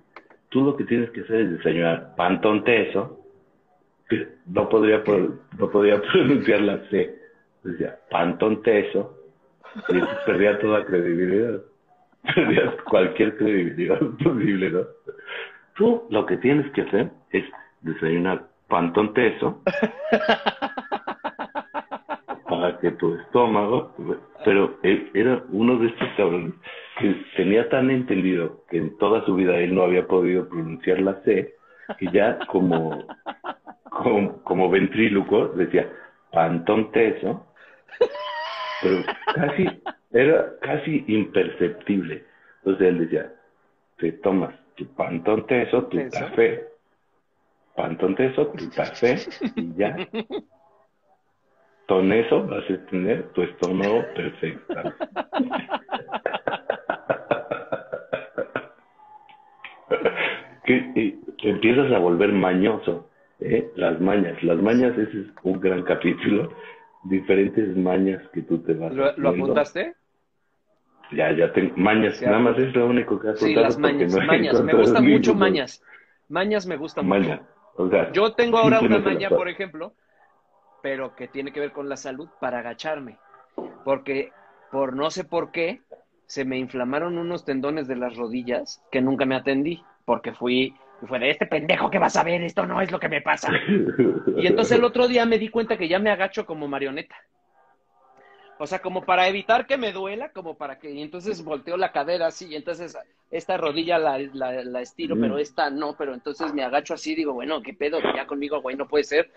Tú 0.49 0.63
lo 0.65 0.77
que 0.77 0.83
tienes 0.83 1.11
que 1.11 1.21
hacer 1.21 1.43
es 1.43 1.51
desayunar 1.59 2.17
pan 2.17 2.41
tonteso, 2.41 3.21
no 4.47 4.69
podría, 4.69 5.03
no 5.59 5.71
podía 5.71 6.01
pronunciar 6.13 6.61
la 6.63 6.79
C. 6.91 7.19
Decía, 7.65 7.97
pan 8.11 8.39
tonteso, 8.39 9.17
y 9.89 10.01
perdía 10.27 10.59
toda 10.59 10.85
credibilidad. 10.85 11.61
Perdías 12.35 12.75
cualquier 12.89 13.37
credibilidad 13.37 13.99
posible, 14.23 14.71
¿no? 14.71 14.81
Tú 15.75 16.03
lo 16.11 16.27
que 16.27 16.37
tienes 16.37 16.71
que 16.73 16.83
hacer 16.83 17.11
es 17.31 17.45
desayunar 17.81 18.47
pan 18.69 18.93
tonteso 18.93 19.63
para 22.49 22.79
que 22.79 22.91
tu 22.93 23.15
estómago, 23.15 23.95
pero 24.45 24.79
él 24.83 25.11
era 25.15 25.43
uno 25.51 25.79
de 25.79 25.89
estos 25.89 26.09
cabrones 26.17 26.55
que 26.99 27.25
tenía 27.37 27.69
tan 27.69 27.91
entendido 27.91 28.63
que 28.71 28.79
en 28.79 28.97
toda 28.99 29.25
su 29.25 29.35
vida 29.35 29.57
él 29.57 29.75
no 29.75 29.83
había 29.83 30.07
podido 30.07 30.49
pronunciar 30.49 31.01
la 31.01 31.15
C, 31.23 31.55
que 31.99 32.07
ya 32.13 32.39
como, 32.47 33.07
como, 33.93 34.43
como 34.43 34.71
ventríloco 34.71 35.49
decía 35.49 35.91
pantón 36.33 36.91
teso, 36.93 37.47
pero 38.83 39.05
casi, 39.35 39.67
era 40.13 40.59
casi 40.61 41.05
imperceptible. 41.09 42.25
Entonces 42.59 42.89
él 42.89 42.99
decía, 43.01 43.33
te 43.99 44.13
tomas 44.13 44.55
tu 44.77 44.87
pantón 44.95 45.47
teso, 45.47 45.85
tu 45.85 45.97
Teso. 45.99 46.19
café, 46.19 46.69
pantón 47.77 48.15
teso, 48.15 48.47
tu 48.49 48.71
café, 48.71 49.19
y 49.57 49.75
ya. 49.75 49.97
Con 51.89 52.11
eso 52.13 52.47
vas 52.47 52.65
a 52.71 52.87
tener 52.87 53.29
tu 53.33 53.43
estómago 53.43 54.03
perfecto. 54.15 54.75
que 60.65 60.77
eh, 60.97 61.19
empiezas 61.43 61.93
a 61.93 61.99
volver 61.99 62.33
mañoso, 62.33 63.11
¿eh? 63.45 63.71
Las 63.77 64.01
mañas. 64.01 64.43
Las 64.43 64.59
mañas, 64.59 64.97
ese 64.99 65.21
es 65.21 65.27
un 65.43 65.61
gran 65.61 65.83
capítulo. 65.83 66.53
Diferentes 67.05 67.77
mañas 67.77 68.23
que 68.33 68.43
tú 68.43 68.59
te 68.59 68.75
vas 68.75 68.93
¿Lo, 68.95 69.17
lo 69.17 69.29
apuntaste? 69.31 69.95
Ya, 71.13 71.33
ya 71.33 71.53
tengo 71.53 71.77
mañas. 71.77 72.21
Nada 72.23 72.39
más 72.39 72.59
es 72.59 72.75
lo 72.75 72.87
único 72.87 73.19
que 73.19 73.29
has 73.31 73.39
Sí, 73.39 73.55
las 73.55 73.79
mañas. 73.79 74.15
no 74.15 74.25
mañas. 74.25 74.63
Me 74.63 74.73
gustan 74.75 75.07
mucho 75.07 75.35
mañas. 75.35 75.83
Mañas 76.29 76.67
me 76.67 76.77
gustan 76.77 77.07
mucho. 77.07 77.21
Maña. 77.21 77.43
O 77.77 77.89
sea, 77.89 78.13
Yo 78.13 78.33
tengo 78.35 78.59
ahora 78.59 78.81
una 78.81 78.99
maña, 78.99 79.29
por 79.29 79.49
ejemplo, 79.49 79.95
pero 80.83 81.15
que 81.15 81.29
tiene 81.29 81.53
que 81.53 81.61
ver 81.61 81.73
con 81.73 81.89
la 81.89 81.97
salud 81.97 82.29
para 82.41 82.61
agacharme. 82.61 83.19
Porque 83.85 84.31
por 84.71 84.95
no 84.95 85.11
sé 85.11 85.25
por 85.25 85.51
qué 85.51 85.81
se 86.27 86.45
me 86.45 86.59
inflamaron 86.59 87.19
unos 87.19 87.45
tendones 87.45 87.89
de 87.89 87.97
las 87.97 88.17
rodillas 88.17 88.83
que 88.91 89.01
nunca 89.03 89.25
me 89.27 89.35
atendí. 89.35 89.83
Porque 90.05 90.33
fui, 90.33 90.75
fue 91.07 91.19
de 91.19 91.31
este 91.31 91.47
pendejo 91.47 91.91
que 91.91 91.99
vas 91.99 92.17
a 92.17 92.23
ver, 92.25 92.43
esto 92.43 92.67
no 92.67 92.81
es 92.81 92.91
lo 92.93 93.01
que 93.01 93.09
me 93.09 93.21
pasa. 93.21 93.51
Y 94.37 94.47
entonces 94.47 94.79
el 94.79 94.85
otro 94.85 95.07
día 95.09 95.27
me 95.27 95.39
di 95.39 95.49
cuenta 95.49 95.77
que 95.77 95.89
ya 95.89 95.99
me 95.99 96.11
agacho 96.11 96.47
como 96.47 96.67
marioneta. 96.69 97.17
O 98.59 98.67
sea, 98.67 98.81
como 98.81 99.05
para 99.05 99.27
evitar 99.29 99.67
que 99.67 99.77
me 99.77 99.93
duela, 99.93 100.31
como 100.31 100.57
para 100.57 100.79
que... 100.79 100.91
Y 100.91 101.03
entonces 101.03 101.45
volteo 101.45 101.77
la 101.77 101.91
cadera 101.93 102.29
así, 102.29 102.47
y 102.49 102.57
entonces 102.57 102.97
esta 103.31 103.57
rodilla 103.57 103.99
la, 103.99 104.19
la, 104.19 104.63
la 104.65 104.81
estiro, 104.81 105.17
Mm. 105.17 105.21
pero 105.21 105.39
esta 105.39 105.71
no, 105.71 105.97
pero 105.97 106.15
entonces 106.15 106.55
me 106.55 106.63
agacho 106.63 106.95
así, 106.95 107.15
digo, 107.15 107.33
bueno, 107.33 107.61
¿qué 107.63 107.75
pedo? 107.75 107.99
Ya 108.15 108.27
conmigo, 108.27 108.61
güey, 108.61 108.77
no 108.77 108.87
puede 108.87 109.05
ser. 109.05 109.31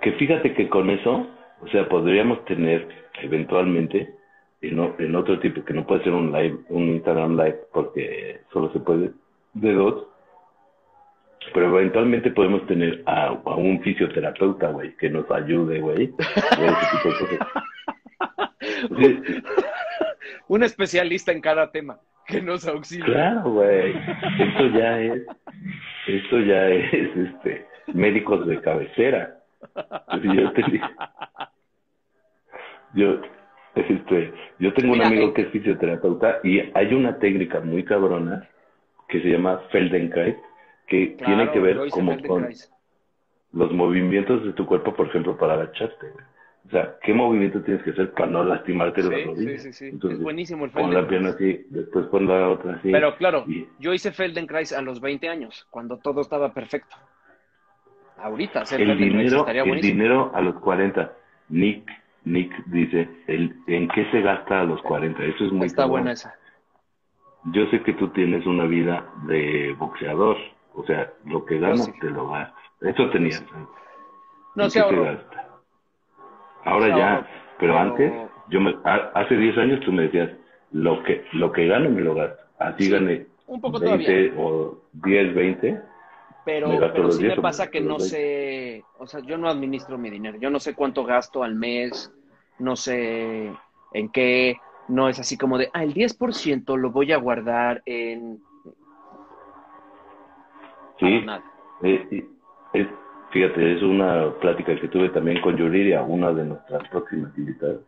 Que 0.00 0.12
fíjate 0.12 0.54
que 0.54 0.68
con 0.68 0.90
eso, 0.90 1.26
o 1.60 1.68
sea, 1.68 1.88
podríamos 1.88 2.44
tener 2.44 2.86
eventualmente 3.22 4.14
en, 4.60 4.78
en 4.98 5.16
otro 5.16 5.40
tipo, 5.40 5.64
que 5.64 5.72
no 5.74 5.86
puede 5.86 6.04
ser 6.04 6.12
un 6.12 6.30
live, 6.32 6.58
un 6.68 6.88
Instagram 6.90 7.36
live, 7.36 7.60
porque 7.72 8.40
solo 8.52 8.72
se 8.72 8.80
puede 8.80 9.10
de 9.54 9.72
dos, 9.72 10.06
pero 11.52 11.66
eventualmente 11.78 12.30
podemos 12.30 12.66
tener 12.66 13.02
a, 13.06 13.26
a 13.28 13.54
un 13.56 13.80
fisioterapeuta, 13.82 14.68
güey, 14.70 14.96
que 14.96 15.08
nos 15.10 15.30
ayude, 15.30 15.80
güey, 15.80 16.12
o 16.58 16.64
ese 16.64 16.86
tipo 16.92 17.08
de 17.08 17.18
cosas. 17.18 17.48
Sí, 18.98 19.20
Un 20.48 20.62
especialista 20.62 21.32
en 21.32 21.40
cada 21.40 21.70
tema 21.70 21.98
que 22.26 22.40
nos 22.40 22.66
auxilie. 22.66 23.04
claro, 23.04 23.42
güey, 23.50 23.94
esto 24.38 24.66
ya 24.68 25.00
es, 25.00 25.22
esto 26.06 26.40
ya 26.40 26.68
es, 26.68 27.16
este, 27.16 27.66
médicos 27.92 28.46
de 28.46 28.60
cabecera. 28.60 29.38
Yo, 30.22 30.52
te- 30.52 30.80
yo, 32.94 33.20
este, 33.74 34.32
yo 34.58 34.72
tengo 34.74 34.92
un 34.94 35.02
amigo 35.02 35.28
eh. 35.28 35.32
que 35.34 35.42
es 35.42 35.48
fisioterapeuta 35.48 36.38
y 36.44 36.60
hay 36.74 36.94
una 36.94 37.18
técnica 37.18 37.60
muy 37.60 37.84
cabrona 37.84 38.48
que 39.08 39.20
se 39.20 39.28
llama 39.28 39.58
Feldenkrais, 39.70 40.36
que 40.86 41.16
Claro, 41.16 41.36
tiene 41.36 41.52
que 41.52 41.60
ver 41.60 41.90
como 41.90 42.20
con 42.22 42.48
los 43.52 43.72
movimientos 43.72 44.44
de 44.44 44.52
tu 44.52 44.66
cuerpo, 44.66 44.94
por 44.94 45.08
ejemplo, 45.08 45.36
para 45.36 45.54
agacharte. 45.54 46.06
O 46.66 46.70
sea, 46.70 46.96
¿qué 47.02 47.12
movimiento 47.12 47.62
tienes 47.62 47.82
que 47.82 47.90
hacer 47.90 48.12
para 48.12 48.26
no 48.26 48.42
lastimarte 48.42 49.02
Sí, 49.02 49.08
las 49.10 49.24
rodillas? 49.26 49.62
sí, 49.62 49.72
sí, 49.72 49.72
sí. 49.72 49.84
Entonces, 49.86 50.18
es 50.18 50.24
buenísimo 50.24 50.64
el 50.64 50.70
Pon 50.70 50.94
la 50.94 51.06
pierna 51.06 51.30
así, 51.30 51.66
después 51.68 52.06
pon 52.06 52.26
la 52.26 52.48
otra 52.48 52.74
así. 52.76 52.90
Pero 52.90 53.16
claro, 53.16 53.44
Y- 53.46 53.66
yo 53.78 53.92
hice 53.92 54.12
Feldenkrais 54.12 54.72
a 54.72 54.80
los 54.82 55.00
20 55.00 55.28
años, 55.28 55.66
cuando 55.70 55.98
todo 55.98 56.22
estaba 56.22 56.52
perfecto. 56.54 56.96
Ahorita 58.16 58.62
hacer 58.62 58.80
el 58.80 58.96
dinero, 58.96 59.40
estaría 59.40 59.62
el 59.62 59.68
buenísimo. 59.68 59.92
dinero 60.02 60.32
a 60.34 60.40
los 60.40 60.54
40. 60.60 61.12
Nick, 61.50 61.86
Nick 62.24 62.50
dice, 62.66 63.08
el, 63.26 63.54
¿en 63.66 63.88
qué 63.88 64.10
se 64.10 64.22
gasta 64.22 64.62
a 64.62 64.64
los 64.64 64.80
40? 64.82 65.22
Eso 65.24 65.44
es 65.44 65.52
muy 65.52 65.66
Está 65.66 65.84
buena 65.84 66.12
esa. 66.12 66.34
Yo 67.52 67.66
sé 67.66 67.82
que 67.82 67.92
tú 67.94 68.08
tienes 68.08 68.46
una 68.46 68.64
vida 68.64 69.06
de 69.26 69.74
boxeador, 69.78 70.36
o 70.74 70.84
sea, 70.84 71.12
lo 71.26 71.44
que 71.44 71.58
ganas 71.58 71.84
sí. 71.84 71.92
te 72.00 72.10
lo 72.10 72.28
gastas. 72.28 72.62
Eso 72.80 73.10
tenías. 73.10 73.44
No, 74.54 74.64
¿En 74.64 74.70
sí 74.70 74.78
qué 74.80 74.84
se 74.88 74.94
ahorro. 74.94 75.04
gasta? 75.04 75.48
Ahora 76.64 76.86
Sí 76.86 76.92
ya, 76.98 77.20
pero 77.58 77.72
pero- 77.74 77.78
antes, 77.78 78.12
yo 78.48 78.60
me, 78.60 78.74
ha- 78.84 79.10
hace 79.14 79.36
10 79.36 79.56
años 79.58 79.80
tú 79.80 79.92
me 79.92 80.04
decías, 80.04 80.30
lo 80.72 81.02
que, 81.02 81.24
lo 81.32 81.52
que 81.52 81.66
gano 81.66 81.90
me 81.90 82.00
lo 82.00 82.14
gasto. 82.14 82.42
Así 82.58 82.84
Sí, 82.84 82.90
gané 82.90 83.26
Un 83.46 83.60
poco 83.60 83.78
20 83.78 84.28
todavía. 84.30 84.32
o 84.42 84.78
10, 84.92 85.34
20. 85.34 85.80
Pero, 86.44 86.68
me 86.68 86.78
pero 86.78 87.04
los 87.04 87.16
sí 87.16 87.22
10 87.24 87.36
me 87.36 87.42
pasa 87.42 87.70
que 87.70 87.80
no 87.80 87.96
20. 87.98 88.04
sé, 88.04 88.84
o 88.98 89.06
sea, 89.06 89.20
yo 89.20 89.36
no 89.38 89.48
administro 89.48 89.98
mi 89.98 90.10
dinero. 90.10 90.38
Yo 90.38 90.50
no 90.50 90.60
sé 90.60 90.74
cuánto 90.74 91.04
gasto 91.04 91.42
al 91.42 91.54
mes, 91.54 92.12
no 92.58 92.76
sé 92.76 93.52
en 93.92 94.08
qué. 94.10 94.56
No 94.88 95.08
es 95.08 95.18
así 95.18 95.38
como 95.38 95.58
de, 95.58 95.70
ah, 95.72 95.82
el 95.82 95.94
10% 95.94 96.76
lo 96.76 96.90
voy 96.90 97.12
a 97.12 97.16
guardar 97.16 97.82
en... 97.86 98.38
Sí. 101.00 101.26
Eh, 101.82 102.26
es- 102.74 102.86
fíjate, 103.30 103.76
es 103.76 103.82
una 103.82 104.32
plática 104.40 104.78
que 104.80 104.88
tuve 104.88 105.08
también 105.08 105.40
con 105.40 105.56
Yuriria, 105.56 106.02
una 106.02 106.32
de 106.32 106.44
nuestras 106.44 106.88
próximas 106.88 107.36
invitadas. 107.36 107.80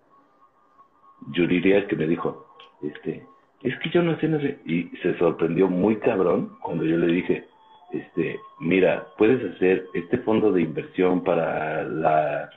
Yuriria 1.32 1.86
que 1.86 1.96
me 1.96 2.06
dijo, 2.06 2.46
este, 2.82 3.24
es 3.62 3.78
que 3.80 3.90
yo 3.90 4.02
no 4.02 4.18
sé, 4.18 4.28
no 4.28 4.40
sé, 4.40 4.58
y 4.64 4.84
se 5.02 5.16
sorprendió 5.18 5.68
muy 5.68 5.96
cabrón 5.96 6.56
cuando 6.62 6.84
yo 6.84 6.96
le 6.96 7.06
dije, 7.06 7.46
este, 7.92 8.38
mira, 8.58 9.06
puedes 9.16 9.54
hacer 9.54 9.86
este 9.94 10.18
fondo 10.18 10.50
de 10.52 10.62
inversión 10.62 11.22
para 11.22 11.84
la 11.84 12.50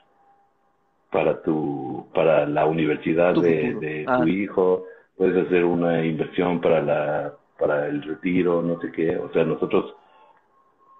para 1.11 1.41
tu 1.41 2.07
para 2.13 2.45
la 2.45 2.65
universidad 2.65 3.33
Tu 3.33 3.41
de, 3.41 3.73
de 3.79 4.05
Ah. 4.07 4.19
tu 4.21 4.27
hijo, 4.27 4.85
puedes 5.17 5.45
hacer 5.45 5.65
una 5.65 6.05
inversión 6.05 6.61
para 6.61 6.81
la 6.81 7.33
para 7.57 7.87
el 7.87 8.01
retiro, 8.01 8.61
no 8.61 8.79
sé 8.79 8.91
qué, 8.91 9.17
o 9.17 9.29
sea, 9.33 9.43
nosotros 9.43 9.93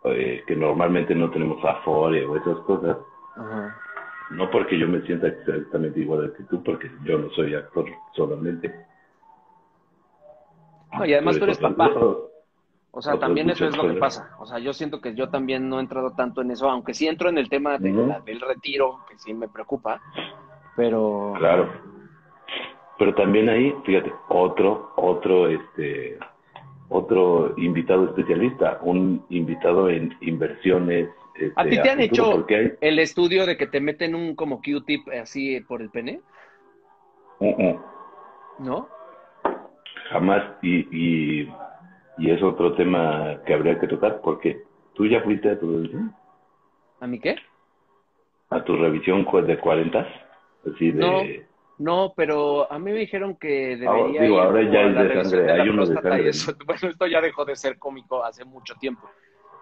eh, 0.05 0.43
que 0.45 0.55
normalmente 0.55 1.15
no 1.15 1.29
tenemos 1.31 1.63
Afore 1.63 2.25
o 2.25 2.35
esas 2.35 2.57
cosas, 2.59 2.97
Ajá. 3.37 3.75
no 4.31 4.49
porque 4.49 4.77
yo 4.77 4.87
me 4.87 5.01
sienta 5.01 5.27
exactamente 5.27 5.99
igual 5.99 6.33
que 6.35 6.43
tú, 6.43 6.61
porque 6.63 6.89
yo 7.05 7.17
no 7.17 7.29
soy 7.31 7.55
actor 7.55 7.85
solamente. 8.13 8.73
No, 10.97 11.05
y 11.05 11.13
además 11.13 11.37
tú 11.37 11.43
eres 11.45 11.59
papá. 11.59 11.91
O 12.91 13.01
sea, 13.01 13.13
Otros 13.13 13.27
también 13.27 13.49
eso 13.51 13.67
es 13.67 13.77
lo 13.77 13.87
que 13.87 13.99
pasa. 13.99 14.31
O 14.39 14.45
sea, 14.45 14.57
yo 14.59 14.73
siento 14.73 14.99
que 14.99 15.13
yo 15.13 15.29
también 15.29 15.69
no 15.69 15.77
he 15.77 15.81
entrado 15.81 16.11
tanto 16.15 16.41
en 16.41 16.51
eso, 16.51 16.69
aunque 16.69 16.93
sí 16.93 17.07
entro 17.07 17.29
en 17.29 17.37
el 17.37 17.47
tema 17.49 17.77
de 17.77 17.91
la- 17.93 18.19
del 18.21 18.41
retiro, 18.41 18.99
que 19.09 19.17
sí 19.19 19.33
me 19.33 19.47
preocupa, 19.47 20.01
pero... 20.75 21.33
Claro. 21.37 21.69
Pero 22.97 23.13
también 23.15 23.47
ahí, 23.47 23.73
fíjate, 23.85 24.11
otro, 24.27 24.91
otro, 24.97 25.47
este, 25.47 26.17
otro 26.89 27.53
invitado 27.57 28.05
especialista, 28.05 28.79
un 28.81 29.23
invitado 29.29 29.89
en 29.89 30.17
inversiones. 30.21 31.09
este, 31.35 31.53
¿A 31.55 31.63
ti 31.63 31.81
te 31.81 31.89
han 31.89 31.99
futuro, 31.99 32.39
hecho 32.41 32.45
hay- 32.49 32.73
el 32.81 32.99
estudio 32.99 33.45
de 33.45 33.55
que 33.55 33.67
te 33.67 33.79
meten 33.79 34.15
un 34.15 34.35
como 34.35 34.61
Q-tip 34.61 35.07
así 35.21 35.61
por 35.61 35.81
el 35.81 35.89
pene? 35.91 36.19
Uh, 37.39 37.69
uh, 37.69 37.79
¿No? 38.59 38.89
jamás, 40.09 40.43
y, 40.63 40.87
y, 40.91 41.53
y 42.19 42.31
es 42.31 42.43
otro 42.43 42.73
tema 42.73 43.37
que 43.45 43.53
habría 43.53 43.79
que 43.79 43.87
tocar, 43.87 44.19
porque 44.21 44.63
tú 44.93 45.07
ya 45.07 45.21
fuiste 45.21 45.51
a 45.51 45.59
tu, 45.59 45.87
¿A 46.99 47.07
mí 47.07 47.19
qué? 47.19 47.37
a 48.49 48.63
tu 48.63 48.75
revisión 48.75 49.25
de 49.45 49.57
40, 49.57 50.07
así 50.73 50.91
de... 50.91 50.99
No. 50.99 51.21
No, 51.79 52.13
pero 52.13 52.69
a 52.69 52.77
mí 52.77 52.91
me 52.91 52.99
dijeron 52.99 53.37
que 53.37 53.77
debería 53.77 54.23
digo, 54.23 54.35
ir 54.35 54.41
ahora 54.41 54.61
ya 54.63 54.81
la 54.81 55.03
de 55.03 55.07
revisión 55.07 55.25
sangre, 55.25 55.45
de 55.45 55.61
hay 55.61 55.69
uno 55.69 55.85
de 55.85 55.93
sangre, 55.93 56.27
eso. 56.27 56.51
Bueno, 56.65 56.89
esto 56.89 57.07
ya 57.07 57.21
dejó 57.21 57.45
de 57.45 57.55
ser 57.55 57.79
cómico 57.79 58.21
hace 58.21 58.43
mucho 58.43 58.75
tiempo. 58.75 59.09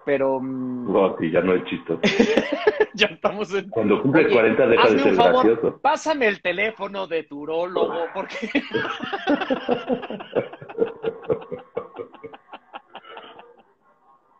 Pero 0.03 0.39
mm, 0.39 0.91
No, 0.91 1.15
sí, 1.19 1.29
ya 1.29 1.41
no 1.41 1.53
es 1.53 1.63
chistoso. 1.65 2.01
ya 2.95 3.05
estamos 3.05 3.53
en... 3.53 3.69
Cuando 3.69 4.01
cumples 4.01 4.25
Oye, 4.25 4.33
40 4.33 4.67
deja 4.67 4.89
de 4.89 4.97
ser 4.97 5.11
un 5.11 5.15
favor, 5.15 5.45
gracioso. 5.45 5.79
pásame 5.79 6.27
el 6.27 6.41
teléfono 6.41 7.05
de 7.05 7.21
tu 7.23 7.41
urólogo, 7.41 8.07
porque... 8.15 8.49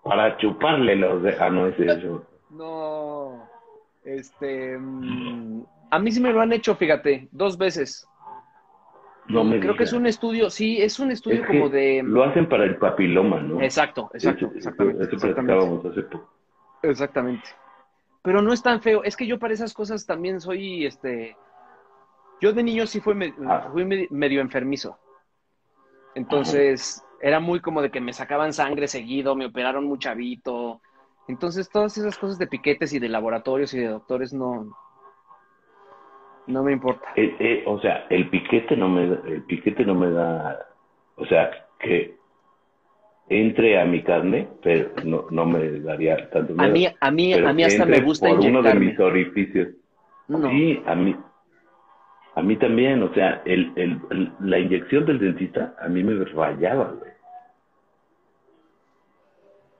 Para 0.07 0.37
chuparle 0.37 0.95
los 0.95 1.21
de... 1.23 1.35
Ah, 1.39 1.49
no 1.49 1.67
es 1.67 1.79
eso. 1.79 2.25
No, 2.49 3.47
este... 4.03 4.77
mm, 4.77 5.63
a 5.91 5.99
mí 5.99 6.11
sí 6.11 6.19
me 6.21 6.31
lo 6.31 6.41
han 6.41 6.53
hecho, 6.53 6.75
fíjate, 6.75 7.27
dos 7.31 7.57
veces. 7.57 8.07
No 9.27 9.43
me 9.43 9.59
Creo 9.59 9.75
que 9.75 9.83
es 9.83 9.91
un 9.93 10.05
estudio, 10.07 10.49
sí, 10.49 10.81
es 10.81 10.99
un 10.99 11.11
estudio 11.11 11.41
Es 11.41 11.47
como 11.47 11.67
de... 11.69 12.01
Lo 12.03 12.23
hacen 12.23 12.47
para 12.47 12.63
el 12.63 12.77
papiloma, 12.77 13.41
¿no? 13.41 13.61
Exacto, 13.61 14.09
exacto, 14.13 14.45
Eso- 14.47 14.55
exactamente. 14.55 15.03
Eso 15.03 15.15
exactamente. 15.15 15.87
hace 15.89 16.01
poco. 16.03 16.29
Exactamente. 16.83 17.49
Pero 18.21 18.41
no 18.41 18.53
es 18.53 18.61
tan 18.63 18.81
feo. 18.81 19.03
Es 19.03 19.17
que 19.17 19.27
yo 19.27 19.37
para 19.39 19.53
esas 19.53 19.73
cosas 19.73 20.05
también 20.05 20.39
soy, 20.39 20.85
este... 20.85 21.35
Yo 22.39 22.53
de 22.53 22.63
niño 22.63 22.85
sí 22.87 23.01
fui, 23.01 23.15
me- 23.15 23.33
Ah. 23.47 23.67
fui 23.71 23.83
me- 23.83 24.07
medio 24.11 24.39
enfermizo. 24.41 24.97
Entonces, 26.15 27.03
era 27.21 27.39
muy 27.39 27.59
como 27.59 27.81
de 27.81 27.89
que 27.91 28.01
me 28.01 28.13
sacaban 28.13 28.53
sangre 28.53 28.87
seguido, 28.87 29.35
me 29.35 29.45
operaron 29.45 29.85
muy 29.85 29.99
chavito. 29.99 30.81
Entonces, 31.27 31.69
todas 31.69 31.97
esas 31.97 32.17
cosas 32.17 32.37
de 32.37 32.47
piquetes 32.47 32.93
y 32.93 32.99
de 32.99 33.09
laboratorios 33.09 33.73
y 33.73 33.79
de 33.79 33.87
doctores 33.87 34.33
no... 34.33 34.75
No 36.47 36.63
me 36.63 36.71
importa. 36.71 37.05
Eh, 37.17 37.35
eh, 37.39 37.63
o 37.67 37.79
sea, 37.81 38.05
el 38.09 38.29
piquete 38.29 38.77
no 38.77 38.87
me 38.87 39.09
da, 39.09 39.21
el 39.27 39.43
piquete 39.43 39.83
no 39.83 39.95
me 39.95 40.09
da, 40.09 40.65
o 41.17 41.25
sea, 41.25 41.51
que 41.77 42.15
entre 43.27 43.77
a 43.81 43.83
mi 43.83 44.01
carne, 44.01 44.47
pero 44.63 44.91
no, 45.03 45.25
no 45.29 45.45
me 45.45 45.81
daría 45.81 46.29
tanto 46.29 46.53
A 46.53 46.67
miedo. 46.67 46.71
mí, 46.71 46.87
a 47.01 47.11
mí, 47.11 47.33
a 47.33 47.51
mí 47.51 47.63
hasta 47.65 47.85
me 47.85 47.99
gusta 47.99 48.29
por 48.29 48.37
uno 48.39 48.43
de 48.45 48.49
inyectarme. 48.49 48.85
mis 48.85 48.99
orificios. 48.99 49.67
No. 50.29 50.49
Sí, 50.49 50.81
a 50.85 50.95
mí, 50.95 51.17
a 52.37 52.41
mí 52.43 52.55
también, 52.57 53.01
o 53.01 53.11
sea, 53.13 53.41
el, 53.45 53.71
el, 53.75 53.99
el- 54.11 54.31
la 54.41 54.59
inyección 54.59 55.05
del 55.05 55.17
dentista 55.19 55.75
a 55.79 55.87
mí 55.87 56.03
me 56.03 56.23
rayaba, 56.23 56.91
güey. 56.91 57.11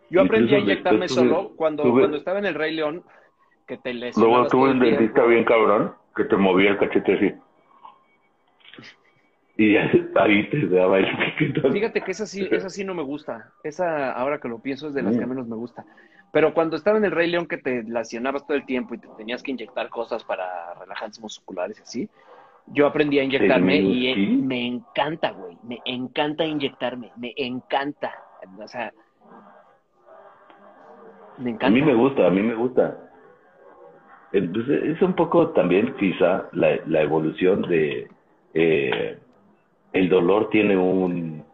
Yo 0.09 0.21
aprendí 0.21 0.55
a 0.55 0.59
inyectarme 0.59 1.05
tuve- 1.07 1.13
solo 1.15 1.51
cuando, 1.55 1.83
tuve- 1.83 2.01
cuando 2.01 2.17
estaba 2.17 2.39
en 2.39 2.45
el 2.45 2.55
Rey 2.55 2.73
León, 2.75 3.03
que 3.67 3.77
te 3.77 3.93
Luego 3.93 4.47
tuve 4.47 4.71
un 4.71 4.79
dentista 4.79 5.23
bien 5.25 5.43
cabrón 5.43 5.93
que 6.15 6.23
te 6.23 6.35
movía 6.37 6.71
el 6.71 6.77
cachete 6.77 7.13
así. 7.13 7.33
Y 9.57 9.75
ahí 10.15 10.49
te 10.49 10.67
daba 10.67 10.99
el. 10.99 11.07
Fíjate 11.71 12.01
que 12.01 12.11
esa 12.11 12.25
sí, 12.25 12.47
esa 12.51 12.69
sí 12.69 12.83
no 12.85 12.95
me 12.95 13.03
gusta. 13.03 13.51
Esa, 13.63 14.11
ahora 14.13 14.39
que 14.39 14.47
lo 14.47 14.59
pienso, 14.59 14.87
es 14.87 14.93
de 14.93 15.01
las 15.03 15.15
Mm. 15.15 15.19
que 15.19 15.25
menos 15.25 15.47
me 15.47 15.55
gusta. 15.55 15.85
Pero 16.31 16.53
cuando 16.53 16.75
estaba 16.75 16.97
en 16.97 17.05
el 17.05 17.11
Rey 17.11 17.29
León, 17.29 17.47
que 17.47 17.57
te 17.57 17.83
lesionabas 17.83 18.45
todo 18.47 18.55
el 18.57 18.65
tiempo 18.65 18.93
y 18.95 18.99
te 18.99 19.07
tenías 19.17 19.43
que 19.43 19.51
inyectar 19.51 19.89
cosas 19.89 20.23
para 20.23 20.73
relajantes 20.75 21.19
musculares 21.21 21.77
y 21.79 21.81
así, 21.81 22.09
yo 22.73 22.87
aprendí 22.87 23.19
a 23.19 23.23
inyectarme 23.23 23.77
y 23.77 24.07
eh, 24.07 24.37
me 24.41 24.65
encanta, 24.65 25.31
güey. 25.31 25.57
Me 25.63 25.79
encanta 25.85 26.45
inyectarme. 26.45 27.11
Me 27.17 27.33
encanta. 27.37 28.13
O 28.59 28.67
sea, 28.67 28.91
me 31.37 31.51
encanta. 31.51 31.67
A 31.67 31.69
mí 31.69 31.81
me 31.81 31.93
gusta, 31.93 32.27
a 32.27 32.29
mí 32.29 32.41
me 32.41 32.55
gusta. 32.55 32.97
Entonces, 34.33 34.83
es 34.83 35.01
un 35.01 35.13
poco 35.13 35.49
también 35.49 35.95
quizá 35.95 36.49
la, 36.51 36.77
la 36.85 37.01
evolución 37.01 37.61
de 37.63 38.09
eh, 38.53 39.17
el 39.93 40.09
dolor 40.09 40.49
tiene 40.49 40.75
un 40.77 41.45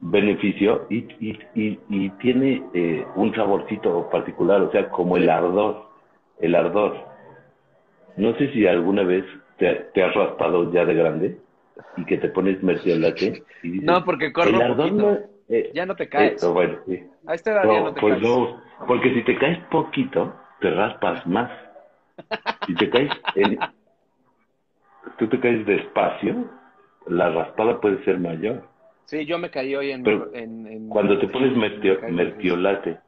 beneficio 0.00 0.86
y, 0.90 0.98
y, 1.20 1.38
y, 1.54 1.78
y 1.88 2.10
tiene 2.18 2.62
eh, 2.74 3.06
un 3.14 3.34
saborcito 3.34 4.08
particular, 4.10 4.60
o 4.62 4.70
sea, 4.72 4.88
como 4.90 5.16
el 5.16 5.30
ardor, 5.30 5.86
el 6.40 6.54
ardor. 6.54 6.96
No 8.16 8.34
sé 8.36 8.52
si 8.52 8.66
alguna 8.66 9.02
vez 9.02 9.24
te, 9.58 9.74
te 9.94 10.02
has 10.02 10.14
raspado 10.14 10.72
ya 10.72 10.84
de 10.84 10.94
grande 10.94 11.38
y 11.96 12.04
que 12.04 12.18
te 12.18 12.28
pones 12.28 12.62
merciolate 12.62 13.42
y 13.62 13.70
dices, 13.70 13.86
No, 13.86 14.04
porque 14.04 14.32
corro 14.32 14.60
el 14.60 14.76
poquito. 14.76 14.96
no- 14.96 15.18
eh, 15.48 15.70
Ya 15.74 15.86
no 15.86 15.94
te 15.94 16.08
caes. 16.08 16.42
eh, 16.42 16.46
bueno, 16.46 16.78
sí. 16.86 17.02
A 17.26 17.34
esta 17.34 17.52
edad 17.52 17.62
ya 17.64 17.68
No, 17.68 17.84
no 17.86 17.94
te 17.94 18.00
pues 18.00 18.12
caes. 18.14 18.22
no, 18.24 18.62
porque 18.86 19.14
si 19.14 19.22
te 19.22 19.36
caes 19.38 19.58
poquito, 19.70 20.34
te 20.60 20.70
raspas 20.70 21.26
más. 21.26 21.50
Si 22.66 22.74
te 22.74 22.90
caes, 22.90 23.12
en- 23.34 23.58
tú 25.18 25.28
te 25.28 25.38
caes 25.40 25.64
despacio, 25.66 26.50
la 27.06 27.30
raspada 27.30 27.80
puede 27.80 28.02
ser 28.04 28.18
mayor. 28.18 28.68
Sí, 29.04 29.24
yo 29.24 29.38
me 29.38 29.50
caí 29.50 29.74
hoy 29.76 29.92
en... 29.92 30.02
Pero 30.02 30.34
en- 30.34 30.66
en- 30.66 30.88
Cuando 30.88 31.18
te 31.18 31.28
pones 31.28 31.52
me 31.56 31.68
mertio- 31.68 32.00
caí. 32.00 32.12
mertiolate, 32.12 32.98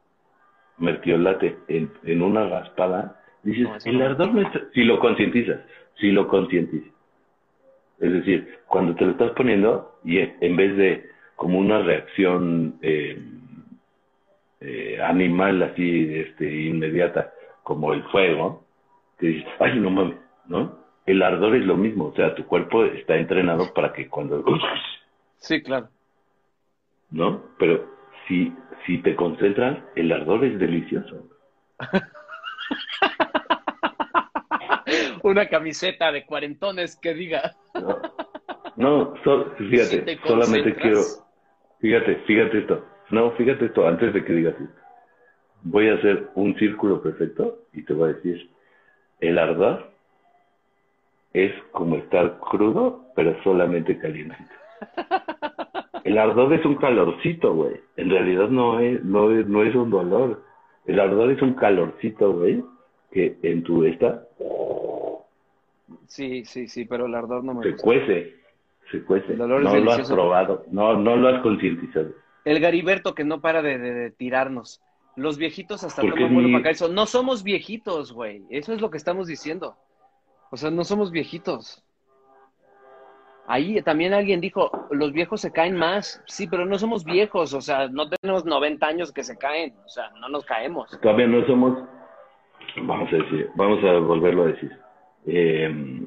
mertiolate 0.77 1.57
en, 1.67 1.91
en 2.03 2.21
una 2.21 2.47
raspada, 2.47 3.15
Dices, 3.41 3.63
No, 3.69 3.75
el 3.85 4.01
ardor 4.01 4.33
no 4.33 4.41
está... 4.41 4.59
Si 4.73 4.83
lo 4.83 4.99
concientizas, 4.99 5.61
si 5.99 6.11
lo 6.11 6.27
concientizas. 6.27 6.93
Es 7.99 8.13
decir, 8.13 8.59
cuando 8.67 8.95
te 8.95 9.05
lo 9.05 9.11
estás 9.11 9.31
poniendo 9.31 9.99
y 10.03 10.19
en 10.19 10.37
en 10.41 10.55
vez 10.55 10.77
de 10.77 11.09
como 11.35 11.59
una 11.59 11.81
reacción 11.81 12.77
eh, 12.81 13.17
eh, 14.59 15.01
animal 15.01 15.63
así 15.63 16.13
este, 16.13 16.65
inmediata, 16.65 17.31
como 17.63 17.93
el 17.93 18.03
fuego, 18.09 18.65
que 19.17 19.27
dices, 19.27 19.49
ay, 19.59 19.79
no 19.79 19.89
mames, 19.89 20.17
¿no? 20.47 20.77
El 21.05 21.21
ardor 21.21 21.55
es 21.55 21.65
lo 21.65 21.77
mismo, 21.77 22.07
o 22.07 22.13
sea, 22.13 22.35
tu 22.35 22.45
cuerpo 22.45 22.83
está 22.83 23.15
entrenado 23.15 23.73
para 23.73 23.93
que 23.93 24.07
cuando... 24.09 24.43
Sí, 25.37 25.63
claro. 25.63 25.87
¿No? 27.09 27.41
Pero 27.57 27.89
si, 28.27 28.53
si 28.85 28.97
te 28.97 29.15
concentras, 29.15 29.79
el 29.95 30.11
ardor 30.11 30.43
es 30.43 30.59
delicioso. 30.59 31.29
Una 35.23 35.47
camiseta 35.47 36.11
de 36.11 36.25
cuarentones 36.25 36.95
que 36.95 37.13
diga. 37.13 37.53
No, 37.73 37.97
no 38.77 39.13
so- 39.23 39.51
fíjate, 39.57 39.99
te 39.99 40.17
solamente 40.27 40.75
quiero, 40.75 41.01
fíjate, 41.79 42.15
fíjate 42.27 42.59
esto. 42.59 42.85
No, 43.11 43.31
fíjate 43.31 43.65
esto, 43.65 43.87
antes 43.87 44.13
de 44.13 44.23
que 44.23 44.33
digas 44.33 44.53
esto. 44.59 44.79
Voy 45.63 45.89
a 45.89 45.95
hacer 45.95 46.29
un 46.35 46.55
círculo 46.55 47.01
perfecto 47.01 47.63
y 47.73 47.83
te 47.83 47.93
voy 47.93 48.11
a 48.11 48.13
decir, 48.13 48.49
el 49.19 49.37
ardor 49.37 49.91
es 51.33 51.51
como 51.71 51.97
estar 51.97 52.39
crudo, 52.39 53.05
pero 53.15 53.35
solamente 53.43 53.97
calientito. 53.97 54.49
El 56.03 56.17
ardor 56.17 56.53
es 56.53 56.65
un 56.65 56.75
calorcito, 56.75 57.53
güey. 57.53 57.75
En 57.97 58.09
realidad 58.09 58.47
no 58.47 58.79
es, 58.79 59.03
no 59.03 59.31
es, 59.31 59.45
no 59.47 59.63
es 59.63 59.75
un 59.75 59.89
dolor. 59.89 60.43
El 60.85 60.99
ardor 60.99 61.29
es 61.31 61.41
un 61.41 61.53
calorcito, 61.53 62.31
güey, 62.31 62.63
que 63.11 63.37
en 63.43 63.63
tu 63.63 63.83
esta 63.83 64.23
Sí, 66.07 66.45
sí, 66.45 66.67
sí, 66.67 66.85
pero 66.85 67.05
el 67.05 67.15
ardor 67.15 67.43
no 67.43 67.53
me 67.53 67.63
se 67.63 67.71
gusta. 67.71 67.83
cuece, 67.83 68.35
se 68.91 69.03
cuece. 69.03 69.31
El 69.33 69.37
dolor 69.39 69.63
es 69.63 69.73
no 69.73 69.79
lo 69.79 69.91
has 69.91 70.09
probado, 70.11 70.65
no, 70.71 70.95
no 70.97 71.15
lo 71.15 71.27
has 71.29 71.41
concientizado. 71.41 72.09
El 72.45 72.59
Gariberto 72.59 73.13
que 73.13 73.23
no 73.23 73.41
para 73.41 73.61
de, 73.61 73.77
de- 73.77 73.93
de 73.93 74.11
tirarnos. 74.11 74.81
Los 75.15 75.37
viejitos 75.37 75.83
hasta 75.83 76.01
Porque 76.01 76.21
toman 76.21 76.45
ni- 76.45 76.51
para 76.51 76.59
acá 76.61 76.69
eso. 76.69 76.87
No 76.87 77.05
somos 77.05 77.43
viejitos, 77.43 78.13
güey. 78.13 78.43
Eso 78.49 78.73
es 78.73 78.79
lo 78.81 78.89
que 78.89 78.97
estamos 78.97 79.27
diciendo. 79.27 79.75
O 80.51 80.57
sea, 80.57 80.71
no 80.71 80.83
somos 80.85 81.11
viejitos. 81.11 81.83
Ahí 83.47 83.81
también 83.81 84.13
alguien 84.13 84.39
dijo, 84.41 84.69
los 84.91 85.11
viejos 85.11 85.41
se 85.41 85.51
caen 85.51 85.75
más. 85.75 86.21
Sí, 86.27 86.47
pero 86.47 86.65
no 86.65 86.77
somos 86.77 87.03
viejos. 87.03 87.53
O 87.53 87.61
sea, 87.61 87.87
no 87.89 88.07
tenemos 88.09 88.45
90 88.45 88.85
años 88.85 89.11
que 89.11 89.23
se 89.23 89.37
caen. 89.37 89.73
O 89.85 89.89
sea, 89.89 90.11
no 90.21 90.29
nos 90.29 90.45
caemos. 90.45 90.89
Todavía 91.01 91.27
no 91.27 91.45
somos, 91.47 91.77
vamos 92.83 93.11
a 93.11 93.15
decir, 93.17 93.49
vamos 93.55 93.83
a 93.83 93.93
volverlo 93.99 94.43
a 94.43 94.47
decir. 94.47 94.71
Eh, 95.31 96.01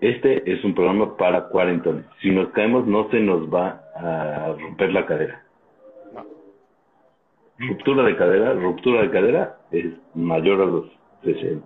este 0.00 0.50
es 0.50 0.64
un 0.64 0.74
programa 0.74 1.16
para 1.16 1.48
cuarentones. 1.48 2.04
Si 2.20 2.30
nos 2.30 2.48
caemos, 2.50 2.86
no 2.86 3.08
se 3.10 3.20
nos 3.20 3.52
va 3.52 3.84
a 3.94 4.48
romper 4.58 4.92
la 4.92 5.06
cadera. 5.06 5.44
No. 6.12 6.26
Ruptura 7.58 8.02
de 8.02 8.16
cadera, 8.16 8.52
ruptura 8.54 9.02
de 9.02 9.10
cadera 9.10 9.58
es 9.70 9.92
mayor 10.14 10.60
a 10.60 10.64
los 10.64 10.86
60. 11.22 11.64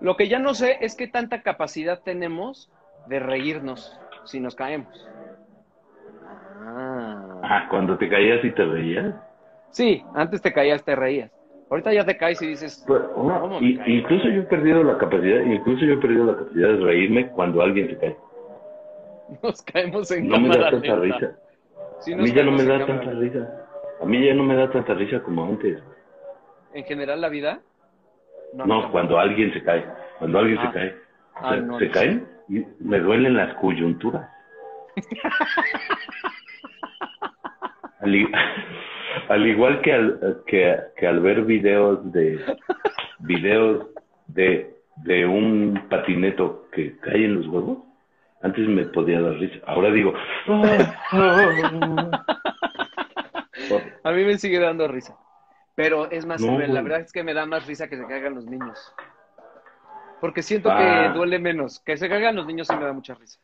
Lo 0.00 0.16
que 0.16 0.28
ya 0.28 0.38
no 0.38 0.54
sé 0.54 0.76
es 0.82 0.94
qué 0.94 1.08
tanta 1.08 1.42
capacidad 1.42 2.02
tenemos 2.02 2.70
de 3.06 3.18
reírnos 3.18 3.98
si 4.24 4.40
nos 4.40 4.54
caemos. 4.54 5.08
Ah. 6.60 7.40
Ah, 7.42 7.66
cuando 7.70 7.96
te 7.96 8.08
caías 8.08 8.44
y 8.44 8.50
te 8.50 8.64
reías. 8.64 9.14
Sí, 9.70 10.04
antes 10.14 10.42
te 10.42 10.52
caías, 10.52 10.84
te 10.84 10.94
reías. 10.94 11.30
Ahorita 11.70 11.92
ya 11.92 12.04
te 12.04 12.16
caes 12.16 12.40
y 12.42 12.46
dices, 12.48 12.82
Pues, 12.86 13.00
no, 13.02 13.40
¿Cómo 13.40 13.60
me 13.60 13.66
y- 13.68 13.76
caí? 13.76 13.98
incluso 13.98 14.28
yo 14.28 14.40
he 14.40 14.44
perdido 14.44 14.82
la 14.84 14.96
capacidad, 14.98 15.40
incluso 15.42 15.84
yo 15.84 15.94
he 15.94 15.98
perdido 15.98 16.24
la 16.24 16.36
capacidad 16.38 16.68
de 16.68 16.76
reírme 16.78 17.28
cuando 17.30 17.60
alguien 17.62 17.88
se 17.88 17.98
cae. 17.98 18.16
nos 19.42 19.60
caemos 19.62 20.10
en 20.10 20.28
No 20.28 20.40
me 20.40 20.48
da 20.56 20.70
tanta 20.70 20.96
lenta. 20.96 21.18
risa. 21.18 21.32
Sí, 22.00 22.12
A 22.14 22.16
mí 22.16 22.32
ya 22.32 22.42
no 22.44 22.52
me 22.52 22.64
da 22.64 22.86
tanta 22.86 23.10
risa. 23.10 23.66
A 24.00 24.04
mí 24.06 24.24
ya 24.24 24.32
no 24.34 24.44
me 24.44 24.54
da 24.56 24.70
tanta 24.70 24.94
risa 24.94 25.20
como 25.22 25.44
antes. 25.44 25.82
¿En 26.72 26.84
general 26.84 27.20
la 27.20 27.28
vida? 27.28 27.60
No, 28.54 28.90
cuando 28.90 29.18
alguien 29.18 29.52
se 29.52 29.62
cae. 29.62 29.84
Cuando 30.18 30.38
alguien 30.38 30.58
Ah. 30.58 30.66
se 30.66 30.72
cae. 30.78 30.88
O 31.34 31.46
Ah, 31.46 31.50
sea, 31.50 31.60
no, 31.60 31.78
se 31.78 31.90
caen 31.90 32.26
y 32.48 32.64
me 32.80 32.98
duelen 33.00 33.36
las 33.36 33.54
coyunturas. 33.56 34.26
al, 39.28 39.46
igual 39.46 39.80
que 39.82 39.92
al, 39.92 40.42
que, 40.46 40.76
que 40.96 41.06
al 41.06 41.20
ver 41.20 41.42
videos 41.42 42.12
de 42.12 42.38
videos 43.20 43.86
de, 44.28 44.76
de 45.04 45.26
un 45.26 45.86
patineto 45.88 46.66
que 46.72 46.96
cae 46.98 47.24
en 47.24 47.34
los 47.36 47.46
huevos, 47.48 47.78
antes 48.42 48.66
me 48.68 48.84
podía 48.86 49.20
dar 49.20 49.34
risa. 49.34 49.58
Ahora 49.66 49.90
digo, 49.90 50.12
"Ah, 50.46 50.94
ah". 51.12 52.22
A 54.04 54.12
mí 54.12 54.24
me 54.24 54.38
sigue 54.38 54.58
dando 54.58 54.88
risa. 54.88 55.16
Pero 55.74 56.10
es 56.10 56.26
más, 56.26 56.40
No, 56.40 56.58
la 56.58 56.82
verdad 56.82 57.00
es 57.00 57.12
que 57.12 57.22
me 57.22 57.34
da 57.34 57.46
más 57.46 57.66
risa 57.66 57.88
que 57.88 57.96
se 57.96 58.06
caigan 58.06 58.34
los 58.34 58.46
niños. 58.46 58.92
Porque 60.20 60.42
siento 60.42 60.70
Ah. 60.72 61.10
que 61.12 61.16
duele 61.18 61.38
menos. 61.38 61.80
Que 61.84 61.96
se 61.96 62.08
caigan 62.08 62.34
los 62.36 62.46
niños 62.46 62.66
sí 62.66 62.74
me 62.76 62.84
da 62.84 62.92
mucha 62.92 63.14
risa. 63.14 63.38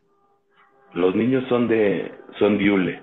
los 0.95 1.15
niños 1.15 1.45
son 1.49 1.67
de 1.69 2.13
son 2.39 2.57
de 2.59 2.71
hule. 2.71 3.03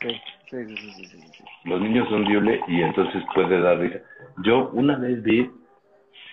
Sí, 0.00 0.20
sí, 0.50 0.56
sí, 0.66 0.76
sí, 0.76 0.92
sí, 0.92 1.04
sí, 1.06 1.20
sí. 1.32 1.44
Los 1.64 1.80
niños 1.80 2.08
son 2.08 2.24
de 2.24 2.36
hule 2.36 2.60
y 2.68 2.82
entonces 2.82 3.22
puede 3.34 3.60
dar 3.60 3.78
risa. 3.78 4.00
Yo 4.44 4.68
una 4.72 4.96
vez 4.96 5.22
vi 5.22 5.50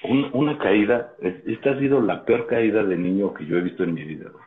un- 0.04 0.30
una 0.34 0.58
caída, 0.58 1.14
es- 1.22 1.46
esta 1.48 1.72
ha 1.72 1.80
sido 1.80 2.02
la 2.02 2.24
peor 2.26 2.48
caída 2.48 2.84
de 2.84 2.98
niño 2.98 3.34
que 3.34 3.46
yo 3.46 3.58
he 3.58 3.62
visto 3.62 3.84
en 3.84 3.94
mi 3.94 4.04
vida. 4.04 4.30
güey. 4.32 4.44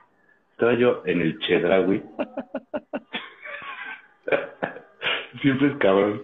Estaba 0.53 0.75
yo 0.75 1.03
en 1.07 1.21
el 1.21 1.39
Chedraui. 1.41 2.03
Siempre 5.43 5.69
es 5.69 5.77
cabrón. 5.77 6.23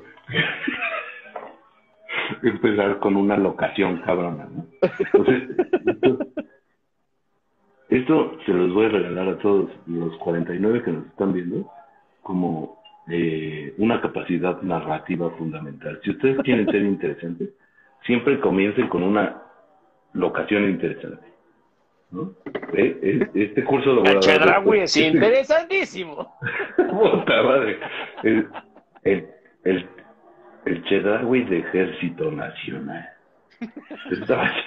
Empezar 2.42 2.98
con 2.98 3.16
una 3.16 3.36
locación 3.36 3.98
cabrona, 4.02 4.46
¿no? 4.46 4.66
Entonces, 4.98 5.42
esto, 5.86 6.18
esto 7.90 8.38
se 8.46 8.52
los 8.52 8.72
voy 8.72 8.86
a 8.86 8.90
regalar 8.90 9.28
a 9.28 9.38
todos 9.38 9.70
los 9.86 10.16
49 10.18 10.82
que 10.82 10.92
nos 10.92 11.06
están 11.06 11.32
viendo 11.32 11.70
como 12.22 12.81
eh, 13.08 13.74
una 13.78 14.00
capacidad 14.00 14.60
narrativa 14.62 15.30
fundamental. 15.32 16.00
Si 16.04 16.10
ustedes 16.10 16.38
quieren 16.44 16.66
ser 16.66 16.82
interesantes, 16.82 17.48
siempre 18.06 18.38
comiencen 18.40 18.88
con 18.88 19.02
una 19.02 19.42
locación 20.14 20.64
interesante. 20.64 21.26
¿no? 22.10 22.32
Eh, 22.74 22.98
eh, 23.02 23.30
Este 23.34 23.64
curso 23.64 23.92
lo 23.94 24.00
voy 24.02 24.10
a 24.10 24.14
dar 24.38 24.62
es 24.82 24.96
interesantísimo. 24.96 26.36
Puta 26.76 27.42
madre. 27.42 27.78
El, 28.22 28.48
el, 29.04 29.26
el, 29.64 29.86
el 30.66 30.84
Chedraui 30.84 31.44
de 31.44 31.58
Ejército 31.60 32.30
Nacional. 32.30 33.08
Estaba- 34.10 34.50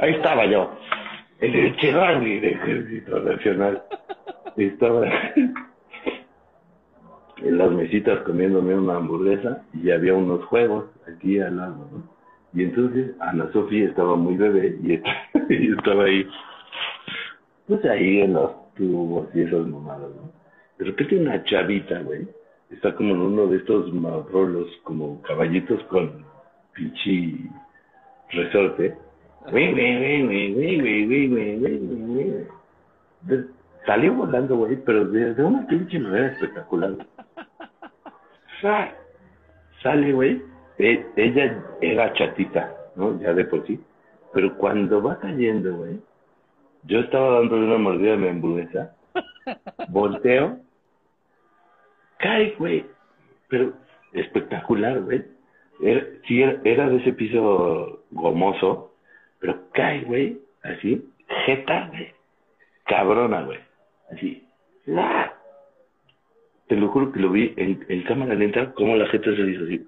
Ahí 0.00 0.12
estaba 0.14 0.46
yo. 0.46 0.78
El 1.40 1.76
Chedraui 1.76 2.40
de 2.40 2.50
Ejército 2.52 3.20
Nacional. 3.20 3.82
Estaba 4.56 5.06
en 7.38 7.58
las 7.58 7.70
mesitas 7.72 8.20
comiéndome 8.20 8.74
una 8.74 8.96
hamburguesa 8.96 9.62
y 9.74 9.90
había 9.90 10.14
unos 10.14 10.44
juegos 10.46 10.86
aquí 11.06 11.38
al 11.38 11.56
lado, 11.56 11.88
¿no? 11.92 12.16
Y 12.54 12.64
entonces 12.64 13.14
Ana 13.20 13.50
Sofía 13.52 13.86
estaba 13.86 14.16
muy 14.16 14.36
bebé 14.36 14.78
y 14.82 14.94
estaba, 14.94 15.16
y 15.50 15.72
estaba 15.72 16.04
ahí 16.04 16.26
pues 17.66 17.84
ahí 17.84 18.20
en 18.20 18.32
los 18.34 18.52
tubos 18.74 19.28
y 19.34 19.42
esas 19.42 19.66
mamadas, 19.66 20.08
¿no? 20.14 20.32
De 20.78 20.84
repente 20.86 21.18
una 21.18 21.42
chavita, 21.44 22.00
güey, 22.00 22.26
está 22.70 22.94
como 22.94 23.14
en 23.14 23.20
uno 23.20 23.46
de 23.48 23.58
estos 23.58 23.92
marrolos, 23.92 24.68
como 24.84 25.20
caballitos 25.22 25.82
con 25.84 26.24
pinche 26.72 27.50
resorte. 28.30 28.96
Güey, 29.50 29.72
güey, 29.72 29.98
güey, 29.98 30.22
güey, 30.26 30.54
güey, 30.54 30.80
güey, 30.80 31.28
güey, 31.28 31.28
güey, 31.28 31.78
güey, 31.78 32.46
güey, 33.22 33.44
Salió 33.86 34.14
volando, 34.14 34.56
güey, 34.56 34.76
pero 34.84 35.04
de, 35.06 35.34
de 35.34 35.44
una 35.44 35.64
pinche 35.66 35.98
manera 36.00 36.28
espectacular. 36.32 36.96
Sa- 38.60 38.92
Sale, 39.82 40.12
güey. 40.12 40.42
E- 40.78 41.06
ella 41.16 41.62
era 41.80 42.12
chatita, 42.14 42.74
¿no? 42.96 43.18
Ya 43.20 43.32
de 43.32 43.44
por 43.44 43.64
sí. 43.66 43.80
Pero 44.32 44.56
cuando 44.58 45.00
va 45.02 45.18
cayendo, 45.18 45.76
güey, 45.76 46.00
yo 46.84 47.00
estaba 47.00 47.38
dándole 47.38 47.66
una 47.66 47.78
mordida 47.78 48.14
a 48.14 48.16
mi 48.16 48.28
hamburguesa. 48.28 48.96
Volteo. 49.88 50.58
Cae, 52.18 52.54
güey. 52.58 52.84
Pero 53.48 53.72
espectacular, 54.12 55.00
güey. 55.02 55.24
Era, 55.80 56.04
sí, 56.26 56.42
era, 56.42 56.60
era 56.64 56.88
de 56.88 56.96
ese 56.96 57.12
piso 57.12 58.02
gomoso. 58.10 58.92
Pero 59.40 59.70
cae, 59.72 60.02
güey. 60.02 60.38
Así. 60.62 61.04
Jeta, 61.46 61.88
güey. 61.88 62.12
Cabrona, 62.84 63.42
güey. 63.42 63.58
Así. 64.10 64.46
Te 66.68 66.76
lo 66.76 66.88
juro 66.88 67.12
que 67.12 67.20
lo 67.20 67.30
vi 67.30 67.54
en, 67.56 67.84
en 67.88 68.02
cámara 68.02 68.34
lenta, 68.34 68.72
como 68.72 68.96
la 68.96 69.06
gente 69.06 69.34
se 69.34 69.42
hizo 69.42 69.64
así. 69.64 69.86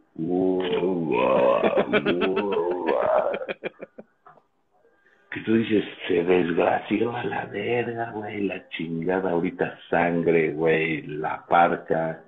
que 5.31 5.41
tú 5.41 5.55
dices, 5.55 5.85
se 6.07 6.25
desgració 6.25 7.15
a 7.17 7.25
la 7.25 7.47
verga, 7.47 8.11
güey, 8.13 8.43
la 8.43 8.69
chingada, 8.71 9.31
ahorita 9.31 9.79
sangre, 9.91 10.53
güey, 10.53 11.03
la 11.03 11.45
parca, 11.47 12.23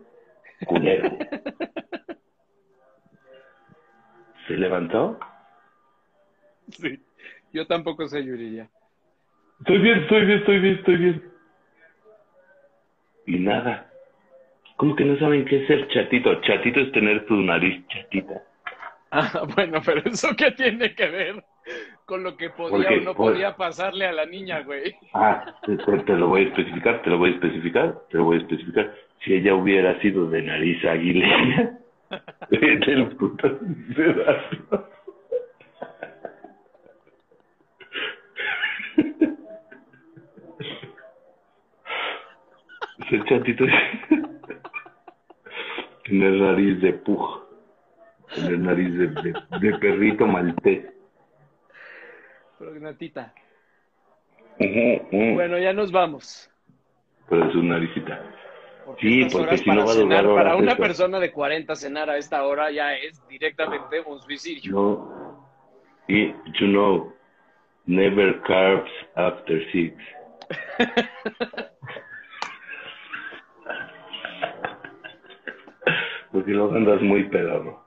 culero. 0.66 1.10
¿Se 4.47 4.56
levantó? 4.56 5.18
Sí, 6.70 7.01
yo 7.52 7.66
tampoco 7.66 8.06
sé, 8.09 8.24
Yuri, 8.24 8.56
ya. 8.56 8.68
Estoy 9.60 9.78
bien, 9.78 9.98
estoy 10.01 10.24
bien, 10.27 10.39
estoy 10.39 10.59
bien, 10.59 10.74
estoy 10.77 10.97
bien. 10.97 11.22
Y 13.27 13.39
nada. 13.39 13.90
¿Cómo 14.77 14.97
que 14.97 15.05
no 15.05 15.18
saben 15.18 15.44
qué 15.44 15.60
es 15.62 15.66
ser 15.66 15.86
chatito? 15.89 16.40
Chatito 16.40 16.81
es 16.81 16.90
tener 16.93 17.27
tu 17.27 17.35
nariz 17.36 17.86
chatita. 17.89 18.43
Ah, 19.10 19.43
bueno, 19.55 19.81
pero 19.85 20.01
eso 20.05 20.28
qué 20.36 20.52
tiene 20.52 20.94
que 20.94 21.06
ver 21.09 21.44
con 22.06 22.22
lo 22.22 22.36
que 22.36 22.51
podía 22.51 22.89
Porque, 22.89 22.98
o 22.98 23.01
no 23.02 23.14
pues- 23.14 23.32
podía 23.32 23.56
pasarle 23.56 24.06
a 24.06 24.12
la 24.12 24.24
niña, 24.24 24.60
güey. 24.62 24.94
Ah, 25.12 25.55
te, 25.66 25.77
te- 25.77 26.16
lo 26.16 26.28
voy 26.28 26.44
a 26.44 26.48
especificar, 26.48 27.02
te 27.02 27.10
lo 27.10 27.18
voy 27.18 27.31
a 27.31 27.35
especificar, 27.35 28.01
te 28.10 28.16
lo 28.18 28.24
voy 28.24 28.39
a 28.39 28.40
especificar. 28.40 28.94
Si 29.24 29.35
ella 29.35 29.55
hubiera 29.55 30.01
sido 30.01 30.31
de 30.31 30.43
nariz 30.43 30.82
aguileña, 30.85 31.78
del 32.51 33.09
puto 33.18 33.59
pedazo. 33.94 34.89
Ese 43.10 43.24
chatito 43.24 43.64
tener 46.04 46.32
nariz 46.32 46.80
de 46.80 46.92
pug, 46.92 47.42
tener 48.32 48.58
nariz 48.60 48.96
de, 48.96 49.08
de, 49.08 49.32
de 49.58 49.78
perrito 49.78 50.28
maltés. 50.28 50.84
Prognatita. 52.56 53.34
Bueno, 55.10 55.58
ya 55.58 55.72
nos 55.72 55.90
vamos. 55.90 56.48
Pero 57.28 57.50
su 57.50 57.64
naricita. 57.64 58.22
Porque 58.86 59.00
Sí, 59.00 59.26
porque 59.32 59.58
si 59.58 59.68
no 59.70 59.86
va 59.86 59.90
a 59.90 59.94
durar 59.94 59.96
cenar, 59.96 60.26
horas 60.26 60.44
para 60.44 60.56
una 60.56 60.76
persona 60.76 61.18
de 61.18 61.32
40 61.32 61.74
cenar 61.74 62.10
a 62.10 62.16
esta 62.16 62.44
hora 62.44 62.70
ya 62.70 62.94
es 62.94 63.26
directamente 63.26 64.00
un 64.06 64.20
suicidio. 64.20 64.72
No. 64.72 65.48
Y, 66.06 66.28
you 66.60 66.68
know, 66.68 67.12
never 67.86 68.40
carbs 68.42 68.90
after 69.16 69.60
six. 69.72 69.96
Porque 76.32 76.52
luego 76.52 76.74
andas 76.74 77.02
muy 77.02 77.24
pedorro. 77.24 77.82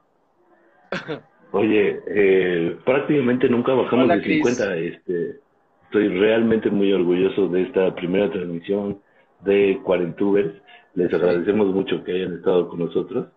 Oye, 1.51 1.99
eh, 2.07 2.77
prácticamente 2.83 3.47
nunca 3.47 3.73
bajamos 3.73 4.05
Hola, 4.05 4.17
de 4.17 4.23
Cris. 4.23 4.43
50. 4.43 4.77
Este, 4.77 5.35
estoy 5.83 6.07
realmente 6.07 6.69
muy 6.69 6.91
orgulloso 6.91 7.47
de 7.47 7.61
esta 7.61 7.93
primera 7.93 8.29
transmisión 8.31 8.99
de 9.41 9.79
Cuarentubers. 9.83 10.51
Les 10.95 11.13
agradecemos 11.13 11.67
mucho 11.67 12.03
que 12.03 12.13
hayan 12.13 12.35
estado 12.35 12.69
con 12.69 12.79
nosotros 12.79 13.27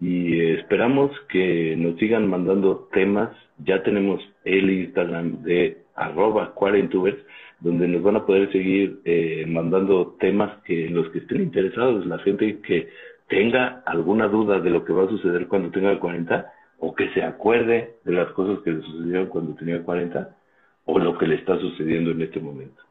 y 0.00 0.40
esperamos 0.40 1.10
que 1.28 1.74
nos 1.76 1.98
sigan 1.98 2.28
mandando 2.28 2.88
temas. 2.92 3.30
Ya 3.64 3.82
tenemos 3.82 4.22
el 4.44 4.70
Instagram 4.70 5.42
de 5.42 5.78
arroba 5.94 6.52
Cuarentubers, 6.54 7.18
donde 7.60 7.88
nos 7.88 8.02
van 8.02 8.16
a 8.16 8.26
poder 8.26 8.52
seguir 8.52 9.00
eh, 9.04 9.44
mandando 9.48 10.16
temas 10.20 10.62
que 10.64 10.88
los 10.90 11.08
que 11.10 11.18
estén 11.18 11.42
interesados. 11.42 12.06
La 12.06 12.18
gente 12.20 12.60
que 12.60 12.88
tenga 13.28 13.82
alguna 13.86 14.28
duda 14.28 14.60
de 14.60 14.70
lo 14.70 14.84
que 14.84 14.92
va 14.92 15.04
a 15.04 15.08
suceder 15.08 15.48
cuando 15.48 15.70
tenga 15.70 15.98
40 15.98 16.52
o 16.78 16.94
que 16.94 17.12
se 17.12 17.22
acuerde 17.22 17.96
de 18.04 18.12
las 18.12 18.30
cosas 18.32 18.62
que 18.62 18.70
le 18.70 18.82
sucedieron 18.82 19.26
cuando 19.26 19.54
tenía 19.54 19.82
40 19.82 20.36
o 20.84 20.98
lo 20.98 21.18
que 21.18 21.26
le 21.26 21.36
está 21.36 21.58
sucediendo 21.58 22.10
en 22.10 22.22
este 22.22 22.40
momento. 22.40 22.82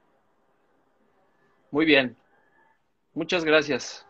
Muy 1.72 1.86
bien. 1.86 2.16
Muchas 3.14 3.46
gracias. 3.46 4.06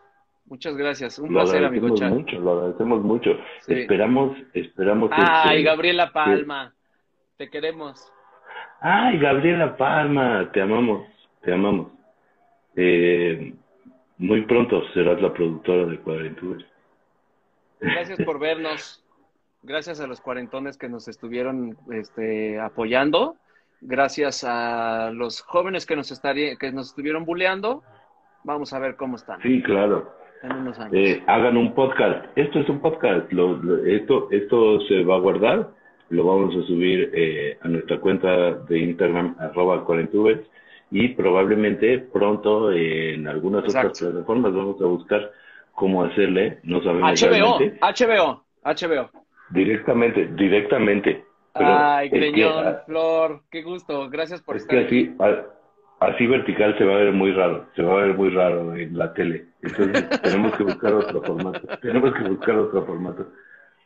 Muchas 0.46 0.76
gracias. 0.76 1.18
Un 1.18 1.32
Lo 1.32 1.40
placer, 1.40 1.64
amigo 1.64 1.94
Chan. 1.96 2.14
mucho, 2.14 2.38
lo 2.38 2.52
agradecemos 2.52 3.02
mucho. 3.02 3.30
Sí. 3.60 3.74
Esperamos, 3.74 4.36
esperamos. 4.54 5.10
Ay, 5.12 5.58
este, 5.58 5.62
Gabriela 5.64 6.12
Palma. 6.12 6.72
Te 7.36 7.50
queremos. 7.50 8.12
Ay, 8.80 9.18
Gabriela 9.18 9.76
Palma, 9.76 10.50
te 10.52 10.60
amamos, 10.60 11.06
te 11.42 11.52
amamos. 11.52 11.88
Eh, 12.76 13.54
muy 14.18 14.42
pronto 14.42 14.82
serás 14.94 15.20
la 15.20 15.32
productora 15.32 15.86
de 15.86 15.98
Cuadrenturas. 16.00 16.64
Gracias 17.80 18.18
por 18.24 18.38
vernos. 18.38 19.02
Gracias 19.62 20.00
a 20.00 20.06
los 20.06 20.20
cuarentones 20.20 20.78
que 20.78 20.88
nos 20.88 21.08
estuvieron 21.08 21.76
este, 21.92 22.58
apoyando. 22.60 23.36
Gracias 23.80 24.44
a 24.44 25.10
los 25.12 25.40
jóvenes 25.42 25.84
que 25.86 25.96
nos, 25.96 26.10
estaría, 26.10 26.56
que 26.56 26.72
nos 26.72 26.88
estuvieron 26.88 27.24
buleando. 27.24 27.82
Vamos 28.44 28.72
a 28.72 28.78
ver 28.78 28.96
cómo 28.96 29.16
están 29.16 29.40
Sí, 29.42 29.60
claro. 29.62 30.10
en 30.42 30.52
unos 30.52 30.78
años. 30.78 30.94
Eh, 30.94 31.22
hagan 31.26 31.56
un 31.56 31.74
podcast. 31.74 32.26
Esto 32.36 32.60
es 32.60 32.68
un 32.68 32.80
podcast. 32.80 33.30
Lo- 33.32 33.56
lo- 33.56 33.84
esto, 33.84 34.28
esto 34.30 34.80
se 34.82 35.02
va 35.04 35.16
a 35.16 35.20
guardar. 35.20 35.70
Lo 36.10 36.24
vamos 36.24 36.54
a 36.56 36.62
subir 36.66 37.10
eh, 37.12 37.58
a 37.60 37.68
nuestra 37.68 37.98
cuenta 37.98 38.52
de 38.52 38.78
Instagram, 38.78 39.34
arroba 39.40 39.84
cuarentubers. 39.84 40.46
Y 40.90 41.08
probablemente 41.08 41.98
pronto 41.98 42.70
eh, 42.70 43.14
en 43.14 43.26
algunas 43.26 43.64
Exacto. 43.64 43.88
otras 43.88 44.10
plataformas 44.12 44.54
vamos 44.54 44.80
a 44.80 44.84
buscar 44.86 45.32
cómo 45.74 46.04
hacerle. 46.04 46.58
No 46.62 46.80
sabemos 46.82 47.20
HBO, 47.20 47.58
realmente. 47.58 47.78
HBO, 47.80 48.44
HBO. 48.64 49.10
Directamente, 49.50 50.26
directamente. 50.34 51.24
Pero 51.54 51.68
Ay, 51.70 52.08
es 52.12 52.32
que, 52.34 52.74
Flor, 52.86 53.40
qué 53.50 53.62
gusto. 53.62 54.08
Gracias 54.10 54.42
por 54.42 54.56
Es 54.56 54.62
estar 54.62 54.78
que 54.78 54.84
aquí. 54.86 55.14
así, 55.18 55.32
a- 56.00 56.06
así 56.06 56.26
vertical 56.26 56.76
se 56.78 56.84
va 56.84 56.94
a 56.94 56.98
ver 56.98 57.12
muy 57.12 57.32
raro, 57.32 57.66
se 57.74 57.82
va 57.82 57.94
a 57.94 58.04
ver 58.06 58.14
muy 58.14 58.28
raro 58.30 58.74
en 58.76 58.96
la 58.96 59.12
tele. 59.14 59.46
Entonces 59.62 60.08
tenemos 60.22 60.54
que 60.56 60.64
buscar 60.64 60.94
otro 60.94 61.22
formato, 61.22 61.60
tenemos 61.80 62.12
que 62.14 62.24
buscar 62.28 62.56
otro 62.58 62.84
formato. 62.84 63.26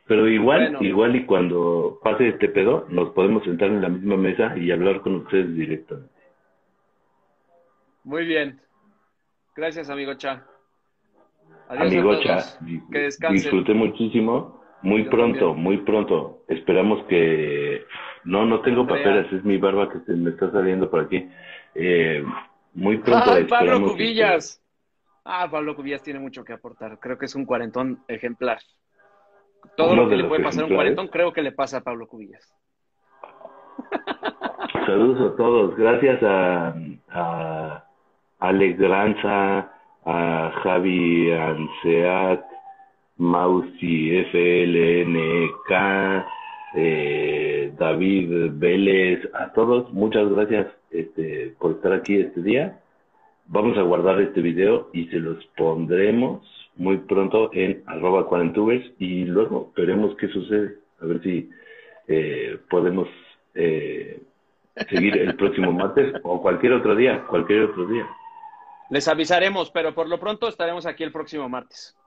Pero 0.07 0.27
igual, 0.27 0.71
Bueno. 0.71 0.79
igual 0.81 1.15
y 1.15 1.25
cuando 1.25 1.99
pase 2.03 2.27
este 2.29 2.49
pedo, 2.49 2.85
nos 2.89 3.11
podemos 3.11 3.43
sentar 3.43 3.69
en 3.69 3.81
la 3.81 3.89
misma 3.89 4.17
mesa 4.17 4.57
y 4.57 4.69
hablar 4.71 5.01
con 5.01 5.15
ustedes 5.15 5.55
directamente. 5.55 6.09
Muy 8.03 8.25
bien. 8.25 8.59
Gracias, 9.55 9.89
amigo 9.89 10.13
Cha. 10.15 10.45
Adiós 11.69 11.87
Amigo. 11.87 12.19
Cha, 12.21 12.43
Que 12.91 12.99
descansen. 12.99 13.35
disfruté 13.43 13.73
muchísimo, 13.73 14.61
muy 14.81 15.03
Yo 15.05 15.09
pronto, 15.09 15.39
también. 15.47 15.63
muy 15.63 15.77
pronto. 15.79 16.43
Esperamos 16.47 17.03
que... 17.05 17.85
No, 18.23 18.45
no 18.45 18.61
tengo 18.61 18.81
Andrea. 18.81 19.03
papeles, 19.03 19.33
es 19.33 19.43
mi 19.43 19.57
barba 19.57 19.89
que 19.91 19.99
se 20.01 20.13
me 20.13 20.29
está 20.31 20.51
saliendo 20.51 20.89
por 20.91 21.01
aquí. 21.05 21.29
Eh, 21.75 22.23
muy 22.73 22.97
pronto 23.03 23.31
Ay, 23.31 23.45
Pablo 23.45 23.79
que- 23.79 23.91
Cubillas. 23.91 24.61
Ah, 25.23 25.47
Pablo 25.51 25.75
Cubillas 25.75 26.01
tiene 26.03 26.19
mucho 26.19 26.43
que 26.43 26.53
aportar. 26.53 26.99
Creo 26.99 27.17
que 27.17 27.25
es 27.25 27.35
un 27.35 27.45
cuarentón 27.45 28.03
ejemplar. 28.07 28.59
Todo 29.77 29.93
Uno 29.93 30.03
lo 30.03 30.09
que 30.09 30.15
le 30.17 30.23
puede 30.25 30.43
pasar 30.43 30.63
a 30.63 30.67
un 30.67 30.73
cuarentón, 30.73 31.07
creo 31.09 31.31
que 31.31 31.43
le 31.43 31.51
pasa 31.51 31.77
a 31.77 31.81
Pablo 31.81 32.07
Cubillas. 32.07 32.51
Saludos 34.85 35.33
a 35.33 35.35
todos. 35.37 35.75
Gracias 35.75 36.21
a, 36.23 36.73
a 37.11 37.85
Alex 38.41 38.79
Granza, 38.79 39.71
a 40.03 40.51
Javi 40.63 41.31
Anseat, 41.31 42.43
Mausi 43.17 44.25
FLNK, 44.31 45.71
eh, 46.73 47.71
David 47.77 48.51
Vélez, 48.53 49.29
a 49.33 49.53
todos, 49.53 49.93
muchas 49.93 50.27
gracias 50.29 50.67
este, 50.89 51.53
por 51.59 51.71
estar 51.73 51.93
aquí 51.93 52.15
este 52.15 52.41
día. 52.41 52.79
Vamos 53.45 53.77
a 53.77 53.83
guardar 53.83 54.19
este 54.21 54.41
video 54.41 54.89
y 54.91 55.05
se 55.07 55.19
los 55.19 55.45
pondremos 55.57 56.41
muy 56.77 56.97
pronto 56.97 57.51
en 57.53 57.83
arroba 57.85 58.27
cuarentubers 58.27 58.83
y 58.97 59.25
luego 59.25 59.71
veremos 59.75 60.15
qué 60.15 60.27
sucede. 60.29 60.77
A 60.99 61.05
ver 61.05 61.21
si 61.21 61.49
eh, 62.07 62.57
podemos 62.69 63.07
eh, 63.53 64.19
seguir 64.89 65.15
el 65.17 65.35
próximo 65.35 65.71
martes 65.71 66.13
o 66.23 66.41
cualquier 66.41 66.73
otro 66.73 66.95
día, 66.95 67.23
cualquier 67.27 67.63
otro 67.63 67.85
día. 67.85 68.07
Les 68.91 69.07
avisaremos, 69.07 69.71
pero 69.71 69.95
por 69.95 70.07
lo 70.09 70.19
pronto 70.19 70.47
estaremos 70.47 70.85
aquí 70.85 71.03
el 71.03 71.11
próximo 71.13 71.47
martes. 71.49 71.97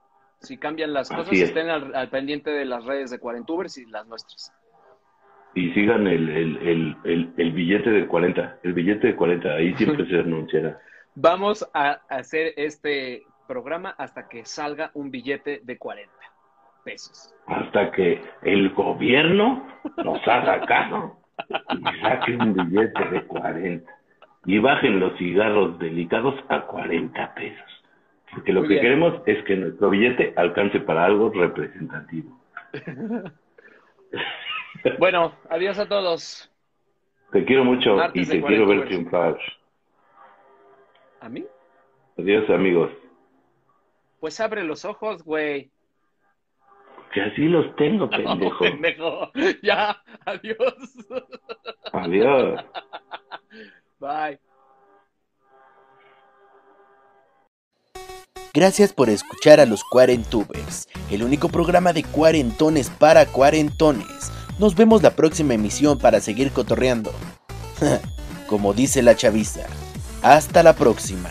Si 0.41 0.59
cambian 0.59 0.93
las 0.93 1.11
Así 1.11 1.19
cosas, 1.19 1.33
es. 1.35 1.43
estén 1.49 1.71
al, 1.71 1.95
al 1.95 2.11
pendiente 2.11 2.51
de 2.51 2.67
las 2.67 2.85
redes 2.85 3.11
de 3.11 3.19
Cuarentubers 3.19 3.79
y 3.79 3.87
las 3.87 4.07
nuestras. 4.07 4.53
Y 5.55 5.73
sigan 5.73 6.07
el, 6.07 6.29
el, 6.29 6.57
el, 6.59 6.97
el, 7.05 7.33
el 7.39 7.53
billete 7.53 7.89
de 7.91 8.07
40, 8.07 8.59
el 8.63 8.73
billete 8.75 9.07
de 9.09 9.17
40, 9.17 9.49
ahí 9.55 9.75
siempre 9.77 10.07
se 10.11 10.19
anunciará. 10.19 10.79
Vamos 11.15 11.67
a 11.73 12.01
hacer 12.09 12.53
este 12.57 13.23
programa 13.49 13.95
hasta 13.97 14.29
que 14.29 14.45
salga 14.45 14.91
un 14.95 15.11
billete 15.11 15.61
de 15.65 15.79
40 15.79 16.13
pesos. 16.85 17.35
Hasta 17.47 17.91
que 17.93 18.21
el 18.43 18.71
gobierno 18.75 19.67
nos 20.05 20.21
haga 20.29 20.67
caso 20.67 21.17
y 21.71 22.01
saque 22.03 22.37
un 22.37 22.53
billete 22.53 23.05
de 23.11 23.23
40 23.27 23.93
y 24.47 24.59
bajen 24.59 25.01
los 25.01 25.17
cigarros 25.19 25.79
delicados 25.79 26.35
a 26.49 26.63
40 26.63 27.35
pesos. 27.35 27.85
Porque 28.33 28.53
lo 28.53 28.61
Muy 28.61 28.69
que 28.69 28.75
bien. 28.75 28.85
queremos 28.85 29.23
es 29.27 29.43
que 29.45 29.57
nuestro 29.57 29.91
billete 29.91 30.35
alcance 30.37 30.81
para 30.81 31.05
algo 31.05 31.31
representativo. 31.31 32.39
Bueno, 34.99 35.33
adiós 35.49 35.79
a 35.79 35.89
todos. 35.89 36.51
Te 37.33 37.45
quiero 37.45 37.65
mucho 37.65 37.97
Martes 37.97 38.29
y 38.29 38.31
te 38.31 38.43
quiero 38.43 38.67
ver 38.67 38.85
triunfar. 38.87 39.39
¿A 41.21 41.29
mí? 41.29 41.45
Adiós, 42.19 42.49
amigos. 42.51 42.91
Pues 44.21 44.39
abre 44.41 44.63
los 44.63 44.85
ojos, 44.85 45.23
güey. 45.25 45.71
Que 47.13 47.23
así 47.23 47.49
los 47.49 47.75
tengo, 47.77 48.11
pendejo. 48.11 48.59
Pendejo. 48.65 49.33
Ya, 49.63 50.03
adiós. 50.27 50.75
Adiós. 51.93 52.61
Bye. 54.05 54.39
Gracias 58.53 58.93
por 58.93 59.09
escuchar 59.09 59.61
a 59.61 59.67
los 59.67 59.83
Cuarentubers, 59.83 60.89
el 61.11 61.23
único 61.23 61.49
programa 61.49 61.95
de 61.95 62.05
cuarentones 62.05 62.91
para 62.91 63.25
cuarentones. 63.25 64.31
Nos 64.59 64.77
vemos 64.77 65.03
la 65.03 65.17
próxima 65.17 65.55
emisión 65.55 65.99
para 65.99 66.21
seguir 66.21 66.53
cotorreando. 66.53 67.13
Como 68.47 68.75
dice 68.75 69.03
la 69.03 69.17
chaviza. 69.17 69.67
Hasta 70.23 70.63
la 70.63 70.75
próxima. 70.75 71.31